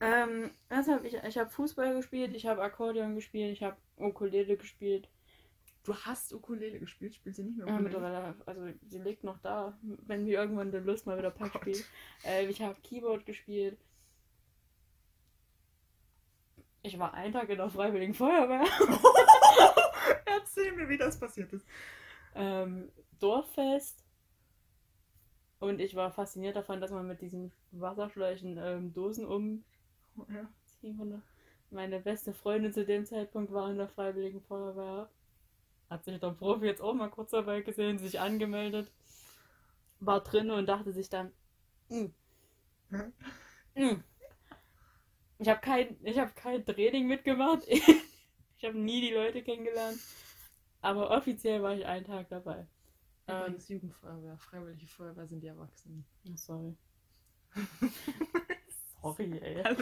Ähm, 0.01 0.51
was 0.69 0.87
hab 0.87 1.03
ich? 1.03 1.15
Ich 1.15 1.37
habe 1.37 1.49
Fußball 1.49 1.95
gespielt, 1.95 2.33
ich 2.35 2.45
habe 2.45 2.61
Akkordeon 2.61 3.15
gespielt, 3.15 3.51
ich 3.51 3.63
habe 3.63 3.77
Ukulele 3.97 4.55
gespielt. 4.55 5.09
Du 5.83 5.95
hast 5.95 6.33
Ukulele 6.33 6.79
gespielt, 6.79 7.15
spielst 7.15 7.39
du 7.39 7.43
nicht 7.43 7.57
mehr 7.57 7.67
Ja, 7.67 7.73
Ukulele? 7.73 7.89
mittlerweile, 7.99 8.35
also 8.45 8.67
sie 8.87 8.99
liegt 8.99 9.23
noch 9.23 9.39
da, 9.39 9.77
wenn 9.81 10.25
wir 10.25 10.39
irgendwann 10.39 10.71
die 10.71 10.77
Lust 10.77 11.05
mal 11.05 11.17
wieder 11.17 11.31
Pack 11.31 11.53
Gott. 11.53 11.61
spielen. 11.63 11.83
Äh, 12.23 12.45
ich 12.47 12.61
habe 12.61 12.79
Keyboard 12.81 13.25
gespielt. 13.25 13.77
Ich 16.81 16.97
war 16.97 17.13
einen 17.13 17.33
Tag 17.33 17.49
in 17.49 17.57
der 17.57 17.69
Freiwilligen 17.69 18.13
Feuerwehr. 18.13 18.63
Erzähl 20.25 20.71
mir, 20.73 20.87
wie 20.89 20.97
das 20.97 21.19
passiert 21.19 21.51
ist. 21.53 21.65
ähm, 22.35 22.89
Dorffest. 23.19 24.03
Und 25.59 25.81
ich 25.81 25.93
war 25.95 26.09
fasziniert 26.11 26.55
davon, 26.55 26.79
dass 26.79 26.91
man 26.91 27.05
mit 27.05 27.19
diesen 27.21 27.51
Wasserschläuchen 27.71 28.57
ähm, 28.57 28.93
Dosen 28.93 29.25
umziehen 29.25 29.65
Ja. 30.29 30.93
konnte. 30.97 31.21
Meine 31.69 31.99
beste 31.99 32.33
Freundin 32.33 32.71
zu 32.73 32.85
dem 32.85 33.05
Zeitpunkt 33.05 33.51
war 33.51 33.69
in 33.69 33.77
der 33.77 33.89
Freiwilligen 33.89 34.41
Feuerwehr. 34.41 35.09
Hat 35.89 36.05
sich 36.05 36.19
der 36.19 36.29
Profi 36.31 36.65
jetzt 36.65 36.81
auch 36.81 36.93
mal 36.93 37.09
kurz 37.09 37.31
dabei 37.31 37.61
gesehen, 37.61 37.97
sich 37.97 38.19
angemeldet. 38.19 38.89
War 39.99 40.21
drin 40.21 40.49
und 40.49 40.65
dachte 40.67 40.93
sich 40.93 41.09
dann, 41.09 41.31
"Mm, 41.89 42.05
mm." 43.75 44.03
Ich 45.39 45.49
habe 45.49 45.59
kein, 45.61 45.97
ich 46.03 46.19
hab 46.19 46.35
kein 46.35 46.65
Training 46.65 47.07
mitgemacht. 47.07 47.63
ich 47.67 48.63
habe 48.63 48.77
nie 48.77 49.01
die 49.01 49.13
Leute 49.13 49.41
kennengelernt. 49.41 49.99
Aber 50.81 51.11
offiziell 51.11 51.61
war 51.61 51.75
ich 51.75 51.85
einen 51.85 52.05
Tag 52.05 52.29
dabei. 52.29 52.67
Ähm, 53.27 53.41
Übrigens 53.41 53.69
Jugendfeuerwehr, 53.69 54.37
Freiwillige 54.37 54.87
Feuerwehr 54.87 55.27
sind 55.27 55.41
die 55.41 55.47
Erwachsenen. 55.47 56.05
oh, 56.27 56.35
sorry. 56.35 56.77
sorry, 59.01 59.39
ey. 59.39 59.63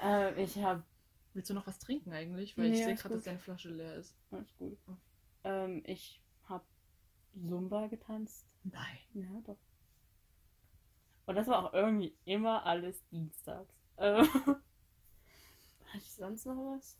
Ähm, 0.00 0.38
ich 0.38 0.56
habe 0.58 0.84
Willst 1.38 1.50
du 1.50 1.54
noch 1.54 1.66
was 1.68 1.78
trinken 1.78 2.12
eigentlich? 2.12 2.56
Weil 2.58 2.66
ich 2.66 2.70
Nee, 2.72 2.84
sehe 2.84 2.94
ist 2.94 3.02
gerade, 3.02 3.14
dass 3.14 3.24
deine 3.24 3.38
Flasche 3.38 3.68
leer 3.68 3.94
ist. 3.94 4.16
Alles 4.32 4.56
gut. 4.56 4.76
Ähm, 5.44 5.82
ich 5.86 6.20
habe 6.44 6.64
Zumba 7.32 7.86
getanzt. 7.86 8.44
Nein. 8.64 8.98
Ja, 9.14 9.28
doch. 9.46 9.58
Und 11.26 11.36
das 11.36 11.46
war 11.46 11.64
auch 11.64 11.74
irgendwie 11.74 12.16
immer 12.24 12.66
alles 12.66 13.06
dienstags. 13.10 13.72
Ähm, 13.98 14.28
hatte 15.86 15.98
ich 15.98 16.12
sonst 16.12 16.46
noch 16.46 16.56
was? 16.56 16.98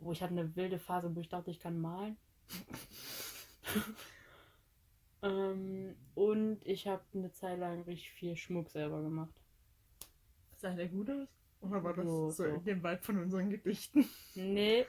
Oh, 0.00 0.12
ich 0.12 0.22
hatte 0.22 0.32
eine 0.32 0.54
wilde 0.56 0.78
Phase, 0.78 1.14
wo 1.14 1.20
ich 1.20 1.28
dachte, 1.28 1.50
ich 1.50 1.60
kann 1.60 1.80
malen. 1.80 2.16
ähm, 5.22 5.96
und 6.14 6.66
ich 6.66 6.86
habe 6.86 7.02
eine 7.14 7.32
Zeit 7.32 7.58
lang 7.58 7.82
richtig 7.82 8.10
viel 8.12 8.36
Schmuck 8.36 8.70
selber 8.70 9.02
gemacht. 9.02 9.34
Sah 10.56 10.74
der 10.74 10.88
gut 10.88 11.10
aus? 11.10 11.28
Oder 11.60 11.84
war 11.84 11.94
das 11.94 12.04
So, 12.04 12.30
so, 12.30 12.44
so. 12.44 12.44
in 12.44 12.64
dem 12.64 12.82
Wald 12.82 13.04
von 13.04 13.18
unseren 13.18 13.50
Gedichten? 13.50 14.08
Nee. 14.34 14.86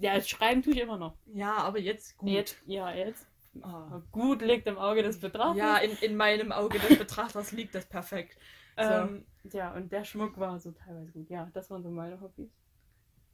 Ja, 0.00 0.20
schreiben 0.20 0.62
tue 0.62 0.74
ich 0.74 0.80
immer 0.80 0.98
noch. 0.98 1.16
Ja, 1.26 1.56
aber 1.56 1.78
jetzt 1.78 2.16
gut. 2.16 2.28
Jetzt, 2.28 2.56
ja, 2.66 2.92
jetzt. 2.92 3.26
Ah. 3.60 4.00
Gut 4.12 4.42
liegt 4.42 4.66
im 4.66 4.78
Auge 4.78 5.02
des 5.02 5.20
Betrachters. 5.20 5.56
Ja, 5.56 5.76
in, 5.78 5.96
in 5.98 6.16
meinem 6.16 6.52
Auge 6.52 6.78
des 6.78 6.98
Betrachters 6.98 7.52
liegt 7.52 7.74
das 7.74 7.86
perfekt. 7.86 8.36
Ähm, 8.76 9.26
ja, 9.52 9.74
und 9.74 9.92
der 9.92 10.04
Schmuck 10.04 10.38
war 10.38 10.58
so 10.58 10.72
teilweise 10.72 11.12
gut. 11.12 11.28
Ja, 11.30 11.48
das 11.52 11.70
waren 11.70 11.82
so 11.82 11.90
meine 11.90 12.20
Hobbys. 12.20 12.50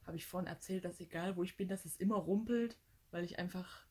Habe 0.07 0.17
ich 0.17 0.27
vorhin 0.27 0.49
erzählt, 0.49 0.85
dass 0.85 1.01
egal 1.01 1.37
wo 1.37 1.43
ich 1.43 1.57
bin, 1.57 1.69
dass 1.69 1.85
es 1.85 1.97
immer 1.97 2.17
rumpelt, 2.17 2.79
weil 3.11 3.25
ich 3.25 3.39
einfach 3.39 3.87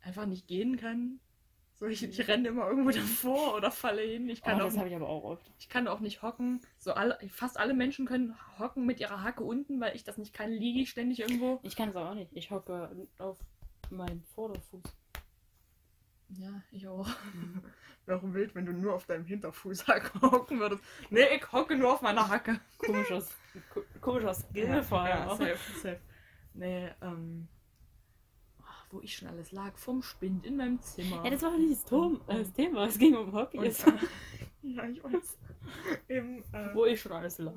einfach 0.00 0.26
nicht 0.26 0.48
gehen 0.48 0.76
kann. 0.76 1.20
So, 1.74 1.86
ich, 1.86 2.02
ich 2.02 2.28
renne 2.28 2.48
immer 2.48 2.68
irgendwo 2.68 2.90
davor 2.90 3.56
oder 3.56 3.70
falle 3.70 4.02
hin. 4.02 4.28
Ich 4.28 4.42
kann, 4.42 4.60
oh, 4.60 4.64
auch, 4.64 4.66
das 4.66 4.78
habe 4.78 4.88
ich 4.88 4.94
aber 4.94 5.08
auch 5.08 5.24
oft. 5.24 5.50
ich 5.58 5.68
kann 5.68 5.88
auch 5.88 6.00
nicht 6.00 6.22
hocken. 6.22 6.60
So 6.78 6.92
alle, 6.92 7.18
fast 7.28 7.58
alle 7.58 7.74
Menschen 7.74 8.06
können 8.06 8.36
hocken 8.58 8.86
mit 8.86 9.00
ihrer 9.00 9.22
Hacke 9.22 9.42
unten, 9.42 9.80
weil 9.80 9.96
ich 9.96 10.04
das 10.04 10.18
nicht 10.18 10.32
kann, 10.32 10.50
liege 10.50 10.80
ich 10.80 10.90
ständig 10.90 11.20
irgendwo. 11.20 11.60
Ich 11.62 11.74
kann 11.74 11.88
es 11.88 11.96
auch 11.96 12.14
nicht. 12.14 12.30
Ich 12.34 12.50
hocke 12.50 13.08
auf 13.18 13.38
meinen 13.90 14.22
Vorderfuß. 14.34 14.82
Ja, 16.38 16.62
ich 16.70 16.86
auch. 16.88 17.08
Wäre 18.06 18.18
auch 18.18 18.22
wild, 18.24 18.54
wenn 18.54 18.66
du 18.66 18.72
nur 18.72 18.94
auf 18.94 19.06
deinem 19.06 19.24
Hinterfuß 19.24 19.86
hocken 20.22 20.58
würdest. 20.58 20.82
Nee, 21.10 21.36
ich 21.36 21.52
hocke 21.52 21.76
nur 21.76 21.92
auf 21.92 22.02
meiner 22.02 22.28
Hacke. 22.28 22.58
Komisches, 22.78 23.30
ko- 23.72 23.82
komischer 24.00 24.34
Skill 24.34 24.82
vor 24.82 25.00
allem. 25.02 25.28
Ja, 25.28 25.36
safe, 25.36 25.58
safe. 25.80 26.00
Nee, 26.54 26.90
ähm. 27.00 27.46
ach, 28.64 28.86
Wo 28.90 29.00
ich 29.02 29.16
schon 29.16 29.28
alles 29.28 29.52
lag, 29.52 29.76
vom 29.78 30.02
Spind 30.02 30.44
in 30.46 30.56
meinem 30.56 30.80
Zimmer. 30.80 31.22
Ja, 31.24 31.30
das 31.30 31.42
war 31.42 31.50
doch 31.52 31.58
nicht 31.58 31.72
das, 31.72 31.84
Tom, 31.84 32.20
äh, 32.26 32.38
das 32.38 32.52
Thema. 32.52 32.86
Es 32.86 32.98
ging 32.98 33.14
um 33.14 33.32
Hobbys. 33.32 33.84
Und, 33.84 34.00
ja, 34.62 34.84
ich 34.88 35.02
weiß. 35.04 35.38
Im, 36.08 36.42
äh, 36.52 36.74
Wo 36.74 36.86
ich 36.86 37.00
schon 37.00 37.12
alles 37.12 37.38
lag. 37.38 37.54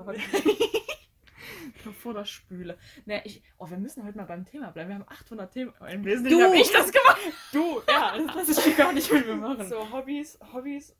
Bevor 1.83 2.13
das 2.13 2.29
Spüle. 2.29 2.77
Nee, 3.05 3.21
ich. 3.25 3.41
Oh, 3.57 3.69
wir 3.69 3.77
müssen 3.77 4.03
heute 4.03 4.17
mal 4.17 4.25
beim 4.25 4.45
Thema 4.45 4.71
bleiben. 4.71 4.89
Wir 4.89 4.95
haben 4.95 5.07
800 5.07 5.51
Themen. 5.51 5.73
Im 5.89 6.05
Wesentlichen 6.05 6.39
Du! 6.39 6.45
habe 6.45 6.57
ich 6.57 6.71
das 6.71 6.91
gemacht. 6.91 7.19
Du, 7.51 7.81
ja, 7.87 8.17
das 8.17 8.35
lasse 8.35 8.51
ich 8.51 8.57
dir 8.65 8.75
gar 8.75 8.93
nicht 8.93 9.11
mit 9.11 9.25
mir 9.25 9.35
machen. 9.35 9.67
So, 9.67 9.91
Hobbys, 9.91 10.39
Hobbys. 10.53 10.95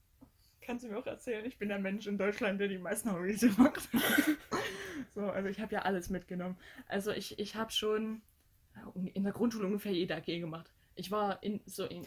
Kannst 0.62 0.84
du 0.84 0.90
mir 0.90 0.98
auch 0.98 1.06
erzählen? 1.06 1.46
Ich 1.46 1.60
bin 1.60 1.70
der 1.70 1.78
Mensch 1.78 2.08
in 2.08 2.18
Deutschland, 2.18 2.60
der 2.60 2.68
die 2.68 2.80
meisten 2.80 3.12
Hobbys 3.12 3.44
macht. 3.58 3.88
so, 5.14 5.22
also 5.30 5.48
ich 5.48 5.60
habe 5.60 5.74
ja 5.76 5.82
alles 5.84 6.10
mitgenommen. 6.10 6.58
Also 6.88 7.12
ich, 7.12 7.38
ich 7.38 7.56
habe 7.56 7.72
schon 7.72 8.22
ja, 8.76 8.92
in 9.14 9.24
der 9.24 9.34
Grundschule 9.34 9.68
ungefähr 9.68 9.92
jede 9.92 10.16
AG 10.16 10.26
gemacht. 10.26 10.72
Ich 10.96 11.12
war 11.12 11.44
in 11.44 11.62
so 11.66 11.86
in. 11.86 12.06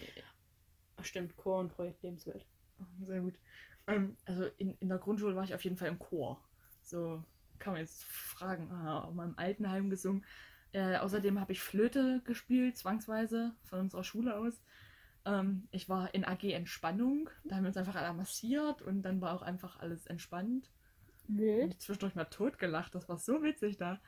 Ach, 0.96 1.04
stimmt, 1.04 1.36
Chor 1.36 1.60
und 1.60 1.68
Projekt 1.68 2.02
Lebenswelt. 2.02 2.44
Oh, 2.80 3.04
Sehr 3.04 3.20
gut. 3.20 3.34
Ähm, 3.86 4.16
also 4.24 4.46
in, 4.56 4.76
in 4.80 4.88
der 4.88 4.98
Grundschule 4.98 5.36
war 5.36 5.44
ich 5.44 5.54
auf 5.54 5.62
jeden 5.62 5.76
Fall 5.76 5.88
im 5.88 5.98
Chor. 5.98 6.42
So 6.82 7.22
kann 7.58 7.72
man 7.74 7.82
jetzt 7.82 8.04
fragen. 8.04 8.70
Ah, 8.70 9.00
auf 9.00 9.14
meinem 9.14 9.34
Altenheim 9.36 9.90
gesungen. 9.90 10.24
Äh, 10.72 10.96
außerdem 10.96 11.40
habe 11.40 11.52
ich 11.52 11.60
Flöte 11.60 12.20
gespielt, 12.24 12.76
zwangsweise 12.76 13.54
von 13.64 13.80
unserer 13.80 14.04
Schule 14.04 14.36
aus. 14.36 14.60
Ähm, 15.24 15.68
ich 15.70 15.88
war 15.88 16.14
in 16.14 16.24
AG 16.24 16.52
Entspannung. 16.52 17.30
Da 17.44 17.56
haben 17.56 17.64
wir 17.64 17.68
uns 17.68 17.76
einfach 17.76 17.96
alle 17.96 18.12
massiert 18.14 18.82
und 18.82 19.02
dann 19.02 19.20
war 19.20 19.34
auch 19.34 19.42
einfach 19.42 19.78
alles 19.80 20.06
entspannt. 20.06 20.70
Wild. 21.28 21.80
Zwischendurch 21.80 22.14
mal 22.14 22.24
totgelacht. 22.24 22.94
Das 22.94 23.08
war 23.08 23.18
so 23.18 23.42
witzig 23.42 23.76
da. 23.76 24.00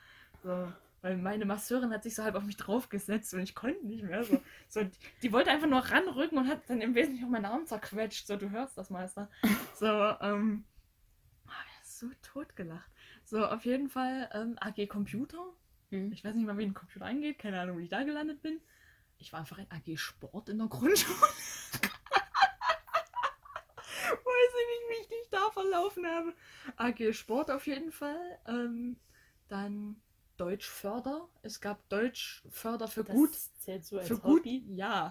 So, 0.43 0.71
weil 1.01 1.17
meine 1.17 1.45
Masseurin 1.45 1.91
hat 1.91 2.03
sich 2.03 2.15
so 2.15 2.23
halb 2.23 2.35
auf 2.35 2.43
mich 2.43 2.57
draufgesetzt 2.57 3.33
und 3.33 3.41
ich 3.41 3.55
konnte 3.55 3.85
nicht 3.85 4.03
mehr. 4.03 4.23
So, 4.23 4.41
so, 4.69 4.83
die, 4.83 4.97
die 5.23 5.31
wollte 5.31 5.51
einfach 5.51 5.67
nur 5.67 5.79
ranrücken 5.79 6.37
und 6.37 6.47
hat 6.47 6.69
dann 6.69 6.81
im 6.81 6.95
Wesentlichen 6.95 7.25
auch 7.25 7.31
meinen 7.31 7.45
Arm 7.45 7.65
zerquetscht. 7.65 8.27
So, 8.27 8.37
du 8.37 8.49
hörst 8.49 8.77
das, 8.77 8.89
Meister. 8.89 9.29
So, 9.75 9.87
ähm. 9.87 10.65
so 11.83 12.07
totgelacht. 12.21 12.90
So, 13.31 13.45
auf 13.45 13.63
jeden 13.63 13.87
Fall 13.87 14.29
ähm, 14.33 14.57
AG 14.59 14.87
Computer. 14.89 15.37
Hm. 15.89 16.11
Ich 16.11 16.21
weiß 16.25 16.35
nicht 16.35 16.45
mal, 16.45 16.57
wie 16.57 16.65
ein 16.65 16.73
Computer 16.73 17.05
eingeht. 17.05 17.39
Keine 17.39 17.61
Ahnung, 17.61 17.77
wie 17.77 17.83
ich 17.83 17.89
da 17.89 18.03
gelandet 18.03 18.41
bin. 18.41 18.59
Ich 19.19 19.31
war 19.31 19.39
einfach 19.39 19.57
in 19.57 19.71
AG 19.71 19.95
Sport 19.97 20.49
in 20.49 20.57
der 20.57 20.67
Grundschule. 20.67 21.15
weiß 21.21 21.31
ich 24.11 24.67
nicht, 24.67 24.89
wie 24.89 25.01
ich 25.01 25.07
dich 25.07 25.29
da 25.31 25.49
verlaufen 25.51 26.05
habe. 26.05 26.33
AG 26.75 27.13
Sport 27.13 27.51
auf 27.51 27.67
jeden 27.67 27.93
Fall. 27.93 28.37
Ähm, 28.47 28.97
dann 29.47 30.01
Deutschförder. 30.35 31.29
Es 31.41 31.61
gab 31.61 31.87
Deutschförder 31.87 32.89
für 32.89 33.05
Das 33.05 33.15
gut. 33.15 33.29
zählt 33.59 33.85
so 33.85 33.97
als 33.97 34.09
Für 34.09 34.17
gut, 34.17 34.41
Hobby. 34.41 34.65
ja. 34.67 35.09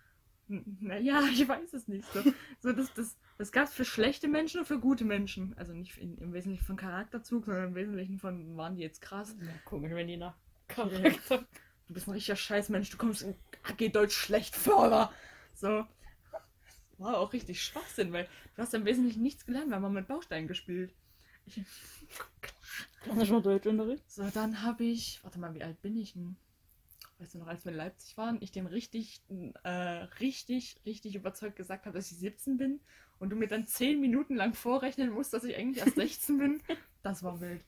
N- 0.50 0.76
Naja, 0.82 1.22
ich 1.32 1.48
weiß 1.48 1.72
es 1.72 1.88
nicht. 1.88 2.06
So, 2.12 2.22
so 2.60 2.72
das, 2.72 2.92
das, 2.92 3.16
das 3.42 3.50
gab 3.50 3.64
es 3.64 3.74
für 3.74 3.84
schlechte 3.84 4.28
Menschen 4.28 4.60
und 4.60 4.66
für 4.66 4.78
gute 4.78 5.04
Menschen. 5.04 5.52
Also 5.58 5.72
nicht 5.72 5.98
in, 5.98 6.16
im 6.18 6.32
Wesentlichen 6.32 6.64
von 6.64 6.76
Charakterzug, 6.76 7.44
sondern 7.46 7.70
im 7.70 7.74
Wesentlichen 7.74 8.20
von, 8.20 8.56
waren 8.56 8.76
die 8.76 8.82
jetzt 8.82 9.00
krass. 9.00 9.34
Ja, 9.40 9.48
komisch, 9.64 9.90
wenn 9.92 10.06
die 10.06 10.16
nach 10.16 10.36
Charakter. 10.68 11.44
Du 11.88 11.94
bist 11.94 12.06
ein 12.06 12.12
richtiger 12.12 12.36
Scheißmensch, 12.36 12.90
du 12.90 12.96
kommst 12.96 13.22
in 13.22 13.34
AG 13.64 13.88
Deutsch 13.90 14.14
schlecht 14.14 14.54
Förder. 14.54 15.12
So. 15.54 15.84
War 16.98 17.18
auch 17.18 17.32
richtig 17.32 17.60
Schwachsinn, 17.60 18.12
weil 18.12 18.28
du 18.54 18.62
hast 18.62 18.72
im 18.74 18.84
Wesentlichen 18.84 19.22
nichts 19.22 19.44
gelernt, 19.44 19.70
wir 19.70 19.74
haben 19.76 19.92
mit 19.92 20.06
Bausteinen 20.06 20.46
gespielt. 20.46 20.94
Ich, 21.44 21.60
Hast 23.08 23.20
du 23.20 23.26
schon 23.26 23.42
Deutschunterricht? 23.42 24.08
so, 24.08 24.22
dann 24.30 24.62
habe 24.62 24.84
ich, 24.84 25.18
warte 25.24 25.40
mal, 25.40 25.52
wie 25.52 25.64
alt 25.64 25.82
bin 25.82 25.96
ich 25.96 26.12
denn? 26.12 26.36
Weißt 27.22 27.34
du 27.34 27.38
noch, 27.38 27.46
als 27.46 27.64
wir 27.64 27.70
in 27.70 27.78
Leipzig 27.78 28.16
waren, 28.16 28.38
ich 28.40 28.50
dem 28.50 28.66
richtig, 28.66 29.22
äh, 29.62 29.68
richtig, 29.70 30.80
richtig 30.84 31.14
überzeugt 31.14 31.54
gesagt 31.54 31.86
habe, 31.86 31.96
dass 31.96 32.10
ich 32.10 32.18
17 32.18 32.56
bin 32.56 32.80
und 33.20 33.30
du 33.30 33.36
mir 33.36 33.46
dann 33.46 33.64
10 33.64 34.00
Minuten 34.00 34.34
lang 34.34 34.54
vorrechnen 34.54 35.10
musst, 35.10 35.32
dass 35.32 35.44
ich 35.44 35.56
eigentlich 35.56 35.84
erst 35.84 35.94
16 35.94 36.38
bin. 36.38 36.60
Das 37.04 37.22
war 37.24 37.40
wild. 37.40 37.64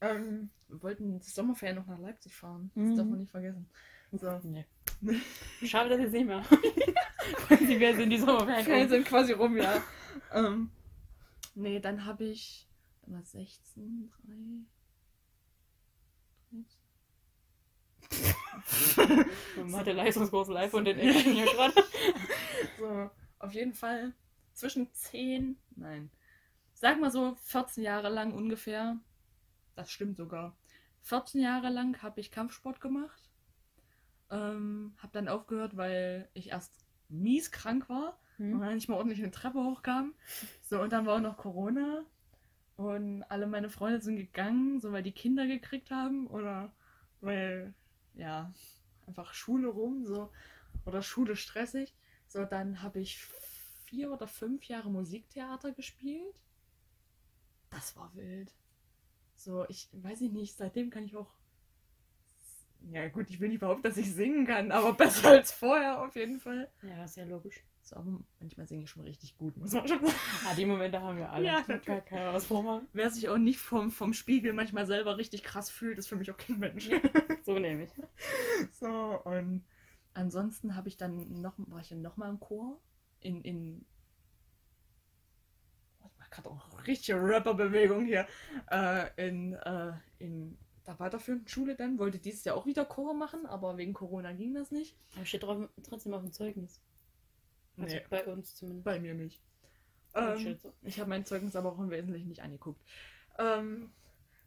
Ähm, 0.00 0.50
wir 0.68 0.82
wollten 0.82 1.18
das 1.18 1.34
Sommerferien 1.34 1.76
noch 1.76 1.86
nach 1.86 1.98
Leipzig 1.98 2.34
fahren. 2.34 2.70
Das 2.74 2.84
Mhm. 2.84 2.96
darf 2.96 3.06
man 3.06 3.18
nicht 3.20 3.30
vergessen. 3.30 3.66
So. 4.12 4.40
Nee. 4.44 4.64
Schade, 5.64 5.90
dass 5.90 6.00
jetzt 6.00 6.12
nicht 6.12 6.26
mehr. 6.26 6.42
Wäre 7.48 8.02
in 8.02 8.10
die 8.10 8.18
Sommerferien. 8.18 8.64
Ferien 8.64 8.88
sind 8.88 9.06
quasi 9.06 9.32
rum, 9.32 9.56
ja. 9.56 9.82
ähm, 10.32 10.70
nee, 11.54 11.78
dann 11.80 12.04
habe 12.04 12.24
ich 12.24 12.68
dann 13.02 13.14
war 13.14 13.22
16, 13.24 14.10
3. 14.26 14.32
Mathe 19.66 19.92
Leistungskurs 19.92 20.48
live 20.48 20.74
und 20.74 20.84
den 20.84 20.98
Action 20.98 21.32
hier 21.32 21.46
gerade. 21.46 21.74
So, 22.78 23.10
auf 23.38 23.52
jeden 23.54 23.74
Fall 23.74 24.12
zwischen 24.52 24.92
10, 24.92 25.56
nein, 25.76 26.10
sag 26.74 27.00
mal 27.00 27.10
so 27.10 27.34
14 27.44 27.82
Jahre 27.82 28.08
lang 28.10 28.32
ungefähr. 28.34 28.98
Das 29.76 29.90
stimmt 29.90 30.16
sogar. 30.16 30.56
14 31.02 31.40
Jahre 31.40 31.70
lang 31.70 32.02
habe 32.02 32.20
ich 32.20 32.30
Kampfsport 32.30 32.80
gemacht. 32.80 33.30
Ähm, 34.30 34.94
habe 34.98 35.12
dann 35.12 35.28
aufgehört, 35.28 35.76
weil 35.76 36.28
ich 36.34 36.50
erst 36.50 36.72
mies 37.08 37.50
krank 37.52 37.88
war 37.88 38.18
und 38.50 38.60
Hm? 38.60 38.60
dann 38.60 38.74
nicht 38.74 38.88
mal 38.88 38.96
ordentlich 38.96 39.20
eine 39.22 39.30
Treppe 39.30 39.58
hochkam. 39.64 40.14
So, 40.62 40.80
und 40.82 40.92
dann 40.92 41.06
war 41.06 41.16
auch 41.16 41.20
noch 41.20 41.36
Corona. 41.38 42.04
Und 42.76 43.22
alle 43.24 43.46
meine 43.46 43.70
Freunde 43.70 44.00
sind 44.02 44.16
gegangen, 44.16 44.80
so 44.80 44.92
weil 44.92 45.02
die 45.02 45.12
Kinder 45.12 45.46
gekriegt 45.46 45.90
haben 45.90 46.26
oder 46.26 46.72
weil, 47.20 47.74
ja, 48.16 48.52
einfach 49.06 49.34
Schule 49.34 49.68
rum, 49.68 50.04
so. 50.04 50.30
Oder 50.84 51.02
Schule 51.02 51.36
stressig. 51.36 51.94
So, 52.26 52.44
dann 52.44 52.82
habe 52.82 53.00
ich 53.00 53.18
vier 53.84 54.12
oder 54.12 54.26
fünf 54.26 54.64
Jahre 54.64 54.90
Musiktheater 54.90 55.72
gespielt. 55.72 56.42
Das 57.70 57.96
war 57.96 58.14
wild. 58.14 58.52
So, 59.36 59.66
ich 59.68 59.88
weiß 59.92 60.22
ich 60.22 60.32
nicht, 60.32 60.56
seitdem 60.56 60.90
kann 60.90 61.04
ich 61.04 61.16
auch. 61.16 61.30
Ja, 62.90 63.08
gut, 63.08 63.30
ich 63.30 63.40
will 63.40 63.48
nicht 63.48 63.60
behaupten, 63.60 63.82
dass 63.82 63.96
ich 63.96 64.12
singen 64.12 64.46
kann, 64.46 64.70
aber 64.72 64.92
besser 64.94 65.30
als 65.30 65.52
vorher 65.52 66.02
auf 66.02 66.14
jeden 66.16 66.40
Fall. 66.40 66.70
Ja, 66.82 67.06
sehr 67.06 67.26
logisch. 67.26 67.62
So, 67.86 67.94
aber 67.94 68.18
manchmal 68.40 68.66
singe 68.66 68.82
ich 68.82 68.90
schon 68.90 69.04
richtig 69.04 69.38
gut, 69.38 69.56
muss 69.56 69.72
man 69.72 69.86
schon 69.86 70.04
sagen. 70.04 70.18
Ah, 70.44 70.54
die 70.54 70.66
Momente 70.66 71.00
haben 71.00 71.18
wir 71.18 71.30
alle. 71.30 71.46
Ja, 71.46 71.62
kann 71.62 72.04
keiner 72.04 72.34
was 72.34 72.44
vormachen. 72.44 72.88
Wer 72.92 73.10
sich 73.10 73.28
auch 73.28 73.38
nicht 73.38 73.60
vom, 73.60 73.92
vom 73.92 74.12
Spiegel 74.12 74.52
manchmal 74.54 74.88
selber 74.88 75.18
richtig 75.18 75.44
krass 75.44 75.70
fühlt, 75.70 75.96
ist 75.96 76.08
für 76.08 76.16
mich 76.16 76.28
auch 76.32 76.36
kein 76.36 76.58
Mensch. 76.58 76.90
So 77.44 77.60
nämlich. 77.60 77.90
so, 78.72 79.20
und 79.22 79.64
ansonsten 80.14 80.74
habe 80.74 80.88
ich 80.88 80.96
dann 80.96 81.40
noch, 81.40 81.54
war 81.58 81.80
ich 81.80 81.88
dann 81.88 82.02
nochmal 82.02 82.28
im 82.28 82.40
Chor. 82.40 82.80
In, 83.20 83.42
in 83.42 83.86
oh, 86.02 86.08
ich 86.10 86.18
mache 86.18 86.30
gerade 86.30 86.50
auch 86.50 86.72
eine 86.72 86.86
richtige 86.88 87.22
Rapper-Bewegung 87.22 88.04
hier. 88.04 88.26
Äh, 88.68 89.28
in, 89.28 89.52
äh, 89.52 89.92
in 90.18 90.58
der 90.88 90.98
weiterführenden 90.98 91.46
Schule 91.46 91.76
dann. 91.76 92.00
Wollte 92.00 92.18
dieses 92.18 92.42
Jahr 92.42 92.56
auch 92.56 92.66
wieder 92.66 92.84
Chor 92.84 93.14
machen, 93.14 93.46
aber 93.46 93.76
wegen 93.76 93.92
Corona 93.92 94.32
ging 94.32 94.54
das 94.54 94.72
nicht. 94.72 94.96
Aber 95.14 95.24
steht 95.24 95.42
trotzdem 95.42 96.14
auf 96.14 96.22
dem 96.22 96.32
Zeugnis. 96.32 96.80
Also 97.78 97.94
Nee, 97.96 98.02
bei 98.08 98.24
uns 98.24 98.54
zumindest. 98.54 98.84
bei 98.84 98.98
mir 99.00 99.14
nicht. 99.14 99.42
Ähm, 100.14 100.36
Ähm, 100.46 100.58
Ich 100.82 100.98
habe 100.98 101.10
mein 101.10 101.24
Zeugnis 101.24 101.56
aber 101.56 101.72
auch 101.72 101.78
im 101.78 101.90
Wesentlichen 101.90 102.28
nicht 102.28 102.42
angeguckt. 102.42 102.80
Ähm, 103.38 103.90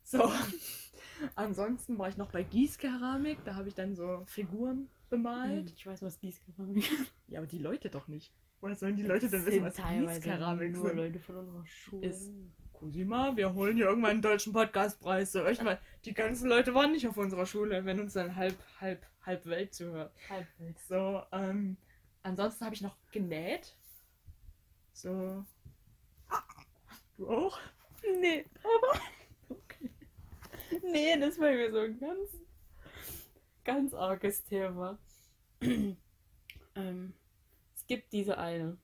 so. 0.03 0.31
Ansonsten 1.35 1.97
war 1.99 2.09
ich 2.09 2.17
noch 2.17 2.31
bei 2.31 2.43
Gießkeramik. 2.43 3.43
Da 3.45 3.55
habe 3.55 3.67
ich 3.67 3.75
dann 3.75 3.95
so 3.95 4.23
Figuren 4.25 4.89
bemalt. 5.09 5.71
Ich 5.75 5.85
weiß, 5.85 6.01
was 6.01 6.19
Gießkeramik 6.19 6.77
ist. 6.91 7.13
Ja, 7.27 7.39
aber 7.39 7.47
die 7.47 7.57
Leute 7.59 7.89
doch 7.89 8.07
nicht. 8.07 8.33
Woher 8.61 8.75
sollen 8.75 8.95
die 8.95 9.03
Leute 9.03 9.29
denn 9.29 9.45
wissen, 9.45 9.63
was 9.63 9.75
Gießkeramik 9.75 10.73
nur 10.73 10.87
sind? 10.87 10.97
Leute 10.97 11.19
von 11.19 11.35
unserer 11.37 11.65
Schule. 11.65 12.07
Ist- 12.07 12.31
Cosima, 12.73 13.35
wir 13.35 13.53
holen 13.53 13.75
hier 13.75 13.87
irgendwann 13.87 14.11
einen 14.11 14.21
deutschen 14.21 14.53
Podcastpreis. 14.53 15.33
So, 15.33 15.43
mal, 15.43 15.79
die 16.05 16.13
ganzen 16.13 16.47
Leute 16.47 16.73
waren 16.73 16.93
nicht 16.93 17.05
auf 17.09 17.17
unserer 17.17 17.45
Schule, 17.45 17.83
wenn 17.83 17.99
uns 17.99 18.13
dann 18.13 18.37
halb, 18.37 18.55
halb, 18.79 19.05
halb 19.25 19.45
Welt 19.47 19.73
zuhört. 19.73 20.13
halbwegs. 20.29 20.87
So, 20.87 21.21
ähm, 21.33 21.75
ansonsten 22.23 22.65
habe 22.65 22.75
ich 22.75 22.81
noch 22.81 22.95
genäht. 23.11 23.75
So. 24.93 25.45
Du 27.17 27.29
auch? 27.29 27.59
Nee, 28.19 28.45
aber. 28.63 29.01
Okay. 29.49 29.89
Nee, 30.83 31.19
das 31.19 31.39
war 31.39 31.51
mir 31.51 31.71
so 31.71 31.79
ein 31.79 31.99
ganz, 31.99 32.29
ganz 33.63 33.93
arges 33.93 34.43
Thema. 34.45 34.97
ähm, 35.61 37.13
es 37.75 37.87
gibt 37.87 38.13
diese 38.13 38.37
eine, 38.37 38.77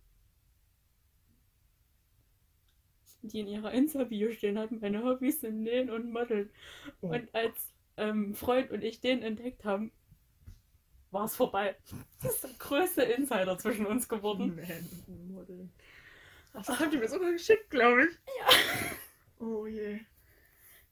die 3.22 3.40
in 3.40 3.48
ihrer 3.48 3.72
Insta-Bio 3.72 4.32
stehen 4.32 4.60
hat, 4.60 4.72
meine 4.72 5.04
Hobbys 5.04 5.42
sind 5.42 5.64
Nähen 5.64 5.90
und 5.90 6.12
Modeln. 6.12 6.50
Oh. 7.02 7.08
Und 7.08 7.34
als 7.34 7.74
ähm, 7.98 8.36
Freund 8.36 8.72
und 8.72 8.84
ich 8.84 9.00
den 9.00 9.22
entdeckt 9.22 9.64
haben, 9.66 9.92
war 11.16 11.26
es 11.26 11.36
vorbei. 11.36 11.76
Das 12.22 12.36
ist 12.36 12.44
der 12.44 12.52
größte 12.60 13.02
Insider 13.04 13.58
zwischen 13.58 13.86
uns 13.88 14.08
geworden. 14.08 14.56
Man, 14.56 15.28
Model. 15.34 15.70
Ach, 16.54 16.64
das 16.66 16.80
habt 16.80 16.94
ihr 16.94 17.00
mir 17.00 17.08
sogar 17.10 17.32
geschickt, 17.32 17.70
glaube 17.70 18.06
ich. 18.06 18.12
Ja. 18.40 19.46
Oh 19.46 19.66
je. 19.66 20.00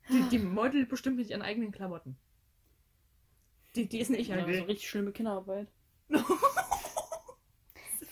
Die, 0.09 0.21
die 0.29 0.39
Model 0.59 0.85
bestimmt 0.85 1.17
mit 1.17 1.29
ihren 1.29 1.41
eigenen 1.41 1.71
Klamotten. 1.71 2.17
Die, 3.75 3.87
die 3.87 3.99
ist 3.99 4.09
nicht 4.09 4.27
Ja, 4.27 4.35
so 4.37 4.41
AG. 4.43 4.67
richtig 4.67 4.89
schlimme 4.89 5.11
Kinderarbeit. 5.11 5.67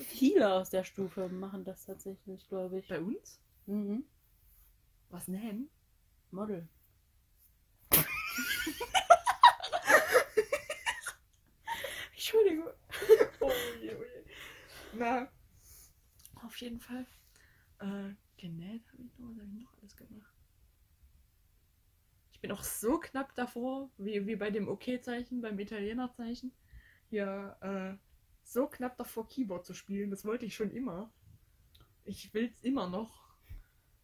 Viele 0.07 0.53
aus 0.53 0.69
der 0.69 0.83
Stufe 0.83 1.29
machen 1.29 1.63
das 1.63 1.85
tatsächlich, 1.85 2.47
glaube 2.47 2.79
ich. 2.79 2.87
Bei 2.87 2.99
uns? 2.99 3.39
Mhm. 3.67 4.03
Was 5.09 5.27
nennen? 5.27 5.69
Model. 6.31 6.67
Entschuldigung. 12.21 12.67
Oh 13.39 13.51
je, 13.81 13.95
oh 13.95 14.03
je. 14.03 14.23
Na, 14.93 15.27
auf 16.43 16.55
jeden 16.57 16.79
Fall. 16.79 17.07
Äh, 17.79 18.13
genäht 18.37 18.83
habe 18.93 19.01
ich 19.01 19.17
noch, 19.17 19.29
was 19.29 19.37
habe 19.39 19.47
ich 19.47 19.63
noch 19.63 19.77
alles 19.79 19.95
gemacht? 19.95 20.35
Ich 22.31 22.39
bin 22.39 22.51
auch 22.51 22.61
so 22.61 22.99
knapp 22.99 23.33
davor, 23.33 23.89
wie, 23.97 24.27
wie 24.27 24.35
bei 24.35 24.51
dem 24.51 24.67
OK-Zeichen, 24.67 25.41
beim 25.41 25.57
Italiener-Zeichen. 25.57 26.51
Hier, 27.09 27.57
äh, 27.61 27.97
so 28.43 28.67
knapp 28.67 28.97
davor, 28.97 29.27
Keyboard 29.27 29.65
zu 29.65 29.73
spielen. 29.73 30.11
Das 30.11 30.23
wollte 30.23 30.45
ich 30.45 30.55
schon 30.55 30.69
immer. 30.69 31.11
Ich 32.03 32.31
will 32.35 32.51
es 32.55 32.63
immer 32.63 32.87
noch. 32.87 33.35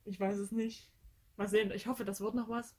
Ich 0.06 0.20
weiß 0.20 0.40
es 0.40 0.52
nicht. 0.52 0.92
Mal 1.36 1.48
sehen, 1.48 1.70
ich 1.70 1.86
hoffe, 1.86 2.04
das 2.04 2.20
wird 2.20 2.34
noch 2.34 2.50
was. 2.50 2.76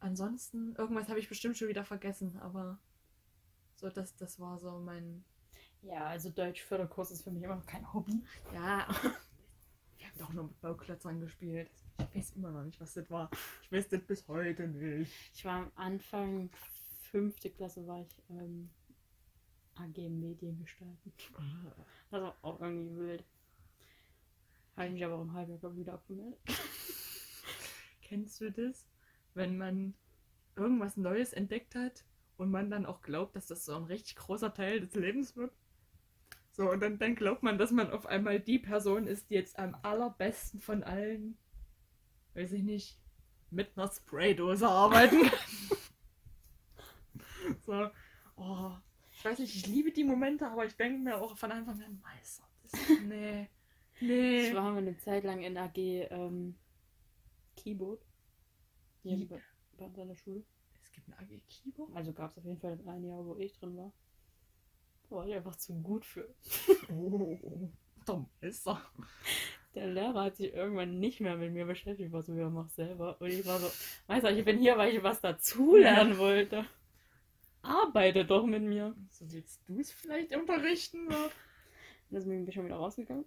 Ansonsten, 0.00 0.74
irgendwas 0.76 1.08
habe 1.08 1.18
ich 1.18 1.30
bestimmt 1.30 1.56
schon 1.56 1.68
wieder 1.68 1.86
vergessen, 1.86 2.36
aber 2.36 2.78
so, 3.84 3.90
das, 3.90 4.16
das 4.16 4.40
war 4.40 4.58
so 4.58 4.78
mein. 4.78 5.24
Ja, 5.82 6.06
also 6.06 6.30
Deutsch-Förderkurs 6.30 7.10
ist 7.10 7.22
für 7.22 7.30
mich 7.30 7.42
immer 7.42 7.56
noch 7.56 7.66
kein 7.66 7.92
Hobby. 7.92 8.22
Ja, 8.54 8.88
wir 9.98 10.06
haben 10.06 10.18
doch 10.18 10.32
nur 10.32 10.44
mit 10.44 10.58
Bauklötzern 10.62 11.20
gespielt. 11.20 11.70
Ich 11.98 12.16
weiß 12.16 12.30
immer 12.36 12.50
noch 12.50 12.64
nicht, 12.64 12.80
was 12.80 12.94
das 12.94 13.10
war. 13.10 13.30
Ich 13.62 13.70
weiß 13.70 13.90
das 13.90 14.00
bis 14.00 14.26
heute 14.26 14.66
nicht. 14.66 15.12
Ich 15.34 15.44
war 15.44 15.64
am 15.64 15.72
Anfang, 15.74 16.48
fünfte 17.10 17.50
Klasse, 17.50 17.86
war 17.86 18.00
ich 18.00 18.08
ähm, 18.30 18.70
AG 19.74 19.98
Medien 20.08 20.58
gestalten. 20.58 21.12
Das 22.10 22.22
war 22.22 22.34
auch 22.40 22.60
irgendwie 22.60 22.96
wild. 22.96 23.24
Habe 24.76 24.86
ich 24.86 24.92
mich 24.94 25.04
aber 25.04 25.20
im 25.20 25.32
Halbjahr 25.34 25.76
wieder 25.76 25.92
abgemeldet. 25.92 26.40
Kennst 28.00 28.40
du 28.40 28.50
das? 28.50 28.86
Wenn 29.34 29.58
man 29.58 29.92
irgendwas 30.56 30.96
Neues 30.96 31.34
entdeckt 31.34 31.74
hat 31.74 32.02
und 32.36 32.50
man 32.50 32.70
dann 32.70 32.86
auch 32.86 33.00
glaubt, 33.02 33.36
dass 33.36 33.46
das 33.46 33.64
so 33.64 33.76
ein 33.76 33.84
richtig 33.84 34.16
großer 34.16 34.52
Teil 34.54 34.80
des 34.80 34.94
Lebens 34.94 35.36
wird? 35.36 35.52
So, 36.52 36.70
und 36.70 36.80
dann, 36.80 36.98
dann 36.98 37.16
glaubt 37.16 37.42
man, 37.42 37.58
dass 37.58 37.72
man 37.72 37.90
auf 37.90 38.06
einmal 38.06 38.38
die 38.38 38.58
Person 38.60 39.06
ist, 39.06 39.30
die 39.30 39.34
jetzt 39.34 39.58
am 39.58 39.76
allerbesten 39.82 40.60
von 40.60 40.84
allen, 40.84 41.36
weiß 42.34 42.52
ich 42.52 42.62
nicht, 42.62 42.98
mit 43.50 43.76
einer 43.76 43.90
Spraydose 43.90 44.68
arbeiten 44.68 45.22
kann. 45.22 45.78
so, 47.66 47.90
oh, 48.36 48.72
ich 49.12 49.24
weiß 49.24 49.38
nicht, 49.40 49.54
ich 49.54 49.66
liebe 49.66 49.90
die 49.90 50.04
Momente, 50.04 50.46
aber 50.46 50.64
ich 50.64 50.76
denke 50.76 50.98
mir 50.98 51.16
auch 51.20 51.36
von 51.36 51.50
Anfang 51.50 51.82
an, 51.82 52.00
Meister, 52.00 52.44
das, 52.62 52.72
nee, 53.04 53.48
nee. 54.00 54.48
Ich 54.48 54.54
war 54.54 54.72
mal 54.72 54.78
eine 54.78 54.96
Zeit 54.98 55.24
lang 55.24 55.42
in 55.42 55.56
AG 55.56 55.76
ähm, 55.76 56.54
Keyboard. 57.56 58.00
Hier 59.02 59.18
Wie- 59.18 59.24
bei, 59.24 59.88
bei 59.88 60.04
der 60.04 60.14
Schule. 60.14 60.44
Es 60.96 61.04
gibt 61.04 61.18
ein 61.18 61.42
Keyboard? 61.48 61.96
Also 61.96 62.12
gab 62.12 62.30
es 62.32 62.38
auf 62.38 62.44
jeden 62.44 62.60
Fall 62.60 62.78
ein 62.86 63.04
Jahr, 63.04 63.24
wo 63.24 63.36
ich 63.36 63.52
drin 63.54 63.76
war. 63.76 63.92
Da 65.08 65.16
war 65.16 65.26
ich 65.26 65.34
einfach 65.34 65.56
zu 65.56 65.74
gut 65.74 66.04
für. 66.04 66.32
Oh, 66.92 67.38
der 68.06 68.26
Meister. 68.40 68.80
Der 69.74 69.88
Lehrer 69.88 70.24
hat 70.24 70.36
sich 70.36 70.52
irgendwann 70.52 71.00
nicht 71.00 71.20
mehr 71.20 71.36
mit 71.36 71.52
mir 71.52 71.66
beschäftigt, 71.66 72.12
was 72.12 72.28
wir 72.28 72.48
mach 72.48 72.68
selber. 72.70 73.20
Und 73.20 73.28
ich 73.28 73.44
war 73.44 73.58
so, 73.58 73.68
weißt 74.06 74.24
du, 74.24 74.30
ich 74.30 74.44
bin 74.44 74.58
hier, 74.58 74.76
weil 74.78 74.94
ich 74.94 75.02
was 75.02 75.20
dazulernen 75.20 76.18
wollte. 76.18 76.64
Arbeite 77.62 78.24
doch 78.24 78.46
mit 78.46 78.62
mir. 78.62 78.94
So 79.10 79.30
willst 79.32 79.60
du 79.66 79.80
es 79.80 79.90
vielleicht 79.90 80.36
unterrichten? 80.36 81.10
So? 81.10 81.30
Deswegen 82.10 82.42
bin 82.42 82.48
ich 82.48 82.54
schon 82.54 82.66
wieder 82.66 82.76
rausgegangen. 82.76 83.24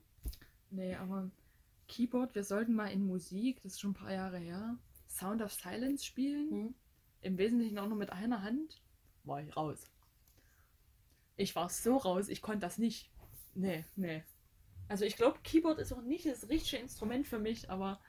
Nee, 0.70 0.96
aber 0.96 1.30
Keyboard, 1.88 2.36
wir 2.36 2.44
sollten 2.44 2.76
mal 2.76 2.92
in 2.92 3.06
Musik, 3.06 3.62
das 3.64 3.74
ist 3.74 3.82
schon 3.82 3.92
ein 3.92 3.96
paar 3.96 4.14
Jahre 4.14 4.38
her, 4.38 4.78
Sound 5.10 5.42
of 5.42 5.52
Silence 5.52 6.06
spielen. 6.06 6.50
Hm? 6.50 6.76
Im 7.22 7.38
Wesentlichen 7.38 7.80
auch 7.80 7.88
nur 7.88 7.98
mit 7.98 8.12
einer 8.12 8.44
Hand. 8.44 8.82
War 9.24 9.42
ich 9.42 9.56
raus. 9.56 9.90
Ich 11.36 11.56
war 11.56 11.70
so 11.70 11.98
raus, 11.98 12.30
ich 12.30 12.42
konnte 12.42 12.62
das 12.62 12.78
nicht. 12.78 13.12
Nee, 13.54 13.86
nee. 13.96 14.24
Also 14.88 15.06
ich 15.06 15.16
glaube, 15.16 15.40
Keyboard 15.44 15.80
ist 15.80 15.92
auch 15.94 16.02
nicht 16.02 16.26
das 16.26 16.50
richtige 16.50 16.82
Instrument 16.82 17.28
für 17.28 17.40
mich, 17.40 17.70
aber 17.70 18.00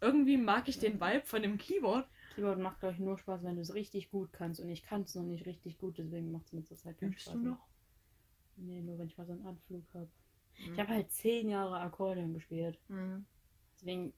irgendwie 0.00 0.36
mag 0.36 0.68
ich 0.68 0.78
den 0.78 1.00
Vibe 1.00 1.24
von 1.24 1.42
dem 1.42 1.58
Keyboard. 1.58 2.08
Keyboard 2.34 2.58
macht, 2.58 2.80
glaube 2.80 2.94
ich, 2.94 3.00
nur 3.00 3.18
Spaß, 3.18 3.42
wenn 3.42 3.56
du 3.56 3.62
es 3.62 3.74
richtig 3.74 4.10
gut 4.10 4.32
kannst. 4.32 4.60
Und 4.60 4.68
ich 4.68 4.82
kann 4.82 5.02
es 5.02 5.14
noch 5.14 5.24
nicht 5.24 5.46
richtig 5.46 5.78
gut, 5.78 5.98
deswegen 5.98 6.30
macht 6.30 6.46
es 6.46 6.52
mir 6.52 6.64
zurzeit 6.64 6.98
keinen 6.98 7.12
Übst 7.12 7.22
Spaß. 7.24 7.34
du 7.34 7.40
noch? 7.40 7.66
Nee, 8.56 8.82
nur 8.82 8.98
wenn 8.98 9.06
ich 9.06 9.16
mal 9.16 9.26
so 9.26 9.32
einen 9.32 9.46
Anflug 9.46 9.84
habe. 9.94 10.08
Mhm. 10.58 10.72
Ich 10.72 10.78
habe 10.78 10.88
halt 10.90 11.10
zehn 11.10 11.48
Jahre 11.48 11.80
Akkordeon 11.80 12.34
gespielt. 12.34 12.78
Mhm. 12.88 13.24
Deswegen 13.74 14.12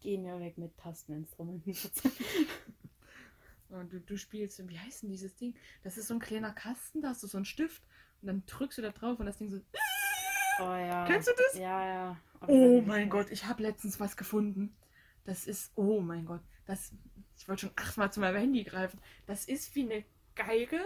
geh 0.00 0.18
mir 0.18 0.38
weg 0.40 0.56
mit 0.58 0.76
Tasteninstrumenten. 0.76 1.74
Und 3.70 3.92
du, 3.92 4.00
du 4.00 4.16
spielst, 4.16 4.66
wie 4.68 4.78
heißt 4.78 5.02
denn 5.02 5.10
dieses 5.10 5.36
Ding? 5.36 5.54
Das 5.82 5.96
ist 5.96 6.08
so 6.08 6.14
ein 6.14 6.20
kleiner 6.20 6.52
Kasten, 6.52 7.00
da 7.02 7.08
hast 7.10 7.22
du 7.22 7.26
so 7.26 7.38
einen 7.38 7.44
Stift 7.44 7.82
und 8.20 8.26
dann 8.28 8.42
drückst 8.46 8.78
du 8.78 8.82
da 8.82 8.90
drauf 8.90 9.18
und 9.20 9.26
das 9.26 9.36
Ding 9.38 9.48
so. 9.50 9.58
oh 10.60 10.62
ja. 10.62 11.04
Kennst 11.06 11.28
du 11.28 11.32
das? 11.36 11.54
Ja, 11.60 11.84
ja. 11.86 12.16
Aber 12.40 12.52
Oh 12.52 12.80
mein 12.82 13.06
wie- 13.06 13.10
Gott, 13.10 13.30
ich 13.30 13.44
habe 13.46 13.62
letztens 13.62 14.00
was 14.00 14.16
gefunden. 14.16 14.74
Das 15.24 15.46
ist, 15.46 15.72
oh 15.76 16.00
mein 16.00 16.24
Gott, 16.24 16.40
das, 16.66 16.92
ich 17.36 17.48
wollte 17.48 17.62
schon 17.66 17.72
achtmal 17.76 18.12
zu 18.12 18.20
meinem 18.20 18.36
Handy 18.36 18.64
greifen. 18.64 18.98
Das 19.26 19.44
ist 19.44 19.74
wie 19.74 19.82
eine 19.84 20.04
Geige, 20.34 20.80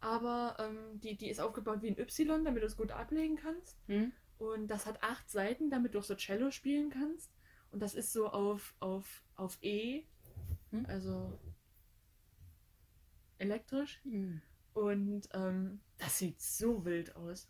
aber 0.00 0.56
ähm, 0.58 1.00
die, 1.00 1.16
die 1.16 1.30
ist 1.30 1.40
aufgebaut 1.40 1.82
wie 1.82 1.88
ein 1.90 1.98
Y, 1.98 2.44
damit 2.44 2.62
du 2.62 2.66
es 2.66 2.76
gut 2.76 2.90
ablegen 2.92 3.36
kannst. 3.36 3.76
Hm? 3.86 4.12
Und 4.38 4.68
das 4.68 4.84
hat 4.86 5.02
acht 5.02 5.30
Seiten, 5.30 5.70
damit 5.70 5.94
du 5.94 6.00
auch 6.00 6.04
so 6.04 6.14
Cello 6.14 6.50
spielen 6.50 6.90
kannst. 6.90 7.30
Und 7.72 7.80
das 7.80 7.94
ist 7.94 8.12
so 8.12 8.28
auf, 8.28 8.74
auf, 8.80 9.22
auf 9.36 9.56
E, 9.62 10.04
Hm? 10.72 10.84
also 10.88 11.38
elektrisch. 13.38 14.00
Hm. 14.04 14.40
Und 14.74 15.28
ähm, 15.32 15.80
das 15.98 16.18
sieht 16.18 16.40
so 16.40 16.84
wild 16.84 17.14
aus. 17.16 17.48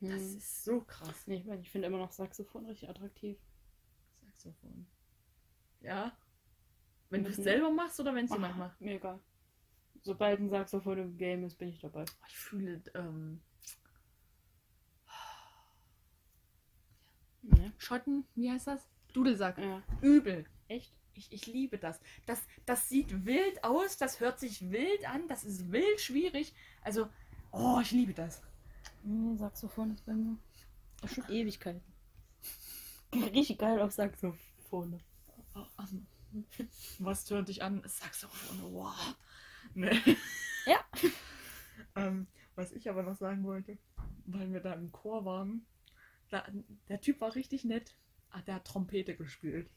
Das 0.00 0.10
Hm. 0.20 0.36
ist 0.38 0.64
so 0.64 0.80
krass. 0.80 1.26
Nee, 1.26 1.36
ich, 1.36 1.44
mein, 1.44 1.60
ich 1.60 1.70
finde 1.70 1.86
immer 1.86 1.98
noch 1.98 2.10
Saxophon 2.12 2.66
richtig 2.66 2.88
attraktiv. 2.88 3.38
Saxophon. 4.24 4.86
Ja. 5.80 6.16
Wenn 7.10 7.22
du 7.24 7.30
es 7.30 7.38
Mhm. 7.38 7.42
selber 7.42 7.70
machst 7.70 8.00
oder 8.00 8.14
wenn 8.14 8.24
es 8.24 8.32
jemand 8.32 8.56
macht. 8.58 8.80
Mir 8.80 8.94
egal. 8.96 9.20
Sobald 10.02 10.40
ein 10.40 10.48
Saxophon 10.50 10.98
im 10.98 11.16
Game 11.16 11.44
ist, 11.44 11.56
bin 11.58 11.68
ich 11.68 11.78
dabei. 11.80 12.04
Oh, 12.08 12.24
Ich 12.28 12.36
fühle 12.36 12.82
ähm, 12.94 13.40
Ja. 17.42 17.72
Schotten, 17.78 18.24
wie 18.34 18.50
heißt 18.50 18.68
das? 18.68 18.88
Dudelsack. 19.12 19.58
ja. 19.58 19.82
Übel. 20.00 20.46
Echt? 20.68 20.94
Ich, 21.14 21.32
ich 21.32 21.46
liebe 21.46 21.78
das. 21.78 22.00
das. 22.26 22.40
Das 22.66 22.88
sieht 22.88 23.24
wild 23.24 23.62
aus, 23.64 23.96
das 23.96 24.20
hört 24.20 24.40
sich 24.40 24.70
wild 24.70 25.08
an, 25.08 25.28
das 25.28 25.44
ist 25.44 25.70
wild 25.70 26.00
schwierig. 26.00 26.54
Also, 26.82 27.08
oh, 27.50 27.78
ich 27.80 27.90
liebe 27.90 28.14
das. 28.14 28.42
Nee, 29.02 29.36
Saxophon 29.36 29.92
ist 29.92 30.04
bei 30.06 30.14
mir. 30.14 30.36
Ist 31.02 31.14
schon 31.14 31.28
Ewigkeit. 31.28 31.80
Richtig 33.14 33.58
geil 33.58 33.80
auf 33.80 33.92
Saxophone. 33.92 35.00
Was 36.98 37.30
hört 37.30 37.48
dich 37.48 37.62
an? 37.62 37.82
Saxophon, 37.84 38.72
wow. 38.72 39.16
Nee. 39.74 40.00
Ja. 40.66 40.78
ähm, 41.96 42.26
was 42.54 42.72
ich 42.72 42.88
aber 42.88 43.02
noch 43.02 43.16
sagen 43.16 43.44
wollte, 43.44 43.78
weil 44.26 44.52
wir 44.52 44.60
da 44.60 44.74
im 44.74 44.92
Chor 44.92 45.24
waren, 45.24 45.66
da, 46.30 46.46
der 46.88 47.00
Typ 47.00 47.20
war 47.20 47.34
richtig 47.34 47.64
nett. 47.64 47.94
Ah, 48.30 48.40
der 48.42 48.56
hat 48.56 48.66
Trompete 48.66 49.14
gespielt. 49.14 49.68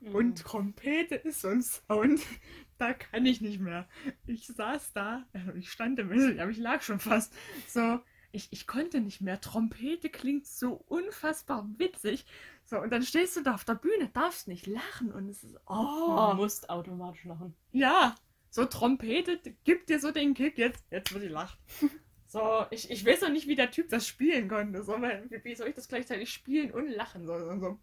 Mhm. 0.00 0.14
Und 0.14 0.38
Trompete 0.42 1.14
ist 1.16 1.40
so 1.40 1.48
ein 1.48 1.62
Sound, 1.62 2.20
da 2.78 2.92
kann 2.94 3.24
ich 3.26 3.40
nicht 3.40 3.60
mehr. 3.60 3.88
Ich 4.26 4.46
saß 4.46 4.92
da, 4.92 5.24
äh, 5.32 5.58
ich 5.58 5.70
stand 5.70 5.98
im 5.98 6.10
Wessel, 6.10 6.38
aber 6.40 6.50
ich 6.50 6.58
lag 6.58 6.82
schon 6.82 6.98
fast. 7.00 7.32
So, 7.68 8.00
ich, 8.32 8.48
ich 8.52 8.66
konnte 8.66 9.00
nicht 9.00 9.20
mehr. 9.20 9.40
Trompete 9.40 10.10
klingt 10.10 10.46
so 10.46 10.74
unfassbar 10.88 11.66
witzig. 11.78 12.26
So, 12.64 12.78
und 12.80 12.90
dann 12.90 13.02
stehst 13.02 13.36
du 13.36 13.42
da 13.42 13.54
auf 13.54 13.64
der 13.64 13.74
Bühne, 13.76 14.10
darfst 14.12 14.48
nicht 14.48 14.66
lachen 14.66 15.12
und 15.12 15.28
es 15.28 15.42
ist, 15.44 15.56
oh, 15.66 16.14
Man 16.16 16.36
muss 16.36 16.68
automatisch 16.68 17.24
lachen. 17.24 17.54
ja, 17.72 18.14
so 18.50 18.64
Trompete 18.64 19.38
gibt 19.64 19.90
dir 19.90 20.00
so 20.00 20.12
den 20.12 20.32
Kick, 20.34 20.56
jetzt, 20.58 20.84
jetzt 20.90 21.12
wird 21.12 21.24
die 21.24 21.28
lacht. 21.28 21.58
So, 22.28 22.66
ich, 22.70 22.90
ich 22.90 23.06
weiß 23.06 23.20
noch 23.20 23.28
nicht, 23.30 23.46
wie 23.46 23.54
der 23.54 23.70
Typ 23.70 23.88
das 23.88 24.06
spielen 24.06 24.48
konnte. 24.48 24.82
So, 24.82 25.00
weil, 25.00 25.30
wie 25.44 25.54
soll 25.54 25.68
ich 25.68 25.76
das 25.76 25.86
gleichzeitig 25.88 26.32
spielen 26.32 26.72
und 26.72 26.88
lachen? 26.88 27.24
So, 27.24 27.38
so, 27.38 27.58
so. 27.60 27.80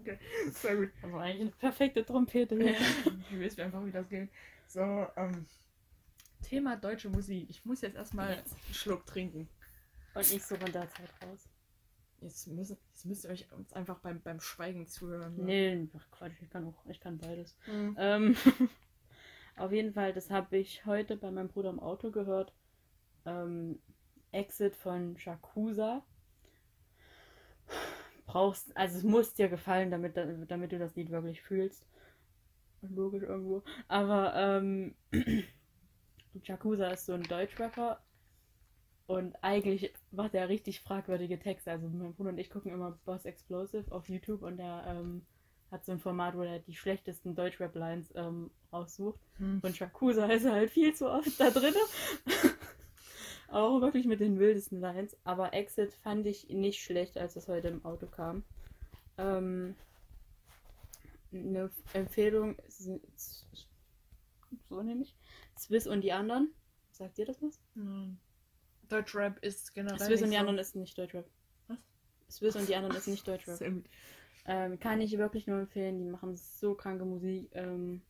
Okay, 0.00 0.18
sehr 0.52 0.76
gut. 0.76 0.90
Das 1.02 1.12
war 1.12 1.22
eigentlich 1.22 1.40
eine 1.40 1.50
perfekte 1.50 2.04
Trompete. 2.04 2.56
Ja, 2.62 2.72
ich 3.30 3.40
weiß 3.40 3.58
einfach, 3.60 3.84
wie 3.84 3.90
das 3.90 4.08
geht. 4.08 4.28
So, 4.66 4.80
ähm, 5.16 5.46
Thema 6.42 6.76
deutsche 6.76 7.08
Musik. 7.08 7.48
Ich 7.48 7.64
muss 7.64 7.80
jetzt 7.80 7.96
erstmal 7.96 8.32
einen 8.32 8.44
Schluck 8.72 9.06
trinken. 9.06 9.48
Und 10.14 10.32
ich 10.32 10.44
suche 10.44 10.64
in 10.64 10.72
der 10.72 10.88
Zeit 10.88 11.10
raus. 11.24 11.48
Jetzt, 12.20 12.46
müssen, 12.48 12.78
jetzt 12.92 13.04
müsst 13.04 13.24
ihr 13.24 13.30
euch 13.30 13.52
uns 13.52 13.72
einfach 13.72 13.98
beim, 13.98 14.20
beim 14.22 14.40
Schweigen 14.40 14.86
zuhören. 14.86 15.36
ne? 15.36 15.44
Nee, 15.44 15.88
ach 15.96 16.10
Quatsch, 16.10 16.40
ich 16.40 16.48
kann 16.48 16.66
auch, 16.66 16.86
ich 16.86 17.00
kann 17.00 17.18
beides. 17.18 17.56
Mhm. 17.66 17.96
Ähm, 17.98 18.36
auf 19.56 19.72
jeden 19.72 19.92
Fall, 19.92 20.12
das 20.12 20.30
habe 20.30 20.56
ich 20.56 20.86
heute 20.86 21.16
bei 21.16 21.30
meinem 21.30 21.48
Bruder 21.48 21.70
im 21.70 21.80
Auto 21.80 22.10
gehört. 22.10 22.54
Ähm, 23.26 23.80
Exit 24.32 24.76
von 24.76 25.18
Shakusa. 25.18 26.02
Brauchst, 28.34 28.76
also 28.76 28.98
es 28.98 29.04
muss 29.04 29.32
dir 29.32 29.48
gefallen, 29.48 29.92
damit, 29.92 30.16
damit 30.16 30.72
du 30.72 30.78
das 30.80 30.96
Lied 30.96 31.12
wirklich 31.12 31.40
fühlst. 31.40 31.86
Logisch 32.82 33.22
irgendwo. 33.22 33.62
Aber 33.86 34.34
ähm, 34.34 34.96
Shakusa 36.42 36.88
ist 36.88 37.06
so 37.06 37.12
ein 37.12 37.22
Deutschrapper 37.22 38.00
und 39.06 39.36
eigentlich 39.44 39.94
macht 40.10 40.34
er 40.34 40.48
richtig 40.48 40.80
fragwürdige 40.80 41.38
Texte. 41.38 41.70
Also 41.70 41.88
mein 41.88 42.12
Bruder 42.12 42.30
und 42.30 42.38
ich 42.38 42.50
gucken 42.50 42.72
immer 42.72 42.98
Boss 43.04 43.24
Explosive 43.24 43.92
auf 43.92 44.08
YouTube 44.08 44.42
und 44.42 44.56
der 44.56 44.84
ähm, 44.88 45.22
hat 45.70 45.84
so 45.84 45.92
ein 45.92 46.00
Format, 46.00 46.36
wo 46.36 46.42
er 46.42 46.58
die 46.58 46.74
schlechtesten 46.74 47.36
Deutschrap-Lines 47.36 48.14
ähm, 48.16 48.50
raussucht. 48.72 49.20
Hm. 49.36 49.60
Und 49.62 49.76
Shakusa 49.76 50.26
ist 50.26 50.44
halt 50.44 50.72
viel 50.72 50.92
zu 50.92 51.08
oft 51.08 51.38
da 51.38 51.50
drin. 51.50 51.74
Auch 53.54 53.80
wirklich 53.80 54.04
mit 54.06 54.18
den 54.18 54.40
wildesten 54.40 54.80
Lines. 54.80 55.16
Aber 55.22 55.54
Exit 55.54 55.94
fand 55.94 56.26
ich 56.26 56.48
nicht 56.48 56.82
schlecht, 56.82 57.16
als 57.16 57.36
es 57.36 57.46
heute 57.46 57.68
im 57.68 57.84
Auto 57.84 58.06
kam. 58.06 58.42
Ähm, 59.16 59.76
eine 61.32 61.70
Empfehlung, 61.92 62.56
so 62.68 63.00
nämlich, 64.82 65.14
Swiss 65.56 65.86
und 65.86 66.00
die 66.00 66.10
anderen. 66.12 66.52
Sagt 66.90 67.16
ihr 67.20 67.26
das 67.26 67.40
was? 67.42 67.60
Hm. 67.74 68.18
Deutschrap 68.88 69.38
ist 69.44 69.72
generell. 69.72 70.00
Swiss 70.00 70.22
und 70.22 70.30
die 70.30 70.34
so- 70.34 70.40
anderen 70.40 70.58
ist 70.58 70.74
nicht 70.74 70.98
Deutschrap. 70.98 71.26
Was? 71.68 71.78
Swiss 72.28 72.56
und 72.56 72.68
die 72.68 72.74
anderen 72.74 72.96
ist 72.96 73.06
nicht 73.06 73.26
Deutschrap. 73.26 73.60
Ähm, 74.46 74.80
kann 74.80 75.00
ich 75.00 75.16
wirklich 75.16 75.46
nur 75.46 75.60
empfehlen. 75.60 75.98
Die 76.00 76.10
machen 76.10 76.36
so 76.36 76.74
kranke 76.74 77.04
Musik. 77.04 77.48
Ähm, 77.52 78.02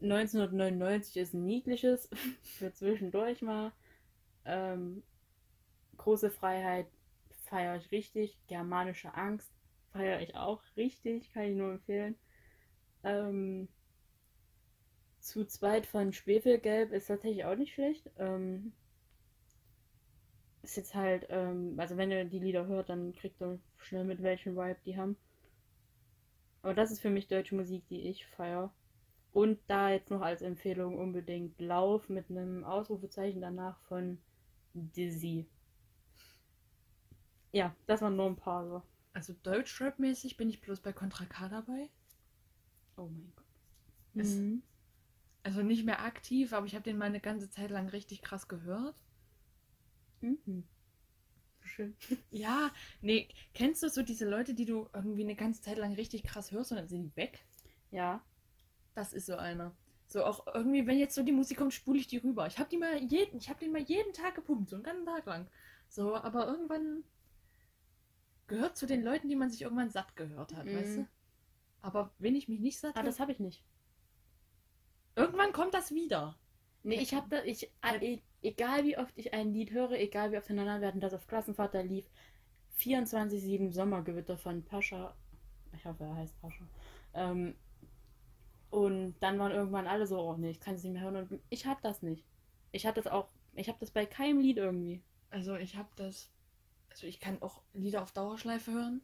1999 0.00 1.16
ist 1.16 1.34
ein 1.34 1.44
niedliches 1.44 2.08
für 2.42 2.72
zwischendurch 2.72 3.42
mal. 3.42 3.72
Ähm, 4.44 5.02
große 5.96 6.30
Freiheit 6.30 6.86
feiere 7.44 7.76
ich 7.76 7.90
richtig. 7.90 8.38
Germanische 8.46 9.14
Angst 9.14 9.50
feiere 9.92 10.20
ich 10.20 10.34
auch 10.36 10.62
richtig. 10.76 11.32
Kann 11.32 11.44
ich 11.44 11.56
nur 11.56 11.72
empfehlen. 11.72 12.14
Ähm, 13.02 13.68
zu 15.20 15.44
zweit 15.44 15.86
von 15.86 16.12
Schwefelgelb 16.12 16.92
ist 16.92 17.06
tatsächlich 17.08 17.44
auch 17.44 17.56
nicht 17.56 17.74
schlecht. 17.74 18.10
Ähm, 18.18 18.72
ist 20.62 20.76
jetzt 20.76 20.94
halt, 20.94 21.26
ähm, 21.30 21.74
also 21.78 21.96
wenn 21.96 22.10
ihr 22.10 22.24
die 22.24 22.38
Lieder 22.38 22.66
hört, 22.66 22.88
dann 22.88 23.14
kriegt 23.14 23.40
ihr 23.40 23.58
schnell 23.78 24.04
mit 24.04 24.22
welchen 24.22 24.56
Vibe 24.56 24.78
die 24.84 24.96
haben. 24.96 25.16
Aber 26.62 26.74
das 26.74 26.90
ist 26.90 27.00
für 27.00 27.10
mich 27.10 27.28
deutsche 27.28 27.54
Musik, 27.54 27.86
die 27.88 28.08
ich 28.08 28.26
feiere. 28.26 28.72
Und 29.32 29.58
da 29.68 29.90
jetzt 29.90 30.10
noch 30.10 30.20
als 30.20 30.42
Empfehlung 30.42 30.98
unbedingt 30.98 31.60
Lauf 31.60 32.08
mit 32.08 32.30
einem 32.30 32.64
Ausrufezeichen 32.64 33.40
danach 33.40 33.78
von 33.82 34.18
Dizzy. 34.74 35.46
Ja, 37.52 37.74
das 37.86 38.00
waren 38.00 38.16
nur 38.16 38.26
ein 38.26 38.36
paar 38.36 38.66
so. 38.66 38.82
Also 39.12 39.34
Deutschrap-mäßig 39.42 40.36
bin 40.36 40.48
ich 40.48 40.60
bloß 40.60 40.80
bei 40.80 40.92
Contra 40.92 41.24
K 41.26 41.48
dabei. 41.48 41.88
Oh 42.96 43.06
mein 43.06 43.32
Gott. 43.34 43.46
Mhm. 44.14 44.62
Also 45.42 45.62
nicht 45.62 45.84
mehr 45.84 46.02
aktiv, 46.04 46.52
aber 46.52 46.66
ich 46.66 46.74
habe 46.74 46.84
den 46.84 46.98
mal 46.98 47.06
eine 47.06 47.20
ganze 47.20 47.50
Zeit 47.50 47.70
lang 47.70 47.88
richtig 47.88 48.22
krass 48.22 48.48
gehört. 48.48 48.94
Mhm. 50.22 50.62
Schön. 51.62 51.96
Ja, 52.30 52.72
nee, 53.00 53.28
kennst 53.54 53.82
du 53.82 53.88
so 53.88 54.02
diese 54.02 54.28
Leute, 54.28 54.54
die 54.54 54.64
du 54.64 54.88
irgendwie 54.92 55.22
eine 55.22 55.36
ganze 55.36 55.62
Zeit 55.62 55.78
lang 55.78 55.92
richtig 55.94 56.24
krass 56.24 56.50
hörst 56.52 56.72
und 56.72 56.78
dann 56.78 56.88
sind 56.88 57.02
die 57.04 57.16
weg? 57.16 57.44
Ja. 57.90 58.22
Das 58.98 59.12
ist 59.12 59.26
so 59.26 59.36
einer. 59.36 59.76
So 60.08 60.24
auch 60.24 60.44
irgendwie, 60.54 60.84
wenn 60.86 60.98
jetzt 60.98 61.14
so 61.14 61.22
die 61.22 61.30
Musik 61.30 61.58
kommt, 61.58 61.72
spule 61.72 62.00
ich 62.00 62.08
die 62.08 62.16
rüber. 62.16 62.48
Ich 62.48 62.58
habe 62.58 62.68
die 62.68 62.78
mal 62.78 62.96
jeden, 63.00 63.38
ich 63.38 63.48
habe 63.48 63.60
den 63.60 63.70
mal 63.70 63.80
jeden 63.82 64.12
Tag 64.12 64.34
gepumpt, 64.34 64.70
so 64.70 64.74
einen 64.76 64.82
ganzen 64.82 65.06
Tag 65.06 65.24
lang. 65.26 65.46
So, 65.88 66.16
aber 66.16 66.48
irgendwann 66.48 67.04
gehört 68.48 68.76
zu 68.76 68.86
den 68.86 69.04
Leuten, 69.04 69.28
die 69.28 69.36
man 69.36 69.48
sich 69.50 69.62
irgendwann 69.62 69.90
satt 69.90 70.16
gehört 70.16 70.52
hat, 70.56 70.66
Mhm. 70.66 70.74
weißt 70.74 70.96
du? 70.98 71.06
Aber 71.82 72.10
wenn 72.18 72.34
ich 72.34 72.48
mich 72.48 72.60
nicht 72.60 72.80
satt 72.80 72.96
Ah, 72.96 73.02
das 73.04 73.20
habe 73.20 73.32
ich 73.32 73.38
nicht. 73.40 73.62
irgendwann 75.16 75.52
kommt 75.52 75.74
das 75.74 75.92
wieder. 75.94 76.36
Nee, 76.82 76.96
ich 76.96 77.14
habe 77.14 77.26
da, 77.28 77.42
ich, 77.44 77.70
e- 78.00 78.20
egal 78.42 78.84
wie 78.84 78.96
oft 78.96 79.12
ich 79.16 79.34
ein 79.34 79.52
Lied 79.52 79.72
höre, 79.72 79.92
egal 79.92 80.32
wie 80.32 80.38
oft 80.38 80.46
hintereinander 80.46 80.80
werden, 80.86 81.00
das 81.00 81.12
auf 81.14 81.26
Klassenvater 81.26 81.82
lief, 81.82 82.06
24-7 82.76 83.72
Sommergewitter 83.72 84.36
von 84.38 84.64
Pascha, 84.64 85.14
ich 85.76 85.84
hoffe, 85.84 86.04
er 86.04 86.16
heißt 86.16 86.40
Pascha, 86.40 86.64
ähm, 87.14 87.54
und 88.70 89.16
dann 89.20 89.38
waren 89.38 89.52
irgendwann 89.52 89.86
alle 89.86 90.06
so, 90.06 90.20
oh 90.20 90.36
nee, 90.36 90.50
ich 90.50 90.60
kann 90.60 90.74
es 90.74 90.82
nicht 90.84 90.92
mehr 90.92 91.02
hören 91.02 91.16
und 91.16 91.40
ich 91.50 91.66
hatte 91.66 91.82
das 91.82 92.02
nicht. 92.02 92.24
Ich 92.72 92.86
hatte 92.86 93.02
das 93.02 93.12
auch, 93.12 93.28
ich 93.54 93.68
habe 93.68 93.78
das 93.80 93.90
bei 93.90 94.06
keinem 94.06 94.40
Lied 94.40 94.58
irgendwie. 94.58 95.02
Also 95.30 95.56
ich 95.56 95.76
habe 95.76 95.88
das, 95.96 96.30
also 96.90 97.06
ich 97.06 97.20
kann 97.20 97.42
auch 97.42 97.62
Lieder 97.74 98.02
auf 98.02 98.12
Dauerschleife 98.12 98.72
hören, 98.72 99.02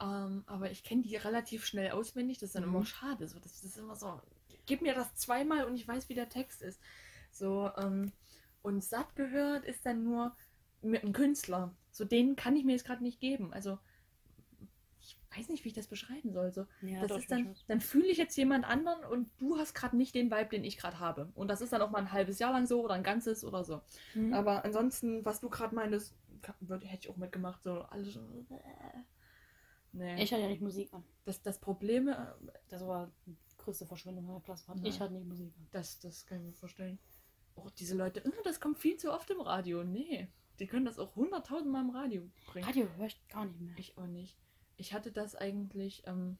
ähm, 0.00 0.44
aber 0.46 0.70
ich 0.70 0.84
kenne 0.84 1.02
die 1.02 1.16
relativ 1.16 1.66
schnell 1.66 1.90
auswendig. 1.92 2.38
Das 2.38 2.48
ist 2.50 2.54
dann 2.56 2.64
Mhm. 2.64 2.68
immer 2.68 2.84
schade. 2.84 3.28
So, 3.28 3.38
das, 3.40 3.54
das 3.54 3.64
ist 3.64 3.78
immer 3.78 3.96
so, 3.96 4.20
gib 4.66 4.82
mir 4.82 4.94
das 4.94 5.14
zweimal 5.16 5.64
und 5.64 5.74
ich 5.76 5.86
weiß, 5.88 6.08
wie 6.08 6.14
der 6.14 6.28
Text 6.28 6.62
ist. 6.62 6.80
So, 7.30 7.70
ähm, 7.76 8.12
und 8.62 8.82
satt 8.84 9.16
gehört 9.16 9.64
ist 9.64 9.86
dann 9.86 10.04
nur 10.04 10.36
mit 10.82 11.02
einem 11.02 11.12
Künstler. 11.12 11.74
So, 11.90 12.04
den 12.04 12.36
kann 12.36 12.56
ich 12.56 12.64
mir 12.64 12.72
jetzt 12.72 12.86
gerade 12.86 13.02
nicht 13.02 13.20
geben. 13.20 13.52
Also, 13.52 13.78
weiß 15.36 15.48
nicht, 15.48 15.64
wie 15.64 15.68
ich 15.68 15.74
das 15.74 15.86
beschreiben 15.88 16.32
soll. 16.32 16.52
So, 16.52 16.66
Ja, 16.82 17.06
das 17.06 17.18
ist 17.18 17.30
dann, 17.30 17.44
schon. 17.44 17.54
dann 17.66 17.80
fühle 17.80 18.06
ich 18.06 18.18
jetzt 18.18 18.36
jemand 18.36 18.64
anderen 18.64 19.04
und 19.04 19.28
du 19.38 19.58
hast 19.58 19.74
gerade 19.74 19.96
nicht 19.96 20.14
den 20.14 20.30
Vibe, 20.30 20.48
den 20.50 20.64
ich 20.64 20.78
gerade 20.78 20.98
habe. 20.98 21.30
Und 21.34 21.48
das 21.48 21.60
ist 21.60 21.72
dann 21.72 21.82
auch 21.82 21.90
mal 21.90 21.98
ein 21.98 22.12
halbes 22.12 22.38
Jahr 22.38 22.52
lang 22.52 22.66
so 22.66 22.82
oder 22.82 22.94
ein 22.94 23.02
ganzes 23.02 23.44
oder 23.44 23.64
so. 23.64 23.80
Mhm. 24.14 24.32
Aber 24.32 24.64
ansonsten, 24.64 25.24
was 25.24 25.40
du 25.40 25.48
gerade 25.50 25.74
meintest, 25.74 26.14
hätte 26.68 26.98
ich 27.00 27.08
auch 27.10 27.16
mitgemacht. 27.16 27.62
So 27.62 27.82
alles. 27.82 28.14
so, 28.14 28.20
äh. 28.20 28.54
Nee. 29.92 30.22
ich 30.22 30.32
hatte 30.32 30.42
ja 30.42 30.48
nicht 30.48 30.60
Musik 30.62 30.92
an. 30.92 31.02
das, 31.24 31.40
das 31.42 31.58
Problem, 31.58 32.08
äh, 32.08 32.14
Das 32.68 32.86
war 32.86 33.10
die 33.26 33.36
größte 33.56 33.86
Verschwendung 33.86 34.26
meiner. 34.26 34.42
Ja. 34.46 34.74
Ich 34.84 35.00
hatte 35.00 35.14
nicht 35.14 35.26
Musik 35.26 35.52
an. 35.58 35.66
das, 35.72 35.98
das 35.98 36.26
kann 36.26 36.38
ich 36.38 36.44
mir 36.44 36.52
vorstellen. 36.52 36.98
Auch 37.56 37.70
diese 37.70 37.96
Leute, 37.96 38.22
"Ah, 38.24 38.30
das 38.44 38.60
kommt 38.60 38.78
viel 38.78 38.96
zu 38.98 39.12
oft 39.12 39.28
im 39.30 39.40
Radio. 39.40 39.82
Nee. 39.84 40.28
Die 40.60 40.66
können 40.66 40.84
das 40.84 40.98
auch 40.98 41.14
hunderttausendmal 41.16 41.82
im 41.82 41.90
Radio 41.90 42.28
bringen. 42.46 42.66
Radio 42.66 42.86
höre 42.96 43.06
ich 43.06 43.28
gar 43.28 43.46
nicht 43.46 43.60
mehr. 43.60 43.74
Ich 43.78 43.96
auch 43.98 44.06
nicht. 44.06 44.36
Ich 44.78 44.94
hatte 44.94 45.12
das 45.12 45.34
eigentlich 45.36 46.02
ähm, 46.06 46.38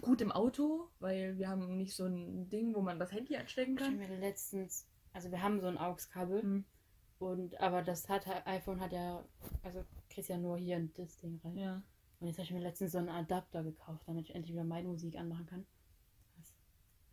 gut 0.00 0.20
im 0.22 0.32
Auto, 0.32 0.88
weil 1.00 1.36
wir 1.36 1.48
haben 1.48 1.76
nicht 1.76 1.94
so 1.94 2.06
ein 2.06 2.48
Ding, 2.48 2.74
wo 2.74 2.80
man 2.80 2.98
das 2.98 3.12
Handy 3.12 3.36
anstecken 3.36 3.76
Ich 3.76 3.82
habe 3.84 3.96
kann. 3.98 4.08
mir 4.08 4.18
letztens, 4.18 4.86
also 5.12 5.30
wir 5.30 5.42
haben 5.42 5.60
so 5.60 5.66
ein 5.66 5.76
AUX-Kabel. 5.78 6.42
Hm. 6.42 6.64
Und, 7.18 7.60
aber 7.60 7.82
das 7.82 8.08
hat 8.08 8.26
iPhone 8.46 8.80
hat 8.80 8.92
ja, 8.92 9.24
also 9.62 9.84
kriegst 10.10 10.28
ja 10.30 10.38
nur 10.38 10.56
hier 10.58 10.76
in 10.78 10.92
das 10.94 11.18
Ding 11.18 11.38
rein. 11.44 11.56
Ja. 11.56 11.82
Und 12.18 12.26
jetzt 12.28 12.38
habe 12.38 12.44
ich 12.44 12.52
mir 12.52 12.60
letztens 12.60 12.92
so 12.92 12.98
einen 12.98 13.08
Adapter 13.10 13.62
gekauft, 13.62 14.02
damit 14.08 14.28
ich 14.28 14.34
endlich 14.34 14.52
wieder 14.54 14.64
meine 14.64 14.88
Musik 14.88 15.16
anmachen 15.16 15.46
kann. 15.46 15.66
Das- 16.36 16.54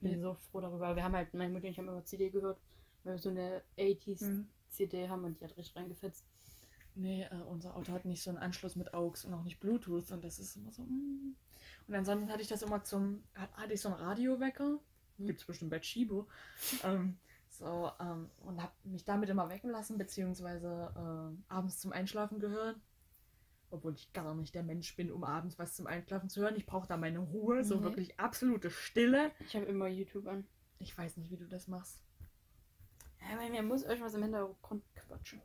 Bin 0.02 0.14
Ja. 0.14 0.20
so 0.20 0.34
froh 0.36 0.62
darüber. 0.62 0.96
Wir 0.96 1.04
haben 1.04 1.16
halt, 1.16 1.34
meine 1.34 1.52
Mutter 1.52 1.66
und 1.66 1.72
ich 1.72 1.78
haben 1.80 1.88
immer 1.90 2.06
CD 2.06 2.30
gehört, 2.30 2.60
weil 3.04 3.16
wir 3.16 3.20
so 3.20 3.30
eine 3.30 3.64
80s 3.78 4.22
Hm. 4.22 4.48
CD 4.70 5.10
haben 5.10 5.24
und 5.26 5.40
die 5.40 5.44
hat 5.46 5.58
richtig 5.58 5.76
reingefetzt. 5.76 6.26
Nee, 7.00 7.24
äh, 7.24 7.36
unser 7.48 7.76
Auto 7.76 7.94
hat 7.94 8.04
nicht 8.06 8.22
so 8.22 8.30
einen 8.30 8.40
Anschluss 8.40 8.76
mit 8.76 8.94
AUX 8.94 9.24
und 9.26 9.34
auch 9.34 9.44
nicht 9.44 9.60
Bluetooth 9.60 10.12
und 10.12 10.24
das 10.24 10.38
ist 10.40 10.56
immer 10.58 10.72
so. 10.72 10.84
Mm. 10.84 11.36
Und 11.88 11.96
ansonsten 11.96 12.30
hatte 12.30 12.42
ich 12.42 12.48
das 12.50 12.62
immer 12.62 12.84
zum. 12.84 13.24
hat- 13.36 13.54
Hatte 13.56 13.74
ich 13.74 13.82
so 13.82 13.90
einen 13.90 13.98
Radiowecker. 14.04 14.80
Hm. 15.18 15.26
Gibt's 15.28 15.46
bestimmt 15.46 15.72
bei 15.72 15.80
Chibo. 15.80 16.28
ähm, 16.84 17.18
so, 17.50 17.92
ähm, 18.00 18.30
und 18.40 18.62
hab 18.62 18.74
mich 18.86 19.06
damit 19.06 19.30
immer 19.30 19.50
wecken 19.50 19.70
lassen, 19.72 19.98
beziehungsweise 19.98 20.94
ähm, 20.98 21.44
abends 21.48 21.80
zum 21.80 21.92
Einschlafen 21.94 22.40
gehört. 22.40 22.78
Obwohl 23.72 23.94
ich 23.94 24.12
gar 24.14 24.34
nicht 24.36 24.54
der 24.56 24.64
Mensch 24.64 24.96
bin, 24.96 25.12
um 25.12 25.24
abends 25.24 25.58
was 25.60 25.76
zum 25.76 25.86
Einschlafen 25.88 26.28
zu 26.30 26.42
hören. 26.42 26.56
Ich 26.58 26.66
brauche 26.66 26.88
da 26.88 26.98
meine 26.98 27.20
Ruhe, 27.20 27.64
so 27.64 27.76
Nee. 27.78 27.84
wirklich 27.84 28.20
absolute 28.20 28.72
Stille. 28.72 29.32
Ich 29.46 29.56
habe 29.56 29.66
immer 29.66 29.88
YouTube 29.88 30.28
an. 30.28 30.46
Ich 30.80 30.98
weiß 30.98 31.18
nicht, 31.18 31.30
wie 31.32 31.38
du 31.38 31.48
das 31.48 31.68
machst. 31.68 32.02
Ja, 33.22 33.38
weil 33.38 33.52
mir 33.52 33.62
muss 33.64 33.84
irgendwas 33.84 34.14
im 34.16 34.24
Hintergrund 34.24 34.84
quatschen. 34.96 35.42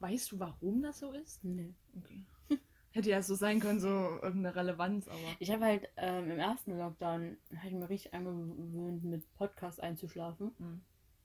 Weißt 0.00 0.32
du, 0.32 0.38
warum 0.38 0.82
das 0.82 0.98
so 0.98 1.12
ist? 1.12 1.42
Nee. 1.44 1.74
Okay. 1.96 2.24
Hätte 2.92 3.10
ja 3.10 3.22
so 3.22 3.34
sein 3.34 3.60
können, 3.60 3.80
so 3.80 3.88
irgendeine 3.88 4.54
Relevanz, 4.56 5.06
aber. 5.08 5.18
Ich 5.38 5.50
habe 5.50 5.64
halt 5.64 5.88
ähm, 5.96 6.30
im 6.30 6.38
ersten 6.38 6.78
Lockdown, 6.78 7.36
habe 7.56 7.68
ich 7.68 7.74
mir 7.74 7.88
richtig 7.88 8.14
angewöhnt, 8.14 9.04
mit 9.04 9.34
Podcast 9.34 9.82
einzuschlafen. 9.82 10.52
Hm. 10.58 10.80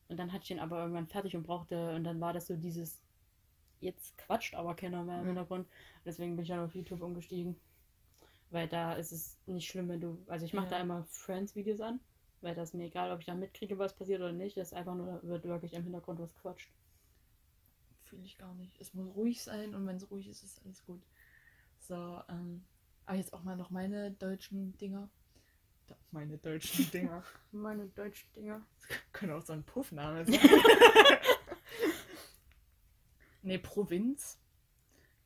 Und 0.10 0.18
dann 0.18 0.32
hatte 0.34 0.42
ich 0.44 0.50
den 0.50 0.60
aber 0.60 0.80
irgendwann 0.82 1.08
fertig 1.08 1.36
und 1.36 1.44
brauchte, 1.44 1.96
und 1.96 2.04
dann 2.04 2.20
war 2.20 2.34
das 2.34 2.48
so 2.48 2.56
dieses, 2.58 3.02
jetzt 3.80 4.18
quatscht 4.18 4.54
aber 4.56 4.76
keiner 4.76 5.04
mehr 5.04 5.18
im 5.18 5.24
Mhm. 5.24 5.28
Hintergrund. 5.28 5.68
Deswegen 6.06 6.36
bin 6.36 6.44
ich 6.44 6.50
dann 6.50 6.60
auf 6.60 6.76
YouTube 6.76 7.02
umgestiegen. 7.02 7.56
Weil 8.50 8.68
da 8.68 8.94
ist 8.94 9.14
es 9.14 9.38
nicht 9.46 9.70
schlimm, 9.70 9.88
wenn 9.88 10.02
du, 10.02 10.18
also 10.28 10.46
ich 10.46 10.54
mache 10.54 10.66
Ja. 10.66 10.72
da 10.72 10.80
immer 10.82 11.04
Friends-Videos 11.06 11.80
an, 11.80 12.02
weil 12.42 12.54
das 12.54 12.74
mir 12.74 12.88
egal, 12.88 13.12
ob 13.14 13.22
ich 13.22 13.28
da 13.28 13.34
mitkriege, 13.34 13.78
was 13.80 13.96
passiert 13.96 14.20
oder 14.20 14.34
nicht, 14.34 14.58
das 14.58 14.70
ist 14.70 14.74
einfach 14.74 14.96
nur, 14.96 15.24
wird 15.24 15.46
wirklich 15.46 15.74
im 15.74 15.84
Hintergrund 15.84 16.20
was 16.20 16.36
quatscht. 16.36 16.70
Fühle 18.12 18.26
ich 18.26 18.38
gar 18.38 18.54
nicht. 18.56 18.80
Es 18.82 18.94
muss 18.94 19.08
ruhig 19.16 19.42
sein 19.42 19.74
und 19.74 19.88
wenn 19.88 19.96
es 19.96 20.12
ruhig 20.12 20.28
ist, 20.28 20.44
ist 20.44 20.62
alles 20.66 20.84
gut. 20.86 21.02
So, 21.80 22.22
ähm, 22.30 22.64
aber 23.06 23.18
jetzt 23.18 23.32
auch 23.34 23.42
mal 23.44 23.56
noch 23.56 23.70
meine 23.70 24.12
deutschen 24.12 24.78
Dinger. 24.78 25.10
Da- 25.88 25.96
Meine 26.12 26.38
deutschen 26.38 26.92
Dinger. 26.92 27.24
Meine 27.54 27.88
deutschen 27.88 28.30
Dinger. 28.34 28.66
Können 29.14 29.32
auch 29.32 29.42
so 29.46 29.54
ein 29.54 29.64
Puffname 29.64 30.26
sein. 30.30 30.40
nee, 33.44 33.58
Provinz. 33.58 34.38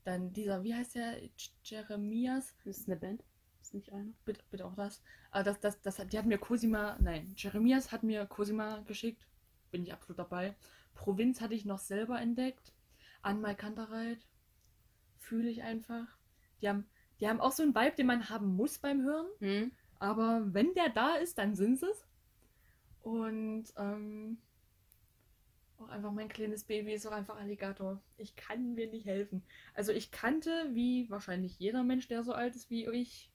Dann 0.03 0.31
dieser, 0.31 0.63
wie 0.63 0.75
heißt 0.75 0.93
der? 0.95 1.17
Jeremias. 1.63 2.53
Das 2.63 2.77
ist 2.77 2.87
eine 2.87 2.97
Band. 2.97 3.23
Ist 3.61 3.73
nicht 3.73 3.91
einer. 3.91 4.13
Bitte, 4.25 4.43
bitte 4.51 4.65
auch 4.65 4.75
das. 4.75 5.01
Aber 5.31 5.43
das, 5.43 5.59
das, 5.59 5.81
das, 5.81 5.97
hat- 5.99 6.13
die 6.13 6.19
hat 6.19 6.25
mir 6.27 6.37
Cosima, 6.37 6.97
nein, 7.01 7.33
Jeremias 7.35 7.91
hat 7.91 8.03
mir 8.03 8.25
Cosima 8.27 8.79
geschickt. 8.81 9.25
Bin 9.71 9.81
ich 9.83 9.91
absolut 9.91 10.19
dabei. 10.19 10.55
Provinz 10.93 11.41
hatte 11.41 11.55
ich 11.55 11.65
noch 11.65 11.79
selber 11.79 12.21
entdeckt. 12.21 12.71
Anmal 13.26 13.56
Kantereit. 13.56 14.19
Fühle 15.18 15.49
ich 15.49 15.64
einfach. 15.64 16.07
Die 16.61 16.69
haben 16.69 16.85
Die 17.19 17.27
haben 17.27 17.41
auch 17.41 17.52
so 17.52 17.64
einen 17.64 17.76
Vibe, 17.76 17.95
den 17.95 18.07
man 18.07 18.30
haben 18.30 18.56
muss 18.56 18.80
beim 18.80 19.02
Hören. 19.02 19.27
Hm? 19.39 19.72
Aber 19.99 20.53
wenn 20.53 20.73
der 20.73 20.89
da 20.89 21.15
ist, 21.15 21.38
dann 21.38 21.56
sind 21.56 21.81
es. 21.81 22.06
Und 23.02 23.65
ähm, 23.77 24.38
auch 25.77 25.89
einfach 25.89 26.11
mein 26.11 26.30
kleines 26.30 26.64
Baby 26.64 26.93
ist 26.93 27.06
auch 27.06 27.11
einfach 27.11 27.38
Alligator. 27.38 28.02
Ich 28.18 28.35
kann 28.35 28.73
mir 28.76 28.89
nicht 28.89 29.06
helfen. 29.06 29.43
Also 29.73 29.91
ich 29.91 30.11
kannte, 30.11 30.69
wie 30.73 31.10
wahrscheinlich 31.10 31.60
jeder 31.60 31.84
Mensch, 31.84 32.07
der 32.07 32.23
so 32.23 32.34
alt 32.34 32.56
ist 32.56 32.69
wie 32.69 32.88
ich, 32.88 33.31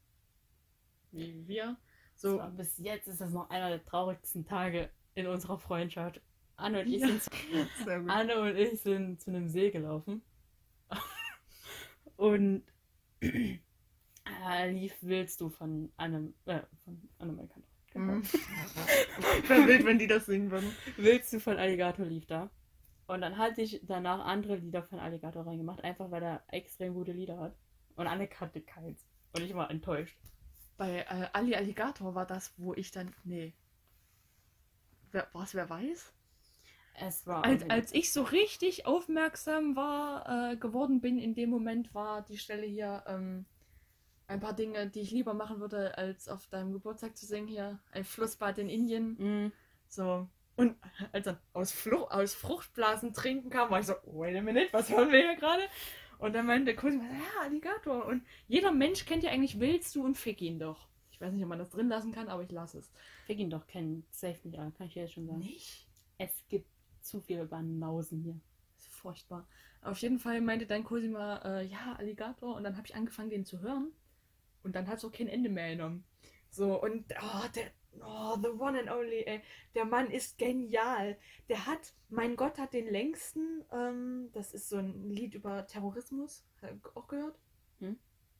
wie 1.12 1.47
wir, 1.47 1.77
so 2.15 2.43
bis 2.57 2.79
jetzt 2.79 3.09
ist 3.09 3.21
das 3.21 3.33
noch 3.33 3.51
einer 3.51 3.69
der 3.69 3.85
traurigsten 3.85 4.45
Tage 4.45 4.91
in 5.15 5.27
unserer 5.27 5.59
Freundschaft. 5.59 6.21
Anne 6.61 6.81
und 6.81 6.89
ich, 6.89 7.01
Ja. 7.01 7.09
sind, 7.09 7.23
zu. 7.23 7.31
Anne 8.09 8.41
und 8.41 8.57
ich 8.57 8.81
sind 8.81 9.20
zu 9.20 9.31
einem 9.31 9.49
See 9.49 9.70
gelaufen. 9.70 10.23
und 12.16 12.65
äh, 13.20 14.70
lief 14.70 14.95
Willst 15.01 15.41
du 15.41 15.49
von 15.49 15.93
Anne, 15.97 16.32
äh, 16.47 16.61
von 16.85 17.09
Anne 17.19 17.32
Melkander. 17.32 17.69
Mhm. 17.95 18.23
Wäre 19.49 19.66
wild, 19.66 19.85
wenn 19.85 19.99
die 19.99 20.07
das 20.07 20.27
singen 20.27 20.51
würden. 20.51 20.74
Willst 20.97 21.32
du 21.32 21.41
von 21.41 21.57
Alligator 21.57 22.07
lief 22.07 22.27
da. 22.27 22.51
Und 23.07 23.23
dann 23.23 23.39
hatte 23.39 23.62
ich 23.62 23.81
danach 23.82 24.24
andere 24.24 24.57
Lieder 24.57 24.85
von 24.85 25.01
Alligator 25.01 25.45
reingemacht, 25.45 25.82
einfach 25.82 26.11
weil 26.12 26.23
er 26.23 26.45
extrem 26.49 26.95
gute 26.95 27.11
Lieder 27.12 27.39
hat. 27.39 27.57
Und 27.97 28.07
Anne 28.07 28.28
kannte 28.28 28.61
keins. 28.61 29.05
Und 29.35 29.43
ich 29.43 29.55
war 29.55 29.70
enttäuscht. 29.70 30.16
Bei 30.77 31.01
äh, 31.01 31.28
Ali 31.32 31.55
Alligator 31.57 32.15
war 32.15 32.27
das, 32.27 32.55
wo 32.57 32.73
ich 32.74 32.93
dann. 32.93 33.15
Nee. 33.24 33.55
Wer, 35.11 35.27
was, 35.32 35.55
wer 35.55 35.69
weiß? 35.69 36.12
Es 36.95 37.27
war. 37.27 37.45
Als, 37.45 37.69
als 37.71 37.95
ich 37.95 38.12
so 38.12 38.23
richtig 38.23 38.87
aufmerksam 38.87 39.75
war, 39.77 40.53
äh, 40.53 40.57
geworden 40.57 41.01
bin, 41.01 41.19
in 41.19 41.35
dem 41.35 41.51
Moment 41.51 41.95
war 41.95 42.23
die 42.23 42.39
Stelle 42.39 42.67
hier 42.67 43.03
ähm, 43.07 43.47
ein 44.27 44.41
paar 44.41 44.53
Dinge, 44.55 44.87
die 44.89 45.01
ich 45.01 45.11
lieber 45.11 45.35
machen 45.35 45.61
würde, 45.61 45.97
als 45.97 46.29
auf 46.29 46.47
deinem 46.49 46.73
Geburtstag 46.73 47.17
zu 47.17 47.27
singen 47.27 47.49
hier. 47.49 47.79
Ein 47.93 48.05
Flussbad 48.05 48.59
in 48.59 48.69
Indien. 48.69 49.47
Mm, 49.47 49.53
So. 49.89 50.29
Und 50.57 50.77
als 51.12 51.25
dann 51.25 51.39
aus, 51.55 51.73
Flu 51.73 52.05
aus 52.05 52.35
Fruchtblasen 52.35 53.15
trinken 53.15 53.49
kam, 53.49 53.71
war 53.71 53.81
ich 53.81 53.87
so, 53.87 53.95
wait 54.05 54.37
a 54.37 54.43
minute, 54.43 54.69
was 54.73 54.91
hören 54.91 55.11
wir 55.11 55.21
hier 55.21 55.37
gerade? 55.37 55.62
Und 56.19 56.35
dann 56.35 56.45
meinte 56.47 56.75
Cousin, 56.77 57.01
ja, 57.01 57.43
Alligator. 57.43 58.05
Und 58.05 58.23
jeder 58.47 58.71
Mensch 58.73 59.07
kennt 59.07 59.23
ja 59.23 59.31
eigentlich 59.31 59.59
Willst 59.59 59.95
du 59.95 60.05
und 60.05 60.19
Fick 60.19 60.43
ihn 60.43 60.59
doch. 60.59 60.87
Ich 61.12 61.21
weiß 61.21 61.33
nicht, 61.33 61.43
ob 61.43 61.49
man 61.49 61.59
das 61.59 61.71
drin 61.71 61.89
lassen 61.89 62.12
kann, 62.12 62.29
aber 62.29 62.43
ich 62.43 62.51
lasse 62.51 62.79
es. 62.79 62.91
wir 63.27 63.37
gehen 63.37 63.49
doch 63.51 63.67
kennen 63.67 64.05
safe 64.11 64.37
nicht 64.47 64.59
alle, 64.59 64.71
kann 64.73 64.87
ich 64.87 64.95
dir 64.95 65.03
jetzt 65.03 65.15
schon 65.15 65.27
sagen. 65.27 65.39
Nicht? 65.39 65.87
Es 66.19 66.31
gibt 66.49 66.69
zu 67.02 67.20
viele 67.20 67.47
Banausen 67.47 68.22
hier. 68.22 68.40
Das 68.77 68.86
ist 68.86 68.94
furchtbar. 68.94 69.47
Auf 69.82 69.98
jeden 69.98 70.18
Fall 70.18 70.40
meinte 70.40 70.66
dein 70.66 70.85
Cosima, 70.85 71.40
äh, 71.44 71.66
ja, 71.66 71.94
Alligator. 71.98 72.55
Und 72.55 72.64
dann 72.64 72.77
habe 72.77 72.86
ich 72.86 72.94
angefangen, 72.94 73.31
den 73.31 73.44
zu 73.44 73.60
hören. 73.60 73.93
Und 74.62 74.74
dann 74.74 74.89
hat 74.89 74.98
es 74.98 75.05
auch 75.05 75.12
kein 75.12 75.28
Ende 75.28 75.48
mehr 75.48 75.70
genommen. 75.70 76.05
So, 76.51 76.82
und 76.82 77.05
oh, 77.22 77.48
der, 77.55 77.70
oh, 78.02 78.36
the 78.43 78.48
one 78.48 78.78
and 78.78 78.90
only, 78.90 79.22
ey. 79.24 79.40
Der 79.74 79.85
Mann 79.85 80.10
ist 80.10 80.36
genial. 80.36 81.16
Der 81.48 81.66
hat, 81.66 81.94
mein 82.09 82.36
Gott, 82.36 82.59
hat 82.59 82.74
den 82.74 82.90
längsten, 82.90 83.64
ähm, 83.72 84.31
das 84.32 84.52
ist 84.52 84.68
so 84.68 84.77
ein 84.77 85.10
Lied 85.10 85.35
über 85.35 85.66
Terrorismus. 85.66 86.44
Er 86.60 86.78
auch 86.94 87.09
gehört? 87.09 87.39
Hm? 87.78 87.98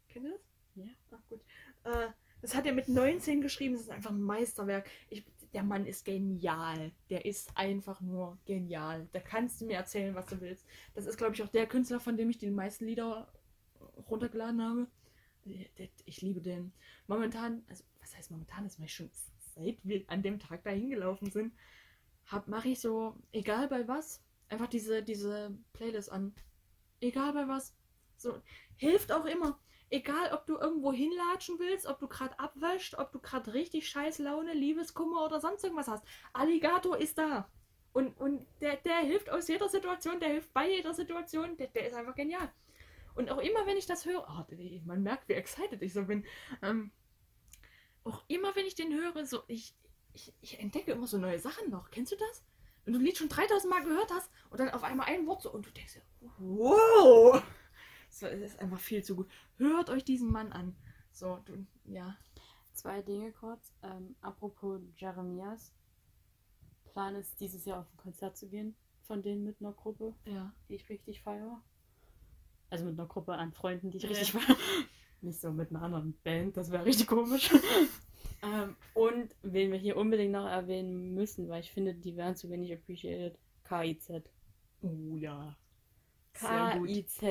Kennt 0.09 0.27
ihr 0.27 0.33
das? 0.33 0.41
Ja. 0.75 0.85
Ach 1.13 1.29
gut. 1.29 1.41
Äh, 1.85 2.09
das 2.43 2.55
hat 2.55 2.67
er 2.67 2.73
mit 2.73 2.89
19 2.89 3.41
geschrieben. 3.41 3.75
Das 3.75 3.83
ist 3.83 3.91
einfach 3.91 4.11
ein 4.11 4.23
Meisterwerk. 4.23 4.89
Ich, 5.09 5.25
der 5.53 5.63
Mann 5.63 5.87
ist 5.87 6.05
genial. 6.05 6.93
Der 7.09 7.25
ist 7.25 7.57
einfach 7.57 8.01
nur 8.01 8.39
genial. 8.45 9.09
Da 9.13 9.21
kannst 9.21 9.61
du 9.61 9.67
mir 9.67 9.77
erzählen, 9.77 10.15
was 10.15 10.27
du 10.27 10.41
willst. 10.41 10.67
Das 10.95 11.07
ist, 11.07 11.17
glaube 11.17 11.35
ich, 11.35 11.43
auch 11.43 11.49
der 11.49 11.67
Künstler, 11.67 12.01
von 12.01 12.17
dem 12.17 12.31
ich 12.31 12.39
die 12.39 12.51
meisten 12.51 12.87
Lieder 12.87 13.33
runtergeladen 14.09 14.63
habe. 14.63 14.87
Ich 16.05 16.21
liebe 16.21 16.41
den. 16.41 16.73
Momentan, 17.07 17.65
also 17.69 17.85
was 18.01 18.17
heißt 18.17 18.31
momentan, 18.31 18.65
das 18.65 18.79
mache 18.79 18.87
ich 18.87 18.95
schon 18.95 19.11
seit 19.55 19.79
wir 19.83 20.05
an 20.09 20.23
dem 20.23 20.39
Tag 20.39 20.63
dahin 20.63 20.91
gelaufen 20.91 21.31
sind, 21.31 21.53
mache 22.47 22.69
ich 22.69 22.81
so, 22.81 23.17
egal 23.33 23.69
bei 23.69 23.87
was, 23.89 24.23
einfach 24.49 24.69
diese, 24.69 25.03
diese 25.03 25.57
Playlist 25.73 26.11
an. 26.13 26.35
Egal 27.01 27.33
bei 27.33 27.49
was. 27.49 27.75
So, 28.17 28.41
hilft 28.77 29.11
auch 29.11 29.25
immer. 29.25 29.59
Egal, 29.91 30.33
ob 30.33 30.47
du 30.47 30.57
irgendwo 30.57 30.93
hinlatschen 30.93 31.59
willst, 31.59 31.87
ob 31.87 31.99
du 31.99 32.07
gerade 32.07 32.39
abwäscht, 32.39 32.95
ob 32.97 33.11
du 33.11 33.19
gerade 33.19 33.53
richtig 33.53 33.89
scheiß 33.89 34.19
Laune, 34.19 34.55
Liebeskummer 34.55 35.25
oder 35.25 35.41
sonst 35.41 35.65
irgendwas 35.65 35.89
hast. 35.89 36.05
Alligator 36.33 36.97
ist 36.97 37.19
da. 37.19 37.49
Und, 37.93 38.19
und 38.21 38.47
der, 38.61 38.77
der 38.77 38.99
hilft 38.99 39.31
aus 39.31 39.49
jeder 39.49 39.69
Situation, 39.69 40.21
der 40.21 40.29
hilft 40.29 40.53
bei 40.53 40.71
jeder 40.71 40.95
Situation, 40.95 41.57
der, 41.57 41.67
der 41.69 41.89
ist 41.89 41.95
einfach 41.95 42.15
genial. 42.15 42.53
Und 43.17 43.31
auch 43.31 43.39
immer, 43.39 43.67
wenn 43.67 43.77
ich 43.77 43.87
das 43.87 44.07
höre, 44.07 44.25
oh, 44.29 44.55
man 44.87 45.03
merkt, 45.03 45.29
wie 45.29 45.33
excited 45.33 45.83
ich 45.83 45.93
so 45.93 46.05
bin. 46.05 46.25
Ähm, 46.63 46.93
auch 48.05 48.23
immer, 48.29 48.55
wenn 48.55 48.67
ich 48.67 48.77
den 48.77 48.95
höre, 48.95 49.27
so, 49.27 49.43
ich, 49.49 49.75
ich, 50.13 50.33
ich 50.41 50.61
entdecke 50.61 50.93
immer 50.93 51.09
so 51.09 51.19
neue 51.19 51.41
Sachen 51.41 51.69
noch. 51.71 51.91
Kennst 51.91 52.13
du 52.13 52.17
das? 52.17 52.45
Wenn 52.85 52.95
du 52.95 53.01
ein 53.01 53.05
Lied 53.05 53.19
schon 53.19 53.29
3000 53.29 53.71
Mal 53.71 53.83
gehört 53.83 54.11
hast 54.13 54.31
und 54.51 54.61
dann 54.61 54.71
auf 54.71 54.85
einmal 54.85 55.07
ein 55.07 55.27
Wort 55.27 55.43
so 55.43 55.53
und 55.53 55.67
du 55.67 55.71
denkst 55.71 55.99
wow! 56.39 57.43
So, 58.11 58.27
es 58.27 58.41
ist 58.53 58.59
einfach 58.61 58.81
viel 58.81 59.03
zu 59.03 59.17
gut. 59.17 59.31
Hört 59.57 59.89
euch 59.89 60.05
diesen 60.05 60.31
Mann 60.31 60.53
an. 60.53 60.77
So, 61.13 61.39
du, 61.47 61.65
ja. 61.85 62.17
Zwei 62.73 63.03
Dinge 63.03 63.33
kurz. 63.33 63.73
Ähm, 63.83 64.15
apropos 64.21 64.81
Jeremias. 64.97 65.73
Plan 66.93 67.15
ist, 67.15 67.41
dieses 67.41 67.65
Jahr 67.65 67.81
auf 67.81 67.93
ein 67.93 67.97
Konzert 67.97 68.37
zu 68.37 68.49
gehen. 68.49 68.75
Von 69.03 69.23
denen 69.23 69.45
mit 69.45 69.61
einer 69.61 69.73
Gruppe, 69.73 70.15
Ja. 70.25 70.53
die 70.69 70.75
ich 70.75 70.89
richtig 70.89 71.23
feiere. 71.23 71.61
Also 72.69 72.85
mit 72.85 72.99
einer 72.99 73.09
Gruppe 73.09 73.33
an 73.35 73.53
Freunden, 73.53 73.91
die 73.91 73.97
ich 73.99 74.03
Ja. 74.05 74.09
richtig 74.11 74.33
feiere. 74.33 74.57
Nicht 75.23 75.41
so 75.41 75.53
mit 75.53 75.71
einer 75.71 75.83
anderen 75.83 76.15
Band, 76.23 76.57
das 76.57 76.71
wäre 76.71 76.85
richtig 76.85 77.07
komisch. 77.07 77.51
ähm, 78.43 78.77
und 78.95 79.35
wen 79.43 79.71
wir 79.73 79.79
hier 79.79 79.97
unbedingt 79.97 80.33
noch 80.33 80.47
erwähnen 80.49 81.13
müssen, 81.15 81.49
weil 81.49 81.61
ich 81.61 81.71
finde, 81.73 81.95
die 81.95 82.17
werden 82.17 82.37
zu 82.37 82.49
wenig 82.51 82.73
appreciated. 82.73 83.39
KIZ. 83.65 84.23
Oh 84.83 85.15
ja. 85.17 85.57
KIZ, 86.33 87.23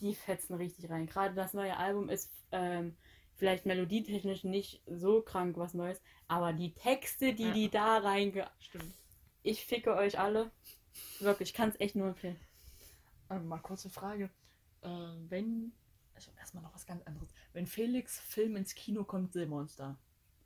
die 0.00 0.14
fetzen 0.14 0.54
richtig 0.54 0.90
rein. 0.90 1.06
Gerade 1.06 1.34
das 1.34 1.54
neue 1.54 1.76
Album 1.76 2.08
ist 2.08 2.32
ähm, 2.52 2.96
vielleicht 3.36 3.66
melodietechnisch 3.66 4.44
nicht 4.44 4.82
so 4.86 5.22
krank 5.22 5.56
was 5.56 5.74
Neues, 5.74 6.00
aber 6.28 6.52
die 6.52 6.72
Texte, 6.74 7.34
die 7.34 7.44
Ja. 7.44 7.52
die 7.52 7.70
da 7.70 7.98
reinge... 7.98 8.50
Stimmt. 8.58 8.92
Ich 9.42 9.64
ficke 9.64 9.94
euch 9.94 10.18
alle. 10.18 10.50
Wirklich, 11.20 11.50
ich 11.50 11.54
kann 11.54 11.70
es 11.70 11.80
echt 11.80 11.96
nur 11.96 12.08
empfehlen. 12.08 12.38
Ähm, 13.30 13.46
mal 13.48 13.58
kurze 13.58 13.88
Frage. 13.88 14.28
Äh, 14.82 14.88
wenn, 15.28 15.72
also 16.14 16.30
erstmal 16.38 16.62
noch 16.62 16.74
was 16.74 16.84
ganz 16.86 17.02
anderes. 17.06 17.30
Wenn 17.54 17.66
Felix 17.66 18.20
Film 18.20 18.56
ins 18.56 18.74
Kino 18.74 19.04
kommt, 19.04 19.32
sehen 19.32 19.50
wir 19.50 19.56
uns 19.56 19.76
da. 19.76 19.96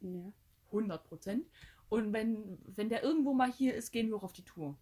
Ja. 0.01 0.33
100 0.67 1.05
Prozent. 1.05 1.47
Und 1.89 2.13
wenn, 2.13 2.59
wenn 2.67 2.89
der 2.89 3.03
irgendwo 3.03 3.35
mal 3.35 3.53
hier 3.53 3.75
ist, 3.75 3.91
gehen 3.91 4.09
wir 4.09 4.17
auch 4.17 4.23
auf 4.25 4.33
die 4.33 4.45
Tour. 4.45 4.77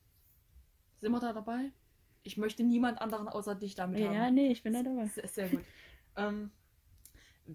Sind 1.00 1.12
wir 1.12 1.20
da 1.20 1.32
dabei? 1.32 1.72
Ich 2.22 2.36
möchte 2.36 2.62
niemand 2.62 3.00
anderen 3.00 3.28
außer 3.28 3.54
dich 3.54 3.74
damit 3.74 4.00
Ja, 4.00 4.12
haben. 4.14 4.34
nee, 4.34 4.50
ich 4.52 4.62
bin 4.62 4.72
da 4.74 4.82
dabei. 4.82 5.06
Sehr, 5.08 5.28
sehr 5.28 5.48
gut. 5.48 5.64
ähm, 6.16 6.50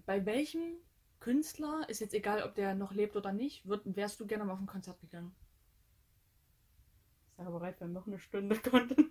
bei 0.06 0.24
welchem 0.26 0.74
Künstler, 1.20 1.88
ist 1.88 2.00
jetzt 2.00 2.14
egal, 2.14 2.42
ob 2.42 2.54
der 2.54 2.74
noch 2.74 2.92
lebt 2.92 3.16
oder 3.16 3.32
nicht, 3.32 3.66
würd, 3.66 3.82
wärst 3.84 4.20
du 4.20 4.26
gerne 4.26 4.44
mal 4.44 4.52
auf 4.52 4.60
ein 4.60 4.66
Konzert 4.66 5.00
gegangen? 5.00 5.34
Ich 7.30 7.36
sage 7.36 7.50
bereit, 7.50 7.80
wenn 7.80 7.88
wir 7.92 8.00
noch 8.00 8.06
eine 8.06 8.18
Stunde 8.18 8.56
konnten. 8.70 9.10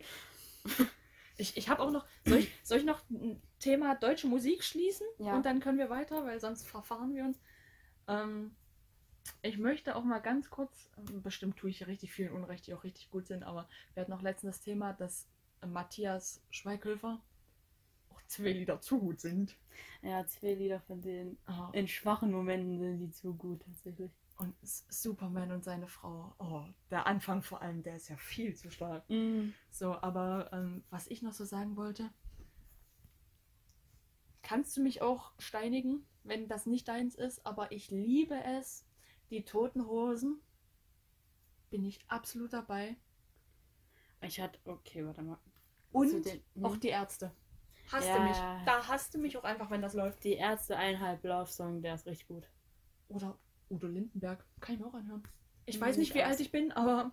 Ich, 1.37 1.55
ich 1.57 1.69
habe 1.69 1.81
auch 1.81 1.91
noch. 1.91 2.05
Soll 2.25 2.39
ich, 2.39 2.51
soll 2.63 2.79
ich 2.79 2.85
noch 2.85 3.01
ein 3.09 3.41
Thema 3.59 3.95
deutsche 3.95 4.27
Musik 4.27 4.63
schließen? 4.63 5.05
Ja. 5.19 5.35
Und 5.35 5.45
dann 5.45 5.59
können 5.59 5.77
wir 5.77 5.89
weiter, 5.89 6.25
weil 6.25 6.39
sonst 6.39 6.67
verfahren 6.67 7.13
wir 7.15 7.23
uns. 7.25 7.39
Ähm, 8.07 8.55
ich 9.41 9.57
möchte 9.57 9.95
auch 9.95 10.03
mal 10.03 10.19
ganz 10.19 10.49
kurz, 10.49 10.89
ähm, 10.97 11.21
bestimmt 11.21 11.57
tue 11.57 11.69
ich 11.69 11.77
hier 11.79 11.87
richtig 11.87 12.11
vielen 12.11 12.33
Unrecht, 12.33 12.65
die 12.67 12.73
auch 12.73 12.83
richtig 12.83 13.09
gut 13.11 13.27
sind, 13.27 13.43
aber 13.43 13.67
wir 13.93 14.01
hatten 14.01 14.11
noch 14.11 14.21
letztens 14.21 14.57
das 14.57 14.63
Thema, 14.63 14.93
dass 14.93 15.27
Matthias 15.65 16.41
Schweighöfer 16.49 17.21
auch 18.09 18.21
zwei 18.27 18.51
Lieder 18.51 18.81
zu 18.81 18.99
gut 18.99 19.19
sind. 19.19 19.55
Ja, 20.01 20.25
zwei 20.27 20.53
Lieder 20.53 20.79
von 20.81 21.01
denen. 21.01 21.37
Ah, 21.45 21.69
In 21.73 21.87
schwachen 21.87 22.31
Momenten 22.31 22.79
sind 22.79 22.99
die 22.99 23.11
zu 23.11 23.33
gut, 23.33 23.61
tatsächlich. 23.63 24.11
Und 24.37 24.55
Superman 24.61 25.51
und 25.51 25.63
seine 25.63 25.87
Frau, 25.87 26.35
oh, 26.37 26.63
der 26.91 27.07
Anfang 27.07 27.41
vor 27.41 27.61
allem, 27.61 27.81
der 27.81 27.95
ist 27.95 28.09
ja 28.09 28.17
viel 28.17 28.55
zu 28.55 28.69
stark. 28.69 29.09
Mm. 29.09 29.49
So, 29.71 29.95
aber 29.95 30.49
ähm, 30.53 30.83
was 30.91 31.07
ich 31.07 31.23
noch 31.23 31.33
so 31.33 31.43
sagen 31.43 31.75
wollte, 31.75 32.11
kannst 34.43 34.77
du 34.77 34.81
mich 34.81 35.01
auch 35.01 35.31
steinigen, 35.39 36.05
wenn 36.23 36.47
das 36.47 36.67
nicht 36.67 36.87
deins 36.87 37.15
ist, 37.15 37.45
aber 37.47 37.71
ich 37.71 37.89
liebe 37.89 38.35
es, 38.43 38.85
die 39.31 39.43
Toten 39.43 39.87
Hosen, 39.87 40.39
bin 41.69 41.83
ich 41.83 41.99
absolut 42.07 42.53
dabei. 42.53 42.95
Ich 44.21 44.39
hatte, 44.39 44.59
okay, 44.65 45.05
warte 45.05 45.21
mal. 45.23 45.39
Und 45.91 46.25
den- 46.25 46.43
hm? 46.55 46.65
auch 46.65 46.77
die 46.77 46.89
Ärzte. 46.89 47.31
Hasst 47.91 48.07
Ja. 48.09 48.17
du 48.17 48.23
mich. 48.23 48.37
Da 48.65 48.87
hasst 48.87 49.13
du 49.13 49.17
mich 49.17 49.37
auch 49.37 49.43
einfach, 49.43 49.71
wenn 49.71 49.81
das 49.81 49.93
läuft. 49.93 50.23
Die 50.23 50.33
erste 50.33 50.75
eineinhalb 50.75 51.23
Love 51.23 51.49
Song, 51.49 51.81
der 51.81 51.95
ist 51.95 52.05
richtig 52.05 52.27
gut. 52.27 52.49
Oder 53.09 53.37
Udo 53.69 53.87
Lindenberg, 53.87 54.45
kann 54.59 54.75
ich 54.75 54.81
mir 54.81 54.87
auch 54.87 54.93
anhören. 54.93 55.23
Ich 55.65 55.75
Hm, 55.75 55.81
weiß 55.81 55.97
nicht, 55.97 56.13
wie 56.13 56.21
alles. 56.21 56.37
alt 56.37 56.41
ich 56.41 56.51
bin, 56.51 56.71
aber 56.73 57.11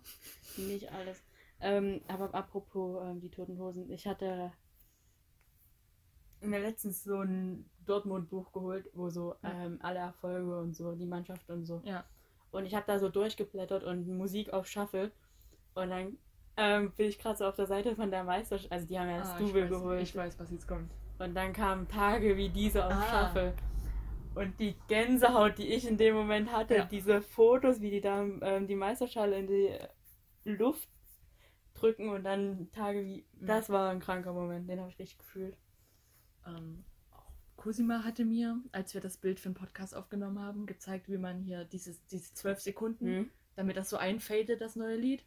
Nicht 0.57 0.91
alles. 0.91 1.23
Ähm, 1.61 2.01
aber 2.07 2.33
apropos 2.35 3.01
ähm, 3.03 3.21
die 3.21 3.29
Toten 3.29 3.57
Hosen, 3.57 3.89
ich 3.89 4.05
hatte 4.07 4.51
mir 6.41 6.59
letztens 6.59 7.03
so 7.03 7.19
ein 7.21 7.69
Dortmund-Buch 7.85 8.51
geholt, 8.51 8.89
wo 8.93 9.09
so 9.09 9.35
ähm, 9.43 9.79
alle 9.81 9.99
Erfolge 9.99 10.59
und 10.59 10.75
so, 10.75 10.93
die 10.93 11.05
Mannschaft 11.05 11.49
und 11.49 11.65
so. 11.65 11.81
Ja. 11.85 12.05
Und 12.51 12.65
ich 12.65 12.75
habe 12.75 12.85
da 12.85 12.99
so 12.99 13.09
durchgeblättert 13.09 13.83
und 13.83 14.07
Musik 14.07 14.51
auf 14.53 14.67
Shuffle. 14.67 15.11
Und 15.73 15.89
dann 15.89 16.17
ähm, 16.57 16.91
bin 16.93 17.07
ich 17.09 17.19
gerade 17.19 17.37
so 17.37 17.45
auf 17.45 17.55
der 17.55 17.67
Seite 17.67 17.95
von 17.95 18.09
der 18.11 18.23
Meisterschaft. 18.23 18.71
Also 18.71 18.87
die 18.87 18.97
haben 18.99 19.09
ja 19.09 19.17
das 19.19 19.29
Ah, 19.31 19.39
Double 19.39 19.67
geholt. 19.67 20.01
ich 20.01 20.15
weiß, 20.15 20.39
was 20.39 20.51
jetzt 20.51 20.67
kommt. 20.67 20.91
Und 21.19 21.33
dann 21.33 21.53
kamen 21.53 21.87
Tage 21.87 22.35
wie 22.37 22.49
diese 22.49 22.85
auf 22.85 22.93
Ah. 22.93 23.27
Shuffle. 23.27 23.53
Und 24.35 24.59
die 24.59 24.75
Gänsehaut, 24.87 25.57
die 25.57 25.67
ich 25.73 25.87
in 25.87 25.97
dem 25.97 26.13
Moment 26.15 26.51
hatte, 26.51 26.75
Ja. 26.75 26.85
diese 26.85 27.21
Fotos, 27.21 27.79
wie 27.81 27.89
die 27.89 28.01
da 28.01 28.21
ähm, 28.41 28.67
die 28.67 28.75
Meisterschale 28.75 29.37
in 29.39 29.47
die 29.47 29.77
Luft 30.43 30.89
drücken 31.73 32.09
und 32.09 32.23
dann 32.23 32.69
Tage 32.71 33.05
wie. 33.05 33.25
Mhm. 33.39 33.45
Das 33.47 33.69
war 33.69 33.89
ein 33.91 33.99
kranker 33.99 34.33
Moment, 34.33 34.69
den 34.69 34.79
habe 34.79 34.89
ich 34.89 34.99
richtig 34.99 35.19
gefühlt. 35.19 35.57
Ähm, 36.45 36.83
Cosima 37.55 38.03
hatte 38.03 38.25
mir, 38.25 38.61
als 38.73 38.93
wir 38.93 39.01
das 39.01 39.17
Bild 39.17 39.39
für 39.39 39.49
den 39.49 39.55
Podcast 39.55 39.95
aufgenommen 39.95 40.39
haben, 40.39 40.65
gezeigt, 40.65 41.07
wie 41.09 41.17
man 41.17 41.39
hier 41.39 41.63
dieses, 41.65 42.05
diese 42.07 42.33
zwölf 42.33 42.59
Sekunden, 42.59 43.05
Mhm. 43.19 43.31
damit 43.55 43.77
das 43.77 43.89
so 43.89 43.97
einfadet, 43.97 44.59
das 44.61 44.75
neue 44.75 44.97
Lied. 44.97 45.25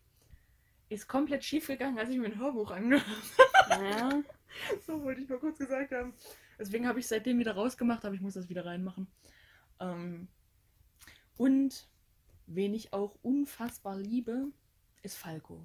Ist 0.88 1.08
komplett 1.08 1.44
schief 1.44 1.66
gegangen, 1.66 1.98
als 1.98 2.10
ich 2.10 2.18
mir 2.18 2.26
ein 2.26 2.38
Hörbuch 2.38 2.70
angehört 2.70 3.06
Ja. 3.68 4.22
So 4.86 5.02
wollte 5.04 5.20
ich 5.20 5.28
nur 5.28 5.38
kurz 5.38 5.58
gesagt 5.58 5.92
haben. 5.92 6.14
Deswegen 6.58 6.88
habe 6.88 6.98
ich 6.98 7.06
seitdem 7.06 7.38
wieder 7.38 7.52
rausgemacht, 7.52 8.04
aber 8.04 8.14
ich 8.14 8.22
muss 8.22 8.32
das 8.32 8.48
wieder 8.48 8.64
reinmachen. 8.64 9.06
Ähm, 9.78 10.26
und 11.36 11.86
wen 12.46 12.74
ich 12.74 12.92
auch 12.94 13.14
unfassbar 13.22 13.96
liebe, 13.98 14.50
ist 15.02 15.16
Falco. 15.16 15.60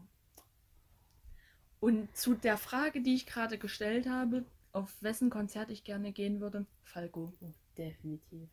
Und 1.79 2.15
zu 2.15 2.35
der 2.35 2.57
Frage, 2.57 3.01
die 3.01 3.15
ich 3.15 3.25
gerade 3.25 3.57
gestellt 3.57 4.07
habe, 4.07 4.45
auf 4.71 5.01
wessen 5.01 5.29
Konzert 5.29 5.69
ich 5.69 5.83
gerne 5.83 6.11
gehen 6.11 6.39
würde, 6.39 6.65
Falco. 6.83 7.31
Definitiv. 7.77 8.49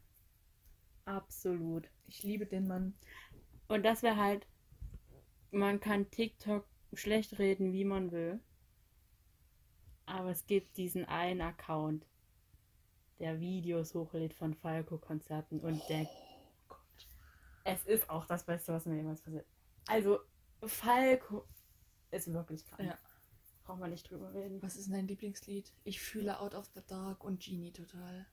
Absolut. 1.05 1.89
Ich 2.07 2.23
liebe 2.23 2.47
den 2.47 2.67
Mann. 2.67 2.95
Und 3.69 3.85
das 3.85 4.03
wäre 4.03 4.17
halt, 4.17 4.47
man 5.53 5.81
kann 5.81 6.11
TikTok 6.11 6.67
schlecht 6.93 7.39
reden, 7.39 7.73
wie 7.73 7.85
man 7.85 8.13
will. 8.13 8.41
Aber 10.07 10.31
es 10.31 10.47
gibt 10.47 10.77
diesen 10.77 11.05
einen 11.05 11.41
Account, 11.41 12.07
der 13.19 13.39
Videos 13.39 13.95
hochlädt 13.95 14.35
von 14.35 14.55
Falco-Konzerten 14.55 15.61
und 15.61 15.81
der. 15.89 16.09
Es 17.65 17.85
ist 17.85 18.09
auch 18.11 18.27
das 18.27 18.45
Beste, 18.45 18.73
was 18.73 18.87
mir 18.87 18.97
jemals 18.97 19.21
passiert. 19.21 19.47
Also, 19.87 20.21
Falco 20.63 21.47
ist 22.11 22.33
wirklich 22.33 22.67
krank. 22.67 22.89
Ja. 22.89 22.99
Braucht 23.65 23.81
man 23.81 23.91
nicht 23.91 24.11
drüber 24.11 24.33
reden. 24.35 24.61
Was 24.63 24.77
ist 24.77 24.91
dein 24.91 25.07
Lieblingslied? 25.07 25.73
Ich 25.85 26.01
fühle 26.01 26.41
Out 26.41 26.55
of 26.55 26.67
the 26.75 26.81
Dark 26.87 27.23
und 27.23 27.41
Genie 27.41 27.73
total. 27.73 28.27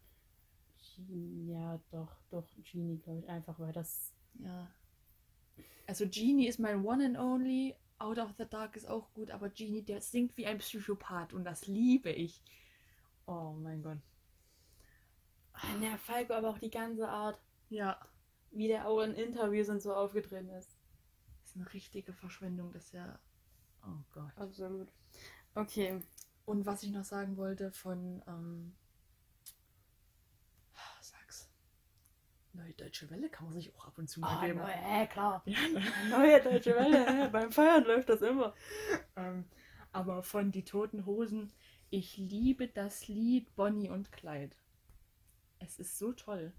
Genie, 0.78 1.52
ja, 1.52 1.80
doch, 1.92 2.16
doch, 2.30 2.48
Genie, 2.64 2.98
glaube 2.98 3.20
ich. 3.20 3.30
Einfach, 3.30 3.60
weil 3.60 3.74
das. 3.74 4.16
Ja. 4.36 4.72
Also 5.88 6.06
Genie 6.08 6.48
ist 6.48 6.60
mein 6.60 6.86
One 6.86 7.06
and 7.06 7.18
Only. 7.18 7.76
Out 8.00 8.20
of 8.20 8.34
the 8.38 8.46
Dark 8.48 8.76
ist 8.76 8.88
auch 8.88 9.12
gut, 9.16 9.32
aber 9.32 9.50
Genie, 9.50 9.82
der 9.82 10.02
singt 10.02 10.38
wie 10.38 10.46
ein 10.46 10.60
Psychopath 10.60 11.34
und 11.34 11.44
das 11.46 11.66
liebe 11.66 12.12
ich. 12.12 12.44
Oh 13.26 13.54
mein 13.60 13.82
Gott. 13.82 13.98
Ah, 15.54 15.76
Der 15.82 15.98
Falco, 15.98 16.34
aber 16.34 16.50
auch 16.50 16.60
die 16.60 16.70
ganze 16.70 17.10
Art, 17.10 17.40
Ja. 17.70 18.00
wie 18.52 18.68
der 18.68 18.88
auch 18.88 19.02
in 19.02 19.14
Interviews 19.16 19.70
und 19.70 19.82
so 19.82 19.96
aufgetreten 19.96 20.50
ist. 20.50 20.78
Ist 21.44 21.56
eine 21.56 21.74
richtige 21.74 22.14
Verschwendung, 22.14 22.72
das 22.72 22.86
ist 22.86 22.94
ja. 22.94 23.20
Oh 23.84 24.04
Gott. 24.14 24.32
Absolut. 24.36 24.90
Okay. 25.56 26.00
Und 26.46 26.66
was 26.68 26.84
ich 26.84 26.92
noch 26.92 27.04
sagen 27.04 27.36
wollte 27.38 27.72
von. 27.72 28.22
Ähm... 28.28 28.76
Sag's. 31.02 31.50
Neue 32.58 32.74
Deutsche 32.74 33.10
Welle 33.12 33.30
kann 33.30 33.46
man 33.46 33.54
sich 33.54 33.74
auch 33.76 33.86
ab 33.86 33.98
und 34.00 34.10
zu 34.10 34.20
mal 34.20 34.36
Ah, 34.40 34.46
geben. 34.46 34.58
neu, 34.60 34.72
äh, 34.72 35.06
klar. 35.08 35.44
Ja, 35.46 35.60
ne? 35.72 35.84
Neue 36.10 36.42
Deutsche 36.42 36.76
Welle, 36.76 37.06
hä? 37.06 37.30
beim 37.32 37.52
Feiern 37.52 37.84
läuft 37.86 38.10
das 38.10 38.22
immer. 38.22 38.56
Ähm, 39.16 39.46
aber 39.92 40.24
von 40.24 40.52
Die 40.52 40.66
Toten 40.66 41.06
Hosen, 41.06 41.54
ich 41.92 42.18
liebe 42.18 42.68
das 42.68 43.08
Lied 43.08 43.56
Bonnie 43.56 43.90
und 43.90 44.12
Clyde. 44.12 44.56
Es 45.60 45.78
ist 45.80 45.98
so 46.00 46.12
toll. 46.14 46.52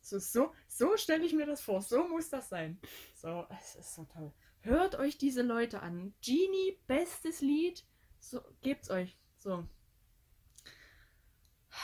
So, 0.00 0.18
so, 0.18 0.52
so 0.68 0.96
stelle 0.96 1.24
ich 1.24 1.32
mir 1.32 1.46
das 1.46 1.60
vor. 1.60 1.82
So 1.82 2.06
muss 2.06 2.28
das 2.30 2.48
sein. 2.48 2.78
So, 3.14 3.46
es 3.60 3.76
ist 3.76 3.94
so 3.94 4.04
toll. 4.04 4.32
Hört 4.60 4.94
euch 4.96 5.18
diese 5.18 5.42
Leute 5.42 5.80
an. 5.82 6.14
Genie, 6.22 6.78
bestes 6.86 7.40
Lied. 7.40 7.84
So, 8.20 8.40
gebt's 8.62 8.90
euch. 8.90 9.18
So, 9.38 9.66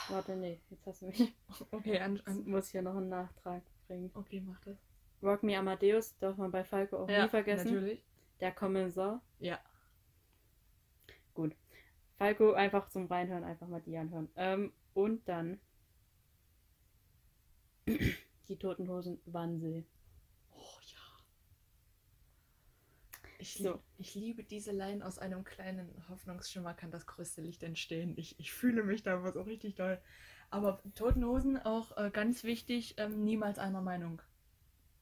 Warte, 0.09 0.37
nee, 0.37 0.61
jetzt 0.71 0.87
hast 0.87 1.03
du 1.03 1.07
mich. 1.07 1.35
okay, 1.71 1.99
an, 2.01 2.17
Ich 2.17 2.27
an, 2.27 2.45
muss 2.49 2.69
hier 2.69 2.83
noch 2.83 2.97
einen 2.97 3.09
Nachtrag 3.09 3.63
bringen. 3.87 4.11
okay, 4.15 4.41
mach 4.41 4.61
das. 4.61 4.77
Rock 5.23 5.43
Me 5.43 5.57
Amadeus 5.59 6.17
darf 6.19 6.37
man 6.37 6.51
bei 6.51 6.65
Falco 6.65 6.99
auch 6.99 7.07
nie 7.09 7.29
vergessen. 7.29 7.73
natürlich. 7.73 8.05
Der 8.41 8.53
Kommissar. 8.53 9.23
Ja. 9.39 9.59
Gut. 11.33 11.57
Falco 12.19 12.53
einfach 12.53 12.89
zum 12.91 13.07
Reinhören, 13.07 13.45
einfach 13.45 13.67
mal 13.67 13.81
die 13.81 13.97
anhören. 13.97 14.29
Ähm, 14.37 14.73
und 14.93 15.27
dann 15.29 15.59
die 17.87 18.57
Toten 18.59 18.89
Hosen 18.89 19.21
Wannsee. 19.27 19.85
Oh 20.53 20.79
ja. 20.83 20.99
Ich, 23.45 23.59
So. 23.59 23.73
lieb, 23.73 23.81
ich 23.99 24.15
liebe 24.15 24.43
diese 24.43 24.73
Line 24.73 25.05
aus 25.05 25.19
einem 25.19 25.45
kleinen 25.45 26.03
Hoffnungsschimmer 26.09 26.73
kann 26.73 26.91
das 26.91 27.05
größte 27.05 27.43
Licht 27.43 27.63
entstehen. 27.63 28.15
Ich, 28.17 28.41
ich 28.41 28.55
fühle 28.55 28.83
mich 28.83 29.03
da 29.03 29.21
so 29.33 29.43
richtig 29.43 29.75
doll. 29.75 30.01
Aber 30.49 30.83
Toten 30.95 31.23
Hosen 31.27 31.59
auch 31.59 31.95
äh, 31.99 32.11
ganz 32.11 32.43
wichtig, 32.45 32.95
ähm, 32.97 33.23
niemals 33.23 33.59
einer 33.59 33.83
Meinung. 33.83 34.23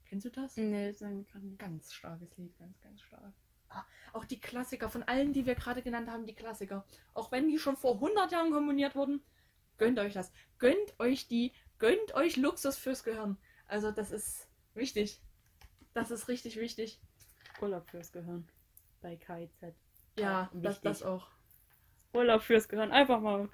Kennst 0.07 0.27
du 0.27 0.31
das? 0.31 0.57
Nee, 0.57 0.89
das 0.89 0.99
gerade 0.99 1.47
nicht. 1.47 1.61
Ganz 1.61 1.93
starkes 1.93 2.37
Lied, 2.37 2.59
ganz, 2.59 2.81
ganz 2.81 3.01
stark. 3.03 3.33
Ah, 3.69 3.85
auch 4.13 4.25
die 4.25 4.41
Klassiker, 4.41 4.91
von 4.91 5.05
allen, 5.05 5.33
die 5.33 5.47
wir 5.47 5.55
gerade 5.55 5.81
genannt 5.81 6.11
haben, 6.11 6.27
die 6.27 6.35
Klassiker. 6.35 6.85
Auch 7.15 7.31
wenn 7.31 7.49
die 7.49 7.61
schon 7.61 7.77
vor 7.77 7.95
100 7.95 8.33
Jahren 8.33 8.51
komponiert 8.51 8.97
wurden, 8.97 9.23
gönnt 9.79 10.01
euch 10.01 10.15
das. 10.15 10.33
Gönnt 10.59 10.99
euch 10.99 11.29
die, 11.29 11.53
gönnt 11.79 12.13
euch 12.15 12.37
Luxus 12.37 12.77
fürs 12.77 13.05
Gehirn. 13.05 13.39
Also 13.69 13.93
das 13.93 14.11
ist 14.11 14.49
wichtig. 14.75 15.21
Das 15.95 16.11
ist 16.11 16.27
richtig 16.27 16.57
wichtig. 16.57 17.01
Urlaub 17.61 17.89
fürs 17.89 18.11
Gehirn. 18.13 18.47
Bei 19.01 19.17
KIZ. 19.17 19.75
Ja, 20.19 20.51
Auch 20.53 20.61
das, 20.61 20.81
das 20.81 21.03
auch. 21.03 21.27
Urlaub 22.13 22.43
fürs 22.43 22.69
Gehirn, 22.69 22.91
einfach 22.93 23.21
mal. 23.21 23.49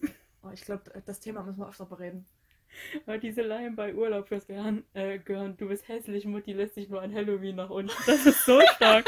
Oh, 0.44 0.50
ich 0.52 0.60
glaube, 0.60 0.84
das 1.04 1.18
Thema 1.18 1.42
müssen 1.42 1.58
wir 1.58 1.68
öfter 1.68 1.84
bereden. 1.84 2.24
Aber 3.06 3.18
diese 3.18 3.42
Line 3.42 3.72
bei 3.72 3.92
Urlaub 3.92 4.28
fürs 4.28 4.46
Gehirn, 4.46 4.84
äh, 4.94 5.18
Gehirn, 5.18 5.56
du 5.56 5.66
bist 5.66 5.88
hässlich, 5.88 6.26
Mutti 6.26 6.52
lässt 6.52 6.76
dich 6.76 6.88
nur 6.88 7.02
an 7.02 7.12
Halloween 7.12 7.56
nach 7.56 7.70
unten. 7.70 7.90
Das 8.06 8.24
ist 8.24 8.44
so 8.44 8.60
stark. 8.76 9.04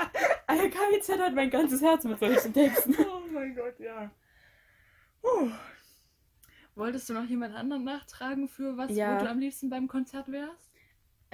Alter, 0.46 0.68
KIZ 0.68 1.08
hat 1.18 1.34
mein 1.34 1.48
ganzes 1.48 1.80
Herz 1.80 2.04
mit 2.04 2.18
solchen 2.18 2.52
Texten. 2.52 2.94
Oh 3.06 3.22
mein 3.36 3.54
Gott, 3.56 3.80
ja. 3.80 4.10
Puh. 5.22 5.50
Wolltest 6.76 7.08
du 7.08 7.14
noch 7.14 7.24
jemand 7.24 7.54
anderen 7.54 7.84
nachtragen 7.84 8.46
für 8.48 8.76
was, 8.76 8.90
Ja. 8.94 9.16
wo 9.18 9.24
du 9.24 9.30
am 9.30 9.38
liebsten 9.40 9.70
beim 9.70 9.88
Konzert 9.88 10.30
wärst? 10.30 10.70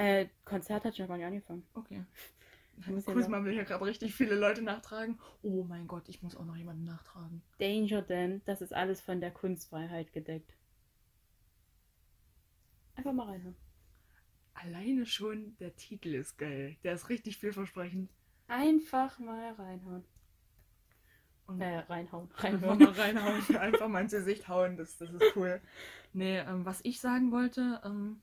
Äh, 0.01 0.29
Konzert 0.47 0.85
hat 0.85 0.97
schon 0.97 1.09
gar 1.09 1.19
nicht 1.19 1.27
angefangen. 1.27 1.63
Okay. 1.75 2.03
Hier 2.87 3.03
Kusma 3.03 3.45
will 3.45 3.53
hier 3.53 3.65
gerade 3.65 3.85
richtig 3.85 4.15
viele 4.15 4.35
Leute 4.35 4.63
nachtragen. 4.63 5.21
Oh 5.43 5.63
mein 5.65 5.87
Gott, 5.87 6.09
ich 6.09 6.23
muss 6.23 6.35
auch 6.35 6.47
noch 6.47 6.57
jemanden 6.57 6.85
nachtragen. 6.85 7.43
Danger 7.59 8.01
Dan, 8.01 8.41
das 8.47 8.63
ist 8.63 8.73
alles 8.73 9.03
von 9.03 9.21
der 9.21 9.31
Kunstfreiheit 9.31 10.15
gedeckt. 10.15 10.55
Einfach 12.95 13.13
mal 13.13 13.27
reinhören. 13.27 13.57
Alleine 14.55 15.05
schon 15.05 15.55
der 15.59 15.77
Titel 15.77 16.15
ist 16.15 16.39
geil. 16.39 16.79
Der 16.83 16.95
ist 16.95 17.11
richtig 17.11 17.37
vielversprechend. 17.37 18.11
Einfach 18.49 19.19
mal 19.19 19.53
reinhauen. 19.53 20.05
Und 21.47 21.61
Äh, 21.61 21.81
reinhauen. 21.81 22.31
einfach 22.39 22.69
Reinhauen. 22.69 22.79
mal 22.79 22.93
reinhauen, 22.93 23.57
einfach 23.59 23.89
mal 23.89 24.01
ins 24.01 24.13
Gesicht 24.13 24.49
hauen, 24.49 24.79
das, 24.79 24.97
das 24.97 25.11
ist 25.13 25.37
cool. 25.37 25.61
Nee, 26.15 26.39
ähm, 26.39 26.65
was 26.65 26.81
ich 26.85 27.01
sagen 27.01 27.33
wollte, 27.33 27.83
ähm, 27.85 28.23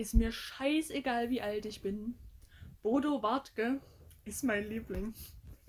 ist 0.00 0.14
mir 0.14 0.32
scheißegal, 0.32 1.28
wie 1.28 1.42
alt 1.42 1.66
ich 1.66 1.82
bin. 1.82 2.14
Bodo 2.82 3.22
Wartke 3.22 3.80
ist 4.24 4.42
mein 4.44 4.66
Liebling. 4.66 5.12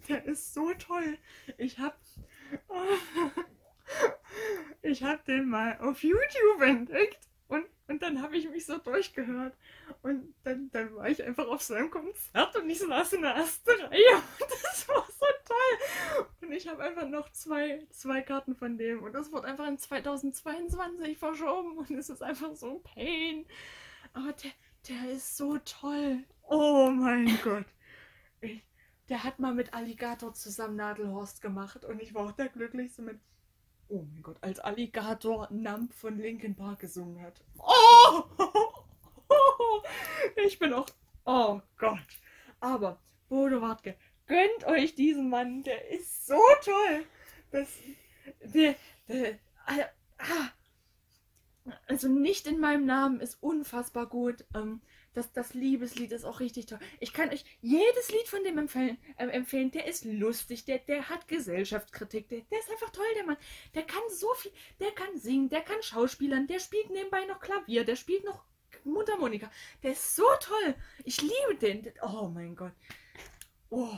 Der 0.08 0.24
ist 0.26 0.53
so 0.53 0.74
toll. 0.74 1.18
Ich 1.58 1.80
hab. 1.80 1.99
Ich 4.84 5.03
hab 5.03 5.26
den 5.26 5.49
mal 5.49 5.78
auf 5.80 6.02
YouTube 6.02 6.62
entdeckt. 6.62 7.20
Und, 7.49 7.66
und 7.88 8.02
dann 8.02 8.22
habe 8.22 8.38
ich 8.38 8.49
mich 8.49 8.66
so 8.66 8.78
durchgehört. 8.78 9.53
Und 10.02 10.34
dann, 10.44 10.72
dann 10.72 10.95
war 10.95 11.10
ich 11.10 11.22
einfach 11.22 11.48
auf 11.48 11.62
seinem 11.62 11.91
Konzert 11.91 12.56
und 12.56 12.70
ich 12.70 12.80
saß 12.80 13.14
in 13.14 13.22
der 13.22 13.32
ersten 13.32 13.70
Reihe. 13.70 14.16
Und 14.40 14.49
das 14.49 14.88
war 14.88 15.06
so 15.06 15.26
toll. 15.45 16.26
Und 16.41 16.52
ich 16.53 16.68
habe 16.68 16.82
einfach 16.82 17.08
noch 17.08 17.30
zwei, 17.32 17.86
zwei 17.91 18.22
Karten 18.22 18.56
von 18.56 18.78
dem. 18.78 19.03
Und 19.03 19.14
das 19.14 19.32
wird 19.32 19.45
einfach 19.45 19.68
in 19.68 19.78
2022 19.78 21.18
verschoben. 21.18 21.78
Und 21.78 21.91
es 21.91 22.10
ist 22.10 22.24
einfach 22.24 22.56
so 22.56 22.78
ein 22.78 22.84
Pain. 22.84 23.45
Aber 24.13 24.33
der, 24.33 24.51
der 24.89 25.11
ist 25.11 25.38
so 25.38 25.57
toll. 25.59 26.23
Oh 26.43 26.89
mein 26.89 27.39
Gott. 27.43 27.65
Ich, 28.41 28.63
der 29.09 29.23
hat 29.23 29.39
mal 29.39 29.53
mit 29.53 29.73
Alligator 29.73 30.33
zusammen 30.33 30.75
Nadelhorst 30.75 31.41
gemacht 31.41 31.85
und 31.85 32.01
ich 32.01 32.13
war 32.13 32.27
auch 32.27 32.31
der 32.31 32.49
Glücklichste 32.49 33.01
mit. 33.01 33.19
Oh 33.88 34.05
mein 34.09 34.21
Gott, 34.21 34.38
als 34.41 34.59
Alligator 34.59 35.47
Nump 35.51 35.93
von 35.93 36.17
Linkin 36.17 36.55
Park 36.55 36.79
gesungen 36.79 37.21
hat. 37.21 37.43
Oh! 37.57 38.23
Ich 40.35 40.59
bin 40.59 40.73
auch. 40.73 40.88
Oh 41.25 41.61
Gott. 41.77 41.99
Aber, 42.59 42.99
Bodo 43.29 43.61
Wartke, 43.61 43.95
gönnt 44.27 44.65
euch 44.65 44.95
diesen 44.95 45.29
Mann, 45.29 45.63
der 45.63 45.89
ist 45.89 46.27
so 46.27 46.39
toll. 46.63 47.05
Das. 47.51 47.69
Der. 48.43 48.75
der 49.07 49.39
ah, 49.65 49.85
ah. 50.19 50.49
Also 51.88 52.07
nicht 52.07 52.47
in 52.47 52.59
meinem 52.59 52.85
Namen 52.85 53.19
ist 53.19 53.41
unfassbar 53.41 54.07
gut. 54.07 54.45
Ähm, 54.55 54.81
das, 55.13 55.33
das 55.33 55.53
Liebeslied 55.53 56.11
ist 56.11 56.23
auch 56.23 56.39
richtig 56.39 56.67
toll. 56.67 56.79
Ich 56.99 57.11
kann 57.11 57.29
euch 57.29 57.43
jedes 57.61 58.11
Lied 58.11 58.27
von 58.27 58.43
dem 58.43 58.57
empfehlen. 58.57 58.97
Äh, 59.17 59.27
empfehlen. 59.27 59.71
Der 59.71 59.85
ist 59.85 60.05
lustig, 60.05 60.65
der, 60.65 60.79
der 60.79 61.09
hat 61.09 61.27
Gesellschaftskritik, 61.27 62.29
der, 62.29 62.41
der 62.41 62.59
ist 62.59 62.71
einfach 62.71 62.91
toll, 62.91 63.05
der 63.15 63.25
Mann. 63.25 63.38
Der 63.75 63.83
kann 63.83 64.01
so 64.09 64.33
viel, 64.35 64.51
der 64.79 64.91
kann 64.91 65.17
singen, 65.17 65.49
der 65.49 65.61
kann 65.61 65.81
schauspielern, 65.81 66.47
der 66.47 66.59
spielt 66.59 66.89
nebenbei 66.89 67.25
noch 67.25 67.39
Klavier, 67.39 67.83
der 67.83 67.95
spielt 67.95 68.23
noch 68.23 68.43
Mundharmonika. 68.83 69.51
Der 69.83 69.91
ist 69.91 70.15
so 70.15 70.23
toll. 70.39 70.75
Ich 71.03 71.21
liebe 71.21 71.55
den. 71.59 71.91
Oh 72.01 72.29
mein 72.33 72.55
Gott. 72.55 72.73
Oh. 73.69 73.89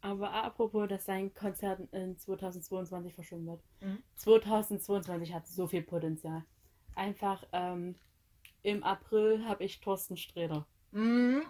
Aber 0.00 0.32
apropos, 0.32 0.86
dass 0.86 1.06
sein 1.06 1.32
Konzert 1.32 1.80
in 1.92 2.18
2022 2.18 3.14
verschoben 3.14 3.46
wird. 3.46 3.62
Mhm. 3.80 4.02
2022 4.16 5.32
hat 5.32 5.46
so 5.46 5.66
viel 5.66 5.82
Potenzial. 5.82 6.44
Einfach 6.94 7.44
ähm, 7.52 7.96
im 8.62 8.82
April 8.82 9.44
habe 9.46 9.64
ich 9.64 9.80
Thorsten 9.80 10.16
Sträder. 10.16 10.66
Mhm. 10.92 11.42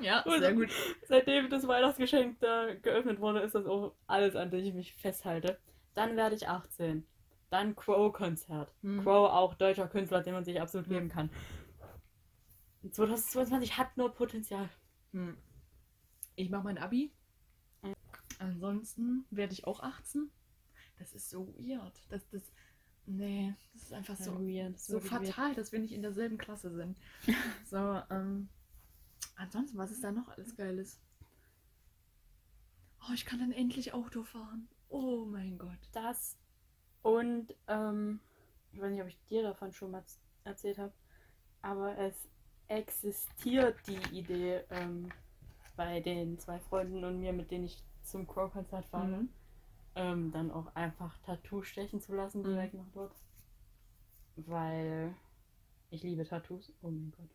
Ja, 0.00 0.22
sehr 0.26 0.54
gut. 0.54 0.68
Seitdem 1.08 1.50
das 1.50 1.66
Weihnachtsgeschenk 1.66 2.38
da 2.40 2.74
geöffnet 2.74 3.20
wurde, 3.20 3.40
ist 3.40 3.54
das 3.54 3.66
auch 3.66 3.94
alles, 4.06 4.36
an 4.36 4.50
dem 4.50 4.64
ich 4.64 4.74
mich 4.74 4.94
festhalte. 4.94 5.58
Dann 5.94 6.16
werde 6.16 6.36
ich 6.36 6.48
18. 6.48 7.06
Dann 7.50 7.74
Crow-Konzert. 7.74 8.72
Mhm. 8.82 9.02
Crow 9.02 9.30
auch 9.30 9.54
deutscher 9.54 9.88
Künstler, 9.88 10.22
den 10.22 10.34
man 10.34 10.44
sich 10.44 10.60
absolut 10.60 10.86
Ja. 10.86 10.94
geben 10.94 11.08
kann. 11.08 11.30
2022 12.90 13.76
hat 13.76 13.96
nur 13.96 14.14
Potenzial. 14.14 14.68
Hm. 15.12 15.36
Ich 16.36 16.48
mache 16.50 16.64
mein 16.64 16.78
Abi. 16.78 17.12
Mhm. 17.82 17.94
Ansonsten 18.38 19.26
werde 19.30 19.52
ich 19.52 19.66
auch 19.66 19.80
18. 19.80 20.30
Das 20.98 21.12
ist 21.14 21.30
so 21.30 21.46
weird. 21.58 21.92
Das, 22.08 22.28
das, 22.30 22.42
nee, 23.06 23.54
das 23.72 23.82
ist 23.84 23.92
einfach 23.92 24.16
so, 24.16 24.32
weird. 24.40 24.74
das 24.74 24.80
ist 24.82 24.86
so 24.88 24.92
wirklich 24.94 25.12
weird. 25.12 25.26
fatal, 25.28 25.54
dass 25.54 25.72
wir 25.72 25.78
nicht 25.78 25.92
in 25.92 26.02
derselben 26.02 26.38
Klasse 26.38 26.70
sind. 26.74 26.96
so, 27.66 28.02
ähm, 28.10 28.48
ansonsten, 29.36 29.78
was 29.78 29.90
ist 29.92 30.02
da 30.04 30.10
noch 30.12 30.28
alles 30.28 30.56
Geiles? 30.56 31.00
Oh, 33.08 33.12
ich 33.14 33.24
kann 33.24 33.38
dann 33.38 33.52
endlich 33.52 33.94
Auto 33.94 34.24
fahren. 34.24 34.68
Oh 34.88 35.24
mein 35.24 35.58
Gott. 35.58 35.78
Das 35.92 36.36
und 37.02 37.54
ähm, 37.68 38.20
ich 38.72 38.80
weiß 38.80 38.90
nicht, 38.90 39.00
ob 39.02 39.08
ich 39.08 39.18
dir 39.28 39.42
davon 39.42 39.72
schon 39.72 39.92
mal 39.92 40.04
erzählt 40.44 40.78
habe, 40.78 40.92
aber 41.62 41.96
es 41.98 42.14
existiert 42.66 43.76
die 43.86 44.18
Idee 44.18 44.62
ähm, 44.70 45.08
bei 45.76 46.00
den 46.00 46.38
zwei 46.38 46.58
Freunden 46.58 47.04
und 47.04 47.20
mir, 47.20 47.32
mit 47.32 47.50
denen 47.50 47.64
ich 47.64 47.82
zum 48.02 48.26
Crow-Konzert 48.26 48.86
fahre, 48.86 49.06
Mhm. 49.18 49.28
Ähm, 49.98 50.30
dann 50.32 50.50
auch 50.50 50.74
einfach 50.74 51.18
Tattoo 51.18 51.62
stechen 51.62 52.00
zu 52.00 52.14
lassen 52.14 52.40
Mhm. 52.42 52.44
direkt 52.46 52.74
nach 52.74 52.88
dort. 52.92 53.14
Weil 54.36 55.14
ich 55.90 56.02
liebe 56.02 56.24
Tattoos. 56.24 56.72
Oh 56.82 56.90
mein 56.90 57.10
Gott. 57.16 57.28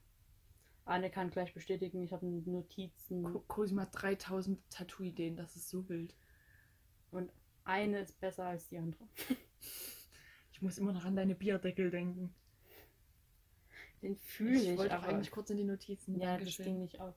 Anne 0.85 1.09
kann 1.09 1.29
gleich 1.29 1.53
bestätigen, 1.53 2.01
ich 2.03 2.11
habe 2.13 2.25
Notizen. 2.25 3.23
Co- 3.23 3.43
Cosima 3.47 3.83
hat 3.83 4.01
3000 4.01 4.59
Tattoo-Ideen, 4.69 5.35
das 5.37 5.55
ist 5.55 5.69
so 5.69 5.87
wild. 5.87 6.15
Eine 7.65 7.99
ist 7.99 8.19
besser 8.19 8.45
als 8.45 8.67
die 8.67 8.77
andere. 8.77 9.07
Ich 10.51 10.61
muss 10.61 10.77
immer 10.77 10.93
noch 10.93 11.03
an 11.03 11.15
deine 11.15 11.33
Bierdeckel 11.35 11.89
denken. 11.89 12.33
Den 14.03 14.15
fühle 14.17 14.73
ich, 14.73 14.77
wollte 14.77 14.97
auch 14.97 15.03
aber 15.03 15.13
eigentlich 15.15 15.31
kurz 15.31 15.49
in 15.49 15.57
die 15.57 15.63
Notizen. 15.63 16.13
ja, 16.19 16.27
das 16.33 16.37
Dankeschön. 16.37 16.65
ging 16.65 16.79
nicht 16.79 16.99
auf. 17.01 17.15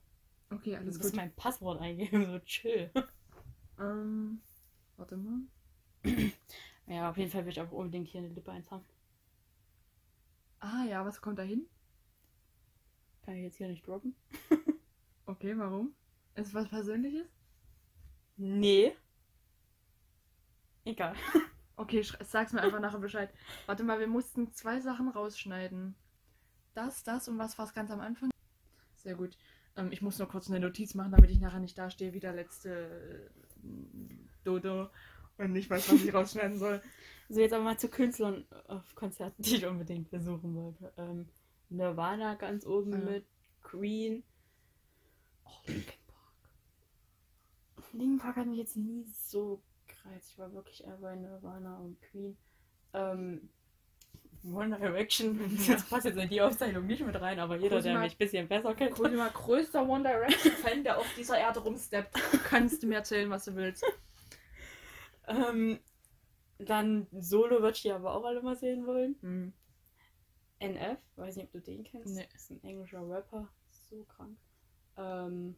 Okay, 0.50 0.70
Du 0.72 0.76
alles 0.78 0.96
musst 0.96 1.10
gut. 1.10 1.16
mein 1.16 1.34
Passwort 1.34 1.80
eingeben, 1.80 2.24
so 2.26 2.38
chill. 2.40 2.90
Ähm, 3.78 4.40
warte 4.96 5.16
mal. 5.16 5.40
Ja, 6.88 7.10
auf 7.10 7.16
jeden 7.16 7.32
Fall 7.32 7.44
will 7.44 7.50
ich 7.50 7.60
auch 7.60 7.72
unbedingt 7.72 8.06
hier 8.06 8.20
eine 8.20 8.32
Lippe 8.32 8.52
eins 8.52 8.70
haben. 8.70 8.84
Ah 10.60 10.84
ja, 10.88 11.04
was 11.04 11.20
kommt 11.20 11.36
da 11.38 11.42
hin? 11.42 11.66
Kann 13.22 13.34
ich 13.34 13.42
jetzt 13.42 13.56
hier 13.56 13.68
nicht 13.68 13.86
droppen? 13.86 14.14
Okay, 15.28 15.58
warum? 15.58 15.92
Ist 16.36 16.54
was 16.54 16.68
Persönliches? 16.68 17.26
Nee. 18.36 18.94
Egal. 20.84 21.14
Okay, 21.78 22.02
sag's 22.02 22.54
mir 22.54 22.62
einfach 22.62 22.80
nachher 22.80 23.00
Bescheid. 23.00 23.30
Warte 23.66 23.84
mal, 23.84 23.98
wir 23.98 24.06
mussten 24.06 24.50
zwei 24.54 24.80
Sachen 24.80 25.10
rausschneiden. 25.10 25.94
Das, 26.72 27.04
das 27.04 27.28
und 27.28 27.36
was 27.36 27.58
war's 27.58 27.74
ganz 27.74 27.90
am 27.90 28.00
Anfang? 28.00 28.30
Sehr 28.94 29.14
gut. 29.14 29.36
Ähm, 29.76 29.92
ich 29.92 30.00
muss 30.00 30.18
nur 30.18 30.26
kurz 30.26 30.48
eine 30.48 30.58
Notiz 30.58 30.94
machen, 30.94 31.12
damit 31.12 31.30
ich 31.30 31.38
nachher 31.38 31.60
nicht 31.60 31.76
dastehe 31.76 32.14
wie 32.14 32.20
der 32.20 32.32
letzte 32.32 33.30
äh, 33.62 33.68
Dodo 34.46 34.88
und 35.38 35.52
nicht 35.52 35.68
weiß, 35.68 35.92
was 35.92 36.02
ich 36.04 36.14
rausschneiden 36.14 36.58
soll. 36.58 36.80
So, 37.28 37.40
jetzt 37.40 37.52
aber 37.54 37.64
mal 37.64 37.76
zu 37.76 37.88
Künstlern 37.88 38.44
auf 38.68 38.94
Konzerten, 38.94 39.42
die 39.42 39.56
ich 39.56 39.66
unbedingt 39.66 40.10
besuchen 40.12 40.54
wollte. 40.54 40.92
Ähm, 40.96 41.28
Nirvana 41.70 42.36
ganz 42.36 42.64
oben 42.64 42.92
Ja. 42.92 42.98
mit, 42.98 43.26
Queen. 43.64 44.22
Oh, 45.44 45.50
Linkin 45.66 45.98
Park. 46.06 46.32
Linkin 47.94 48.18
Park 48.18 48.36
hat 48.36 48.46
mich 48.46 48.58
jetzt 48.58 48.76
nie 48.76 49.04
so 49.12 49.60
gereizt. 49.88 50.30
Ich 50.30 50.38
war 50.38 50.52
wirklich 50.52 50.84
eher 50.84 50.96
bei 50.98 51.16
Nirvana 51.16 51.78
und 51.78 52.00
Queen. 52.00 52.36
Ähm, 52.94 53.48
One 54.44 54.78
Direction, 54.78 55.40
das 55.68 55.82
passt 55.88 56.04
jetzt 56.06 56.18
in 56.18 56.28
die 56.28 56.40
Aufzeichnung 56.40 56.86
nicht 56.86 57.04
mit 57.04 57.20
rein, 57.20 57.40
aber 57.40 57.56
jeder, 57.56 57.80
der 57.80 57.92
Cosima- 57.94 58.00
mich 58.04 58.12
ein 58.14 58.18
bisschen 58.18 58.46
besser 58.46 58.72
kennt. 58.76 58.92
Cosima, 58.92 59.26
größter 59.30 59.84
One 59.88 60.04
Direction 60.04 60.52
Fan, 60.52 60.84
der 60.84 60.98
auf 60.98 61.06
dieser 61.16 61.38
Erde 61.38 61.58
rumsteppt. 61.58 62.14
Kannst 62.44 62.84
du 62.84 62.86
mir 62.86 62.98
erzählen, 62.98 63.28
was 63.30 63.46
du 63.46 63.56
willst. 63.56 63.84
Ähm, 65.26 65.80
dann 66.58 67.06
Solo 67.12 67.60
würde 67.60 67.76
ich 67.76 67.82
die 67.82 67.92
aber 67.92 68.14
auch 68.14 68.24
alle 68.24 68.42
mal 68.42 68.56
sehen 68.56 68.86
wollen. 68.86 69.16
Hm. 69.20 69.52
NF, 70.58 70.98
weiß 71.16 71.36
nicht, 71.36 71.46
ob 71.46 71.52
du 71.52 71.60
den 71.60 71.84
kennst. 71.84 72.14
Nee. 72.14 72.26
Ist 72.34 72.50
ein 72.50 72.62
englischer 72.64 73.06
Rapper, 73.06 73.48
so 73.68 74.04
krank. 74.04 74.38
Ähm, 74.96 75.56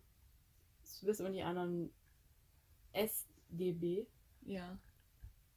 Swiss 0.84 1.20
und 1.20 1.32
die 1.32 1.42
anderen 1.42 1.90
SDB. 2.92 4.06
Ja. 4.44 4.78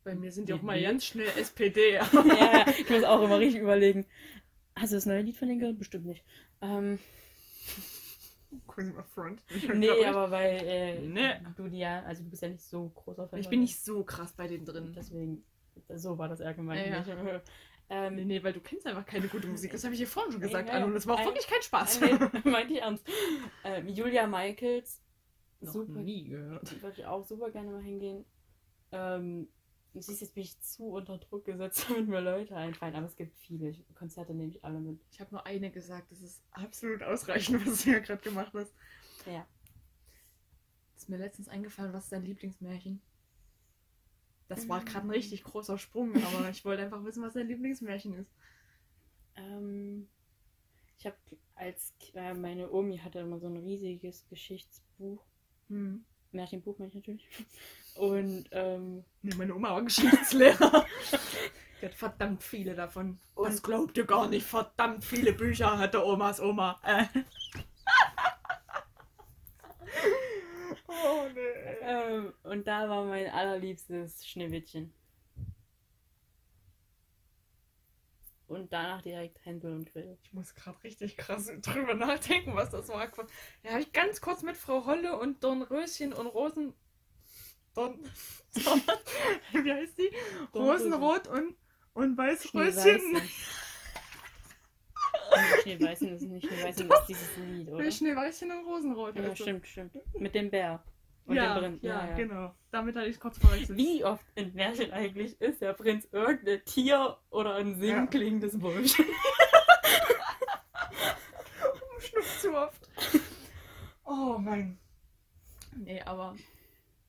Bei 0.04 0.16
mir 0.16 0.32
sind 0.32 0.50
die 0.50 0.54
auch 0.54 0.62
mal 0.62 0.82
ganz 0.82 1.06
schnell 1.06 1.28
SPD. 1.38 1.94
ja, 1.94 2.10
ja, 2.14 2.66
ich 2.80 2.90
muss 2.90 3.04
auch 3.04 3.24
immer 3.24 3.40
richtig 3.40 3.62
überlegen. 3.62 4.06
Hast 4.76 4.92
du 4.92 4.98
das 4.98 5.06
neue 5.06 5.22
Lied 5.22 5.38
von 5.38 5.48
denen 5.48 5.60
gehört? 5.60 5.80
Bestimmt 5.80 6.06
nicht. 6.06 6.24
Ähm, 6.62 7.00
Cosima 8.68 9.03
Front. 9.03 9.44
nee, 9.76 10.06
aber 10.06 10.30
weil 10.32 10.57
äh, 10.65 10.99
Nee. 11.02 11.34
du 11.56 11.68
die 11.68 11.80
ja, 11.80 12.02
also 12.03 12.23
du 12.23 12.30
bist 12.30 12.41
ja 12.41 12.49
nicht 12.49 12.64
so 12.64 12.90
großer 12.90 13.28
Fan. 13.28 13.40
Ich 13.40 13.49
bin 13.49 13.61
nicht 13.61 13.82
so 13.84 14.03
krass 14.03 14.34
bei 14.34 14.48
denen 14.48 14.65
drin. 14.65 14.94
Deswegen, 14.95 15.44
so 15.95 16.18
war 16.18 16.28
das 16.30 16.40
eher 16.40 16.53
gemeint. 16.53 16.86
Ja, 16.88 17.02
ja. 17.03 17.15
nicht. 17.15 17.23
Nee, 17.23 17.40
Ähm, 17.90 18.15
nee, 18.28 18.41
weil 18.44 18.53
du 18.53 18.61
kennst 18.61 18.88
einfach 18.88 19.06
keine 19.06 19.28
gute 19.28 19.48
Musik. 19.48 19.72
Das 19.72 19.84
habe 19.84 19.94
ich 19.94 19.99
dir 19.99 20.07
vorhin 20.07 20.32
schon 20.32 20.41
gesagt, 20.41 20.68
Ja, 20.69 20.73
ja. 20.76 20.78
Anne, 20.80 20.88
und 20.88 20.94
das 20.94 21.06
war 21.07 21.15
auch 21.15 21.19
Ein- 21.19 21.26
wirklich 21.28 21.48
kein 21.48 21.61
Spaß. 21.61 22.02
nee, 22.02 22.10
meinte 22.49 22.73
ich 22.73 22.82
ernst. 22.82 23.06
Ähm, 23.65 23.88
Julia 23.90 24.28
Michaels, 24.28 25.02
Noch 25.60 25.73
super. 25.73 25.99
nie 25.99 26.26
gehört. 26.30 26.72
Die 26.72 26.82
würde 26.82 26.95
ich 26.99 27.06
auch 27.06 27.23
super 27.26 27.49
gerne 27.52 27.72
mal 27.72 27.82
hingehen. 27.84 28.23
Ähm, 28.94 29.48
du 29.94 30.02
siehst, 30.02 30.22
jetzt 30.22 30.34
bin 30.34 30.44
ich 30.44 30.60
zu 30.60 30.86
unter 30.86 31.18
Druck 31.18 31.46
gesetzt, 31.46 31.86
damit 31.90 32.08
mir 32.08 32.22
Leute 32.22 32.56
einfallen. 32.56 32.96
Aber 32.96 33.06
es 33.06 33.16
gibt 33.16 33.38
viele. 33.38 33.74
Konzerte 33.96 34.34
nehme 34.34 34.52
ich 34.52 34.64
alle 34.64 34.80
mit. 34.80 35.00
Ich 35.12 35.20
habe 35.20 35.32
nur 35.32 35.46
eine 35.46 35.72
gesagt. 35.72 36.12
Das 36.12 36.22
ist 36.22 36.44
absolut 36.52 37.04
ausreichend, 37.04 37.66
was 37.68 37.84
du 37.84 37.92
ja 37.92 38.00
gerade 38.00 38.22
gemacht 38.22 38.54
hast. 38.54 38.74
Ja. 39.26 39.46
Ist 40.96 41.10
mir 41.10 41.18
letztens 41.18 41.48
eingefallen, 41.48 41.94
was 41.94 42.06
ist 42.06 42.12
dein 42.12 42.26
Lieblingsmärchen? 42.26 43.02
Das 44.48 44.68
war 44.68 44.84
gerade 44.84 45.08
ein 45.08 45.12
richtig 45.12 45.46
großer 45.46 45.78
Sprung, 45.78 46.14
aber 46.14 46.50
ich 46.50 46.66
wollte 46.66 46.84
einfach 46.84 47.06
wissen, 47.06 47.24
was 47.24 47.34
dein 47.34 47.48
Lieblingsmärchen 47.48 48.16
ist. 48.16 48.30
Ähm, 49.36 50.10
ich 50.98 51.06
habe 51.06 51.16
als 51.56 51.94
äh, 52.14 52.34
meine 52.34 52.70
Omi 52.70 52.98
hatte 52.98 53.20
immer 53.20 53.40
so 53.40 53.48
ein 53.48 53.58
riesiges 53.58 54.28
Geschichtsbuch. 54.28 55.24
Hm. 55.70 56.04
Märchenbuch 56.34 56.78
meine 56.80 56.90
ich 56.90 56.95
natürlich. 56.95 57.28
Und 57.95 58.45
ähm, 58.52 59.03
Nee, 59.22 59.36
meine 59.36 59.53
Oma 59.56 59.72
war 59.72 59.82
Geschichtslehrer. 59.84 60.86
Die 61.82 61.86
hat 61.86 61.95
verdammt 61.95 62.44
viele 62.44 62.76
davon. 62.76 63.20
Und- 63.36 63.48
das 63.49 63.62
glaubt 63.64 63.98
ihr 63.98 64.06
gar 64.06 64.28
nicht. 64.30 64.45
Verdammt 64.45 65.03
viele 65.03 65.34
Bücher 65.34 65.78
hatte 65.78 66.06
Omas 66.06 66.40
Oma. 66.40 66.80
Äh. 66.86 67.06
oh 70.88 71.28
nee. 71.34 71.41
ähm, 71.82 72.34
und 72.44 72.68
da 72.68 72.88
war 72.88 73.03
mein 73.06 73.28
allerliebstes 73.30 74.26
Schneewittchen. 74.28 74.94
Und 78.52 78.73
danach 78.73 79.02
direkt 79.02 79.45
Händel 79.45 79.72
und 79.72 79.86
Grill. 79.94 80.18
Ich 80.23 80.34
muss 80.34 80.53
gerade 80.53 80.84
richtig 80.84 81.15
krass 81.15 81.49
drüber 81.61 81.94
nachdenken, 81.94 82.53
was 82.53 82.69
das 82.69 82.90
war. 82.90 83.10
Ja, 83.64 83.72
habe 83.72 83.82
ich 83.82 83.94
ganz 83.94 84.19
kurz 84.19 84.44
mit 84.44 84.57
Frau 84.57 84.86
Holle 84.86 85.18
und 85.18 85.41
Dornröschen 85.41 86.11
und 86.11 86.28
Rosen. 86.28 86.73
Dorn. 87.73 87.98
Wie 88.53 89.72
heißt 89.72 89.98
die? 89.98 90.11
Rosenrot 90.53 91.30
und, 91.30 91.56
und 91.94 92.18
Weißröschen. 92.18 92.73
Schneeweißchen. 92.73 93.22
Nee, 95.34 95.76
Schneeweißchen 95.78 96.15
ist 96.15 96.22
nicht 96.23 96.45
Schneeweißchen, 96.45 96.90
das 96.90 96.99
ist 97.02 97.07
dieses 97.07 97.38
Lied, 97.38 97.69
oder? 97.69 97.90
Schneeweißchen 97.90 98.52
und 98.52 98.65
Rosenrot. 98.65 99.15
Ja, 99.15 99.34
stimmt, 99.34 99.65
stimmt. 99.65 99.94
Mit 100.19 100.36
dem 100.36 100.52
Bär. 100.52 100.84
Und 101.26 101.35
Ja, 101.35 101.53
dem 101.60 101.80
Prinz. 101.80 101.84
ja, 101.84 102.15
genau. 102.15 102.56
Damit 102.72 102.95
hatte 102.95 103.07
ich 103.07 103.15
es 103.15 103.19
kurz 103.19 103.38
verwechselt. 103.38 103.77
Wie 103.77 104.03
oft 104.03 104.26
in 104.35 104.53
Märchen 104.53 104.91
eigentlich 104.91 105.39
ist 105.39 105.61
der 105.61 105.73
Prinz 105.73 106.07
irgendein 106.11 106.64
Tier 106.65 107.18
oder 107.30 107.56
ein 107.56 107.80
Ja. 107.81 107.95
singklingendes 107.95 108.57
Bullshit? 108.60 109.06
Schnupft 111.99 112.41
zu 112.41 112.56
oft. 112.57 112.89
Oh 114.03 114.38
mein. 114.39 114.77
Nee, 115.77 116.02
aber 116.02 116.35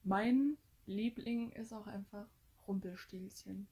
mein 0.04 0.56
Liebling 0.86 1.50
ist 1.52 1.72
auch 1.72 1.86
einfach 1.86 2.26
Rumpelstilzchen. 2.68 3.66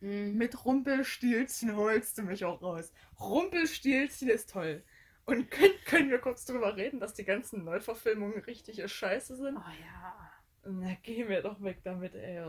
Mhm. 0.00 0.34
Mit 0.36 0.64
Rumpelstilzchen 0.64 1.76
holst 1.76 2.18
du 2.18 2.22
mich 2.22 2.44
auch 2.44 2.60
raus. 2.62 2.92
Rumpelstilzchen 3.20 4.28
ist 4.28 4.50
toll. 4.50 4.82
Und 5.24 5.50
können, 5.50 5.74
können 5.86 6.10
wir 6.10 6.18
kurz 6.18 6.44
drüber 6.44 6.76
reden, 6.76 7.00
dass 7.00 7.14
die 7.14 7.24
ganzen 7.24 7.64
Neuverfilmungen 7.64 8.42
richtige 8.42 8.88
Scheiße 8.88 9.36
sind? 9.36 9.56
Oh 9.56 9.70
ja. 9.80 10.32
Na, 10.64 10.96
geh 11.02 11.24
mir 11.24 11.42
doch 11.42 11.62
weg 11.62 11.80
damit, 11.84 12.14
ey. 12.14 12.42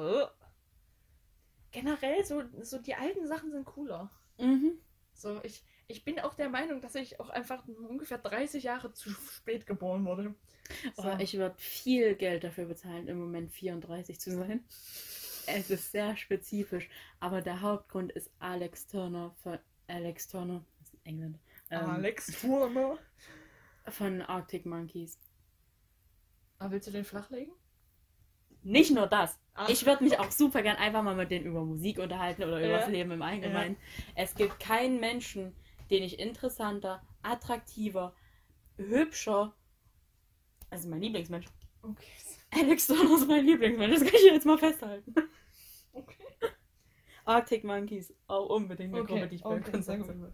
Generell, 1.72 2.24
so, 2.26 2.44
so 2.62 2.80
die 2.80 2.96
alten 2.96 3.28
Sachen 3.28 3.52
sind 3.52 3.66
cooler. 3.66 4.10
Mhm. 4.40 4.80
So, 5.14 5.40
ich, 5.44 5.64
ich 5.88 6.04
bin 6.04 6.20
auch 6.20 6.34
der 6.36 6.50
Meinung, 6.50 6.82
dass 6.82 6.96
ich 6.96 7.20
auch 7.20 7.30
einfach 7.30 7.68
ungefähr 7.68 8.18
30 8.18 8.64
Jahre 8.64 8.94
zu 8.94 9.10
spät 9.12 9.66
geboren 9.66 10.06
wurde. 10.06 10.36
So. 10.96 11.04
Oh, 11.04 11.16
ich 11.20 11.38
würde 11.38 11.56
viel 11.58 12.16
Geld 12.16 12.44
dafür 12.44 12.66
bezahlen, 12.66 13.08
im 13.08 13.20
Moment 13.20 13.52
34 13.52 14.20
zu 14.20 14.32
sein. 14.32 14.64
Es 15.46 15.70
ist 15.70 15.92
sehr 15.92 16.16
spezifisch, 16.16 16.90
aber 17.20 17.42
der 17.42 17.62
Hauptgrund 17.62 18.12
ist 18.14 18.32
Alex 18.40 18.88
Turner 18.88 19.36
von 19.44 19.60
Alex 19.88 20.28
Turner, 20.28 20.64
das 20.80 20.88
ist 20.88 20.94
ein 20.94 21.06
Engländer, 21.06 21.40
ähm, 21.82 21.90
Alex 21.90 22.28
Turner. 22.42 22.98
von 23.90 24.22
Arctic 24.22 24.66
Monkeys. 24.66 25.20
Aber 26.60 26.72
willst 26.72 26.88
du 26.88 26.92
den 26.92 27.04
flachlegen? 27.06 27.54
Nicht 28.64 28.92
nur 28.92 29.08
das. 29.08 29.38
Ach, 29.56 29.68
Ich 29.68 29.86
würde 29.86 30.04
mich 30.06 30.18
auch 30.20 30.32
super 30.32 30.62
gern 30.62 30.78
einfach 30.78 31.04
mal 31.04 31.16
mit 31.16 31.30
denen 31.32 31.46
über 31.46 31.66
Musik 31.66 32.00
unterhalten 32.00 32.44
oder 32.44 32.60
über 32.60 32.68
Ja. 32.70 32.78
das 32.80 32.88
Leben 32.90 33.12
im 33.12 33.22
Allgemeinen. 33.22 33.76
Es 34.16 34.36
gibt 34.36 34.60
keinen 34.60 35.00
Menschen, 35.02 35.54
den 35.92 36.02
ich 36.04 36.18
interessanter, 36.20 37.02
attraktiver, 37.24 38.16
hübscher, 38.78 39.54
also 40.70 40.88
mein 40.90 41.02
Lieblingsmensch. 41.02 41.46
Okay. 41.82 42.08
Alex 42.52 42.88
Turner 42.88 43.16
ist 43.16 43.28
mein 43.28 43.46
Lieblingsmensch, 43.46 43.96
das 44.00 44.04
kann 44.06 44.16
ich 44.16 44.32
jetzt 44.32 44.46
mal 44.46 44.58
festhalten. 44.58 45.14
Okay. 45.92 46.24
Arctic 47.26 47.64
Monkeys, 47.64 48.14
auch 48.28 48.48
unbedingt 48.50 48.94
eine 48.94 49.04
Okay, 49.04 49.14
Gruppe, 49.14 49.28
die 49.28 49.36
ich 49.36 49.44
bei 49.44 49.50
okay, 49.50 49.72
Konzerten 49.72 50.04
sehr 50.04 50.14
gut. 50.16 50.22
will. 50.24 50.34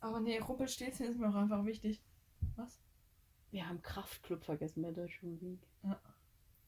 Aber 0.00 0.20
nee, 0.20 0.38
Rumpelstilzchen 0.38 1.06
ist 1.06 1.18
mir 1.18 1.28
auch 1.28 1.34
einfach 1.34 1.64
wichtig. 1.64 2.02
Was? 2.56 2.80
Wir 3.50 3.68
haben 3.68 3.82
Kraftclub 3.82 4.44
vergessen 4.44 4.82
bei 4.82 4.90
Deutschen 4.90 5.30
Musik. 5.30 5.60
Ja. 5.82 6.00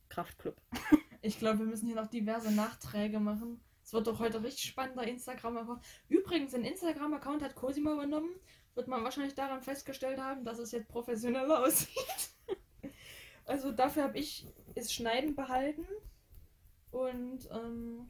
Kraftclub. 0.08 0.56
Ich 1.20 1.40
glaube, 1.40 1.58
wir 1.58 1.66
müssen 1.66 1.86
hier 1.86 1.96
noch 1.96 2.06
diverse 2.06 2.52
Nachträge 2.52 3.18
machen. 3.18 3.60
Es 3.82 3.92
wird 3.92 4.06
doch 4.06 4.20
heute 4.20 4.42
richtig 4.42 4.68
spannender 4.68 5.04
Instagram-Account. 5.04 5.82
Übrigens, 6.08 6.52
den 6.52 6.64
Instagram-Account 6.64 7.42
hat 7.42 7.56
Cosima 7.56 7.92
übernommen. 7.92 8.30
Wird 8.76 8.86
man 8.86 9.02
wahrscheinlich 9.02 9.34
daran 9.34 9.60
festgestellt 9.60 10.20
haben, 10.20 10.44
dass 10.44 10.60
es 10.60 10.70
jetzt 10.70 10.86
professioneller 10.86 11.60
aussieht. 11.64 12.30
also 13.46 13.72
dafür 13.72 14.04
habe 14.04 14.18
ich 14.18 14.46
das 14.76 14.92
Schneiden 14.92 15.34
behalten. 15.34 15.84
Und 16.92 17.48
ähm, 17.50 18.06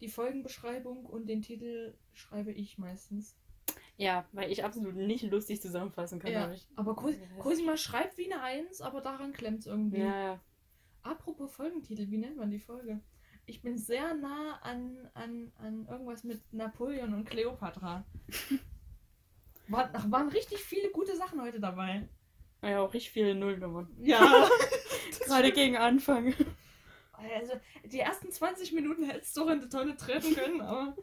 die 0.00 0.08
Folgenbeschreibung 0.08 1.06
und 1.06 1.26
den 1.26 1.42
Titel 1.42 1.98
schreibe 2.12 2.52
ich 2.52 2.78
meistens. 2.78 3.36
Ja, 3.96 4.26
weil 4.32 4.50
ich 4.50 4.64
absolut 4.64 4.96
nicht 4.96 5.30
lustig 5.30 5.62
zusammenfassen 5.62 6.18
kann. 6.18 6.32
Ja, 6.32 6.44
aber 6.44 6.54
ich, 6.54 6.66
aber 6.74 6.96
Cos 6.96 7.14
Cosima 7.38 7.76
schreibt 7.76 8.18
wie 8.18 8.32
eine 8.32 8.42
Eins, 8.42 8.80
aber 8.80 9.00
daran 9.00 9.32
klemmt 9.32 9.60
es 9.60 9.66
irgendwie. 9.66 10.00
ja. 10.00 10.40
Apropos 11.02 11.54
Folgentitel, 11.54 12.10
wie 12.10 12.16
nennt 12.16 12.38
man 12.38 12.50
die 12.50 12.58
Folge? 12.58 12.98
Ich 13.44 13.60
bin 13.60 13.76
sehr 13.76 14.14
nah 14.14 14.58
an, 14.62 14.96
an, 15.12 15.52
an 15.56 15.86
irgendwas 15.86 16.24
mit 16.24 16.40
Napoleon 16.50 17.12
und 17.12 17.28
Kleopatra. 17.28 18.06
War, 19.68 19.90
waren 20.10 20.28
richtig 20.28 20.60
viele 20.60 20.90
gute 20.90 21.14
Sachen 21.16 21.40
heute 21.42 21.60
dabei. 21.60 22.08
Ja, 22.62 22.80
auch 22.80 22.94
richtig 22.94 23.12
viele 23.12 23.34
Nullnummern. 23.34 23.94
Ja. 24.00 24.48
Gerade 25.26 25.52
gegen 25.52 25.76
Anfang. 25.76 26.34
Also, 27.12 27.52
die 27.84 28.00
ersten 28.00 28.30
20 28.30 28.72
Minuten 28.72 29.04
hättest 29.04 29.36
du 29.36 29.42
doch 29.42 29.50
in 29.50 29.60
die 29.60 29.68
Tonne 29.68 29.96
treten 29.96 30.34
können, 30.34 30.60
aber. 30.62 30.96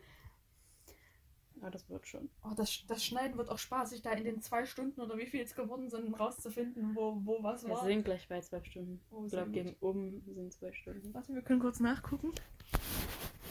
Ja, 1.62 1.70
das 1.70 1.88
wird 1.90 2.08
schon. 2.08 2.30
Oh, 2.44 2.54
das, 2.56 2.84
das 2.88 3.06
Schneiden 3.06 3.38
wird 3.38 3.50
auch 3.50 3.58
spaßig, 3.60 4.02
da 4.02 4.12
in 4.14 4.24
den 4.24 4.42
zwei 4.42 4.66
Stunden 4.66 5.00
oder 5.00 5.18
wie 5.18 5.28
viel 5.28 5.42
es 5.42 5.54
geworden 5.54 5.90
sind, 5.90 6.14
rauszufinden, 6.20 6.96
wo, 6.96 7.20
wo 7.24 7.44
was 7.44 7.64
Wir 7.64 7.72
war. 7.76 7.86
sind 7.86 8.04
gleich 8.04 8.28
bei 8.28 8.42
zwei 8.42 8.64
Stunden. 8.64 9.00
Oh, 9.12 9.26
Ich 9.26 9.32
glaube, 9.32 9.52
gegen 9.52 9.76
oben 9.80 10.24
sind 10.34 10.52
zwei 10.54 10.72
Stunden. 10.74 11.14
Warte, 11.14 11.34
wir 11.36 11.42
können 11.44 11.60
kurz 11.60 11.80
nachgucken. 11.80 12.32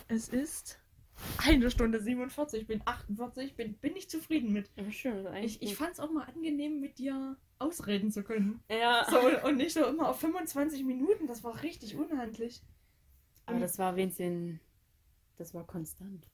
Es 0.09 0.29
ist 0.29 0.81
eine 1.39 1.71
Stunde 1.71 2.01
47, 2.01 2.67
bin 2.67 2.83
48, 2.85 3.55
bin, 3.55 3.75
bin 3.75 3.95
ich 3.95 4.09
zufrieden 4.11 4.53
mit. 4.53 4.69
Ja, 4.75 4.91
schön. 4.91 5.33
Ich, 5.45 5.63
ich 5.63 5.77
fand 5.77 5.93
es 5.93 6.01
auch 6.01 6.11
mal 6.11 6.25
angenehm, 6.25 6.81
mit 6.81 6.99
dir 6.99 7.37
ausreden 7.61 8.11
zu 8.11 8.25
können. 8.25 8.61
Ja. 8.71 9.07
So, 9.09 9.47
und- 9.47 9.57
nicht 9.57 9.73
so 9.75 9.85
immer 9.85 10.09
auf 10.09 10.19
25 10.19 10.83
Minuten, 10.85 11.27
das 11.29 11.45
war 11.45 11.63
richtig 11.63 11.95
unhandlich. 11.95 12.61
Aber 13.47 13.61
das 13.61 13.79
war 13.79 13.95
wenigstens. 13.97 14.59
Das 15.37 15.55
war 15.55 15.65
konstant. 15.67 16.27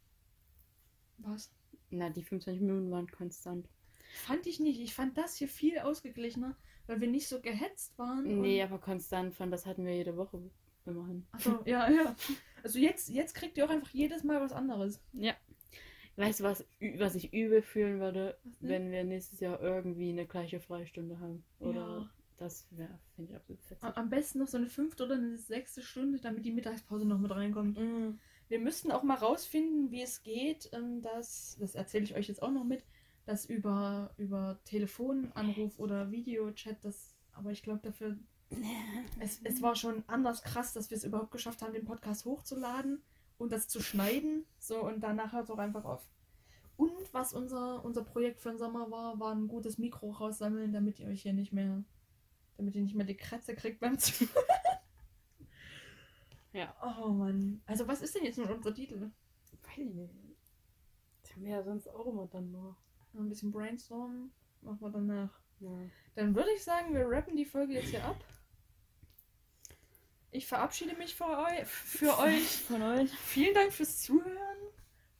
Was? 1.18 1.50
Na, 1.90 2.10
die 2.10 2.22
25 2.22 2.60
Minuten 2.62 2.90
waren 2.90 3.10
konstant. 3.10 3.68
Fand 4.24 4.46
ich 4.46 4.60
nicht. 4.60 4.80
Ich 4.80 4.94
fand 4.94 5.16
das 5.18 5.36
hier 5.36 5.48
viel 5.48 5.78
ausgeglichener, 5.78 6.56
weil 6.86 7.00
wir 7.00 7.08
nicht 7.08 7.28
so 7.28 7.40
gehetzt 7.40 7.96
waren. 7.98 8.40
Nee, 8.40 8.62
aber 8.62 8.78
konstant 8.78 9.34
von 9.34 9.50
das 9.50 9.66
hatten 9.66 9.84
wir 9.84 9.94
jede 9.94 10.16
Woche 10.16 10.40
immerhin. 10.84 11.26
Achso, 11.32 11.60
ja, 11.64 11.90
ja. 11.90 12.14
Also 12.62 12.78
jetzt, 12.78 13.08
jetzt 13.08 13.34
kriegt 13.34 13.56
ihr 13.58 13.64
auch 13.64 13.70
einfach 13.70 13.90
jedes 13.90 14.24
Mal 14.24 14.40
was 14.40 14.52
anderes. 14.52 15.00
Ja. 15.12 15.34
Weißt 16.16 16.40
du, 16.40 16.44
was, 16.44 16.64
was 16.98 17.14
ich 17.14 17.32
übel 17.34 17.60
fühlen 17.60 18.00
würde, 18.00 18.38
wenn 18.60 18.90
wir 18.90 19.04
nächstes 19.04 19.38
Jahr 19.40 19.60
irgendwie 19.60 20.08
eine 20.10 20.26
gleiche 20.26 20.60
Freistunde 20.60 21.18
haben? 21.20 21.44
Oder 21.58 21.74
Ja. 21.74 22.10
das 22.38 22.66
wäre, 22.70 22.98
finde 23.14 23.32
ich 23.32 23.36
absolut. 23.36 23.60
A- 23.82 24.00
Am 24.00 24.08
besten 24.08 24.38
noch 24.38 24.48
so 24.48 24.56
eine 24.56 24.68
fünfte 24.68 25.04
oder 25.04 25.16
eine 25.16 25.36
sechste 25.36 25.82
Stunde, 25.82 26.18
damit 26.20 26.44
die 26.46 26.52
Mittagspause 26.52 27.04
noch 27.06 27.18
mit 27.18 27.30
reinkommt. 27.32 27.78
Mm. 27.78 28.18
Wir 28.48 28.60
müssten 28.60 28.92
auch 28.92 29.02
mal 29.02 29.16
rausfinden, 29.16 29.90
wie 29.90 30.02
es 30.02 30.22
geht, 30.22 30.70
ähm, 30.72 31.02
dass, 31.02 31.56
das 31.58 31.74
erzähle 31.74 32.04
ich 32.04 32.14
euch 32.14 32.28
jetzt 32.28 32.42
auch 32.42 32.50
noch 32.50 32.64
mit, 32.64 32.84
dass 33.24 33.44
über, 33.44 34.14
über 34.16 34.60
Telefonanruf 34.64 35.78
oder 35.78 36.10
Videochat, 36.10 36.76
das, 36.82 37.16
aber 37.32 37.50
ich 37.50 37.62
glaube 37.62 37.80
dafür, 37.82 38.16
es, 39.20 39.40
es 39.42 39.62
war 39.62 39.74
schon 39.74 40.04
anders 40.06 40.42
krass, 40.42 40.72
dass 40.72 40.90
wir 40.90 40.96
es 40.96 41.04
überhaupt 41.04 41.32
geschafft 41.32 41.62
haben, 41.62 41.72
den 41.72 41.84
Podcast 41.84 42.24
hochzuladen 42.24 43.02
und 43.36 43.50
das 43.50 43.66
zu 43.68 43.80
schneiden, 43.80 44.46
so 44.58 44.80
und 44.80 45.00
danach 45.00 45.32
hört 45.32 45.44
es 45.44 45.50
auch 45.50 45.58
einfach 45.58 45.84
auf. 45.84 46.08
Und 46.76 46.92
was 47.12 47.32
unser, 47.32 47.84
unser 47.84 48.04
Projekt 48.04 48.40
für 48.40 48.50
den 48.50 48.58
Sommer 48.58 48.90
war, 48.90 49.18
war 49.18 49.34
ein 49.34 49.48
gutes 49.48 49.78
Mikro 49.78 50.10
raussammeln, 50.10 50.72
damit 50.72 51.00
ihr 51.00 51.08
euch 51.08 51.22
hier 51.22 51.32
nicht 51.32 51.52
mehr, 51.52 51.82
damit 52.56 52.76
ihr 52.76 52.82
nicht 52.82 52.94
mehr 52.94 53.06
die 53.06 53.16
Kratze 53.16 53.54
kriegt 53.54 53.80
beim 53.80 53.98
Zuhören. 53.98 54.44
Ja. 56.56 56.74
Oh 56.82 57.08
Mann. 57.08 57.60
Also 57.66 57.86
was 57.86 58.00
ist 58.00 58.14
denn 58.14 58.24
jetzt 58.24 58.38
nun 58.38 58.48
unser 58.48 58.74
Titel? 58.74 59.10
Weiß 59.62 59.76
ich 59.76 59.94
nicht. 59.94 60.14
Das 61.22 61.32
haben 61.32 61.44
wir 61.44 61.50
ja 61.50 61.62
sonst 61.62 61.86
auch 61.88 62.06
immer 62.06 62.26
dann 62.28 62.50
nur. 62.50 62.74
Noch 63.12 63.20
ein 63.20 63.28
bisschen 63.28 63.52
brainstormen. 63.52 64.32
Machen 64.62 64.80
wir 64.80 64.90
danach. 64.90 65.38
Ja. 65.60 65.68
Dann 66.14 66.34
würde 66.34 66.48
ich 66.56 66.64
sagen, 66.64 66.94
wir 66.94 67.06
rappen 67.10 67.36
die 67.36 67.44
Folge 67.44 67.74
jetzt 67.74 67.90
hier 67.90 68.04
ab. 68.04 68.16
Ich 70.30 70.46
verabschiede 70.46 70.96
mich 70.96 71.14
für, 71.14 71.26
eu 71.26 71.64
für 71.66 72.18
euch. 72.20 72.62
Von 72.62 72.80
euch. 72.80 73.10
Vielen 73.10 73.54
Dank 73.54 73.72
fürs 73.72 74.00
Zuhören. 74.00 74.56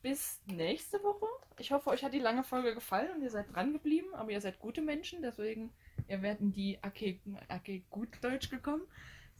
Bis 0.01 0.41
nächste 0.47 1.03
Woche. 1.03 1.27
Ich 1.59 1.71
hoffe, 1.71 1.91
euch 1.91 2.03
hat 2.03 2.15
die 2.15 2.19
lange 2.19 2.45
Folge 2.45 2.75
gefallen 2.75 3.15
und 3.15 3.23
ihr 3.23 3.31
seid 3.31 3.55
dran 3.55 3.75
geblieben. 3.75 4.15
Aber 4.15 4.31
ihr 4.31 4.41
seid 4.41 4.59
gute 4.59 4.81
Menschen, 4.81 5.21
deswegen 5.21 5.71
ihr 6.09 6.23
werdet 6.23 6.41
in 6.41 6.53
die 6.53 6.83
Ake, 6.83 7.21
Ake 7.49 7.81
gut 7.91 8.09
Deutsch 8.23 8.49
gekommen. 8.49 8.87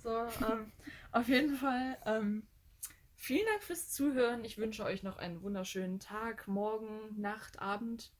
So, 0.07 0.25
ähm, 0.47 0.71
auf 1.11 1.27
jeden 1.27 1.57
Fall. 1.57 1.99
Ähm, 2.07 2.47
vielen 3.17 3.45
Dank 3.47 3.65
fürs 3.65 3.91
Zuhören. 3.91 4.45
Ich 4.45 4.57
wünsche 4.57 4.85
euch 4.85 5.03
noch 5.03 5.19
einen 5.19 5.43
wunderschönen 5.43 5.99
Tag, 5.99 6.47
Morgen, 6.47 7.21
Nacht, 7.21 7.59
Abend. 7.59 8.13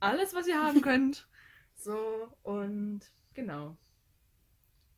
Alles, 0.00 0.34
was 0.34 0.46
ihr 0.46 0.62
haben 0.62 0.82
könnt. 0.82 1.26
So, 1.76 2.28
und 2.42 3.10
genau. 3.32 3.78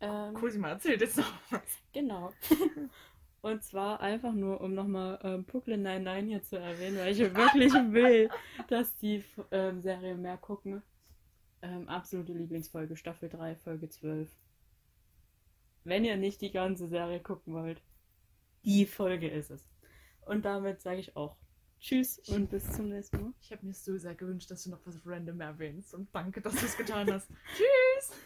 Ähm, 0.01 0.35
Cosima 0.35 0.71
erzählt 0.71 1.01
jetzt 1.01 1.17
noch 1.17 1.33
was. 1.51 1.63
Genau. 1.93 2.33
Und 3.43 3.63
zwar 3.63 4.01
einfach 4.01 4.33
nur, 4.33 4.63
um 4.63 4.75
nochmal 4.75 5.21
ähm, 5.23 5.45
Brooklyn 5.45 5.83
99 5.83 6.29
hier 6.29 6.43
zu 6.43 6.59
erwähnen, 6.59 6.97
weil 6.99 7.13
ich 7.13 7.19
wirklich 7.37 7.73
will, 7.73 8.31
dass 8.67 8.97
die 8.97 9.23
ähm, 9.53 9.81
Serie 9.81 10.17
mehr 10.17 10.39
gucken. 10.39 10.83
Ähm, 11.63 11.89
absolute 11.89 12.33
Lieblingsfolge, 12.33 12.97
Staffel 12.97 13.29
3, 13.29 13.55
Folge 13.55 13.89
12. 13.89 14.29
Wenn 15.85 16.05
ihr 16.05 16.17
nicht 16.17 16.41
die 16.41 16.51
ganze 16.51 16.89
Serie 16.89 17.21
gucken 17.21 17.55
wollt, 17.55 17.83
die 18.65 18.87
Folge 18.87 19.29
ist 19.29 19.51
es. 19.51 19.69
Und 20.23 20.45
damit 20.45 20.81
sage 20.81 21.01
ich 21.01 21.15
auch 21.17 21.37
Tschüss 21.79 22.19
und 22.31 22.49
bis 22.49 22.73
zum 22.73 22.89
nächsten 22.89 23.21
Mal. 23.21 23.33
Ich 23.43 23.53
habe 23.53 23.67
mir 23.67 23.75
so 23.75 23.99
sehr 23.99 24.15
gewünscht, 24.15 24.51
dass 24.51 24.65
du 24.65 24.71
noch 24.71 24.81
was 24.87 24.99
random 25.05 25.43
erwähnst. 25.43 25.93
Und 25.93 26.09
danke, 26.15 26.41
dass 26.41 26.55
du 26.55 26.65
es 26.65 26.77
getan 26.79 27.13
hast. 27.13 27.29
Tschüss! 27.57 28.19